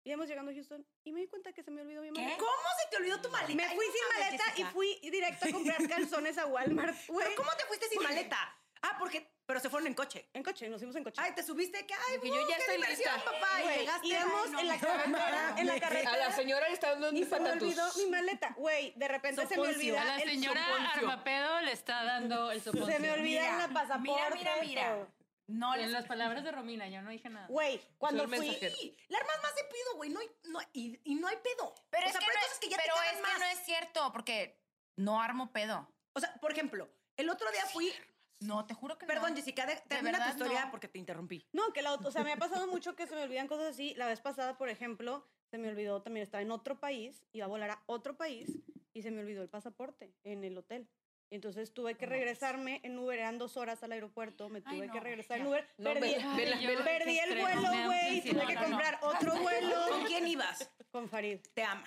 Íbamos 0.06 0.30
llegando 0.30 0.52
a 0.52 0.53
Houston 0.53 0.88
y 1.03 1.11
me 1.11 1.20
di 1.20 1.28
cuenta 1.28 1.52
que 1.52 1.61
se 1.61 1.72
me 1.72 1.82
olvidó 1.82 2.02
mi 2.02 2.11
maleta. 2.11 2.38
¿Cómo 2.38 2.52
se 2.82 2.90
te 2.90 2.98
olvidó 2.98 3.22
tu 3.22 3.30
maleta? 3.30 3.56
Me 3.56 3.76
fui 3.76 3.86
no 3.86 3.94
sin 3.94 4.20
maleta 4.20 4.44
y 4.56 4.64
fui 4.74 4.99
directo 5.10 5.48
a 5.48 5.52
comprar 5.52 5.88
calzones 5.90 6.38
a 6.38 6.45
Walmart, 6.45 6.95
güey. 7.07 7.26
¿Pero 7.28 7.36
cómo 7.36 7.52
te 7.57 7.66
fuiste 7.66 7.88
sin 7.90 8.02
maleta? 8.02 8.38
Ah, 8.82 8.95
porque... 8.98 9.30
Pero 9.50 9.60
se 9.60 9.68
fueron 9.68 9.88
en 9.88 9.96
coche. 9.96 10.30
En 10.32 10.44
coche, 10.44 10.70
nos 10.70 10.78
fuimos 10.80 10.96
en 10.96 11.04
coche. 11.04 11.20
Ay, 11.20 11.34
te 11.34 11.42
subiste 11.42 11.84
que... 11.88 11.96
Ay, 11.96 12.20
Que 12.22 12.28
yo 12.28 12.48
ya 12.48 12.56
estoy 12.56 12.78
lista. 12.78 13.16
papá. 13.26 13.48
Güey, 13.64 13.76
y 13.76 13.80
llegaste... 13.80 14.08
íbamos 14.08 14.46
Ay, 14.46 14.52
no 14.52 14.60
en 14.60 14.68
la 14.68 14.80
carretera, 14.80 15.56
en 15.58 15.66
la 15.68 15.74
A 15.74 15.80
carretera. 15.80 16.18
la 16.18 16.32
señora 16.36 16.68
le 16.68 16.74
está 16.76 16.90
dando 16.92 17.12
y 17.12 17.24
un 17.24 17.30
se 17.30 17.40
me 17.40 17.52
olvidó 17.54 17.94
mi 17.98 18.06
maleta. 18.12 18.54
Güey, 18.56 18.94
de 18.96 19.08
repente 19.08 19.48
se 19.48 19.58
me 19.58 19.68
olvida 19.70 20.02
A 20.04 20.06
la 20.06 20.20
señora. 20.20 20.92
Armapedo 20.94 21.62
le 21.62 21.72
está 21.72 22.04
dando 22.04 22.52
el 22.52 22.62
soponcio. 22.62 22.94
Se 22.94 23.00
me 23.00 23.10
olvida 23.12 23.42
Mira, 23.42 23.66
el 23.66 23.74
pasaporte. 23.74 24.02
Mira, 24.02 24.30
mira, 24.36 24.56
mira. 24.62 25.08
No 25.48 25.74
En 25.74 25.82
les 25.82 25.90
las 25.90 26.06
palabras 26.06 26.44
de 26.44 26.52
Romina, 26.52 26.88
yo 26.88 27.02
no 27.02 27.10
dije 27.10 27.28
nada. 27.28 27.48
Güey, 27.48 27.82
cuando 27.98 28.28
Soy 28.28 28.38
fui... 28.38 28.70
Sí, 28.70 28.96
la 29.08 29.18
armas 29.18 29.36
más 29.42 29.56
de 29.56 29.64
pedo, 29.64 29.96
güey. 29.96 30.12
No 30.12 30.20
hay, 30.20 30.30
no, 30.44 30.60
y, 30.74 31.00
y 31.06 31.16
no 31.16 31.28
hay 31.28 31.38
pedo. 31.38 31.74
Pero 31.90 32.06
o 32.06 32.10
es 32.10 32.16
que, 32.20 32.24
pero 32.24 32.40
no 32.40 32.54
es, 32.54 32.60
que 32.60 32.70
ya 32.70 32.78
pero 32.78 32.94
te 32.94 33.00
es 33.00 33.06
cagan 33.08 33.16
que 33.16 33.22
más. 33.32 33.40
no 33.40 33.46
es 33.46 33.66
cierto, 33.66 34.12
porque 34.14 34.62
no 34.98 35.20
armo 35.20 35.52
pedo. 35.52 35.92
O 36.14 36.20
sea, 36.20 36.32
por 36.36 36.52
ejemplo, 36.52 36.88
el 37.18 37.32
otro 37.32 37.50
día 37.50 37.66
fui... 37.66 37.92
No, 38.41 38.66
te 38.66 38.74
juro 38.74 38.98
que 38.98 39.06
Perdón, 39.06 39.32
no. 39.32 39.36
Jessica, 39.36 39.66
de- 39.66 39.82
termina 39.88 40.24
tu 40.24 40.30
historia 40.30 40.66
no. 40.66 40.72
porque 40.72 40.88
te 40.88 40.98
interrumpí. 40.98 41.45
No, 41.52 41.74
que 41.74 41.82
la, 41.82 41.94
o 41.95 42.11
sea, 42.11 42.24
me 42.24 42.32
ha 42.32 42.38
pasado 42.38 42.68
mucho 42.68 42.95
que 42.95 43.06
se 43.06 43.16
me 43.16 43.24
olvidan 43.24 43.48
cosas 43.48 43.68
así. 43.74 43.94
La 43.95 44.07
vez 44.07 44.22
pasada, 44.22 44.57
por 44.57 44.70
ejemplo, 44.70 45.26
se 45.52 45.57
me 45.57 45.68
olvidó 45.70 46.02
también 46.02 46.24
estaba 46.24 46.41
en 46.41 46.52
otro 46.52 46.80
país, 46.80 47.26
iba 47.34 47.45
a 47.45 47.49
volar 47.49 47.72
a 47.72 47.84
otro 47.86 48.16
país 48.16 48.48
y 48.94 49.02
se 49.02 49.11
me 49.11 49.20
olvidó 49.22 49.41
el 49.41 49.49
pasaporte 49.49 50.14
en 50.24 50.44
el 50.45 50.57
hotel. 50.57 50.88
Entonces 51.32 51.74
tuve 51.74 51.95
que 51.95 52.06
regresarme 52.07 52.80
en 52.84 52.98
Uber, 52.98 53.20
eran 53.20 53.38
dos 53.38 53.56
horas 53.57 53.84
al 53.84 53.91
aeropuerto, 53.91 54.49
me 54.49 54.64
Ay, 54.66 54.78
tuve 54.78 54.88
no, 54.88 54.94
que 54.94 54.99
regresar 54.99 55.38
en 55.38 55.44
ya. 55.44 55.49
Uber, 55.49 55.70
No, 55.78 55.94
perdí, 55.94 56.14
vela, 56.16 56.36
vela, 56.36 56.56
Ay, 56.56 56.64
yo- 56.64 56.70
vela. 56.70 56.84
perdí 56.86 57.20
el 57.20 57.40
vuelo, 57.40 57.70
güey, 57.86 58.22
tuve 58.22 58.48
que 58.48 58.53
No, 58.56 58.61
no, 58.61 58.61
no. 58.61 58.68
comprar 58.70 58.99
otro 59.03 59.36
vuelo 59.40 59.76
¿Con 59.90 60.03
quién 60.06 60.28
ibas? 60.28 60.72
con 60.91 61.07
Farid. 61.10 61.40
Te 61.53 61.61
ama. 61.64 61.86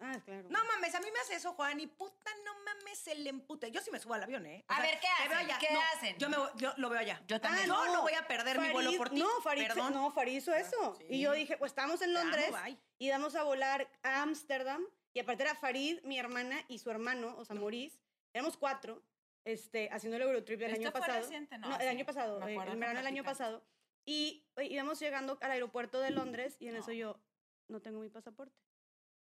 Ah, 0.00 0.18
claro. 0.24 0.48
No 0.48 0.64
mames, 0.64 0.94
a 0.94 1.00
mí 1.00 1.08
me 1.12 1.18
hace 1.20 1.34
eso, 1.34 1.52
Juan, 1.52 1.78
y 1.78 1.86
puta, 1.86 2.30
no 2.44 2.52
mames, 2.64 2.98
se 2.98 3.14
le 3.14 3.28
empute. 3.30 3.70
Yo 3.70 3.80
sí 3.82 3.90
me 3.90 3.98
subo 4.00 4.14
al 4.14 4.22
avión, 4.22 4.46
¿eh? 4.46 4.64
A 4.68 4.80
ver, 4.80 4.98
¿qué 4.98 5.06
te 5.22 5.28
veo 5.28 5.36
hacen? 5.38 5.46
allá. 5.50 5.58
¿Qué 5.58 5.68
No, 5.74 5.80
hacen? 5.94 6.18
Yo, 6.18 6.28
me, 6.30 6.36
voy- 6.38 6.50
yo 6.56 6.72
lo 6.78 6.88
veo 6.88 6.98
allá. 7.00 7.22
Yo 7.26 7.40
también. 7.40 7.66
Yo 7.66 7.86
no 7.92 8.02
voy 8.02 8.14
a 8.14 8.26
perder 8.26 8.58
mi 8.60 8.70
vuelo 8.70 8.92
por 8.96 9.10
ti. 9.10 9.18
No, 9.18 9.28
Farid, 9.42 9.66
Perdón. 9.68 9.92
no, 9.92 10.10
Farid 10.10 10.36
hizo 10.36 10.54
eso. 10.54 10.94
sí. 10.98 11.04
Y 11.10 11.20
yo 11.20 11.32
dije, 11.32 11.56
pues 11.58 11.70
estamos 11.72 12.00
en 12.02 12.12
Te 12.12 12.18
amo, 12.18 12.30
Londres 12.30 12.50
bye. 12.64 12.78
y 12.98 13.06
íbamos 13.08 13.34
a 13.34 13.42
volar 13.42 13.90
a 14.02 14.22
Ámsterdam. 14.22 14.82
Y 15.12 15.20
aparte 15.20 15.42
era 15.42 15.54
Farid, 15.54 16.00
mi 16.04 16.18
hermana 16.18 16.64
y 16.68 16.78
su 16.78 16.90
hermano, 16.90 17.34
o 17.36 17.44
sea, 17.44 17.56
Maurice. 17.56 17.98
Éramos 18.32 18.56
cuatro, 18.56 19.02
este, 19.44 19.88
haciendo 19.92 20.16
el 20.16 20.22
Eurotrip 20.22 20.60
del 20.60 20.70
¿Esto 20.70 20.82
año 20.82 20.90
fue 20.92 21.00
pasado. 21.00 21.20
reciente? 21.20 21.58
No, 21.58 21.74
el 21.74 21.80
sí, 21.80 21.86
año 21.88 22.06
pasado, 22.06 22.38
me 22.40 22.46
eh, 22.52 22.54
acuerdo 22.54 22.72
el 22.72 22.76
que 22.78 22.80
verano 22.80 22.98
del 23.00 23.06
año 23.08 23.24
pasado. 23.24 23.62
Y 24.06 24.46
íbamos 24.62 24.98
llegando 25.00 25.36
al 25.40 25.50
aeropuerto 25.50 26.00
de 26.00 26.10
Londres 26.10 26.56
y 26.60 26.68
en 26.68 26.76
eso 26.76 26.88
No. 26.88 26.92
yo, 26.94 27.20
no 27.68 27.80
tengo 27.82 28.00
mi 28.00 28.08
pasaporte. 28.08 28.54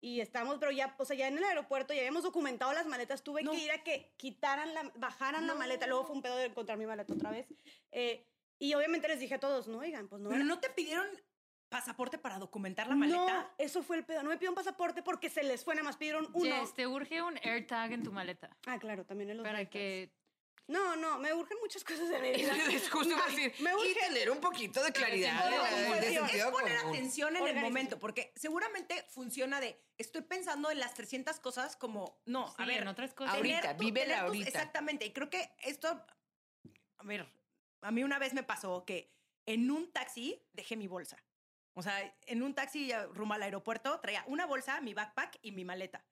Y 0.01 0.21
estamos, 0.21 0.59
pero 0.59 0.71
ya, 0.71 0.95
o 0.99 1.05
sea, 1.05 1.17
ya 1.17 1.29
en 1.29 1.39
el 1.39 1.45
aeropuerto 1.45 1.95
ya 1.95 2.01
habíamos 2.01 2.23
documentado 2.25 2.73
las 2.75 2.87
maletas. 2.87 3.23
Tuve 3.25 3.43
No. 3.43 3.53
que 3.53 3.59
ir 3.59 3.71
a 3.73 3.83
que 3.83 4.13
quitaran 4.17 4.75
la, 4.75 4.93
bajaran 4.97 5.47
la 5.47 5.55
maleta. 5.55 5.87
Luego 5.87 6.05
fue 6.05 6.17
un 6.17 6.23
pedo 6.23 6.37
de 6.37 6.47
encontrar 6.47 6.77
mi 6.77 6.87
maleta 6.87 7.13
otra 7.15 7.31
vez. 7.31 7.47
Eh, 7.91 8.27
y 8.59 8.75
obviamente 8.75 9.09
les 9.09 9.19
dije 9.19 9.35
a 9.35 9.41
todos, 9.41 9.67
no, 9.69 9.79
oigan, 9.79 10.09
pues 10.09 10.21
no. 10.21 10.29
Pero 10.29 10.43
era- 10.43 10.49
no 10.49 10.61
te 10.61 10.69
pidieron 10.71 11.07
pasaporte 11.71 12.19
para 12.19 12.39
documentar 12.39 12.87
la 12.87 12.95
maleta. 12.95 13.19
No, 13.43 13.51
eso 13.59 13.83
fue 13.83 13.97
el 13.97 14.05
pedo. 14.05 14.23
No 14.23 14.29
me 14.29 14.37
pidieron 14.37 14.55
pasaporte 14.55 15.03
porque 15.03 15.29
se 15.31 15.43
les 15.43 15.65
fue, 15.65 15.75
nada 15.75 15.85
más 15.85 15.97
pidieron 15.97 16.29
uno. 16.35 16.55
Te 16.77 16.87
urge 16.87 17.23
un 17.23 17.39
AirTag 17.43 17.93
en 17.93 18.03
tu 18.03 18.13
maleta. 18.13 18.57
Ah, 18.67 18.79
claro, 18.79 19.05
también 19.07 19.31
en 19.31 19.39
los 19.39 19.45
Para 19.47 19.65
que 19.69 20.13
No, 20.67 20.97
no, 20.97 21.19
me 21.19 21.33
urgen 21.35 21.59
muchas 21.61 21.85
cosas 21.85 22.09
de 22.09 22.19
mi 22.21 22.33
vida. 22.37 22.55
Es 22.73 22.89
justo 22.91 23.15
a 23.15 23.27
decir, 23.29 23.53
me 23.61 23.71
y 23.71 23.75
urge- 23.75 24.01
tener 24.01 24.31
un 24.31 24.39
poquito 24.41 24.83
de 24.83 24.93
claridad 24.93 25.45
de, 25.45 25.59
la- 25.59 25.97
de 26.01 26.13
sentido 26.15 26.47
es 26.49 26.53
poner 26.53 26.79
común. 26.81 26.95
atención 26.97 27.37
en 27.37 27.47
el 27.49 27.57
momento, 27.57 27.99
porque 27.99 28.33
seguramente 28.37 29.05
funciona 29.11 29.61
de 29.61 29.79
estoy 29.99 30.23
pensando 30.23 30.71
en 30.71 30.79
las 30.81 30.95
300 30.95 31.39
cosas 31.41 31.77
como, 31.77 32.19
no, 32.25 32.47
a 32.49 32.55
Sí, 32.57 32.65
ver, 32.65 32.83
en 32.83 32.89
otras 32.89 33.13
cosas. 33.13 33.35
Ahorita, 33.35 33.77
tener 33.77 34.07
tus- 34.09 34.17
ahorita. 34.17 34.49
Exactamente, 34.49 35.05
y 35.05 35.13
creo 35.13 35.29
que 35.29 35.51
esto, 35.63 35.89
a 35.89 37.03
ver, 37.05 37.29
a 37.83 37.91
mí 37.91 38.03
una 38.03 38.19
vez 38.19 38.33
me 38.33 38.43
pasó 38.43 38.85
que 38.87 39.13
en 39.47 39.71
un 39.71 39.93
taxi 39.93 40.41
dejé 40.55 40.77
mi 40.77 40.89
bolsa. 40.89 41.23
O 41.75 41.83
sea, 41.83 42.17
en 42.27 42.43
un 42.43 42.55
taxi 42.55 42.91
rumbo 43.13 43.35
al 43.35 43.43
aeropuerto 43.43 43.99
traía 44.01 44.25
una 44.29 44.47
bolsa, 44.47 44.81
mi 44.81 44.95
backpack 44.95 45.39
y 45.43 45.53
mi 45.53 45.65
maleta. 45.65 46.03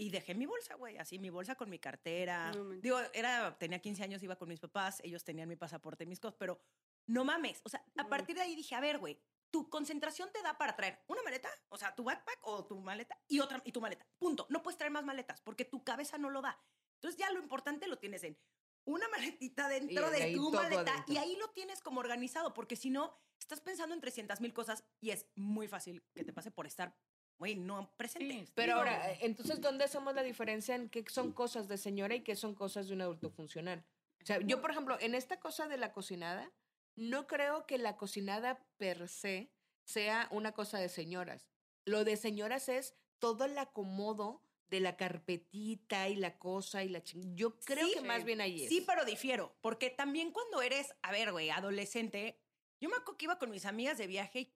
Y 0.00 0.10
dejé 0.10 0.34
mi 0.34 0.46
bolsa, 0.46 0.76
güey, 0.76 0.96
así 0.96 1.18
mi 1.18 1.28
bolsa 1.28 1.56
con 1.56 1.68
mi 1.68 1.78
cartera. 1.80 2.52
No. 2.52 2.70
Digo, 2.80 3.00
era, 3.12 3.58
tenía 3.58 3.80
15 3.80 4.04
años, 4.04 4.22
iba 4.22 4.36
con 4.36 4.48
mis 4.48 4.60
papás, 4.60 5.00
ellos 5.02 5.24
tenían 5.24 5.48
mi 5.48 5.56
pasaporte 5.56 6.04
y 6.04 6.06
mis 6.06 6.20
cosas, 6.20 6.36
pero 6.38 6.60
no 7.08 7.24
mames. 7.24 7.60
O 7.64 7.68
sea, 7.68 7.84
a 7.96 8.02
No. 8.04 8.08
partir 8.08 8.36
de 8.36 8.42
ahí 8.42 8.54
dije, 8.54 8.76
a 8.76 8.80
ver, 8.80 8.98
güey, 8.98 9.20
tu 9.50 9.68
concentración 9.68 10.30
te 10.32 10.40
da 10.40 10.56
para 10.56 10.76
traer 10.76 11.02
una 11.08 11.22
maleta, 11.24 11.48
o 11.70 11.76
sea, 11.76 11.94
tu 11.96 12.04
backpack 12.04 12.38
o 12.42 12.64
tu 12.64 12.78
maleta 12.80 13.18
y 13.26 13.40
otra 13.40 13.60
y 13.64 13.72
tu 13.72 13.80
maleta. 13.80 14.06
Punto. 14.18 14.46
No 14.50 14.62
puedes 14.62 14.78
traer 14.78 14.92
más 14.92 15.04
maletas 15.04 15.40
porque 15.40 15.64
tu 15.64 15.82
cabeza 15.82 16.16
no 16.16 16.30
lo 16.30 16.42
da. 16.42 16.56
Entonces 16.94 17.18
ya 17.18 17.30
lo 17.32 17.40
importante 17.40 17.88
lo 17.88 17.98
tienes 17.98 18.22
en 18.22 18.38
una 18.84 19.08
maletita 19.08 19.68
dentro 19.68 20.10
de 20.10 20.32
tu 20.32 20.50
maleta 20.52 20.92
adentro. 20.92 21.12
y 21.12 21.16
ahí 21.16 21.34
lo 21.36 21.48
tienes 21.50 21.80
como 21.82 21.98
organizado 22.00 22.54
porque 22.54 22.76
si 22.76 22.90
no 22.90 23.18
estás 23.40 23.60
pensando 23.60 23.94
en 23.94 24.00
300 24.00 24.40
mil 24.40 24.52
cosas 24.52 24.84
y 25.00 25.10
es 25.10 25.26
muy 25.34 25.66
fácil 25.66 26.04
que 26.14 26.24
te 26.24 26.32
pase 26.32 26.50
por 26.50 26.66
estar, 26.66 26.94
güey, 27.38 27.54
no 27.56 27.90
presente. 27.96 28.46
Sí, 28.46 28.52
Pero 28.54 28.74
Digo, 28.74 28.78
ahora, 28.78 29.12
eh, 29.12 29.18
entonces, 29.22 29.60
¿dónde 29.60 29.84
hacemos 29.84 30.14
la 30.14 30.22
diferencia 30.22 30.74
en 30.74 30.88
qué 30.88 31.04
son 31.08 31.32
cosas 31.32 31.68
de 31.68 31.78
señora 31.78 32.14
y 32.14 32.22
qué 32.22 32.36
son 32.36 32.54
cosas 32.54 32.88
de 32.88 32.94
un 32.94 33.00
adulto 33.02 33.30
funcional? 33.30 33.84
O 34.22 34.26
sea, 34.26 34.40
yo, 34.40 34.60
por 34.60 34.70
ejemplo, 34.70 34.98
en 35.00 35.14
esta 35.14 35.38
cosa 35.40 35.68
de 35.68 35.78
la 35.78 35.92
cocinada, 35.92 36.52
no 36.96 37.26
creo 37.26 37.66
que 37.66 37.78
la 37.78 37.96
cocinada 37.96 38.66
per 38.76 39.08
se 39.08 39.52
sea 39.84 40.28
una 40.30 40.52
cosa 40.52 40.78
de 40.78 40.88
señoras. 40.88 41.48
Lo 41.84 42.04
de 42.04 42.16
señoras 42.16 42.68
es 42.68 42.94
todo 43.18 43.44
el 43.44 43.56
acomodo 43.56 44.42
de 44.68 44.80
la 44.80 44.96
carpetita 44.96 46.08
y 46.08 46.16
la 46.16 46.38
cosa 46.38 46.84
y 46.84 46.88
la 46.88 47.02
ching... 47.02 47.34
Yo 47.36 47.58
creo 47.60 47.86
Sí, 47.86 47.94
que 47.94 48.00
más 48.02 48.24
bien 48.24 48.40
ahí 48.40 48.64
es. 48.64 48.68
Sí, 48.68 48.84
pero 48.86 49.04
difiero, 49.04 49.56
porque 49.62 49.88
también 49.88 50.30
cuando 50.30 50.60
eres, 50.60 50.94
a 51.02 51.10
ver, 51.10 51.32
güey, 51.32 51.48
adolescente, 51.50 52.38
yo 52.80 52.90
me 52.90 52.96
acuerdo 52.96 53.16
que 53.16 53.24
iba 53.24 53.38
con 53.38 53.50
mis 53.50 53.64
amigas 53.64 53.96
de 53.96 54.06
viaje 54.06 54.40
y 54.40 54.54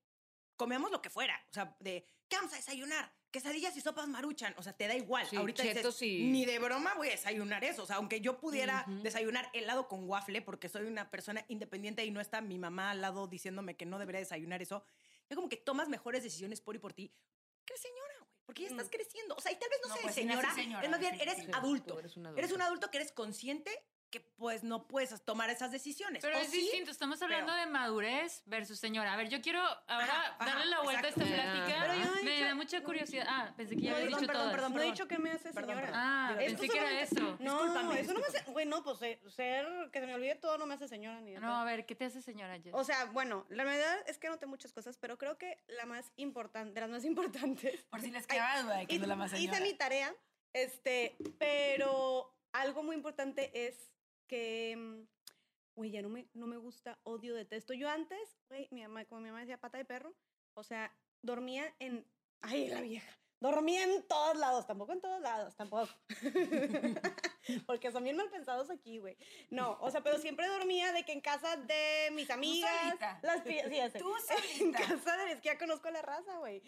comíamos 0.63 0.93
lo 0.93 1.03
que 1.03 1.11
fuera, 1.11 1.35
o 1.51 1.55
sea, 1.55 1.77
de, 1.81 2.07
¿qué 2.29 2.37
vamos 2.37 2.53
a 2.53 2.57
desayunar? 2.57 3.13
Quesadillas 3.33 3.77
y 3.77 3.81
sopas 3.81 4.07
maruchan, 4.07 4.55
o 4.57 4.63
sea, 4.63 4.75
te 4.75 4.87
da 4.87 4.95
igual. 4.95 5.27
Sí, 5.29 5.35
Ahorita 5.37 5.63
dices, 5.65 5.79
chetos 5.79 6.01
y- 6.03 6.25
ni 6.31 6.45
de 6.45 6.59
broma 6.61 6.95
voy 6.95 7.09
a 7.09 7.11
desayunar 7.13 7.65
eso, 7.65 7.83
o 7.83 7.87
sea, 7.87 7.97
aunque 7.97 8.21
yo 8.21 8.39
pudiera 8.39 8.85
Ujú. 8.87 9.03
desayunar 9.03 9.51
helado 9.55 9.89
con 9.89 10.09
waffle, 10.09 10.41
porque 10.43 10.69
soy 10.69 10.87
una 10.87 11.11
persona 11.11 11.45
independiente 11.49 12.05
y 12.05 12.13
no 12.13 12.21
está 12.21 12.41
mi 12.41 12.59
mamá 12.59 12.93
al 12.93 13.01
lado 13.01 13.27
diciéndome 13.27 13.77
que 13.77 13.87
no 13.87 13.99
debería 13.99 14.21
desayunar 14.21 14.63
eso, 14.63 14.85
yo 15.29 15.35
como 15.35 15.49
que 15.49 15.57
tomas 15.57 15.89
mejores 15.89 16.23
decisiones 16.23 16.61
por 16.61 16.77
y 16.77 16.79
por 16.79 16.93
ti, 16.93 17.13
que 17.65 17.73
eres 17.73 17.83
señora, 17.83 18.15
güey, 18.21 18.31
porque 18.45 18.63
ya 18.63 18.69
estás 18.69 18.89
creciendo, 18.89 19.35
o 19.35 19.41
sea, 19.41 19.51
y 19.51 19.59
tal 19.59 19.69
vez 19.69 19.81
no, 19.83 19.89
No, 19.89 19.95
seas 19.95 20.05
pues 20.05 20.17
naces 20.27 20.31
señora, 20.31 20.55
señora, 20.55 20.85
es 20.85 20.91
más 20.91 21.01
bien, 21.01 21.21
eres 21.21 21.39
adulto. 21.55 21.95
Tú 21.95 21.99
eres 21.99 22.17
un 22.17 22.27
Eres 22.39 22.53
un 22.53 22.63
adulto 22.63 22.89
que 22.91 22.99
eres 22.99 23.11
consciente 23.13 23.71
que 24.13 24.21
pues 24.21 24.63
no 24.63 24.87
puedes 24.87 25.21
tomar 25.25 25.51
esas 25.51 25.73
decisiones. 25.73 26.23
Pero 26.23 26.39
¿O 26.39 26.41
es 26.41 26.51
sí? 26.51 26.59
distinto, 26.61 26.93
estamos 26.93 27.21
hablando 27.23 27.51
pero- 27.53 27.65
de 27.65 27.67
madurez 27.73 28.43
versus 28.47 28.79
señora. 28.79 29.15
A 29.15 29.17
ver, 29.17 29.29
yo 29.29 29.41
quiero 29.41 29.59
ahora 29.61 30.05
Ajá, 30.05 30.37
ajá, 30.39 30.45
darle 30.47 30.67
la 30.67 30.81
vuelta 30.83 31.07
a 31.07 31.09
esta 31.09 31.25
plática. 31.25 31.77
Pero 31.81 31.95
yo 31.95 32.23
Me 32.23 32.31
dicho- 32.31 32.45
da 32.45 32.55
mucha 32.55 32.83
curiosidad. 32.85 33.27
Ah, 33.29 33.53
pensé 33.57 33.75
que 33.75 33.83
ya 33.83 33.91
No, 33.91 33.97
había 33.97 34.07
perdón, 34.07 34.21
dicho 34.21 34.27
perdón, 34.29 34.43
todas. 34.43 34.55
perdón, 34.55 34.75
No 34.75 34.81
he 34.81 34.85
dicho 34.87 35.09
que 35.09 35.19
me 35.19 35.31
hace 35.33 35.53
Perdón, 35.53 35.71
señora. 35.71 35.87
perdón. 35.87 36.01
Ah, 36.01 36.35
pensé 36.37 36.53
Esto 36.53 36.61
que 36.63 36.79
era 36.79 36.87
solamente- 36.89 37.15
eso. 37.17 37.37
No, 37.41 37.63
Discúlpame, 37.65 38.01
eso 38.01 38.13
no 38.13 38.21
me 38.21 38.27
hace. 38.27 38.43
Güey, 38.53 38.67
no, 38.67 38.85
pues 38.85 39.03
eh, 39.03 39.21
ser. 39.29 39.67
Que 39.91 40.01
se 40.01 40.07
me 40.07 40.15
olvide 40.15 40.35
todo 40.37 40.59
no 40.59 40.67
me 40.67 40.75
hace 40.75 40.87
señora 40.89 41.21
ni 41.21 41.33
de 41.33 41.41
No, 41.41 41.47
todo. 41.49 41.57
a 41.57 41.65
ver, 41.65 41.87
¿qué 41.87 41.95
te 41.95 42.05
hace 42.05 42.21
señora 42.23 42.61
Jess? 42.61 42.75
O 42.75 42.85
sea, 42.85 43.07
bueno, 43.07 43.47
la 43.49 43.65
verdad 43.65 43.97
es 44.07 44.19
que 44.19 44.29
noté 44.29 44.45
muchas 44.47 44.73
cosas, 44.73 44.99
pero 44.99 45.17
creo 45.19 45.39
que 45.39 45.65
la 45.69 45.87
más 45.87 46.13
importante, 46.17 46.75
de 46.75 46.81
las 46.83 46.91
más 46.91 47.05
importantes. 47.07 47.81
Por 47.91 48.01
si 48.03 48.11
les 48.11 48.27
quedaba 48.27 48.61
duda 48.63 48.77
de 48.77 48.87
que 48.87 48.97
es 48.97 49.01
la 49.07 49.17
más 49.17 49.31
señora. 49.31 49.57
hice 49.59 49.65
mi 49.67 49.75
tarea, 49.75 50.15
este, 50.53 51.17
pero 51.39 52.35
algo 52.53 52.83
muy 52.83 52.95
importante 52.97 53.67
es 53.67 53.92
que, 54.33 54.75
mm, 54.75 55.07
güey, 55.77 55.91
ya 55.91 56.01
no 56.01 56.09
me, 56.09 56.27
no 56.33 56.47
me 56.47 56.57
gusta, 56.57 56.99
odio, 57.03 57.35
detesto. 57.35 57.75
Yo 57.75 57.91
antes, 57.91 58.39
güey, 58.49 58.67
mi 58.71 58.81
mamá, 58.81 59.05
como 59.05 59.21
mi 59.21 59.29
mamá 59.29 59.41
decía, 59.41 59.61
pata 59.61 59.77
de 59.77 59.85
perro, 59.85 60.17
o 60.55 60.65
sea, 60.65 60.91
dormía 61.21 61.75
en, 61.81 62.11
ay, 62.41 62.71
la 62.71 62.81
vieja, 62.81 63.13
dormía 63.41 63.85
en 63.85 64.09
todos 64.09 64.39
lados, 64.39 64.67
tampoco 64.67 64.95
en 64.95 65.03
todos 65.03 65.21
lados, 65.21 65.55
tampoco. 65.55 65.93
Porque 67.67 67.91
son 67.91 68.05
bien 68.05 68.17
mal 68.17 68.31
pensados 68.31 68.71
aquí, 68.71 68.99
güey. 68.99 69.17
No, 69.51 69.79
o 69.81 69.91
sea, 69.91 70.03
pero 70.03 70.19
siempre 70.19 70.47
dormía 70.49 70.93
de 70.93 71.05
que 71.05 71.13
en 71.13 71.21
casa 71.21 71.57
de 71.57 72.11
mis 72.13 72.31
amigas. 72.31 72.71
solita. 72.83 73.19
Las 73.23 73.43
sí, 73.45 73.57
ya 73.71 73.91
sé. 73.91 73.99
Tú 73.99 74.13
En 74.61 74.73
casa 74.73 75.17
de. 75.17 75.33
Es 75.33 75.41
que 75.41 75.49
ya 75.49 75.59
conozco 75.59 75.91
la 75.91 76.03
raza, 76.03 76.37
güey. 76.39 76.63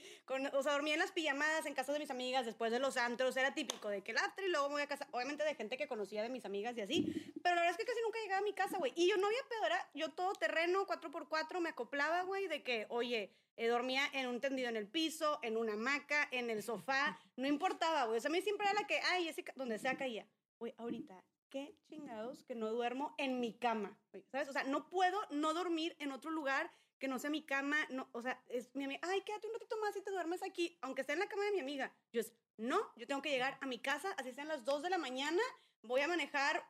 O 0.53 0.63
sea, 0.63 0.73
dormía 0.73 0.95
en 0.95 1.01
las 1.01 1.13
pijamadas 1.13 1.67
en 1.67 1.75
casa 1.75 1.93
de 1.93 1.99
mis 1.99 2.11
amigas 2.11 2.47
después 2.47 2.73
de 2.73 2.79
los 2.79 2.97
antros. 2.97 3.37
Era 3.37 3.55
típico 3.55 3.89
de 3.89 4.03
que 4.03 4.13
el 4.13 4.19
after 4.19 4.45
y 4.45 4.49
luego 4.49 4.69
me 4.69 4.75
voy 4.75 4.83
a 4.83 4.87
casa. 4.87 5.07
Obviamente 5.13 5.45
de 5.45 5.55
gente 5.55 5.77
que 5.77 5.87
conocía 5.87 6.23
de 6.23 6.29
mis 6.29 6.45
amigas 6.45 6.77
y 6.77 6.81
así. 6.81 7.33
Pero 7.43 7.55
la 7.55 7.63
verdad 7.63 7.71
es 7.73 7.77
que 7.77 7.85
casi 7.85 8.01
nunca 8.03 8.19
llegaba 8.21 8.41
a 8.41 8.45
mi 8.45 8.55
casa, 8.55 8.79
güey. 8.79 8.93
Y 8.97 9.09
yo 9.09 9.17
no 9.17 9.27
había 9.27 9.43
pedo, 9.49 9.67
era 9.67 9.91
yo 9.95 10.11
todo 10.13 10.33
terreno, 10.35 10.87
4x4, 10.87 11.61
me 11.61 11.71
acoplaba, 11.71 12.23
güey, 12.23 12.49
de 12.49 12.63
que, 12.63 12.87
oye, 12.89 13.31
eh, 13.57 13.69
dormía 13.69 14.03
en 14.13 14.27
un 14.27 14.41
tendido 14.41 14.69
en 14.69 14.77
el 14.77 14.87
piso, 14.87 15.39
en 15.43 15.57
una 15.57 15.75
hamaca, 15.75 16.29
en 16.31 16.51
el 16.51 16.63
sofá. 16.63 17.19
No 17.37 17.47
importaba, 17.47 18.07
güey. 18.07 18.19
O 18.19 18.21
sea, 18.21 18.29
a 18.29 18.33
mí 18.33 18.43
siempre 18.43 18.67
era 18.67 18.81
la 18.81 18.87
que, 18.87 19.01
ay, 19.13 19.29
ese, 19.29 19.45
donde 19.57 19.79
sea 19.79 19.97
caía. 19.97 20.27
Ahorita, 20.79 21.25
qué 21.51 21.77
chingados 21.87 22.45
que 22.45 22.55
no 22.55 22.71
duermo 22.71 23.15
en 23.19 23.41
mi 23.41 23.59
cama, 23.59 23.99
¿sabes? 24.31 24.49
O 24.49 24.53
sea, 24.53 24.65
no 24.65 24.89
puedo 24.89 25.19
no 25.31 25.55
dormir 25.55 25.97
en 25.99 26.13
otro 26.13 26.31
lugar 26.31 26.73
que 26.99 27.09
no 27.09 27.19
sea 27.19 27.31
mi 27.31 27.45
cama, 27.45 27.77
no, 27.91 28.09
o 28.13 28.23
sea, 28.23 28.43
es 28.49 28.75
mi 28.75 28.85
amiga, 28.85 29.01
ay, 29.03 29.21
quédate 29.23 29.47
un 29.47 29.53
ratito 29.53 29.77
más 29.81 29.95
y 29.97 30.01
te 30.01 30.11
duermes 30.11 30.43
aquí, 30.43 30.79
aunque 30.81 31.03
esté 31.03 31.13
en 31.13 31.19
la 31.19 31.29
cama 31.29 31.45
de 31.45 31.53
mi 31.53 31.61
amiga. 31.61 31.95
Yo 32.13 32.21
es, 32.21 32.33
no, 32.57 32.81
yo 32.97 33.07
tengo 33.07 33.21
que 33.21 33.31
llegar 33.31 33.59
a 33.61 33.67
mi 33.67 33.79
casa, 33.79 34.13
así 34.19 34.33
sean 34.33 34.49
las 34.49 34.65
2 34.65 34.83
de 34.83 34.91
la 34.91 34.99
mañana, 34.99 35.43
voy 35.83 36.01
a 36.01 36.09
manejar, 36.09 36.65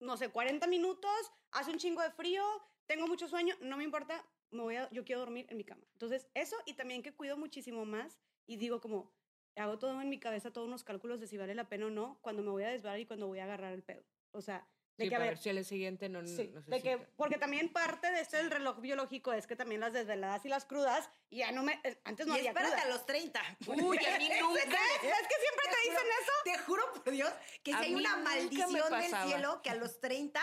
no 0.00 0.16
sé, 0.16 0.30
40 0.30 0.66
minutos, 0.68 1.32
hace 1.50 1.70
un 1.70 1.78
chingo 1.78 2.02
de 2.02 2.10
frío, 2.10 2.44
tengo 2.86 3.06
mucho 3.06 3.28
sueño, 3.28 3.56
no 3.60 3.76
me 3.76 3.84
importa, 3.84 4.24
me 4.50 4.62
voy 4.62 4.76
yo 4.92 5.04
quiero 5.04 5.20
dormir 5.20 5.46
en 5.50 5.56
mi 5.56 5.64
cama. 5.64 5.82
Entonces, 5.92 6.28
eso 6.34 6.56
y 6.66 6.74
también 6.74 7.02
que 7.02 7.14
cuido 7.14 7.36
muchísimo 7.36 7.84
más 7.84 8.18
y 8.46 8.56
digo 8.56 8.80
como, 8.80 9.12
hago 9.60 9.78
todo 9.78 10.00
en 10.00 10.08
mi 10.08 10.18
cabeza, 10.18 10.52
todos 10.52 10.66
unos 10.66 10.84
cálculos 10.84 11.20
de 11.20 11.26
si 11.26 11.36
vale 11.36 11.54
la 11.54 11.68
pena 11.68 11.86
o 11.86 11.90
no, 11.90 12.18
cuando 12.22 12.42
me 12.42 12.50
voy 12.50 12.64
a 12.64 12.68
desvelar 12.68 12.98
y 12.98 13.06
cuando 13.06 13.26
voy 13.26 13.38
a 13.38 13.44
agarrar 13.44 13.72
el 13.72 13.82
pedo. 13.82 14.02
O 14.32 14.40
sea, 14.40 14.66
de 14.96 15.04
Sí, 15.04 15.08
que 15.10 15.16
a 15.16 15.18
ver, 15.18 15.28
ver 15.30 15.38
si 15.38 15.48
al 15.50 15.64
siguiente 15.64 16.08
no, 16.08 16.24
Sí, 16.26 16.52
no 16.54 16.60
de 16.62 16.80
que, 16.80 16.98
porque 17.16 17.36
también 17.36 17.68
parte 17.72 18.10
de 18.12 18.20
esto 18.20 18.36
del 18.36 18.50
reloj 18.50 18.80
biológico 18.80 19.32
es 19.32 19.46
que 19.48 19.56
también 19.56 19.80
las 19.80 19.92
desveladas 19.92 20.44
y 20.44 20.48
las 20.48 20.64
crudas, 20.66 21.10
ya 21.32 21.50
no 21.50 21.64
me, 21.64 21.80
eh, 21.82 22.00
antes 22.04 22.26
no 22.28 22.34
y 22.34 22.38
había 22.38 22.50
espérate 22.50 22.74
cruda. 22.76 22.86
a 22.86 22.90
los 22.90 23.04
30. 23.06 23.40
Uy, 23.66 23.98
a 24.06 24.18
mí 24.18 24.28
nunca. 24.40 24.60
¿Ves? 24.60 25.02
¿Ves 25.02 25.28
que 25.28 25.36
siempre 25.40 25.64
te 25.70 25.90
dicen 25.90 26.06
eso? 26.22 26.32
Te 26.44 26.58
juro 26.58 26.82
por 26.92 27.12
Dios 27.12 27.32
que 27.64 27.72
si 27.72 27.76
A 27.76 27.80
hay 27.80 27.94
una 27.94 28.16
maldición 28.18 28.72
del 28.72 29.14
cielo 29.28 29.60
que 29.62 29.70
a 29.70 29.74
los 29.74 30.00
30 30.00 30.40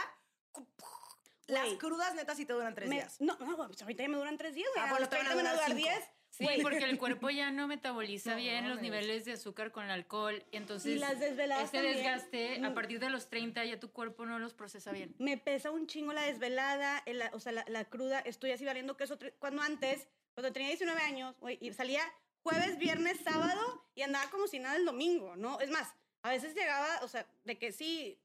las 1.47 1.65
Güey. 1.65 1.77
crudas 1.77 2.13
netas 2.15 2.37
sí 2.37 2.45
te 2.45 2.53
duran 2.53 2.73
tres 2.75 2.87
Me- 2.89 2.95
días. 2.95 3.19
no, 3.19 3.35
no, 3.37 3.57
pues 3.67 3.81
ahorita 3.81 4.03
ya 4.03 4.09
me 4.09 4.17
duran 4.17 4.37
tres 4.37 4.53
días, 4.55 4.69
güey. 4.73 4.85
Ah, 4.85 4.89
bueno, 4.89 4.99
los 5.01 5.09
te 5.09 5.17
van 5.17 5.27
a 5.27 5.29
30 5.31 5.35
me 5.35 5.43
van 5.43 5.47
a 5.47 5.53
durar 5.65 5.75
durar 5.77 5.93
cinco. 5.93 5.99
10. 6.05 6.20
Sí, 6.47 6.61
porque 6.61 6.83
el 6.85 6.97
cuerpo 6.97 7.29
ya 7.29 7.51
no 7.51 7.67
metaboliza 7.67 8.31
No 8.31 8.37
bien 8.37 8.69
los 8.69 8.81
niveles 8.81 9.25
de 9.25 9.33
azúcar 9.33 9.71
con 9.71 9.85
el 9.85 9.91
alcohol. 9.91 10.43
Entonces, 10.51 10.95
Y 10.95 10.99
las 10.99 11.19
desveladas 11.19 11.65
ese 11.65 11.73
también. 11.77 11.95
desgaste, 11.95 12.63
a 12.65 12.69
Mm. 12.69 12.73
partir 12.73 12.99
de 12.99 13.09
los 13.09 13.29
30, 13.29 13.63
ya 13.65 13.79
tu 13.79 13.91
cuerpo 13.91 14.25
no 14.25 14.39
los 14.39 14.53
procesa 14.53 14.91
bien. 14.91 15.15
me 15.19 15.37
pesa 15.37 15.71
un 15.71 15.87
chingo 15.87 16.13
la 16.13 16.23
desvelada, 16.23 17.03
el- 17.05 17.21
o 17.33 17.39
sea, 17.39 17.51
la, 17.51 17.65
la 17.67 17.85
cruda. 17.85 18.19
Estoy 18.19 18.51
así 18.51 18.65
valiendo 18.65 18.97
queso. 18.97 19.17
Cuando 19.39 19.61
antes, 19.61 20.07
cuando 20.33 20.51
tenía 20.51 20.69
19 20.69 21.01
años, 21.01 21.39
güey, 21.39 21.57
y 21.61 21.73
salía 21.73 22.01
jueves, 22.43 22.77
viernes, 22.77 23.17
sábado 23.23 23.85
y 23.95 24.01
andaba 24.01 24.29
como 24.31 24.47
si 24.47 24.59
nada 24.59 24.75
el 24.77 24.85
domingo, 24.85 25.35
¿no? 25.35 25.59
Es 25.59 25.69
más, 25.69 25.93
a 26.23 26.29
veces 26.29 26.55
llegaba, 26.55 26.99
o 27.03 27.07
sea, 27.07 27.27
de 27.43 27.57
que 27.59 27.71
sí, 27.71 28.19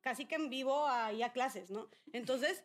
casi 0.00 0.26
que 0.26 0.36
en 0.36 0.48
vivo 0.50 0.86
ahí 0.86 1.22
a 1.22 1.32
clases, 1.32 1.70
¿no? 1.70 1.88
Entonces, 2.12 2.64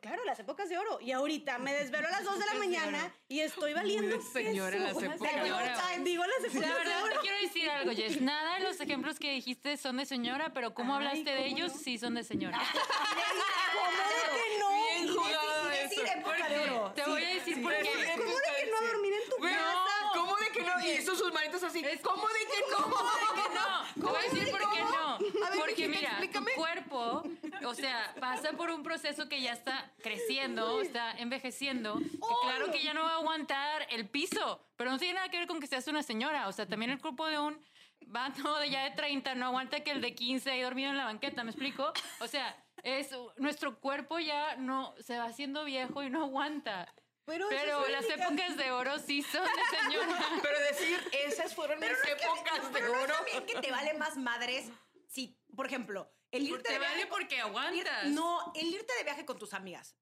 claro, 0.00 0.24
las 0.24 0.38
épocas 0.40 0.68
de 0.68 0.78
oro. 0.78 0.98
Y 1.00 1.12
ahorita 1.12 1.58
me 1.58 1.72
desvelo 1.72 2.08
a 2.08 2.10
las 2.10 2.24
2 2.24 2.38
de 2.38 2.46
la 2.46 2.52
de 2.52 2.58
mañana 2.58 3.04
oro. 3.04 3.14
y 3.28 3.40
estoy 3.40 3.72
valiendo 3.72 4.16
de 4.16 4.22
señora 4.22 4.70
queso. 4.76 4.84
las 5.00 5.02
épocas 5.02 5.42
de 5.42 5.52
oro. 5.52 5.66
Digo 6.02 6.24
las 6.24 6.40
La 6.42 6.46
épocas 6.48 6.68
de 6.68 6.74
verdad, 6.84 7.02
oro. 7.04 7.12
te 7.14 7.18
quiero 7.20 7.36
decir 7.40 7.70
algo, 7.70 7.92
Jess. 7.92 8.20
Nada 8.20 8.54
de 8.58 8.60
los 8.64 8.80
ejemplos 8.80 9.18
que 9.18 9.32
dijiste 9.32 9.76
son 9.76 9.96
de 9.96 10.06
señora, 10.06 10.50
pero 10.52 10.74
cómo 10.74 10.92
Ay, 10.94 10.96
hablaste 10.98 11.30
de 11.30 11.36
¿cómo 11.36 11.46
ellos 11.56 11.72
no? 11.74 11.78
sí 11.80 11.98
son 11.98 12.14
de 12.14 12.24
señora. 12.24 12.58
¿Cómo 13.72 13.96
de 13.96 14.32
que 14.32 14.58
no? 14.58 14.68
Bien 15.04 15.14
jugado 15.14 15.72
Y 15.72 15.76
decir 15.82 16.04
eso. 16.04 16.18
época 16.18 16.48
de 16.48 16.58
oro. 16.70 16.92
Te 16.94 17.02
voy 17.04 17.24
a 17.24 17.28
decir 17.34 17.62
por 17.62 17.72
qué. 17.76 18.12
¿Cómo 18.16 18.36
de 18.36 18.64
que 18.64 18.70
no 18.70 18.86
dormir 18.92 19.12
en 19.12 19.30
tu 19.30 19.36
Güey, 19.38 19.54
casa? 19.54 20.10
¿Cómo 20.14 20.36
de 20.36 20.48
que 20.50 20.62
no? 20.62 20.80
Y 20.84 20.90
hizo 20.98 21.14
sus 21.16 21.32
manitos 21.32 21.62
así. 21.62 21.82
¿Cómo 22.02 22.26
de 22.28 22.40
que 22.40 22.60
no? 22.70 22.76
¿Cómo 22.84 22.96
de 22.96 23.42
que 23.42 23.54
no? 23.54 23.84
Te 23.94 24.00
voy 24.00 24.16
a 24.16 24.22
decir 24.34 24.50
por 24.50 24.60
qué 24.72 24.80
no. 24.80 25.14
A 25.14 25.50
ver, 25.50 25.58
Porque 25.58 25.88
mijita, 25.88 25.88
mira, 25.88 26.10
explícame. 26.10 26.50
tu 26.52 26.56
cuerpo, 26.60 27.22
o 27.66 27.74
sea, 27.74 28.14
pasa 28.20 28.52
por 28.52 28.70
un 28.70 28.82
proceso 28.82 29.28
que 29.28 29.40
ya 29.40 29.52
está 29.52 29.92
creciendo, 30.02 30.80
está 30.80 31.12
envejeciendo. 31.12 31.98
que 31.98 32.18
claro 32.42 32.70
que 32.70 32.82
ya 32.82 32.94
no 32.94 33.02
va 33.04 33.12
a 33.12 33.16
aguantar 33.16 33.86
el 33.90 34.08
piso, 34.08 34.64
pero 34.76 34.90
no 34.90 34.98
tiene 34.98 35.14
nada 35.14 35.28
que 35.28 35.38
ver 35.38 35.46
con 35.46 35.60
que 35.60 35.66
seas 35.66 35.86
una 35.88 36.02
señora. 36.02 36.48
O 36.48 36.52
sea, 36.52 36.66
también 36.66 36.90
el 36.90 37.00
cuerpo 37.00 37.26
de 37.26 37.38
un 37.38 37.60
vato 38.06 38.56
de 38.58 38.70
ya 38.70 38.84
de 38.84 38.90
30 38.92 39.34
no 39.34 39.46
aguanta 39.46 39.80
que 39.80 39.90
el 39.90 40.00
de 40.00 40.14
15 40.14 40.50
haya 40.50 40.64
dormido 40.64 40.90
en 40.90 40.96
la 40.96 41.04
banqueta, 41.04 41.42
¿me 41.44 41.50
explico? 41.50 41.92
O 42.20 42.26
sea, 42.26 42.56
es 42.82 43.10
nuestro 43.36 43.80
cuerpo 43.80 44.18
ya 44.18 44.56
no 44.56 44.94
se 45.00 45.18
va 45.18 45.24
haciendo 45.24 45.64
viejo 45.64 46.02
y 46.02 46.10
no 46.10 46.24
aguanta. 46.24 46.92
Pero, 47.24 47.48
Pero 47.48 47.88
las 47.88 48.04
épocas 48.04 48.56
de 48.56 48.70
oro 48.70 49.00
sí 49.00 49.20
son 49.22 49.42
de 49.42 49.76
señora. 49.78 50.24
Pero 50.42 50.58
decir, 50.60 50.96
esas 51.26 51.52
fueron 51.56 51.80
mis 51.80 51.88
Pero 51.88 51.98
no 51.98 52.04
es 52.14 52.20
que- 52.20 52.24
épocas 52.24 52.62
de 52.72 52.72
pero 52.72 52.88
no 52.88 52.94
es 52.98 53.04
oro. 53.04 53.14
también 53.14 53.46
que 53.46 53.60
te 53.60 53.72
vale 53.72 53.94
más 53.94 54.16
madres 54.16 54.70
si, 55.08 55.36
por 55.56 55.66
ejemplo, 55.66 56.08
el 56.32 56.46
irte 56.48 56.62
Te 56.64 56.72
de 56.74 56.78
vale 56.78 56.94
viaje 56.94 57.10
porque 57.10 57.36
ir- 57.36 57.42
aguantas. 57.42 58.06
no, 58.06 58.52
el 58.54 58.66
irte 58.66 58.92
de 58.94 59.04
viaje 59.04 59.24
con 59.24 59.38
tus 59.38 59.54
amigas 59.54 59.96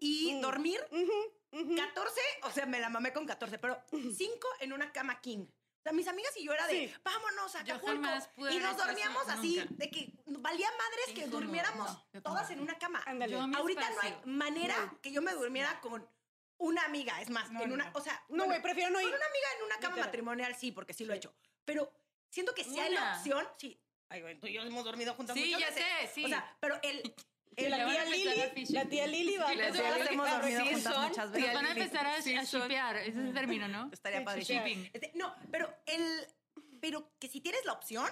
y 0.00 0.34
Mm. 0.34 0.40
dormir 0.40 0.80
ujú. 0.90 1.76
14, 1.76 2.20
o 2.42 2.50
sea, 2.50 2.66
me 2.66 2.80
la 2.80 2.88
mamé 2.88 3.12
con 3.12 3.26
14, 3.26 3.58
pero 3.58 3.82
5 3.90 4.48
en 4.60 4.72
una 4.72 4.92
cama 4.92 5.20
king. 5.20 5.46
O 5.46 5.82
sea, 5.84 5.92
mis 5.92 6.08
amigas 6.08 6.34
y 6.38 6.44
yo 6.46 6.52
era 6.54 6.66
de, 6.66 6.88
Sí. 6.88 6.94
vámonos 7.04 7.54
a 7.56 7.60
Acapulco. 7.60 8.08
Y 8.50 8.58
nos 8.58 8.76
dormíamos 8.76 9.28
así, 9.28 9.56
nunca. 9.58 9.74
de 9.76 9.90
que 9.90 10.12
valía 10.26 10.68
madres 10.70 11.06
que 11.06 11.12
Incómodo, 11.26 11.40
durmiéramos 11.40 11.98
no, 12.12 12.22
todas 12.22 12.50
en 12.50 12.60
una 12.60 12.78
cama. 12.78 13.02
Ándale. 13.04 13.32
Yo 13.32 13.40
Ahorita 13.42 13.90
no 13.90 14.00
hay 14.00 14.16
manera 14.24 14.96
que 15.02 15.12
yo 15.12 15.20
me 15.20 15.32
durmiera 15.32 15.80
con 15.82 16.08
una 16.56 16.84
amiga. 16.86 17.20
Es 17.20 17.28
más, 17.28 17.50
No, 17.50 17.62
en 17.62 17.72
una, 17.72 17.90
no. 17.90 17.98
o 17.98 18.00
sea, 18.00 18.14
No, 18.30 18.36
bueno, 18.38 18.44
güey, 18.46 18.62
prefiero 18.62 18.88
no 18.90 18.98
con 18.98 19.08
ir. 19.08 19.14
una 19.14 19.26
amiga 19.26 19.46
en 19.58 19.64
una 19.66 19.74
cama 19.74 19.88
Literal. 19.96 20.06
matrimonial 20.08 20.54
sí, 20.56 20.72
porque 20.72 20.94
sí 20.94 21.04
lo 21.04 21.12
he 21.12 21.16
hecho. 21.18 21.34
Pero 21.66 21.92
siento 22.30 22.54
que 22.54 22.64
si 22.64 22.80
hay 22.80 22.94
la 22.94 23.16
opción, 23.18 23.46
sí. 23.58 23.78
Ay, 24.08 24.20
güey, 24.22 24.38
tú 24.38 24.46
y 24.46 24.52
yo 24.52 24.62
hemos 24.62 24.84
dormido 24.84 25.14
juntas 25.14 25.34
Sí, 25.34 25.52
muchas 25.54 25.60
ya 25.60 25.66
veces. 25.68 25.84
sé, 26.08 26.14
sí. 26.14 26.24
O 26.24 26.28
sea, 26.28 26.56
pero 26.60 26.78
el... 26.82 27.14
El 27.56 27.70
la 27.70 27.86
tía 27.88 28.04
Lili, 28.06 28.70
la 28.70 28.84
tía 28.84 29.06
Lili 29.06 29.36
va 29.36 29.48
a 29.48 29.52
empezar 29.52 30.10
hemos 30.10 30.28
a 30.28 30.38
dormido 30.38 30.60
sí 30.64 30.72
juntas 30.74 30.92
son 30.94 31.08
muchas 31.08 31.30
veces. 31.30 31.54
Van 31.54 31.66
a 31.66 31.70
empezar 31.70 32.06
a, 32.06 32.20
Sí, 32.22 32.34
a 32.34 32.42
shipear, 32.42 32.96
ese 32.96 33.10
es 33.10 33.16
el 33.16 33.32
término, 33.32 33.68
¿no? 33.68 33.90
Estaría 33.92 34.18
Sí, 34.18 34.24
padre. 34.24 34.42
shipping. 34.42 34.90
Este, 34.92 35.12
no, 35.14 35.32
pero 35.52 35.72
el... 35.86 36.26
Pero 36.80 37.12
que 37.20 37.28
si 37.28 37.40
tienes 37.40 37.64
la 37.64 37.72
opción, 37.74 38.06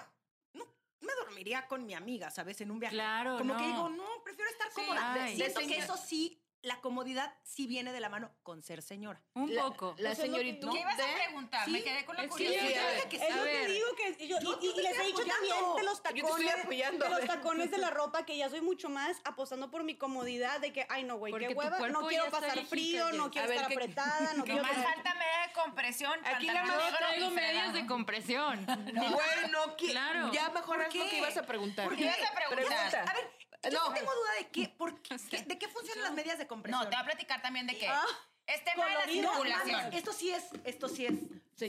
no 0.53 0.65
me 1.01 1.13
dormiría 1.25 1.67
con 1.67 1.85
mi 1.85 1.93
amiga, 1.93 2.31
¿sabes? 2.31 2.61
En 2.61 2.71
un 2.71 2.79
viaje. 2.79 2.95
Claro, 2.95 3.37
Como 3.37 3.53
no. 3.53 3.59
que 3.59 3.65
digo, 3.67 3.89
no, 3.89 4.23
prefiero 4.23 4.49
estar 4.49 4.67
Sí, 4.69 4.75
cómoda. 4.75 5.13
ay. 5.13 5.35
Siento 5.35 5.59
que 5.59 5.77
eso 5.77 5.97
sí, 5.97 6.41
la 6.63 6.79
comodidad 6.81 7.33
sí 7.43 7.67
viene 7.67 7.91
de 7.91 7.99
la 7.99 8.09
mano 8.09 8.31
con 8.41 8.63
ser 8.63 8.81
señora. 8.81 9.21
Un 9.33 9.53
La- 9.53 9.63
poco. 9.63 9.95
La 9.99 10.09
lo 10.11 10.15
que- 10.15 10.21
señoritud 10.23 10.71
¿Qué 10.71 10.79
ibas 10.79 10.99
a 10.99 11.13
preguntar? 11.13 11.67
Me 11.69 11.83
quedé 11.83 12.05
con 12.05 12.15
la 12.15 12.27
curiosidad. 12.27 12.61
Sí, 13.03 13.09
que 13.09 13.15
Es 13.17 13.35
lo 13.35 13.43
que 13.43 13.67
digo 13.67 13.87
que 13.97 14.27
yo, 14.27 14.39
Yo- 14.39 14.59
y, 14.61 14.67
y 14.79 14.81
les 14.81 14.97
he 14.99 15.03
dicho 15.03 15.25
también 15.25 15.55
de 15.77 15.83
los 15.83 15.97
Yo 15.97 16.03
te 16.03 16.19
estoy 16.19 16.45
tacones, 16.45 16.63
apoyando. 16.63 17.05
de 17.05 17.11
los 17.11 17.25
tacones 17.25 17.69
de 17.71 17.77
la 17.77 17.89
ropa 17.99 18.25
que 18.25 18.37
ya 18.37 18.49
soy 18.49 18.61
mucho 18.61 18.89
más 18.89 19.19
apostando 19.25 19.69
por 19.69 19.83
mi 19.83 19.95
comodidad 19.95 20.59
de 20.61 20.71
que 20.71 20.85
ay 20.89 21.03
no 21.03 21.17
güey 21.17 21.33
qué 21.37 21.49
hueva 21.49 21.89
no 21.89 22.07
quiero 22.07 22.29
pasar 22.31 22.65
frío 22.65 23.11
no 23.11 23.29
quiero 23.29 23.51
estar 23.51 23.67
¿qué- 23.67 23.73
apretada 23.73 24.33
no 24.35 24.43
Que 24.45 24.51
quiero 24.51 24.63
más 24.65 24.71
tener- 24.73 24.87
falta 24.93 25.13
media 25.15 25.47
de 25.47 25.53
compresión. 25.53 26.19
Aquí 26.25 26.45
la 26.47 26.63
negro 26.63 26.79
Traigo 26.97 27.29
medias 27.31 27.73
de 27.73 27.85
compresión. 27.85 28.65
Bueno, 28.65 29.75
¿qué? 29.77 29.87
Claro. 29.91 30.31
Ya 30.31 30.49
mejor 30.49 30.81
haz 30.81 30.95
lo 30.95 31.09
que 31.09 31.17
ibas 31.17 31.35
a 31.37 31.43
preguntar. 31.43 31.85
¿Por 31.85 31.95
qué 31.97 32.03
ibas 32.03 32.17
a 32.19 32.33
preguntar? 32.33 32.49
Pregunta. 32.89 33.11
A 33.11 33.13
ver, 33.15 33.31
yo 33.63 33.71
No. 33.71 33.93
tengo 33.93 34.11
duda 34.13 34.31
de 34.39 34.47
qué, 34.51 34.69
por 34.69 35.01
qué, 35.01 35.17
qué- 35.29 35.43
de 35.43 35.57
qué 35.57 35.67
funcionan 35.67 36.03
las 36.03 36.13
medias 36.13 36.37
de 36.37 36.47
compresión. 36.47 36.81
No, 36.83 36.89
te 36.89 36.95
voy 36.95 37.01
a 37.01 37.05
platicar 37.05 37.41
también 37.41 37.67
de 37.67 37.77
que 37.77 37.87
Ah, 37.87 38.03
es 38.47 38.63
tema 38.63 38.85
de 38.87 38.93
la 38.93 39.05
circulación. 39.05 39.71
mames, 39.71 39.95
esto 39.95 40.13
sí 40.13 40.29
es, 40.31 40.43
esto 40.63 40.87
sí 40.89 41.05
es. 41.05 41.13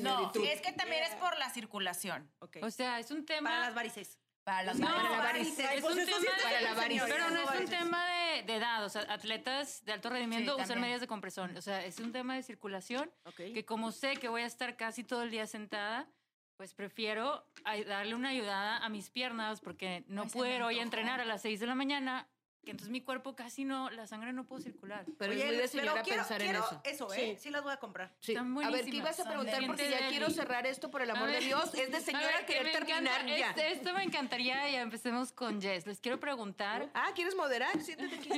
No, 0.02 0.32
es 0.34 0.60
que 0.60 0.72
también 0.72 1.04
es 1.04 1.14
por 1.16 1.36
la 1.38 1.50
circulación. 1.50 2.30
Ok. 2.40 2.56
O 2.62 2.70
sea, 2.70 2.98
es 2.98 3.10
un 3.10 3.24
tema... 3.26 3.50
Para 3.50 3.60
las 3.60 3.74
varices. 3.74 4.18
Para 4.42 4.62
las 4.64 4.76
No, 4.78 4.86
manos. 4.88 5.02
para 5.04 5.16
la 5.18 5.22
varices. 5.24 5.58
Es 5.72 5.80
pues 5.80 5.94
un 5.96 6.04
sí 6.04 6.12
tema 6.12 6.32
para 6.42 6.60
la 6.60 6.74
varices. 6.74 7.02
señora. 7.08 7.26
Pero 7.28 7.42
no 7.44 7.52
es 7.52 7.60
un 7.60 7.66
tema 7.68 8.06
de, 8.10 8.42
de 8.42 8.56
edad, 8.56 8.84
o 8.84 8.88
sea, 8.88 9.02
atletas 9.08 9.84
de 9.84 9.92
alto 9.92 10.10
rendimiento 10.10 10.52
Sí, 10.52 10.56
usan 10.56 10.68
también. 10.68 10.80
medias 10.82 11.00
de 11.00 11.06
compresión. 11.06 11.56
O 11.56 11.62
sea, 11.62 11.84
es 11.84 11.98
un 12.00 12.12
tema 12.12 12.34
de 12.34 12.42
circulación 12.42 13.10
Ok. 13.24 13.36
que 13.36 13.64
como 13.64 13.92
sé 13.92 14.16
que 14.16 14.28
voy 14.28 14.42
a 14.42 14.46
estar 14.46 14.76
casi 14.76 15.04
todo 15.04 15.22
el 15.22 15.30
día 15.30 15.46
sentada, 15.46 16.08
pues 16.56 16.74
prefiero 16.74 17.44
darle 17.86 18.14
una 18.14 18.28
ayudada 18.30 18.78
a 18.78 18.88
mis 18.88 19.10
piernas 19.10 19.60
porque 19.60 20.04
no 20.08 20.22
Ay, 20.22 20.28
puedo 20.32 20.66
hoy 20.66 20.78
entrenar 20.78 21.20
a 21.20 21.24
las 21.24 21.42
6 21.42 21.60
de 21.60 21.66
la 21.66 21.74
mañana, 21.74 22.28
que 22.64 22.70
entonces 22.70 22.90
mi 22.90 23.02
cuerpo 23.02 23.34
casi 23.36 23.64
no, 23.64 23.90
la 23.90 24.06
sangre 24.06 24.32
no 24.32 24.46
puede 24.46 24.62
circular. 24.62 25.04
Pero 25.18 25.32
Oye, 25.32 25.40
es 25.42 25.46
muy 25.48 25.56
de 25.56 25.68
señora 25.68 26.02
quiero- 26.02 26.22
pensar 26.22 26.40
quiero 26.40 26.58
en 26.60 26.64
eso. 26.64 26.80
Eso, 26.84 27.12
¿eh? 27.14 27.36
Sí. 27.38 27.50
las 27.50 27.62
voy 27.62 27.72
a 27.72 27.76
comprar. 27.78 28.14
Sí. 28.20 28.32
Están 28.32 28.56
A 28.64 28.70
ver, 28.70 28.84
¿qué 28.84 28.96
ibas 28.96 29.20
a 29.20 29.24
preguntar? 29.28 29.66
Porque 29.66 29.90
ya 29.90 29.96
deli. 29.98 30.08
quiero 30.10 30.30
cerrar 30.30 30.66
esto, 30.66 30.90
por 30.90 31.02
el 31.02 31.10
amor 31.10 31.30
de. 31.30 31.40
Dios. 31.40 31.74
Es 31.74 31.90
de 31.90 32.00
señora 32.00 32.26
ver, 32.26 32.46
que 32.46 32.52
querer 32.54 32.64
me 32.66 32.72
terminar 32.72 33.20
encanta, 33.22 33.36
ya. 33.36 33.48
este- 33.50 33.72
esto 33.72 33.92
me 33.92 34.02
encantaría 34.04 34.70
y 34.70 34.76
empecemos 34.76 35.32
con 35.32 35.60
Jess. 35.60 35.86
Les 35.86 36.00
quiero 36.00 36.18
preguntar. 36.20 36.88
Ah, 36.94 37.10
¿quieres 37.14 37.34
moderar? 37.34 37.78
Siéntate 37.82 38.14
aquí. 38.14 38.30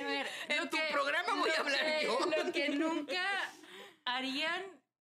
A 0.00 0.04
ver, 0.04 0.26
En 0.48 0.70
tu 0.70 0.76
que- 0.76 0.82
programa 0.90 1.34
voy 1.34 1.50
a 1.50 1.60
hablar 1.60 1.80
que- 1.84 2.04
yo. 2.04 2.18
Lo 2.44 2.52
que 2.52 2.68
nunca 2.70 3.51
harían 4.16 4.62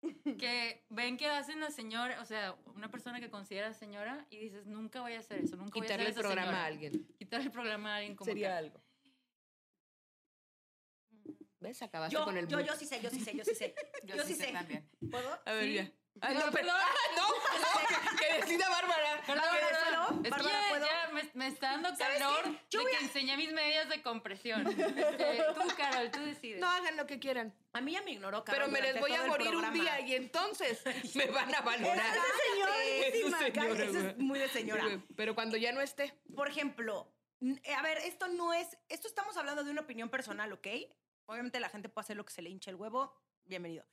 que 0.40 0.86
ven 0.90 1.18
que 1.18 1.28
hacen 1.28 1.60
la 1.60 1.72
señora, 1.72 2.22
o 2.22 2.26
sea, 2.26 2.56
una 2.76 2.90
persona 2.92 3.20
que 3.20 3.30
considera 3.30 3.74
señora 3.74 4.26
y 4.30 4.38
dices, 4.38 4.66
nunca 4.68 5.02
voy 5.02 5.14
a 5.14 5.20
hacer 5.20 5.40
eso, 5.40 5.56
nunca 5.56 5.74
Quitarle 5.74 5.96
voy 5.98 6.06
a 6.06 6.10
el 6.10 6.12
hacer 6.12 6.20
esa 6.20 6.22
programa 6.22 6.46
señora". 6.48 6.64
a 6.64 6.66
alguien. 6.68 7.08
Quitarle 7.18 7.46
el 7.48 7.52
programa 7.52 7.94
a 7.94 7.98
alguien 7.98 8.16
como 8.16 8.26
Sería 8.30 8.50
que- 8.50 8.54
algo. 8.58 8.84
¿Ves? 11.60 11.82
Acabaste 11.82 12.16
Yo, 12.16 12.24
con 12.24 12.38
el 12.38 12.48
yo, 12.48 12.60
yo 12.62 12.76
sí 12.76 12.86
sé, 12.86 13.02
yo 13.02 13.10
sí 13.10 13.20
sé, 13.20 13.36
yo 13.36 13.44
sí 13.44 13.56
sé. 13.56 13.74
Yo, 14.04 14.24
sí 14.24 14.36
sé. 14.36 14.52
también. 14.52 14.88
¿Puedo? 15.10 15.40
A 15.46 15.54
ver, 15.54 15.64
Sí. 15.64 15.74
ya. 15.74 15.92
Ah, 16.22 16.30
No, 16.34 16.40
no, 16.46 16.52
pero, 16.52 16.68
perdón. 16.68 16.76
ah, 16.78 17.16
no, 17.16 17.28
no, 18.12 18.18
que 18.18 18.42
decida 18.42 18.70
Bárbara. 18.70 19.22
Perdón, 19.26 19.44
perdón. 19.52 20.06
¿puedo? 20.08 20.18
Es 20.18 20.22
que 20.24 20.30
Bárbara, 20.30 20.62
ya, 20.62 20.70
¿puedo? 20.70 20.86
ya 20.86 21.10
me, 21.14 21.30
me 21.34 21.48
está 21.48 21.72
dando 21.72 21.96
¿Sabes 21.96 22.18
calor? 22.20 22.46
Yo 22.70 22.84
de 22.84 22.92
que 22.92 22.98
a- 22.98 23.00
enseñé 23.02 23.38
mis 23.38 23.52
medias 23.54 23.90
de 23.90 24.02
compresión. 24.02 24.66
Este, 24.78 25.44
tú, 25.54 25.62
Carol, 25.78 26.12
tú 26.12 26.20
decides. 26.22 26.60
No 26.60 26.68
hagan 26.68 26.98
lo 26.98 27.06
que 27.08 27.20
quieran. 27.20 27.54
A 27.74 27.82
mí 27.82 27.92
ya 27.94 28.02
me 28.02 28.12
ignoró, 28.12 28.44
Pero 28.44 28.58
Carol, 28.58 28.72
me 28.72 28.82
les 28.82 29.00
voy 29.00 29.14
a 29.14 29.26
morir 29.26 29.56
un 29.56 29.74
día 29.74 30.00
y 30.02 30.16
entonces 30.16 30.82
me 31.16 31.26
van 31.28 31.54
a 31.54 31.62
valorar. 31.62 32.16
Esa 32.16 32.24
señorísima, 32.52 33.38
Esa 33.38 33.46
señora, 33.62 33.84
Eso 33.84 34.00
es 34.10 34.18
muy 34.18 34.40
de 34.40 34.48
señora. 34.50 34.84
Pero 35.16 35.36
cuando 35.36 35.58
ya 35.58 35.72
no 35.72 35.82
esté. 35.82 36.14
Por 36.36 36.48
ejemplo, 36.50 37.12
eh, 37.42 37.74
a 37.74 37.82
ver, 37.82 37.98
esto 38.00 38.28
no 38.28 38.54
es, 38.54 38.78
esto 38.90 39.08
estamos 39.08 39.38
hablando 39.38 39.64
de 39.64 39.72
una 39.72 39.82
opinión 39.82 40.10
personal, 40.10 40.52
¿ok? 40.54 40.68
Obviamente 41.28 41.60
la 41.60 41.70
gente 41.70 41.90
puede 41.90 42.04
hacer 42.06 42.18
lo 42.18 42.26
que 42.26 42.34
se 42.34 42.42
le 42.42 42.50
hinche 42.50 42.70
el 42.72 42.76
huevo, 42.78 43.14
bienvenido. 43.46 43.86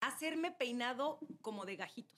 Hacerme 0.00 0.52
peinado 0.52 1.18
como 1.42 1.64
de 1.64 1.76
gajitos. 1.76 2.12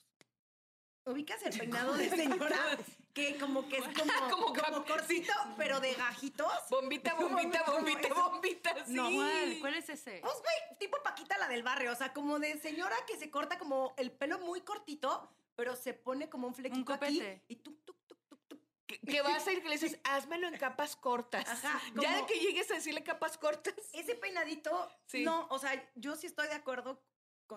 ¿Ubicas 1.05 1.41
el 1.43 1.57
peinado 1.57 1.95
de 1.95 2.09
señora? 2.09 2.77
que 3.13 3.37
como 3.39 3.67
que 3.67 3.77
es 3.77 3.83
como, 3.97 4.29
Como 4.29 4.53
como, 4.53 4.85
cortito, 4.85 5.33
pero 5.57 5.79
de 5.79 5.93
gajitos. 5.93 6.51
Bombita, 6.69 7.15
¿Cómo 7.15 7.29
bombita, 7.29 7.63
bombita, 7.63 8.09
¿Cómo 8.09 8.29
bombita. 8.29 8.85
Sí. 8.85 8.93
No, 8.93 9.09
¿Cuál? 9.09 9.57
¿Cuál 9.59 9.75
es 9.75 9.89
ese? 9.89 10.19
Pues, 10.21 10.33
güey, 10.35 10.77
tipo 10.79 10.97
Paquita 11.03 11.37
la 11.37 11.47
del 11.47 11.63
barrio, 11.63 11.91
o 11.91 11.95
sea, 11.95 12.13
como 12.13 12.37
de 12.37 12.59
señora 12.59 12.95
que 13.07 13.17
se 13.17 13.31
corta 13.31 13.57
como 13.57 13.93
el 13.97 14.11
pelo 14.11 14.39
muy 14.39 14.61
cortito, 14.61 15.33
pero 15.55 15.75
se 15.75 15.93
pone 15.93 16.29
como 16.29 16.47
un 16.47 16.53
flequito 16.53 16.93
aquí 16.93 17.17
copete. 17.17 17.43
y 17.47 17.55
tuk, 17.55 17.83
tuk, 17.85 17.97
tuk, 18.05 18.19
tuk, 18.27 18.39
tuk. 18.47 18.59
Que, 18.85 18.99
que 18.99 19.21
vas 19.21 19.45
a 19.47 19.51
ir 19.51 19.61
que 19.63 19.69
le 19.69 19.77
dices, 19.77 19.99
házmelo 20.03 20.47
en 20.47 20.57
capas 20.57 20.95
cortas. 20.95 21.47
Ajá, 21.49 21.81
Ya 21.99 22.15
de 22.15 22.25
que 22.27 22.39
llegues 22.39 22.69
a 22.71 22.75
decirle 22.75 23.03
capas 23.03 23.37
cortas. 23.37 23.73
Ese 23.93 24.15
peinadito, 24.15 24.91
Sí. 25.07 25.23
no, 25.23 25.47
o 25.49 25.57
sea, 25.57 25.91
yo 25.95 26.15
sí 26.15 26.27
estoy 26.27 26.47
de 26.47 26.53
acuerdo 26.55 27.01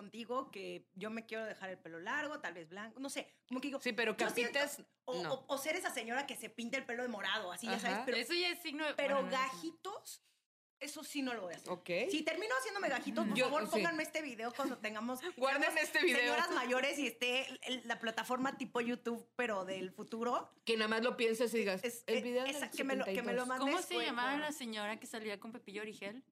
contigo 0.03 0.51
que 0.51 0.85
yo 0.95 1.09
me 1.11 1.25
quiero 1.25 1.45
dejar 1.45 1.69
el 1.69 1.77
pelo 1.77 1.99
largo, 2.01 2.39
tal 2.41 2.53
vez 2.55 2.67
blanco, 2.67 2.99
no 2.99 3.09
sé, 3.09 3.31
como 3.47 3.61
que 3.61 3.67
digo, 3.69 3.79
Sí, 3.79 3.93
pero 3.93 4.17
yo 4.17 4.29
siento- 4.31 4.59
capitas. 4.59 4.83
o, 5.05 5.23
no. 5.23 5.33
o- 5.35 5.45
o 5.53 5.57
ser 5.57 5.75
esa 5.77 5.91
señora 5.93 6.25
que 6.27 6.35
se 6.35 6.49
pinta 6.49 6.77
el 6.77 6.85
pelo 6.85 7.03
de 7.03 7.09
morado, 7.09 7.51
así, 7.53 7.67
ya 7.67 7.79
sabes, 7.79 7.97
Ajá. 7.97 8.05
pero, 8.05 8.17
Eso 8.17 8.33
ya 8.33 8.49
es 8.49 8.61
signo 8.61 8.85
de... 8.85 8.95
pero 8.95 9.15
bueno, 9.21 9.29
gajitos, 9.31 10.21
eso 10.79 11.03
sí 11.03 11.21
no 11.21 11.33
lo 11.33 11.43
voy 11.43 11.53
a 11.53 11.57
hacer. 11.57 11.69
Ok. 11.71 11.89
Si 12.11 12.23
termino 12.23 12.53
haciéndome 12.59 12.89
gajitos, 12.89 13.25
por 13.27 13.37
Yo- 13.37 13.45
favor, 13.45 13.65
sí. 13.65 13.69
pónganme 13.71 14.03
este 14.03 14.21
video 14.21 14.51
cuando 14.53 14.79
tengamos 14.79 15.19
Guarden 15.37 15.61
seamos 15.61 15.81
este 15.83 16.03
video. 16.03 16.17
señoras 16.19 16.51
mayores 16.51 16.97
y 16.99 17.07
esté 17.07 17.47
la 17.85 17.99
plataforma 17.99 18.57
tipo 18.57 18.81
YouTube, 18.81 19.25
pero 19.37 19.63
del 19.63 19.91
futuro. 19.91 20.51
Que 20.65 20.75
nada 20.75 20.89
más 20.89 21.03
lo 21.03 21.15
pienses 21.15 21.53
y 21.53 21.59
digas, 21.59 21.83
Es- 21.83 22.03
el 22.07 22.17
eh, 22.17 22.21
video 22.21 22.43
del 22.43 22.69
que 22.71 22.83
me 22.83 22.95
lo- 22.95 23.05
que 23.05 23.21
me 23.21 23.31
lo 23.33 23.45
72. 23.45 23.47
mandes 23.47 23.59
¿Cómo 23.75 23.81
se 24.01 24.05
llamaba 24.05 24.37
la 24.37 24.51
señora 24.51 24.99
que 24.99 25.05
salía 25.07 25.39
con 25.39 25.51
Pepillo 25.53 25.81
Origel? 25.83 26.23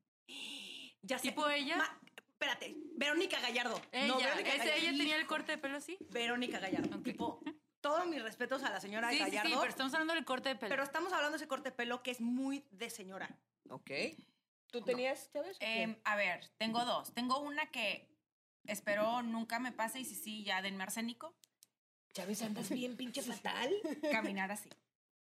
Ya 1.03 1.17
sé. 1.19 1.29
¿Tipo 1.29 1.47
ella? 1.49 1.77
Ma- 1.77 2.01
espérate, 2.41 2.75
Verónica 2.95 3.39
Gallardo. 3.39 3.79
Ella, 3.91 4.07
no, 4.07 4.17
Verónica 4.17 4.49
ese- 4.49 4.57
Gallardo. 4.57 4.79
ella 4.81 4.97
tenía 4.97 5.15
el 5.17 5.27
corte 5.27 5.51
de 5.53 5.57
pelo 5.59 5.77
así. 5.77 5.97
Verónica 6.09 6.59
Gallardo. 6.59 6.97
Ok. 6.97 7.03
Tipo, 7.03 7.39
todos 7.81 8.07
mis 8.07 8.21
respetos 8.21 8.63
a 8.63 8.69
la 8.71 8.79
señora 8.81 9.09
Sí, 9.11 9.17
sí, 9.17 9.23
Gallardo. 9.23 9.49
sí, 9.49 9.55
pero 9.59 9.69
estamos 9.69 9.93
hablando 9.93 10.13
del 10.15 10.25
corte 10.25 10.49
de 10.49 10.55
pelo. 10.55 10.69
pero 10.69 10.83
estamos 10.83 11.13
hablando 11.13 11.31
de 11.37 11.43
ese 11.43 11.47
corte 11.47 11.69
de 11.69 11.75
pelo 11.75 12.01
que 12.03 12.11
es 12.11 12.19
muy 12.21 12.65
de 12.71 12.89
señora. 12.89 13.29
Ok. 13.69 13.91
¿Tú 14.71 14.81
tenías, 14.81 15.29
Chávez? 15.31 15.57
o 15.57 15.59
qué? 15.59 15.81
Em, 15.83 15.97
a 16.03 16.15
ver, 16.15 16.49
tengo 16.57 16.83
dos. 16.85 17.13
Tengo 17.13 17.39
una 17.39 17.69
que 17.71 18.09
espero 18.65 19.21
nunca 19.21 19.59
me 19.59 19.71
pase 19.71 19.99
y 19.99 20.05
si 20.05 20.15
sí, 20.15 20.43
ya 20.43 20.61
denme 20.61 20.83
arsénico. 20.83 21.35
Chávez, 22.13 22.41
andas 22.41 22.69
bien 22.69 22.97
pinche 22.97 23.21
fatal. 23.21 23.71
Caminar 24.11 24.51
así. 24.51 24.69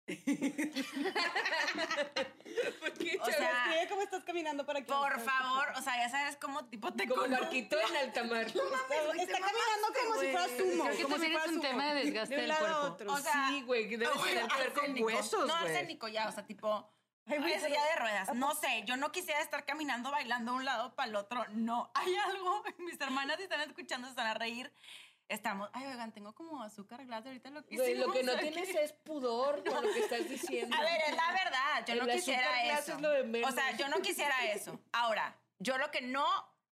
¿Por 2.81 2.93
qué, 2.95 3.19
O 3.21 3.27
sea, 3.27 3.87
cómo 3.89 4.03
estás 4.03 4.25
caminando 4.25 4.65
para 4.65 4.81
que 4.81 4.87
por 4.87 5.21
favor, 5.21 5.67
o 5.77 5.83
sea, 5.83 5.97
ya 5.97 6.09
sabes 6.09 6.37
cómo 6.37 6.65
tipo 6.67 6.93
te 6.93 7.07
Como 7.09 7.29
barquito 7.29 7.77
en 7.79 7.97
alta 7.97 8.25
mar. 8.25 8.47
güey, 8.53 9.21
Está 9.21 9.37
te 9.37 9.41
caminando 9.41 9.89
como 10.01 10.21
si 10.21 10.31
fuera 10.31 10.49
sumo. 10.49 10.85
Creo 10.85 10.97
que 10.97 11.03
como 11.03 11.17
si 11.17 11.21
también 11.23 11.33
es 11.33 11.39
fuera 11.39 11.49
un 11.49 11.55
sumo. 11.55 11.63
tema 11.63 11.87
de 11.87 11.95
desgaste 12.05 12.35
de 12.35 12.43
del 12.43 12.57
cuerpo. 12.57 12.79
otro. 12.81 13.13
O 13.13 13.19
sea, 13.19 13.49
sí, 13.49 13.63
güey, 13.63 13.89
que 13.89 13.99
debe 13.99 14.13
tener 14.13 14.49
que 14.49 14.57
ver 14.59 14.73
con 14.73 15.03
huesos, 15.03 15.47
No, 15.47 15.61
güey. 15.61 15.73
arsénico 15.73 16.09
ya, 16.09 16.29
o 16.29 16.33
sea, 16.33 16.47
tipo... 16.47 16.91
Ay, 17.31 17.39
güey, 17.41 17.61
silla 17.61 17.85
de 17.85 17.97
ruedas. 17.97 18.35
No 18.35 18.55
sé, 18.55 18.85
yo 18.87 18.97
no 18.97 19.13
quisiera 19.13 19.41
estar 19.43 19.67
caminando, 19.67 20.11
bailando 20.11 20.53
de 20.53 20.59
un 20.59 20.65
lado 20.65 20.95
para 20.95 21.11
el 21.11 21.17
otro. 21.17 21.45
No, 21.51 21.91
hay 21.95 22.17
algo. 22.17 22.63
Mis 22.79 22.99
hermanas 23.01 23.37
si 23.37 23.43
están 23.43 23.61
escuchando, 23.61 24.09
se 24.09 24.15
van 24.15 24.29
a 24.29 24.35
reír. 24.35 24.73
Estamos, 25.29 25.69
ay, 25.75 25.87
oigan, 25.87 26.13
tengo 26.13 26.35
como 26.35 26.63
azúcar 26.63 27.05
glass 27.05 27.27
ahorita 27.27 27.51
lo 27.51 27.65
que 27.67 27.77
Güey, 27.77 27.97
lo 27.97 28.11
que 28.13 28.23
no 28.23 28.33
aquí. 28.33 28.51
tienes 28.51 28.75
es 28.75 28.93
pudor 28.93 29.63
con 29.63 29.87
lo 29.87 29.93
que 29.93 30.01
estás 30.01 30.27
diciendo. 30.29 30.75
A 30.75 30.81
ver, 30.81 31.01
es 31.07 31.15
la 31.17 31.33
verdad, 31.33 31.85
yo 31.87 31.93
El 31.95 31.99
no 32.01 32.07
quisiera 32.07 32.79
eso. 32.79 32.95
es 32.95 33.01
lo 33.03 33.11
de 33.11 33.25
menos. 33.25 33.51
O 33.51 33.55
sea, 33.55 33.77
yo 33.77 33.89
no 33.89 34.01
quisiera 34.01 34.47
eso. 34.47 34.81
Ahora, 34.93 35.37
yo 35.59 35.77
lo 35.77 35.91
que 35.91 36.01
no 36.01 36.25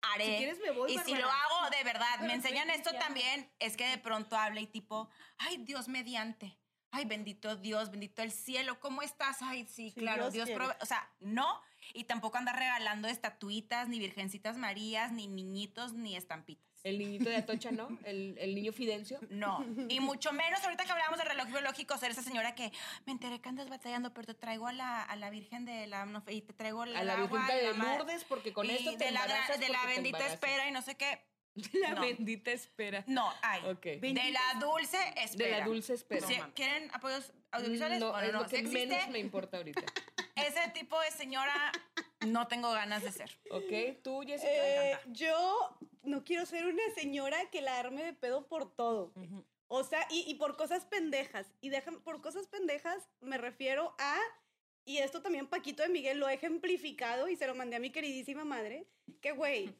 haré, 0.02 0.26
Si 0.26 0.38
quieres 0.38 0.60
me 0.60 0.72
voy, 0.72 0.94
y 0.94 0.98
si 1.00 1.16
lo 1.16 1.28
hago 1.30 1.70
de 1.78 1.84
verdad, 1.84 2.08
Pero 2.16 2.28
me 2.28 2.34
enseñan 2.36 2.70
esto 2.70 2.92
también, 2.94 3.52
es 3.60 3.76
que 3.76 3.88
de 3.88 3.98
pronto 3.98 4.38
hable 4.38 4.62
y 4.62 4.68
tipo, 4.68 5.10
ay, 5.38 5.58
Dios 5.58 5.90
mediante. 5.90 6.58
Ay, 6.92 7.04
bendito 7.04 7.58
Dios, 7.58 7.92
bendito 7.92 8.22
el 8.22 8.32
cielo. 8.32 8.80
¿Cómo 8.80 9.02
estás? 9.02 9.42
Ay, 9.42 9.66
sí, 9.68 9.90
Sí, 9.90 10.00
claro, 10.00 10.24
Dios 10.32 10.34
Dios 10.34 10.46
quiere. 10.46 10.64
prove-". 10.64 10.78
O 10.82 10.86
sea, 10.86 11.12
no. 11.20 11.62
Y 11.94 12.06
tampoco 12.06 12.38
andar 12.38 12.56
regalando 12.58 13.10
estatuitas, 13.10 13.90
ni 13.90 14.00
virgencitas 14.00 14.56
marías, 14.56 15.12
ni 15.12 15.28
niñitos, 15.28 15.92
ni 15.94 16.16
estampitas. 16.16 16.66
El 16.86 17.00
niñito 17.00 17.32
de 17.32 17.38
Atocha, 17.38 17.72
¿no? 17.72 17.98
El, 18.04 18.38
el 18.38 18.54
niño 18.54 18.72
Fidencio. 18.72 19.20
No, 19.32 19.66
y 19.90 20.00
mucho 20.00 20.32
menos 20.32 20.64
ahorita 20.64 20.86
que 20.86 20.92
hablábamos 20.92 21.18
del 21.18 21.28
reloj 21.28 21.48
biológico, 21.48 21.98
ser 21.98 22.12
esa 22.12 22.22
señora 22.22 22.54
que 22.54 22.72
me 23.08 23.12
enteré 23.12 23.42
que 23.42 23.50
andas 23.50 23.70
batallando, 23.70 24.14
pero 24.14 24.28
te 24.28 24.36
traigo 24.36 24.68
a 24.68 24.72
la, 24.72 25.02
a 25.02 25.16
la 25.16 25.32
Virgen 25.32 25.66
de 25.66 25.88
la 25.88 26.06
no, 26.06 26.24
y 26.28 26.44
te 26.44 26.54
traigo 26.54 26.86
la, 26.86 27.00
A 27.00 27.04
la 27.04 27.16
Virgen 27.16 27.48
de 27.48 27.74
Lourdes, 27.74 28.24
porque 28.26 28.54
con 28.54 28.68
y 28.68 28.70
esto 28.70 28.92
te 28.98 29.06
de 29.06 29.12
la, 29.12 29.26
de 29.26 29.70
la 29.70 29.86
bendita 29.88 30.28
espera 30.28 30.70
y 30.70 30.72
no 30.72 30.84
sé 30.84 30.96
qué. 30.96 31.20
La 31.74 31.92
No. 31.96 32.02
bendita 32.02 32.52
espera. 32.52 33.04
No, 33.08 33.32
hay. 33.42 33.62
Ok. 33.66 33.82
De 34.02 34.32
la 34.32 34.60
dulce 34.60 34.98
espera. 35.16 35.56
De 35.56 35.60
la 35.62 35.66
dulce 35.66 35.94
espera. 35.94 36.28
¿Quieren 36.54 36.90
apoyos 36.94 37.32
audiovisuales? 37.52 38.00
No, 38.00 38.12
Bueno, 38.12 38.28
es 38.28 38.34
no, 38.34 38.40
lo 38.42 38.46
que 38.48 38.58
sí 38.58 38.62
existe. 38.64 38.88
menos 38.88 39.10
me 39.10 39.20
importa 39.20 39.58
ahorita. 39.58 39.82
Ese 40.36 40.70
tipo 40.74 41.00
de 41.00 41.12
señora 41.12 41.72
no 42.28 42.48
tengo 42.48 42.72
ganas 42.72 43.04
de 43.04 43.12
ser. 43.12 43.32
¿Ok? 43.52 44.02
¿Tú, 44.04 44.22
Jessica? 44.26 44.50
Eh, 44.52 45.00
yo 45.08 45.78
no 46.04 46.24
quiero 46.26 46.46
ser 46.46 46.66
una 46.66 46.84
señora 46.94 47.50
que 47.52 47.62
la 47.62 47.80
arme 47.80 48.04
de 48.04 48.14
pedo 48.14 48.48
por 48.48 48.76
todo. 48.76 49.14
O 49.68 49.84
sea, 49.84 50.06
y, 50.12 50.26
y 50.30 50.36
por 50.36 50.58
cosas 50.58 50.86
pendejas. 50.86 51.48
Y 51.62 51.70
dejan, 51.70 52.02
por 52.02 52.22
cosas 52.22 52.48
pendejas 52.48 53.08
me 53.22 53.38
refiero 53.38 53.96
a, 53.98 54.18
y 54.84 54.98
esto 54.98 55.22
también 55.22 55.48
Paquito 55.48 55.84
de 55.84 55.90
Miguel 55.90 56.20
lo 56.20 56.28
ha 56.28 56.34
ejemplificado 56.34 57.30
y 57.30 57.38
se 57.38 57.48
lo 57.48 57.56
mandé 57.56 57.78
a 57.78 57.80
mi 57.80 57.92
queridísima 57.92 58.44
madre, 58.44 58.86
que 59.22 59.32
güey, 59.32 59.74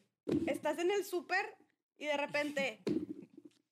estás 0.46 0.78
en 0.78 0.90
el 0.90 1.04
súper 1.04 1.54
y 1.98 2.06
de 2.06 2.16
repente, 2.16 2.82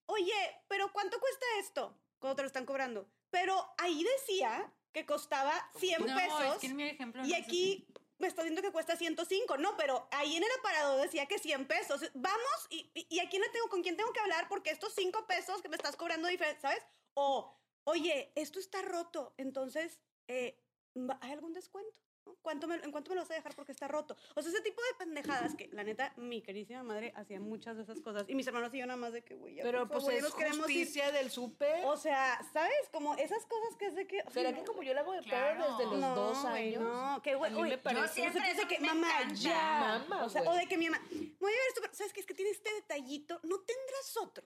oye, 0.06 0.60
pero 0.68 0.92
¿cuánto 0.92 1.18
cuesta 1.20 1.46
esto? 1.58 1.96
Cuando 2.18 2.36
te 2.36 2.42
lo 2.42 2.46
están 2.46 2.66
cobrando. 2.66 3.08
Pero 3.30 3.74
ahí 3.78 4.04
decía 4.04 4.72
que 4.92 5.04
costaba 5.06 5.52
100 5.78 6.06
no, 6.06 6.16
pesos. 6.16 6.54
es 6.54 6.60
que 6.60 6.66
en 6.68 6.76
mi 6.76 6.84
ejemplo 6.84 7.24
Y 7.24 7.30
no 7.30 7.36
es 7.36 7.42
aquí 7.44 7.86
me 8.18 8.28
está 8.28 8.42
diciendo 8.42 8.62
que 8.62 8.70
cuesta 8.72 8.96
105. 8.96 9.56
No, 9.58 9.76
pero 9.76 10.06
ahí 10.12 10.36
en 10.36 10.44
el 10.44 10.48
aparador 10.60 11.02
decía 11.02 11.26
que 11.26 11.38
100 11.38 11.66
pesos. 11.66 12.00
Vamos, 12.14 12.66
y, 12.70 12.90
y, 12.94 13.06
y 13.10 13.18
a 13.20 13.28
quién 13.28 13.42
le 13.42 13.48
tengo, 13.50 13.68
con 13.68 13.82
quién 13.82 13.96
tengo 13.96 14.12
que 14.12 14.20
hablar 14.20 14.48
porque 14.48 14.70
estos 14.70 14.94
5 14.94 15.26
pesos 15.26 15.60
que 15.60 15.68
me 15.68 15.76
estás 15.76 15.96
cobrando 15.96 16.28
diferente, 16.28 16.60
¿sabes? 16.62 16.82
O, 17.14 17.52
oye, 17.84 18.32
esto 18.36 18.58
está 18.60 18.82
roto, 18.82 19.34
entonces, 19.36 20.00
eh, 20.28 20.62
¿va- 20.96 21.18
¿hay 21.20 21.32
algún 21.32 21.52
descuento? 21.52 22.00
¿No? 22.26 22.34
¿Cuánto 22.42 22.66
me, 22.66 22.76
¿En 22.76 22.90
cuánto 22.90 23.10
me 23.10 23.16
lo 23.16 23.22
vas 23.22 23.30
a 23.30 23.34
dejar 23.34 23.54
porque 23.54 23.72
está 23.72 23.88
roto? 23.88 24.16
O 24.34 24.42
sea, 24.42 24.50
ese 24.52 24.60
tipo 24.62 24.80
de 24.82 25.04
pendejadas 25.04 25.54
que, 25.54 25.68
la 25.72 25.84
neta, 25.84 26.12
mi 26.16 26.42
queridísima 26.42 26.82
madre 26.82 27.12
hacía 27.16 27.40
muchas 27.40 27.76
de 27.76 27.82
esas 27.82 28.00
cosas. 28.00 28.24
Y 28.28 28.34
mis 28.34 28.46
hermanos 28.46 28.72
y 28.74 28.78
yo 28.78 28.86
nada 28.86 28.96
más 28.96 29.12
de 29.12 29.22
que, 29.22 29.34
güey, 29.34 29.56
ya, 29.56 29.62
Pero 29.62 29.80
por 29.80 29.88
pues 29.88 30.04
favor, 30.04 30.12
ya 30.12 30.18
es 30.18 30.24
nos 30.24 30.34
queremos 30.34 30.70
ir. 30.70 30.78
justicia 30.84 31.12
del 31.12 31.30
súper. 31.30 31.84
O 31.86 31.96
sea, 31.96 32.40
¿sabes? 32.52 32.88
Como 32.92 33.14
esas 33.16 33.44
cosas 33.46 33.76
que 33.76 33.86
es 33.86 33.94
de 33.94 34.06
que... 34.06 34.22
¿Será 34.30 34.48
ay, 34.50 34.54
que 34.54 34.60
no. 34.60 34.66
como 34.66 34.82
yo 34.82 34.94
le 34.94 35.00
hago 35.00 35.12
de 35.12 35.22
pedo 35.22 35.30
Claro. 35.30 35.76
desde 35.76 35.90
los 35.90 36.00
no, 36.00 36.14
dos 36.14 36.44
años? 36.44 36.82
No, 36.82 37.22
que 37.22 37.34
güey, 37.34 37.52
me 37.52 37.78
parece. 37.78 38.02
yo 38.02 38.08
siempre 38.30 38.42
siempre 38.42 38.62
de 38.62 38.68
que, 38.74 38.80
me 38.80 38.86
mamá, 38.88 39.08
encanta. 39.22 39.34
ya. 39.34 40.04
Mamá, 40.08 40.24
o 40.24 40.28
sea, 40.28 40.42
güey. 40.42 40.56
o 40.56 40.60
de 40.60 40.66
que 40.66 40.78
mi 40.78 40.88
mamá, 40.90 41.02
voy 41.10 41.52
a 41.52 41.56
ver 41.56 41.68
esto, 41.68 41.80
pero 41.82 41.94
¿sabes 41.94 42.12
qué? 42.12 42.20
Es 42.20 42.26
que 42.26 42.34
tiene 42.34 42.50
este 42.50 42.72
detallito, 42.74 43.40
no 43.44 43.60
tendrás 43.60 44.16
otro. 44.16 44.44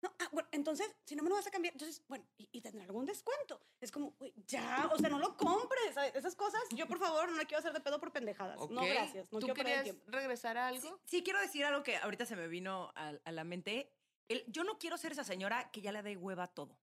No, 0.00 0.14
ah, 0.20 0.28
bueno, 0.32 0.48
entonces, 0.52 0.94
si 1.04 1.16
no 1.16 1.22
me 1.24 1.28
lo 1.28 1.34
vas 1.34 1.46
a 1.46 1.50
cambiar, 1.50 1.74
entonces, 1.74 2.02
bueno, 2.06 2.24
y, 2.36 2.48
y 2.52 2.60
tendrá 2.60 2.84
algún 2.84 3.04
descuento. 3.04 3.60
Es 3.80 3.90
como, 3.90 4.12
güey, 4.12 4.32
ya, 4.46 4.88
o 4.92 4.98
sea, 4.98 5.08
no 5.08 5.18
lo 5.18 5.36
compres. 5.36 5.94
¿sabes? 5.94 6.14
Esas 6.14 6.36
cosas, 6.36 6.60
yo 6.70 6.86
por 6.86 6.98
favor, 6.98 7.28
no 7.30 7.36
la 7.36 7.44
quiero 7.44 7.58
hacer 7.58 7.72
de 7.72 7.80
pedo 7.80 7.98
por 7.98 8.12
pendejadas. 8.12 8.58
No, 8.70 8.82
gracias. 8.84 9.32
No 9.32 9.40
¿Tú 9.40 9.46
quiero 9.46 9.54
perder 9.54 9.64
querías 9.64 9.84
tiempo. 9.84 10.04
regresar 10.06 10.56
a 10.56 10.68
algo? 10.68 10.80
Sí, 10.80 10.92
sí, 11.04 11.22
quiero 11.24 11.40
decir 11.40 11.64
algo 11.64 11.82
que 11.82 11.96
ahorita 11.96 12.26
se 12.26 12.36
me 12.36 12.46
vino 12.46 12.92
a, 12.94 13.12
a 13.24 13.32
la 13.32 13.42
mente. 13.44 13.92
El- 14.28 14.44
yo 14.46 14.62
no 14.62 14.78
quiero 14.78 14.96
ser 14.98 15.12
esa 15.12 15.24
señora 15.24 15.70
que 15.72 15.80
ya 15.80 15.90
le 15.90 16.02
dé 16.02 16.16
hueva 16.16 16.44
a 16.44 16.48
todo. 16.48 16.78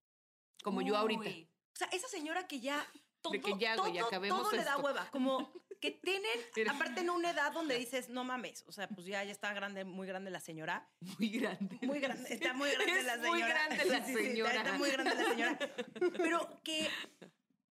Como 0.63 0.81
yo 0.81 0.97
ahorita. 0.97 1.29
O 1.29 1.77
sea, 1.77 1.87
esa 1.91 2.07
señora 2.07 2.47
que 2.47 2.59
ya 2.59 2.85
todo, 3.21 3.33
De 3.33 3.41
que 3.41 3.57
ya, 3.57 3.75
todo, 3.75 3.85
acabemos 4.05 4.41
todo 4.43 4.51
le 4.51 4.63
da 4.63 4.77
hueva. 4.77 5.09
Como 5.11 5.51
que 5.93 5.99
tienen, 6.01 6.69
aparte 6.69 7.01
en 7.01 7.09
una 7.09 7.31
edad 7.31 7.51
donde 7.51 7.77
dices, 7.77 8.09
no 8.09 8.23
mames, 8.23 8.63
o 8.67 8.71
sea, 8.71 8.87
pues 8.87 9.05
ya, 9.07 9.23
ya 9.23 9.31
está 9.31 9.53
grande, 9.53 9.83
muy 9.85 10.07
grande 10.07 10.31
la 10.31 10.39
señora. 10.39 10.87
Muy 11.19 11.29
grande. 11.29 11.77
Muy 11.81 11.99
grande, 11.99 12.33
está 12.33 12.53
muy 12.53 12.69
grande 12.71 12.99
Es 12.99 13.05
la 13.05 13.17
muy 13.17 13.39
señora. 13.39 13.47
grande 13.67 13.85
la 13.85 14.05
Sí, 14.05 14.13
sí, 14.13 14.17
sí, 14.19 14.25
señora. 14.27 14.49
está, 14.51 14.63
está 14.63 14.77
muy 14.77 14.89
grande 14.91 15.15
la 15.15 15.23
señora. 15.25 15.59
Pero 16.17 16.61
que 16.63 16.89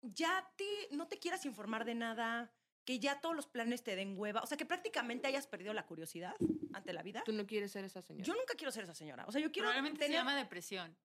ya 0.02 0.52
te, 0.56 0.88
no 0.92 1.08
te 1.08 1.20
quieras 1.20 1.46
informar 1.46 1.86
de 1.86 1.96
nada, 1.96 2.52
que 2.86 3.00
ya 3.00 3.22
todos 3.22 3.36
los 3.36 3.48
planes 3.48 3.84
te 3.84 3.96
den 3.96 4.18
hueva, 4.18 4.42
o 4.42 4.48
sea, 4.48 4.58
que 4.58 4.66
prácticamente 4.66 5.28
hayas 5.28 5.46
perdido 5.48 5.74
la 5.74 5.86
curiosidad 5.86 6.36
ante 6.74 6.94
la 6.94 7.04
vida. 7.04 7.22
Tú 7.26 7.32
no 7.34 7.46
quieres 7.46 7.72
ser 7.72 7.86
esa 7.86 8.02
señora. 8.02 8.26
Yo 8.26 8.34
nunca 8.34 8.56
quiero 8.56 8.72
ser 8.72 8.84
esa 8.86 8.96
señora. 8.96 9.26
O 9.28 9.32
sea, 9.32 9.40
yo 9.42 9.52
quiero 9.52 9.68
Probablemente 9.70 10.08
se 10.08 10.12
llama 10.14 10.36
depresión. 10.36 10.98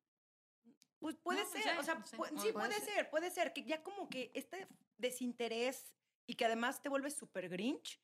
Pues 0.98 1.14
puede 1.16 1.42
No, 1.42 1.50
pues 1.50 1.62
ser, 1.62 1.74
ya, 1.74 1.78
o 1.80 1.82
sea, 1.84 1.94
no 1.96 2.06
sé. 2.06 2.16
pu- 2.16 2.28
Puede 2.30 2.40
sí, 2.40 2.52
puede 2.52 2.72
ser. 2.80 2.84
ser. 2.94 3.10
puede 3.10 3.30
ser, 3.30 3.52
que 3.52 3.64
ya 3.64 3.82
como 3.82 4.08
que 4.08 4.30
este 4.34 4.66
desinterés 4.96 5.92
y 6.26 6.34
que 6.34 6.44
además 6.44 6.82
te 6.82 6.88
vuelves 6.88 7.14
súper 7.14 7.48
grinch, 7.48 8.00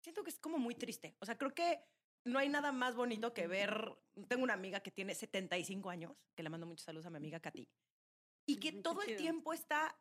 siento 0.00 0.24
que 0.24 0.30
es 0.30 0.38
como 0.38 0.58
muy 0.58 0.74
triste. 0.74 1.16
O 1.20 1.26
sea, 1.26 1.36
creo 1.36 1.54
que 1.54 1.80
no 2.24 2.38
hay 2.38 2.48
nada 2.48 2.72
más 2.72 2.94
bonito 2.94 3.32
que 3.32 3.46
ver, 3.46 3.96
tengo 4.28 4.42
una 4.42 4.54
amiga 4.54 4.80
que 4.80 4.90
tiene 4.90 5.14
75 5.14 5.90
años, 5.90 6.16
que 6.34 6.42
le 6.42 6.50
mando 6.50 6.66
muchos 6.66 6.84
saludos 6.84 7.06
a 7.06 7.10
mi 7.10 7.16
amiga 7.16 7.40
Katy, 7.40 7.68
y 8.46 8.56
que 8.56 8.72
qué 8.72 8.82
todo 8.82 9.00
el 9.02 9.08
chido. 9.08 9.18
tiempo 9.18 9.52
está 9.52 9.98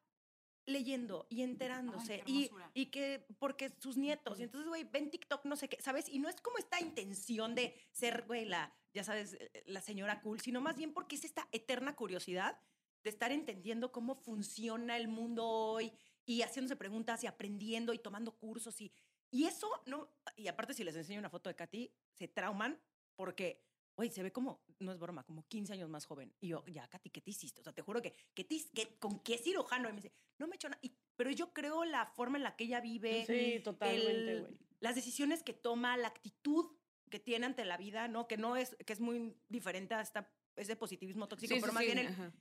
leyendo 0.65 1.25
y 1.29 1.41
enterándose 1.41 2.21
qué 2.25 2.31
y, 2.31 2.51
y 2.73 2.85
que 2.87 3.25
porque 3.39 3.71
sus 3.79 3.97
nietos 3.97 4.39
y 4.39 4.43
entonces 4.43 4.67
güey 4.67 4.83
ven 4.83 5.09
TikTok 5.09 5.45
no 5.45 5.55
sé 5.55 5.67
qué 5.67 5.81
sabes 5.81 6.07
y 6.07 6.19
no 6.19 6.29
es 6.29 6.39
como 6.41 6.59
esta 6.59 6.79
intención 6.79 7.55
de 7.55 7.75
ser 7.91 8.25
güey 8.27 8.45
la 8.45 8.71
ya 8.93 9.03
sabes 9.03 9.33
eh, 9.33 9.63
la 9.65 9.81
señora 9.81 10.21
cool 10.21 10.39
sino 10.39 10.61
más 10.61 10.75
bien 10.75 10.93
porque 10.93 11.15
es 11.15 11.25
esta 11.25 11.47
eterna 11.51 11.95
curiosidad 11.95 12.61
de 13.03 13.09
estar 13.09 13.31
entendiendo 13.31 13.91
cómo 13.91 14.15
funciona 14.15 14.95
el 14.97 15.07
mundo 15.07 15.47
hoy 15.47 15.91
y 16.29 16.43
haciéndose 16.43 16.75
preguntas 16.75 17.23
y 17.23 17.27
aprendiendo 17.27 17.91
y 17.93 17.97
tomando 17.99 18.37
cursos 18.37 18.79
y 18.81 18.91
y 19.31 19.45
eso 19.45 19.67
no 19.87 20.11
y 20.35 20.47
aparte 20.47 20.73
si 20.75 20.83
les 20.83 20.95
enseño 20.95 21.19
una 21.19 21.29
foto 21.29 21.49
de 21.49 21.55
Katy 21.55 21.91
se 22.13 22.27
trauman 22.27 22.79
porque 23.15 23.67
Güey, 23.97 24.09
se 24.11 24.23
ve 24.23 24.31
como, 24.31 24.63
no 24.79 24.93
es 24.93 24.97
broma, 24.97 25.25
como 25.25 25.45
15 25.49 25.73
años 25.73 25.89
más 25.89 26.05
joven. 26.05 26.33
Y 26.39 26.47
yo, 26.47 26.63
ya, 26.67 26.87
Katy, 26.87 27.09
¿qué 27.09 27.19
te 27.19 27.31
hiciste? 27.31 27.59
O 27.59 27.63
sea, 27.65 27.73
te 27.73 27.81
juro 27.81 28.01
que, 28.01 28.15
que, 28.33 28.45
te, 28.45 28.55
que 28.73 28.97
¿con 28.97 29.19
qué 29.19 29.37
cirujano? 29.37 29.89
Y 29.89 29.91
me 29.91 29.97
dice, 29.97 30.13
no 30.37 30.47
me 30.47 30.53
he 30.53 30.55
hecho 30.55 30.69
nada. 30.69 30.79
Y- 30.81 30.95
Pero 31.17 31.31
yo 31.31 31.51
creo 31.51 31.83
la 31.83 32.05
forma 32.05 32.37
en 32.37 32.45
la 32.45 32.55
que 32.55 32.63
ella 32.63 32.79
vive, 32.79 33.25
Sí, 33.25 33.59
totalmente, 33.61 34.39
güey. 34.39 34.57
las 34.79 34.95
decisiones 34.95 35.43
que 35.43 35.51
toma, 35.51 35.97
la 35.97 36.07
actitud 36.07 36.77
que 37.09 37.19
tiene 37.19 37.45
ante 37.45 37.65
la 37.65 37.75
vida, 37.75 38.07
¿no? 38.07 38.25
Que 38.25 38.37
no 38.37 38.55
es, 38.55 38.77
que 38.85 38.93
es 38.93 39.01
muy 39.01 39.35
diferente 39.49 39.95
a 39.95 39.99
esta, 40.01 40.33
ese 40.55 40.77
positivismo 40.77 41.27
tóxico, 41.27 41.55
Sí, 41.55 41.59
pero 41.59 41.73
sí, 41.73 41.75
más 41.75 41.83
sí, 41.83 41.91
bien 41.93 42.07
el. 42.07 42.33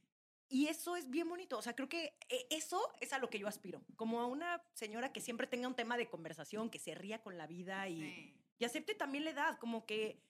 Y 0.49 0.67
eso 0.69 0.97
es 0.97 1.11
bien 1.11 1.29
bonito. 1.29 1.59
O 1.59 1.63
sea, 1.63 1.75
creo 1.75 1.89
que 1.89 2.17
eh, 2.29 2.47
eso 2.51 2.81
es 3.01 3.13
a 3.13 3.19
lo 3.19 3.29
que 3.29 3.39
yo 3.39 3.49
aspiro. 3.49 3.83
Como 3.97 4.21
a 4.21 4.27
una 4.27 4.63
señora 4.73 5.13
que 5.13 5.21
siempre 5.21 5.47
tenga 5.47 5.69
un 5.69 5.75
tema 5.75 5.97
de 5.97 6.09
conversación, 6.09 6.71
que 6.71 6.79
se 6.79 6.95
ría 6.95 7.23
con 7.23 7.37
la 7.37 7.47
vida 7.47 7.89
y, 7.89 8.35
y 8.59 8.65
acepte 8.65 8.95
también 8.95 9.25
la 9.25 9.31
edad. 9.31 9.59
Como 9.59 9.85
que 9.85 10.23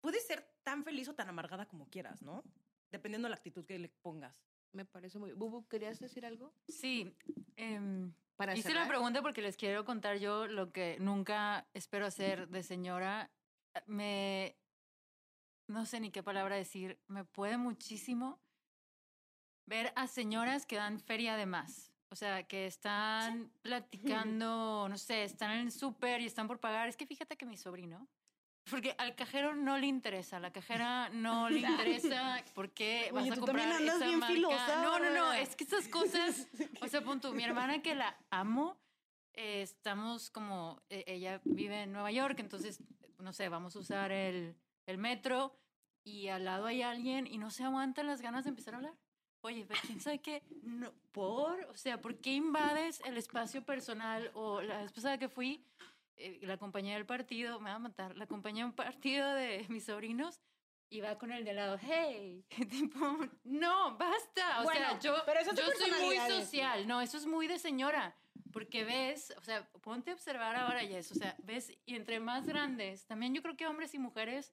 puedes 0.00 0.26
ser 0.26 0.46
tan 0.62 0.84
feliz 0.84 1.08
o 1.08 1.14
tan 1.14 1.28
amargada 1.28 1.66
como 1.66 1.88
quieras, 1.88 2.22
¿no? 2.22 2.44
Dependiendo 2.90 3.26
de 3.26 3.30
la 3.30 3.36
actitud 3.36 3.64
que 3.64 3.78
le 3.78 3.88
pongas. 3.88 4.44
Me 4.72 4.84
parece 4.84 5.18
muy... 5.18 5.32
Bubu, 5.32 5.66
¿querías 5.68 5.98
decir 5.98 6.24
algo? 6.26 6.52
Sí. 6.68 7.12
em, 7.56 8.12
Para 8.36 8.54
hice 8.54 8.68
cerrar. 8.68 8.84
la 8.84 8.88
pregunta 8.88 9.22
porque 9.22 9.42
les 9.42 9.56
quiero 9.56 9.84
contar 9.84 10.18
yo 10.18 10.46
lo 10.46 10.70
que 10.72 10.96
nunca 11.00 11.66
espero 11.74 12.06
hacer 12.06 12.48
de 12.48 12.62
señora. 12.62 13.30
Me. 13.86 14.56
No 15.66 15.86
sé 15.86 16.00
ni 16.00 16.10
qué 16.10 16.22
palabra 16.22 16.56
decir. 16.56 17.00
Me 17.06 17.24
puede 17.24 17.56
muchísimo 17.56 18.40
ver 19.70 19.92
a 19.94 20.08
señoras 20.08 20.66
que 20.66 20.76
dan 20.76 20.98
feria 20.98 21.36
de 21.36 21.46
más. 21.46 21.92
O 22.10 22.16
sea, 22.16 22.42
que 22.42 22.66
están 22.66 23.52
platicando, 23.62 24.88
no 24.88 24.98
sé, 24.98 25.22
están 25.22 25.52
en 25.52 25.60
el 25.60 25.72
súper 25.72 26.20
y 26.20 26.26
están 26.26 26.48
por 26.48 26.58
pagar. 26.58 26.88
Es 26.88 26.96
que 26.96 27.06
fíjate 27.06 27.36
que 27.36 27.46
mi 27.46 27.56
sobrino. 27.56 28.08
Porque 28.68 28.94
al 28.98 29.14
cajero 29.14 29.54
no 29.54 29.78
le 29.78 29.86
interesa, 29.86 30.36
a 30.36 30.40
la 30.40 30.52
cajera 30.52 31.08
no 31.10 31.48
le 31.48 31.60
interesa 31.94 32.42
por 32.52 32.70
qué 32.70 33.10
vas 33.12 33.22
Oye, 33.22 33.32
a 33.32 33.34
tú 33.36 33.40
comprar 33.42 33.68
también 33.68 33.90
andas 33.90 33.96
esa 33.96 34.06
bien 34.06 34.18
marca. 34.18 34.34
filosa 34.34 34.82
No, 34.82 34.98
no, 34.98 35.10
no, 35.10 35.32
es 35.32 35.54
que 35.56 35.64
estas 35.64 35.88
cosas, 35.88 36.48
o 36.82 36.88
sea, 36.88 37.02
pon 37.02 37.20
tú, 37.20 37.32
mi 37.32 37.44
hermana 37.44 37.80
que 37.80 37.94
la 37.94 38.16
amo, 38.30 38.76
eh, 39.34 39.62
estamos 39.62 40.30
como, 40.30 40.82
eh, 40.90 41.04
ella 41.06 41.40
vive 41.44 41.82
en 41.82 41.92
Nueva 41.92 42.10
York, 42.10 42.38
entonces, 42.40 42.82
no 43.18 43.32
sé, 43.32 43.48
vamos 43.48 43.76
a 43.76 43.78
usar 43.78 44.12
el, 44.12 44.56
el 44.86 44.98
metro 44.98 45.56
y 46.04 46.28
al 46.28 46.44
lado 46.44 46.66
hay 46.66 46.82
alguien 46.82 47.26
y 47.26 47.38
no 47.38 47.50
se 47.50 47.64
aguantan 47.64 48.08
las 48.08 48.20
ganas 48.20 48.44
de 48.44 48.50
empezar 48.50 48.74
a 48.74 48.76
hablar. 48.78 48.94
Oye, 49.42 49.64
pero 49.66 49.80
quién 49.86 50.00
sabe 50.00 50.18
qué, 50.18 50.42
no, 50.62 50.92
por, 51.12 51.64
o 51.64 51.76
sea, 51.76 52.00
¿por 52.00 52.16
qué 52.18 52.34
invades 52.34 53.00
el 53.06 53.16
espacio 53.16 53.64
personal? 53.64 54.30
O 54.34 54.60
la 54.60 54.82
vez 54.82 54.92
pasada 54.92 55.18
que 55.18 55.28
fui, 55.28 55.64
eh, 56.16 56.38
la 56.42 56.58
compañía 56.58 56.94
del 56.94 57.06
partido, 57.06 57.58
me 57.60 57.70
va 57.70 57.76
a 57.76 57.78
matar, 57.78 58.16
la 58.16 58.26
compañía 58.26 58.66
un 58.66 58.74
partido 58.74 59.32
de 59.34 59.64
mis 59.68 59.84
sobrinos, 59.84 60.40
y 60.90 61.00
va 61.00 61.16
con 61.16 61.30
el 61.32 61.44
de 61.44 61.54
lado, 61.54 61.78
hey, 61.80 62.44
tipo, 62.70 63.16
no, 63.44 63.96
basta. 63.96 64.60
O 64.60 64.64
Bueno, 64.64 64.90
sea, 64.90 64.98
yo, 64.98 65.16
pero 65.24 65.40
eso 65.40 65.54
yo 65.54 65.62
soy 65.78 65.90
muy 66.04 66.16
social, 66.18 66.86
no, 66.86 67.00
eso 67.00 67.16
es 67.16 67.26
muy 67.26 67.46
de 67.46 67.58
señora, 67.58 68.14
porque 68.52 68.84
ves, 68.84 69.32
o 69.38 69.42
sea, 69.42 69.66
ponte 69.80 70.10
a 70.10 70.14
observar 70.14 70.56
ahora, 70.56 70.80
Jess, 70.80 71.12
o 71.12 71.14
sea, 71.14 71.36
ves, 71.44 71.72
y 71.86 71.94
entre 71.94 72.20
más 72.20 72.44
grandes, 72.46 73.06
también 73.06 73.34
yo 73.34 73.40
creo 73.40 73.56
que 73.56 73.66
hombres 73.66 73.94
y 73.94 73.98
mujeres, 73.98 74.52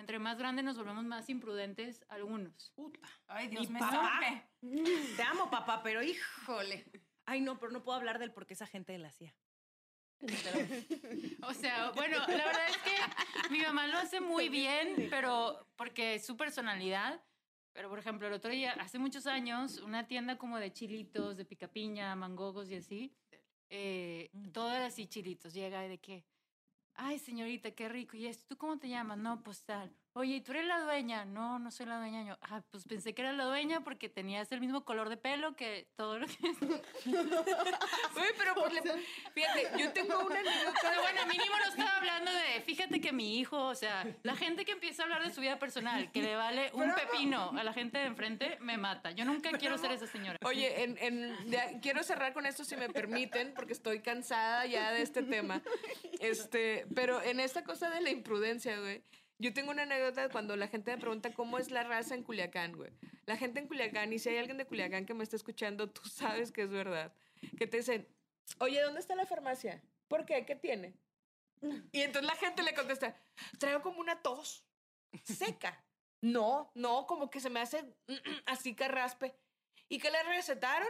entre 0.00 0.18
más 0.18 0.38
grandes 0.38 0.64
nos 0.64 0.76
volvemos 0.76 1.04
más 1.04 1.28
imprudentes 1.28 2.04
algunos. 2.08 2.72
Puta. 2.74 2.98
Ay, 3.26 3.48
Dios 3.48 3.68
salve. 3.68 4.42
Te 5.16 5.22
amo, 5.22 5.50
papá, 5.50 5.82
pero 5.82 6.02
híjole. 6.02 6.84
Ay, 7.26 7.40
no, 7.40 7.58
pero 7.58 7.70
no 7.70 7.82
puedo 7.82 7.96
hablar 7.96 8.18
del 8.18 8.32
por 8.32 8.46
qué 8.46 8.54
esa 8.54 8.66
gente 8.66 8.96
la 8.98 9.08
hacía. 9.08 9.34
O 11.42 11.54
sea, 11.54 11.92
bueno, 11.92 12.18
la 12.18 12.26
verdad 12.26 12.68
es 12.68 12.76
que 12.78 13.50
mi 13.50 13.60
mamá 13.60 13.86
lo 13.86 13.98
hace 13.98 14.20
muy 14.20 14.48
bien, 14.48 15.06
pero 15.10 15.66
porque 15.76 16.16
es 16.16 16.26
su 16.26 16.36
personalidad. 16.36 17.22
Pero, 17.72 17.88
por 17.88 17.98
ejemplo, 17.98 18.26
el 18.26 18.32
otro 18.32 18.50
día, 18.50 18.72
hace 18.72 18.98
muchos 18.98 19.26
años, 19.26 19.78
una 19.78 20.06
tienda 20.08 20.36
como 20.36 20.58
de 20.58 20.72
chilitos, 20.72 21.36
de 21.36 21.44
picapiña, 21.44 22.16
mangogos 22.16 22.68
y 22.68 22.74
así, 22.74 23.14
eh, 23.68 24.30
todas 24.52 24.82
así 24.82 25.06
chilitos, 25.06 25.54
llega 25.54 25.86
y 25.86 25.88
de 25.88 25.98
que, 25.98 26.24
ay, 26.94 27.18
señorita, 27.18 27.72
qué 27.72 27.88
rico. 27.88 28.16
¿Y 28.16 28.26
esto, 28.26 28.44
tú 28.48 28.56
cómo 28.58 28.78
te 28.78 28.88
llamas? 28.88 29.18
No, 29.18 29.42
pues 29.42 29.64
tal. 29.64 29.94
Oye, 30.12 30.34
¿y 30.36 30.40
tú 30.40 30.50
eres 30.50 30.66
la 30.66 30.80
dueña? 30.80 31.24
No, 31.24 31.60
no 31.60 31.70
soy 31.70 31.86
la 31.86 31.98
dueña. 31.98 32.24
Yo, 32.24 32.36
ah, 32.42 32.62
pues 32.72 32.84
pensé 32.84 33.14
que 33.14 33.22
era 33.22 33.32
la 33.32 33.44
dueña 33.44 33.82
porque 33.82 34.08
tenías 34.08 34.50
el 34.50 34.60
mismo 34.60 34.84
color 34.84 35.08
de 35.08 35.16
pelo 35.16 35.54
que 35.54 35.88
todo 35.94 36.18
lo 36.18 36.26
que... 36.26 36.34
Uy, 37.06 38.26
pero 38.36 38.68
le- 38.68 38.82
fíjate, 39.32 39.70
yo 39.78 39.92
tengo 39.92 40.18
una 40.26 40.40
anécdota. 40.40 40.78
Pero 40.82 41.00
bueno, 41.02 41.26
mínimo 41.26 41.54
no 41.56 41.64
estaba 41.70 41.96
hablando 41.98 42.30
de, 42.32 42.60
fíjate 42.62 43.00
que 43.00 43.12
mi 43.12 43.38
hijo, 43.38 43.56
o 43.66 43.74
sea, 43.76 44.04
la 44.24 44.34
gente 44.34 44.64
que 44.64 44.72
empieza 44.72 45.02
a 45.02 45.04
hablar 45.04 45.24
de 45.24 45.32
su 45.32 45.40
vida 45.40 45.58
personal, 45.60 46.10
que 46.10 46.22
le 46.22 46.34
vale 46.34 46.70
un 46.74 46.92
pepino 46.92 47.50
a 47.56 47.62
la 47.62 47.72
gente 47.72 47.98
de 47.98 48.06
enfrente, 48.06 48.58
me 48.60 48.76
mata. 48.78 49.12
Yo 49.12 49.24
nunca 49.24 49.50
quiero 49.52 49.78
ser 49.78 49.92
esa 49.92 50.08
señora. 50.08 50.38
Oye, 50.44 50.82
en, 50.82 50.98
en- 50.98 51.36
ya, 51.50 51.78
quiero 51.80 52.02
cerrar 52.02 52.32
con 52.32 52.46
esto 52.46 52.64
si 52.64 52.76
me 52.76 52.88
permiten, 52.88 53.54
porque 53.54 53.72
estoy 53.74 54.00
cansada 54.00 54.66
ya 54.66 54.90
de 54.90 55.02
este 55.02 55.22
tema. 55.22 55.62
Este, 56.20 56.86
pero 56.96 57.22
en 57.22 57.38
esta 57.38 57.62
cosa 57.62 57.90
de 57.90 58.00
la 58.00 58.10
imprudencia, 58.10 58.78
güey. 58.80 59.02
Yo 59.40 59.54
tengo 59.54 59.70
una 59.70 59.84
anécdota 59.84 60.28
cuando 60.28 60.54
la 60.54 60.68
gente 60.68 60.90
me 60.90 60.98
pregunta 60.98 61.32
cómo 61.32 61.58
es 61.58 61.70
la 61.70 61.82
raza 61.82 62.14
en 62.14 62.22
Culiacán, 62.22 62.76
güey. 62.76 62.92
La 63.24 63.38
gente 63.38 63.58
en 63.58 63.68
Culiacán, 63.68 64.12
y 64.12 64.18
si 64.18 64.28
hay 64.28 64.36
alguien 64.36 64.58
de 64.58 64.66
Culiacán 64.66 65.06
que 65.06 65.14
me 65.14 65.24
está 65.24 65.34
escuchando, 65.34 65.88
tú 65.88 66.02
sabes 66.10 66.52
que 66.52 66.62
es 66.62 66.70
verdad. 66.70 67.14
Que 67.56 67.66
te 67.66 67.78
dicen, 67.78 68.06
oye, 68.58 68.82
¿dónde 68.82 69.00
está 69.00 69.14
la 69.14 69.24
farmacia? 69.24 69.82
¿Por 70.08 70.26
qué? 70.26 70.44
¿Qué 70.44 70.56
tiene? 70.56 70.94
Y 71.90 72.02
entonces 72.02 72.30
la 72.30 72.36
gente 72.36 72.62
le 72.62 72.74
contesta, 72.74 73.16
traigo 73.58 73.80
como 73.80 74.00
una 74.00 74.20
tos 74.20 74.66
seca. 75.24 75.82
No, 76.20 76.70
no, 76.74 77.06
como 77.06 77.30
que 77.30 77.40
se 77.40 77.48
me 77.48 77.60
hace 77.60 77.82
así 78.44 78.74
carraspe. 78.74 79.34
¿Y 79.88 79.98
qué 79.98 80.10
le 80.10 80.22
recetaron? 80.22 80.88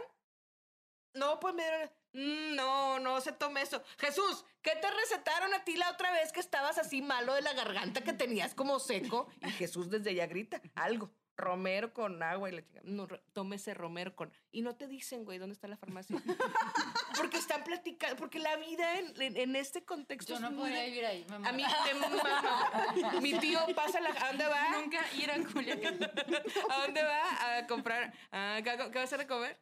No, 1.13 1.39
pues 1.39 1.53
me 1.55 1.63
dieron. 1.63 1.89
"Mm, 2.13 2.55
no, 2.55 2.99
no 2.99 3.21
se 3.21 3.31
tome 3.31 3.61
eso. 3.61 3.83
Jesús, 3.99 4.45
¿qué 4.61 4.71
te 4.75 4.89
recetaron 4.91 5.53
a 5.53 5.63
ti 5.63 5.75
la 5.77 5.89
otra 5.91 6.11
vez 6.11 6.31
que 6.31 6.39
estabas 6.39 6.77
así 6.77 7.01
malo 7.01 7.33
de 7.33 7.41
la 7.41 7.53
garganta 7.53 8.01
que 8.01 8.13
tenías 8.13 8.53
como 8.53 8.79
seco? 8.79 9.27
Y 9.45 9.49
Jesús 9.51 9.89
desde 9.89 10.11
allá 10.11 10.27
grita, 10.27 10.61
algo. 10.75 11.11
Romero 11.37 11.91
con 11.91 12.21
agua 12.21 12.49
y 12.49 12.51
la 12.51 12.61
chica. 12.61 12.81
No, 12.83 13.07
tómese 13.33 13.73
romero 13.73 14.15
con. 14.15 14.31
Y 14.51 14.61
no 14.61 14.75
te 14.75 14.85
dicen, 14.87 15.23
güey, 15.25 15.39
¿dónde 15.39 15.53
está 15.53 15.67
la 15.67 15.77
farmacia? 15.77 16.15
porque 17.17 17.37
están 17.37 17.63
platicando, 17.63 18.15
porque 18.17 18.37
la 18.37 18.57
vida 18.57 18.99
en, 18.99 19.19
en- 19.19 19.37
en 19.37 19.55
este 19.55 19.83
contexto 19.83 20.33
Yo 20.33 20.35
es 20.35 20.41
no 20.41 20.51
muy 20.51 20.59
podría 20.69 20.81
de- 20.81 20.87
vivir 20.87 21.05
ahí. 21.05 21.25
me 21.29 21.47
A 21.47 21.51
mí 21.53 21.63
mama. 21.99 23.21
Mi 23.21 23.33
tío 23.39 23.59
pasa 23.75 23.99
la. 24.01 24.09
¿A 24.09 24.27
dónde 24.27 24.45
va? 24.47 24.69
Nunca 24.81 24.99
ir 25.13 25.31
a 25.31 25.43
Culiacán. 25.51 25.99
¿A 26.69 26.77
dónde 26.81 27.01
va? 27.03 27.57
A 27.57 27.65
comprar. 27.67 28.13
Ah, 28.31 28.59
¿qué, 28.63 28.71
qué 28.77 28.95
va 28.95 29.01
a 29.01 29.03
hacer 29.05 29.19
de 29.19 29.27
comer? 29.27 29.57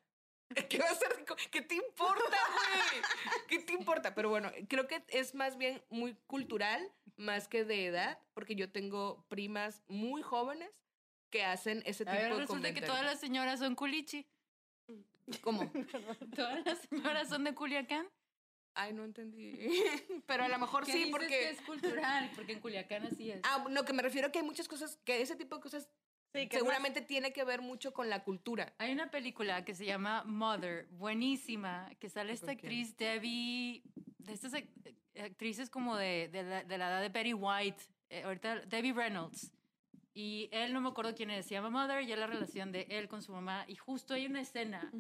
¿Qué 0.70 0.80
va 0.80 0.90
a 0.90 1.26
comer? 1.26 1.50
¿Qué 1.52 1.62
te 1.62 1.76
importa, 1.76 2.24
güey? 2.24 3.04
¿Qué 3.48 3.60
te 3.60 3.74
importa? 3.74 4.16
Pero 4.16 4.30
bueno, 4.30 4.52
creo 4.68 4.88
que 4.88 5.04
es 5.10 5.36
más 5.36 5.58
bien 5.58 5.82
muy 5.90 6.16
cultural, 6.28 6.92
más 7.18 7.48
que 7.48 7.64
de 7.66 7.86
edad, 7.86 8.20
porque 8.34 8.56
yo 8.56 8.72
tengo 8.72 9.26
primas 9.30 9.84
muy 9.88 10.22
jóvenes 10.22 10.72
que 11.30 11.44
hacen 11.44 11.84
ese 11.86 12.04
A 12.04 12.12
tipo 12.12 12.22
ver, 12.22 12.34
de 12.34 12.40
resulta 12.40 12.74
que 12.74 12.82
todas 12.82 13.06
las 13.06 13.20
señoras 13.20 13.60
son 13.60 13.76
culichi. 13.76 14.26
¿Cómo? 15.42 15.72
Todas 16.36 16.66
las 16.66 16.80
señoras 16.90 17.30
son 17.30 17.44
de 17.44 17.54
Culiacán. 17.54 18.08
Ay, 18.74 18.94
no 18.94 19.04
entendí. 19.04 19.60
Pero 20.26 20.46
a 20.46 20.48
lo 20.48 20.58
mejor 20.58 20.86
¿Qué 20.86 20.92
sí, 20.92 20.98
dices 21.00 21.12
porque... 21.12 21.28
que 21.28 21.50
es 21.50 21.62
cultural, 21.62 22.32
porque 22.36 22.54
en 22.54 22.60
Culiacán 22.60 23.06
así 23.06 23.32
es. 23.32 23.42
Ah, 23.44 23.66
no, 23.70 23.86
que 23.86 23.94
me 23.94 24.02
refiero 24.02 24.28
a 24.28 24.32
que 24.32 24.40
hay 24.40 24.46
muchas 24.46 24.68
cosas, 24.68 24.98
que 25.04 25.22
ese 25.22 25.36
tipo 25.36 25.56
de 25.56 25.62
cosas 25.62 25.90
Sí, 26.34 26.48
que 26.48 26.58
es 26.58 26.60
seguramente 26.62 27.02
tiene 27.02 27.34
que 27.34 27.44
ver 27.44 27.62
mucho 27.62 27.92
con 27.94 28.10
la 28.10 28.24
cultura. 28.24 28.74
Hay 28.78 28.92
una 28.92 29.10
película 29.10 29.66
que 29.66 29.74
se 29.74 29.86
llama 29.86 30.24
Mother, 30.26 30.88
buenísima, 30.92 31.90
que 32.00 32.10
sale 32.10 32.34
esta 32.34 32.52
actriz 32.52 32.96
Debbie, 32.98 33.82
de 34.20 34.34
estas 34.34 34.54
ac- 34.54 34.70
actrices 35.20 35.70
como 35.70 35.96
de, 35.96 36.30
de 36.32 36.44
la, 36.44 36.64
de 36.64 36.78
la 36.78 36.88
edad 36.90 37.02
de 37.02 37.10
Betty 37.10 37.34
White, 37.34 37.84
eh, 38.10 38.24
ahorita 38.24 38.60
Debbie 38.68 38.94
Reynolds. 38.94 39.52
Y 40.22 40.50
él 40.52 40.74
no 40.74 40.82
me 40.82 40.90
acuerdo 40.90 41.16
quién 41.16 41.30
es, 41.32 41.46
se 41.46 41.54
llama 41.54 41.70
Mother 41.70 42.02
y 42.04 42.12
es 42.12 42.20
la 42.20 42.28
relación 42.28 42.74
de 42.74 42.86
él 42.90 43.08
con 43.08 43.22
su 43.24 43.32
mamá. 43.32 43.64
Y 43.70 43.76
justo 43.78 44.14
hay 44.14 44.26
una 44.26 44.42
escena 44.42 44.92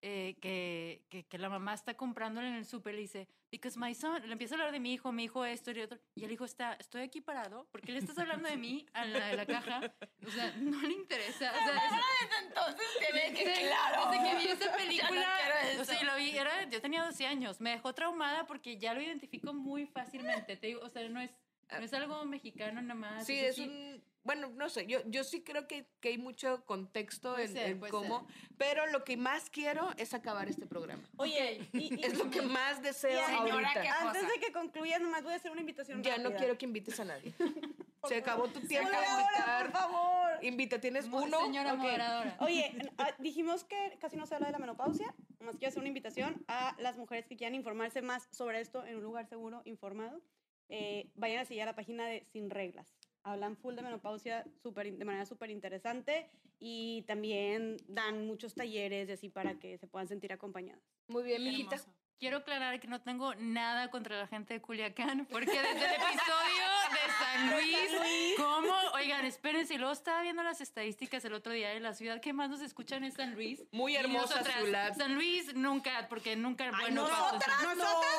eh, 0.00 0.34
que, 0.40 1.02
que, 1.10 1.24
que 1.26 1.36
la 1.36 1.50
mamá 1.50 1.74
está 1.74 1.92
comprándole 1.94 2.48
en 2.48 2.54
el 2.54 2.64
súper 2.64 2.94
y 2.94 2.96
le 2.96 3.02
dice, 3.02 3.28
because 3.50 3.78
my 3.78 3.94
son, 3.94 4.26
le 4.26 4.32
empieza 4.32 4.54
a 4.54 4.56
hablar 4.56 4.72
de 4.72 4.80
mi 4.80 4.94
hijo, 4.94 5.12
mi 5.12 5.24
hijo 5.24 5.44
esto 5.44 5.72
y 5.72 5.80
otro. 5.80 5.98
Y 6.14 6.24
el 6.24 6.32
hijo 6.32 6.46
está, 6.46 6.72
estoy 6.80 7.02
aquí 7.02 7.20
parado, 7.20 7.68
porque 7.70 7.92
le 7.92 7.98
estás 7.98 8.16
hablando 8.16 8.48
de 8.48 8.56
mí 8.56 8.86
a 8.94 9.04
la 9.04 9.26
de 9.26 9.36
la 9.36 9.44
caja. 9.44 9.92
O 10.26 10.30
sea, 10.30 10.56
no 10.56 10.80
le 10.80 10.94
interesa. 10.94 11.52
O 11.52 11.64
sea, 11.66 11.76
es- 11.76 12.46
Entonces 12.46 12.86
te 12.98 13.12
ve 13.12 13.34
que 13.36 13.44
desde, 13.46 13.66
claro. 13.66 14.10
desde 14.10 14.24
que 14.30 14.36
vi 14.38 14.52
esa 14.52 14.74
película, 14.74 15.26
quiero 15.68 15.82
o 15.82 15.84
sea, 15.84 16.02
lo 16.02 16.16
vi, 16.16 16.30
era, 16.30 16.64
yo 16.70 16.80
tenía 16.80 17.04
12 17.04 17.26
años, 17.26 17.60
me 17.60 17.70
dejó 17.72 17.92
traumada 17.92 18.46
porque 18.46 18.78
ya 18.78 18.94
lo 18.94 19.02
identifico 19.02 19.52
muy 19.52 19.84
fácilmente. 19.84 20.56
Te 20.56 20.68
digo, 20.68 20.80
o 20.82 20.88
sea, 20.88 21.06
no 21.10 21.20
es, 21.20 21.30
no 21.70 21.78
es 21.84 21.92
algo 21.92 22.24
mexicano 22.24 22.80
nada 22.80 22.94
más. 22.94 23.26
Sí, 23.26 23.36
sea, 23.38 23.48
es 23.50 23.58
un... 23.58 24.02
Bueno, 24.24 24.50
no 24.50 24.68
sé, 24.68 24.86
yo, 24.86 25.00
yo 25.06 25.24
sí 25.24 25.42
creo 25.42 25.66
que, 25.66 25.86
que 26.00 26.10
hay 26.10 26.18
mucho 26.18 26.64
contexto 26.64 27.32
Puede 27.32 27.46
en, 27.46 27.52
ser, 27.52 27.90
cómo, 27.90 28.26
pero 28.56 28.86
lo 28.86 29.02
que 29.02 29.16
más 29.16 29.50
quiero 29.50 29.90
es 29.96 30.14
acabar 30.14 30.48
este 30.48 30.64
programa. 30.66 31.02
Oye, 31.16 31.68
y, 31.72 31.94
y- 31.94 32.04
Es 32.04 32.16
lo 32.16 32.30
que 32.30 32.40
más 32.42 32.80
deseo 32.82 33.20
ahorita. 33.20 33.82
¿qué 33.82 33.88
antes 33.88 34.22
de 34.28 34.38
que 34.40 34.52
concluyas, 34.52 35.00
nomás 35.00 35.24
voy 35.24 35.32
a 35.32 35.36
hacer 35.36 35.50
una 35.50 35.60
invitación 35.60 36.02
Ya 36.04 36.18
no 36.18 36.32
quiero 36.34 36.56
que 36.56 36.66
invites 36.66 37.00
a 37.00 37.04
nadie. 37.04 37.34
Se 38.08 38.16
acabó 38.16 38.48
tu 38.48 38.60
tiempo 38.60 38.88
Moderadora, 38.88 39.26
por 39.28 39.36
invitar. 39.36 39.70
favor. 39.72 40.44
Invita, 40.44 40.80
tienes 40.80 41.04
uno. 41.06 41.40
Señora 41.40 41.72
Ok. 41.74 41.78
moderadora. 41.80 42.36
Oye, 42.40 42.90
ah, 42.98 43.10
dijimos 43.20 43.62
que 43.64 43.96
casi 44.00 44.16
no 44.16 44.26
se 44.26 44.34
habla 44.34 44.46
de 44.48 44.52
la 44.52 44.58
menopausia. 44.58 45.14
Más 45.40 45.56
quiero 45.56 45.68
hacer 45.68 45.78
una 45.80 45.88
invitación 45.88 46.44
a 46.48 46.74
las 46.78 46.96
mujeres 46.96 47.26
que 47.26 47.36
quieran 47.36 47.54
informarse 47.54 48.02
más 48.02 48.28
sobre 48.32 48.60
esto 48.60 48.84
en 48.86 48.96
un 48.96 49.02
lugar 49.04 49.28
seguro, 49.28 49.62
informado. 49.66 50.20
Eh, 50.68 51.10
vayan 51.14 51.40
a 51.40 51.44
seguir 51.44 51.62
a 51.62 51.66
la 51.66 51.74
página 51.76 52.06
de 52.06 52.24
Sin 52.32 52.50
Reglas. 52.50 52.86
Hablan 53.24 53.56
full 53.56 53.74
de 53.76 53.82
menopausia 53.82 54.44
súper 54.62 54.86
in- 54.86 54.98
de 54.98 55.04
manera 55.04 55.24
súper 55.26 55.50
interesante 55.50 56.28
y 56.58 57.02
también 57.06 57.76
dan 57.88 58.26
muchos 58.26 58.54
talleres 58.54 59.08
y 59.08 59.12
así 59.12 59.28
para 59.28 59.58
que 59.58 59.78
se 59.78 59.86
puedan 59.86 60.08
sentir 60.08 60.32
acompañadas. 60.32 60.82
Muy 61.08 61.22
bien, 61.22 61.40
Y 61.42 61.44
mijita. 61.44 61.76
Quiero 62.22 62.36
aclarar 62.36 62.78
que 62.78 62.86
no 62.86 63.00
tengo 63.00 63.34
nada 63.34 63.90
contra 63.90 64.16
la 64.16 64.28
gente 64.28 64.54
de 64.54 64.60
Culiacán, 64.60 65.26
porque 65.28 65.50
desde 65.50 65.70
el 65.86 65.90
episodio 65.90 66.66
de 66.92 67.12
San 67.18 67.50
Luis, 67.50 68.36
¿cómo? 68.36 68.72
Oigan, 68.94 69.24
espérense, 69.24 69.76
luego 69.76 69.92
estaba 69.92 70.22
viendo 70.22 70.44
las 70.44 70.60
estadísticas 70.60 71.24
el 71.24 71.32
otro 71.32 71.52
día 71.52 71.70
de 71.70 71.80
la 71.80 71.94
ciudad 71.94 72.20
que 72.20 72.32
más 72.32 72.48
nos 72.48 72.60
escuchan 72.60 73.02
es 73.02 73.14
San 73.14 73.34
Luis. 73.34 73.64
Muy 73.72 73.96
hermosa 73.96 74.36
nosotras, 74.36 74.62
ciudad. 74.62 74.96
San 74.96 75.16
Luis 75.16 75.52
nunca, 75.56 76.06
porque 76.08 76.36
nunca, 76.36 76.70
bueno, 76.70 77.08
paso- 77.08 77.24
nosotras 77.32 77.58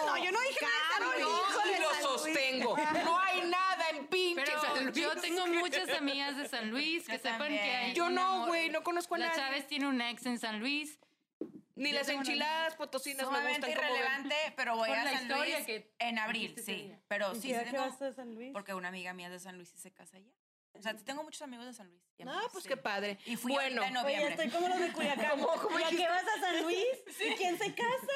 no, 0.06 0.18
yo 0.18 0.32
no 0.34 0.40
dije 0.42 0.66
nada 0.66 0.84
de 0.84 0.92
San 0.92 1.04
Luis. 1.08 1.20
Yo 1.20 1.46
Híjole, 1.50 1.80
lo 1.80 1.90
San 1.90 2.02
Luis. 2.02 2.04
sostengo. 2.36 2.78
No 3.06 3.20
hay 3.20 3.42
nada 3.50 3.90
en 3.92 4.08
pinche 4.08 4.44
Pero 4.46 4.62
San 4.62 4.84
Luis. 4.84 4.96
yo 4.98 5.16
tengo 5.16 5.48
muchas 5.62 5.90
amigas 5.92 6.36
de 6.36 6.50
San 6.50 6.70
Luis 6.72 7.06
que 7.06 7.14
Yo 7.14 7.18
sepan 7.20 7.38
también. 7.40 7.64
que 7.64 7.72
hay. 7.72 7.94
Yo 7.94 8.10
no, 8.10 8.48
güey, 8.48 8.70
no 8.70 8.84
conozco 8.84 9.16
a 9.16 9.20
La 9.20 9.28
nadie. 9.30 9.40
Chávez 9.40 9.68
tiene 9.68 9.88
un 9.88 10.02
ex 10.02 10.26
en 10.26 10.40
San 10.40 10.60
Luis. 10.60 11.00
Ni 11.76 11.90
Yo 11.90 11.96
las 11.96 12.10
enchiladas 12.10 12.76
potosinas 12.76 13.30
me 13.32 13.40
gustan 13.50 13.62
como 13.74 13.86
irrelevante, 13.88 14.36
pero 14.56 14.76
voy 14.76 14.90
Por 14.90 14.98
a 14.98 15.04
la 15.06 15.12
San 15.12 15.22
historia 15.24 15.56
Luis 15.56 15.66
que 15.66 15.96
en 16.00 16.20
abril, 16.20 16.56
sí. 16.64 16.96
Pero 17.08 17.34
¿Y 17.36 17.42
sí, 17.42 17.48
qué- 17.50 17.72
tengo, 17.72 18.14
San 18.14 18.36
Luis? 18.36 18.52
porque 18.54 18.74
una 18.76 18.90
amiga 18.90 19.14
mía 19.14 19.28
es 19.28 19.34
de 19.34 19.40
San 19.40 19.56
Luis 19.58 19.74
y 19.74 19.78
se 19.78 19.92
casa 19.92 20.18
allá. 20.18 20.32
O 20.74 20.82
sea, 20.82 20.96
tengo 20.96 21.24
muchos 21.24 21.42
amigos 21.42 21.66
de 21.66 21.74
San 21.74 21.88
Luis. 21.90 22.02
y 22.18 22.24
Ah, 22.24 22.30
amigas, 22.32 22.50
pues 22.52 22.64
sí. 22.64 22.70
qué 22.70 22.78
padre. 22.78 23.18
Y 23.26 23.36
fui 23.36 23.54
bueno, 23.54 23.84
en 23.84 23.96
Oye, 23.98 24.04
noviembre. 24.04 24.30
estoy 24.34 24.50
como 24.50 24.68
los 24.68 24.80
de 24.80 24.92
Culiacán. 24.92 25.26
¿Cómo- 25.40 25.62
cómo 25.62 25.80
¿Y 25.80 25.84
a 25.84 25.90
qué 25.90 26.08
vas 26.08 26.24
a 26.28 26.40
San 26.40 26.62
Luis? 26.64 26.86
¿Y 27.28 27.34
quién 27.36 27.58
se 27.58 27.74
casa? 27.74 28.08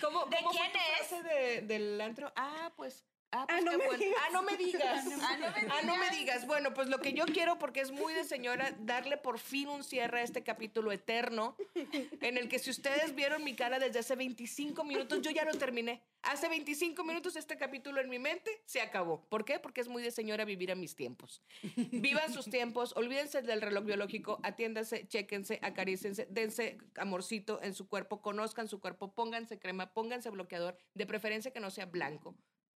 ¿cómo, 0.00 0.24
¿De 0.26 0.36
cómo 0.38 0.50
quién 0.50 0.64
fue 0.64 0.72
tu 0.72 0.78
es? 0.78 1.08
frase 1.08 1.22
de- 1.22 1.60
del 1.62 2.00
antro? 2.00 2.32
Ah, 2.36 2.72
pues... 2.76 3.04
Ah, 3.36 3.46
pues 3.48 3.64
no 3.64 3.70
qué 3.72 3.78
me 3.78 3.84
bueno. 3.86 3.98
digas. 4.04 4.20
Ah, 4.22 4.30
no 4.32 4.42
me 4.42 4.56
digas. 4.56 5.04
Ah, 5.24 5.36
no 5.38 5.50
me 5.50 5.72
Ah, 5.72 5.82
no 5.84 5.96
me 5.96 6.10
digas. 6.10 6.46
Bueno, 6.46 6.72
pues 6.74 6.88
lo 6.88 6.98
que 7.00 7.12
yo 7.12 7.24
quiero, 7.26 7.58
porque 7.58 7.80
es 7.80 7.90
muy 7.90 8.12
de 8.14 8.24
señora, 8.24 8.74
darle 8.80 9.16
por 9.16 9.38
fin 9.38 9.68
un 9.68 9.82
cierre 9.82 10.20
a 10.20 10.22
este 10.22 10.42
capítulo 10.42 10.92
eterno, 10.92 11.56
en 11.74 12.36
el 12.38 12.48
que 12.48 12.58
si 12.58 12.70
ustedes 12.70 13.14
vieron 13.14 13.42
mi 13.42 13.54
cara 13.54 13.78
desde 13.78 13.98
hace 13.98 14.14
25 14.16 14.84
minutos, 14.84 15.20
yo 15.22 15.30
ya 15.30 15.44
lo 15.44 15.52
terminé. 15.54 16.02
Hace 16.22 16.48
25 16.48 17.04
minutos 17.04 17.36
este 17.36 17.56
capítulo 17.56 18.00
en 18.00 18.08
mi 18.08 18.18
mente 18.18 18.50
se 18.64 18.80
acabó. 18.80 19.20
¿Por 19.28 19.44
qué? 19.44 19.58
Porque 19.58 19.80
es 19.82 19.88
muy 19.88 20.02
de 20.02 20.10
señora 20.10 20.44
vivir 20.44 20.70
a 20.72 20.74
mis 20.74 20.94
tiempos. 20.96 21.42
Vivan 21.76 22.32
sus 22.32 22.46
tiempos, 22.46 22.94
olvídense 22.96 23.42
del 23.42 23.60
reloj 23.60 23.84
biológico, 23.84 24.40
atiéndanse, 24.42 25.06
chéquense, 25.08 25.58
acarícense, 25.62 26.26
dense 26.30 26.78
amorcito 26.96 27.60
en 27.62 27.74
su 27.74 27.88
cuerpo, 27.88 28.22
conozcan 28.22 28.68
su 28.68 28.80
cuerpo, 28.80 29.12
pónganse 29.12 29.58
crema, 29.58 29.92
pónganse 29.92 30.30
bloqueador, 30.30 30.78
de 30.94 31.06
preferencia 31.06 31.52
que 31.52 31.60
no 31.60 31.70
sea 31.70 31.86
blanco, 31.86 32.34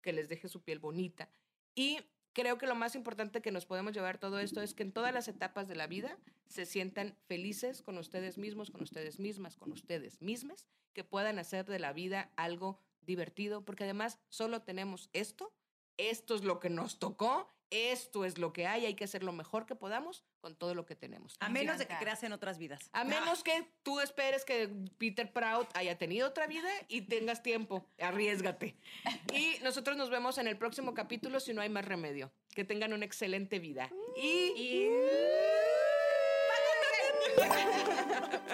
que 0.07 0.13
les 0.13 0.29
deje 0.29 0.47
su 0.47 0.63
piel 0.63 0.79
bonita. 0.79 1.29
Y 1.75 1.99
creo 2.33 2.59
que 2.59 2.69
lo 2.69 2.77
más 2.77 2.95
importante 2.95 3.43
que 3.43 3.51
nos 3.51 3.67
podemos 3.67 3.93
llevar 3.93 4.19
todo 4.19 4.39
esto 4.39 4.63
es 4.63 4.73
que 4.73 4.85
en 4.85 4.93
todas 4.93 5.13
las 5.13 5.27
etapas 5.27 5.67
de 5.67 5.75
la 5.75 5.89
vida 5.89 6.17
se 6.47 6.65
sientan 6.65 7.17
felices 7.27 7.83
con 7.83 7.99
ustedes 7.99 8.39
mismos, 8.39 8.71
con 8.71 8.83
ustedes 8.83 9.19
mismas, 9.19 9.57
con 9.57 9.73
ustedes 9.73 10.23
mismas, 10.23 10.69
que 10.93 11.03
puedan 11.03 11.41
hacer 11.41 11.67
de 11.67 11.81
la 11.81 11.93
vida 11.93 12.31
algo 12.37 12.79
divertido, 13.01 13.65
porque 13.65 13.83
además 13.83 14.21
solo 14.29 14.63
tenemos 14.63 15.11
esto, 15.13 15.53
esto 15.97 16.37
es 16.37 16.45
lo 16.45 16.61
que 16.61 16.71
nos 16.71 17.01
tocó, 17.01 17.53
esto 17.71 18.25
es 18.25 18.39
lo 18.39 18.53
que 18.53 18.67
hay, 18.67 18.87
hay 18.87 18.95
que 18.95 19.05
hacer 19.05 19.23
lo 19.23 19.33
mejor 19.33 19.67
que 19.67 19.75
podamos 19.75 20.25
con 20.41 20.55
todo 20.55 20.75
lo 20.75 20.87
que 20.87 20.95
tenemos. 20.95 21.37
A 21.41 21.49
menos 21.49 21.79
de 21.79 21.87
que 21.87 21.97
creas 21.99 22.23
en 22.23 22.33
otras 22.33 22.59
vidas. 22.59 22.91
A 22.93 23.05
menos 23.05 23.43
que 23.43 23.69
tú 23.83 24.01
esperes 24.01 24.45
que 24.45 24.69
Peter 24.99 25.33
Prout 25.33 25.69
haya 25.75 25.99
tenido 25.99 26.29
otra 26.29 26.47
vida 26.47 26.69
y 26.89 27.03
tengas 27.03 27.43
tiempo. 27.43 27.87
Arriesgate. 27.99 28.77
Y 29.33 29.57
nosotros 29.63 29.97
nos 29.97 30.11
vemos 30.11 30.39
en 30.39 30.47
el 30.47 30.57
próximo 30.57 30.95
capítulo 30.95 31.41
si 31.41 31.53
no 31.53 31.63
hay 31.63 31.69
más 31.69 31.85
remedio. 31.85 32.33
Que 32.55 32.65
tengan 32.65 32.93
una 32.93 33.05
excelente 33.05 33.59
vida. 33.59 33.91
Y. 34.17 34.89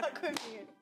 Paco 0.00 0.26
de 0.26 0.32
Miguel. 0.32 0.66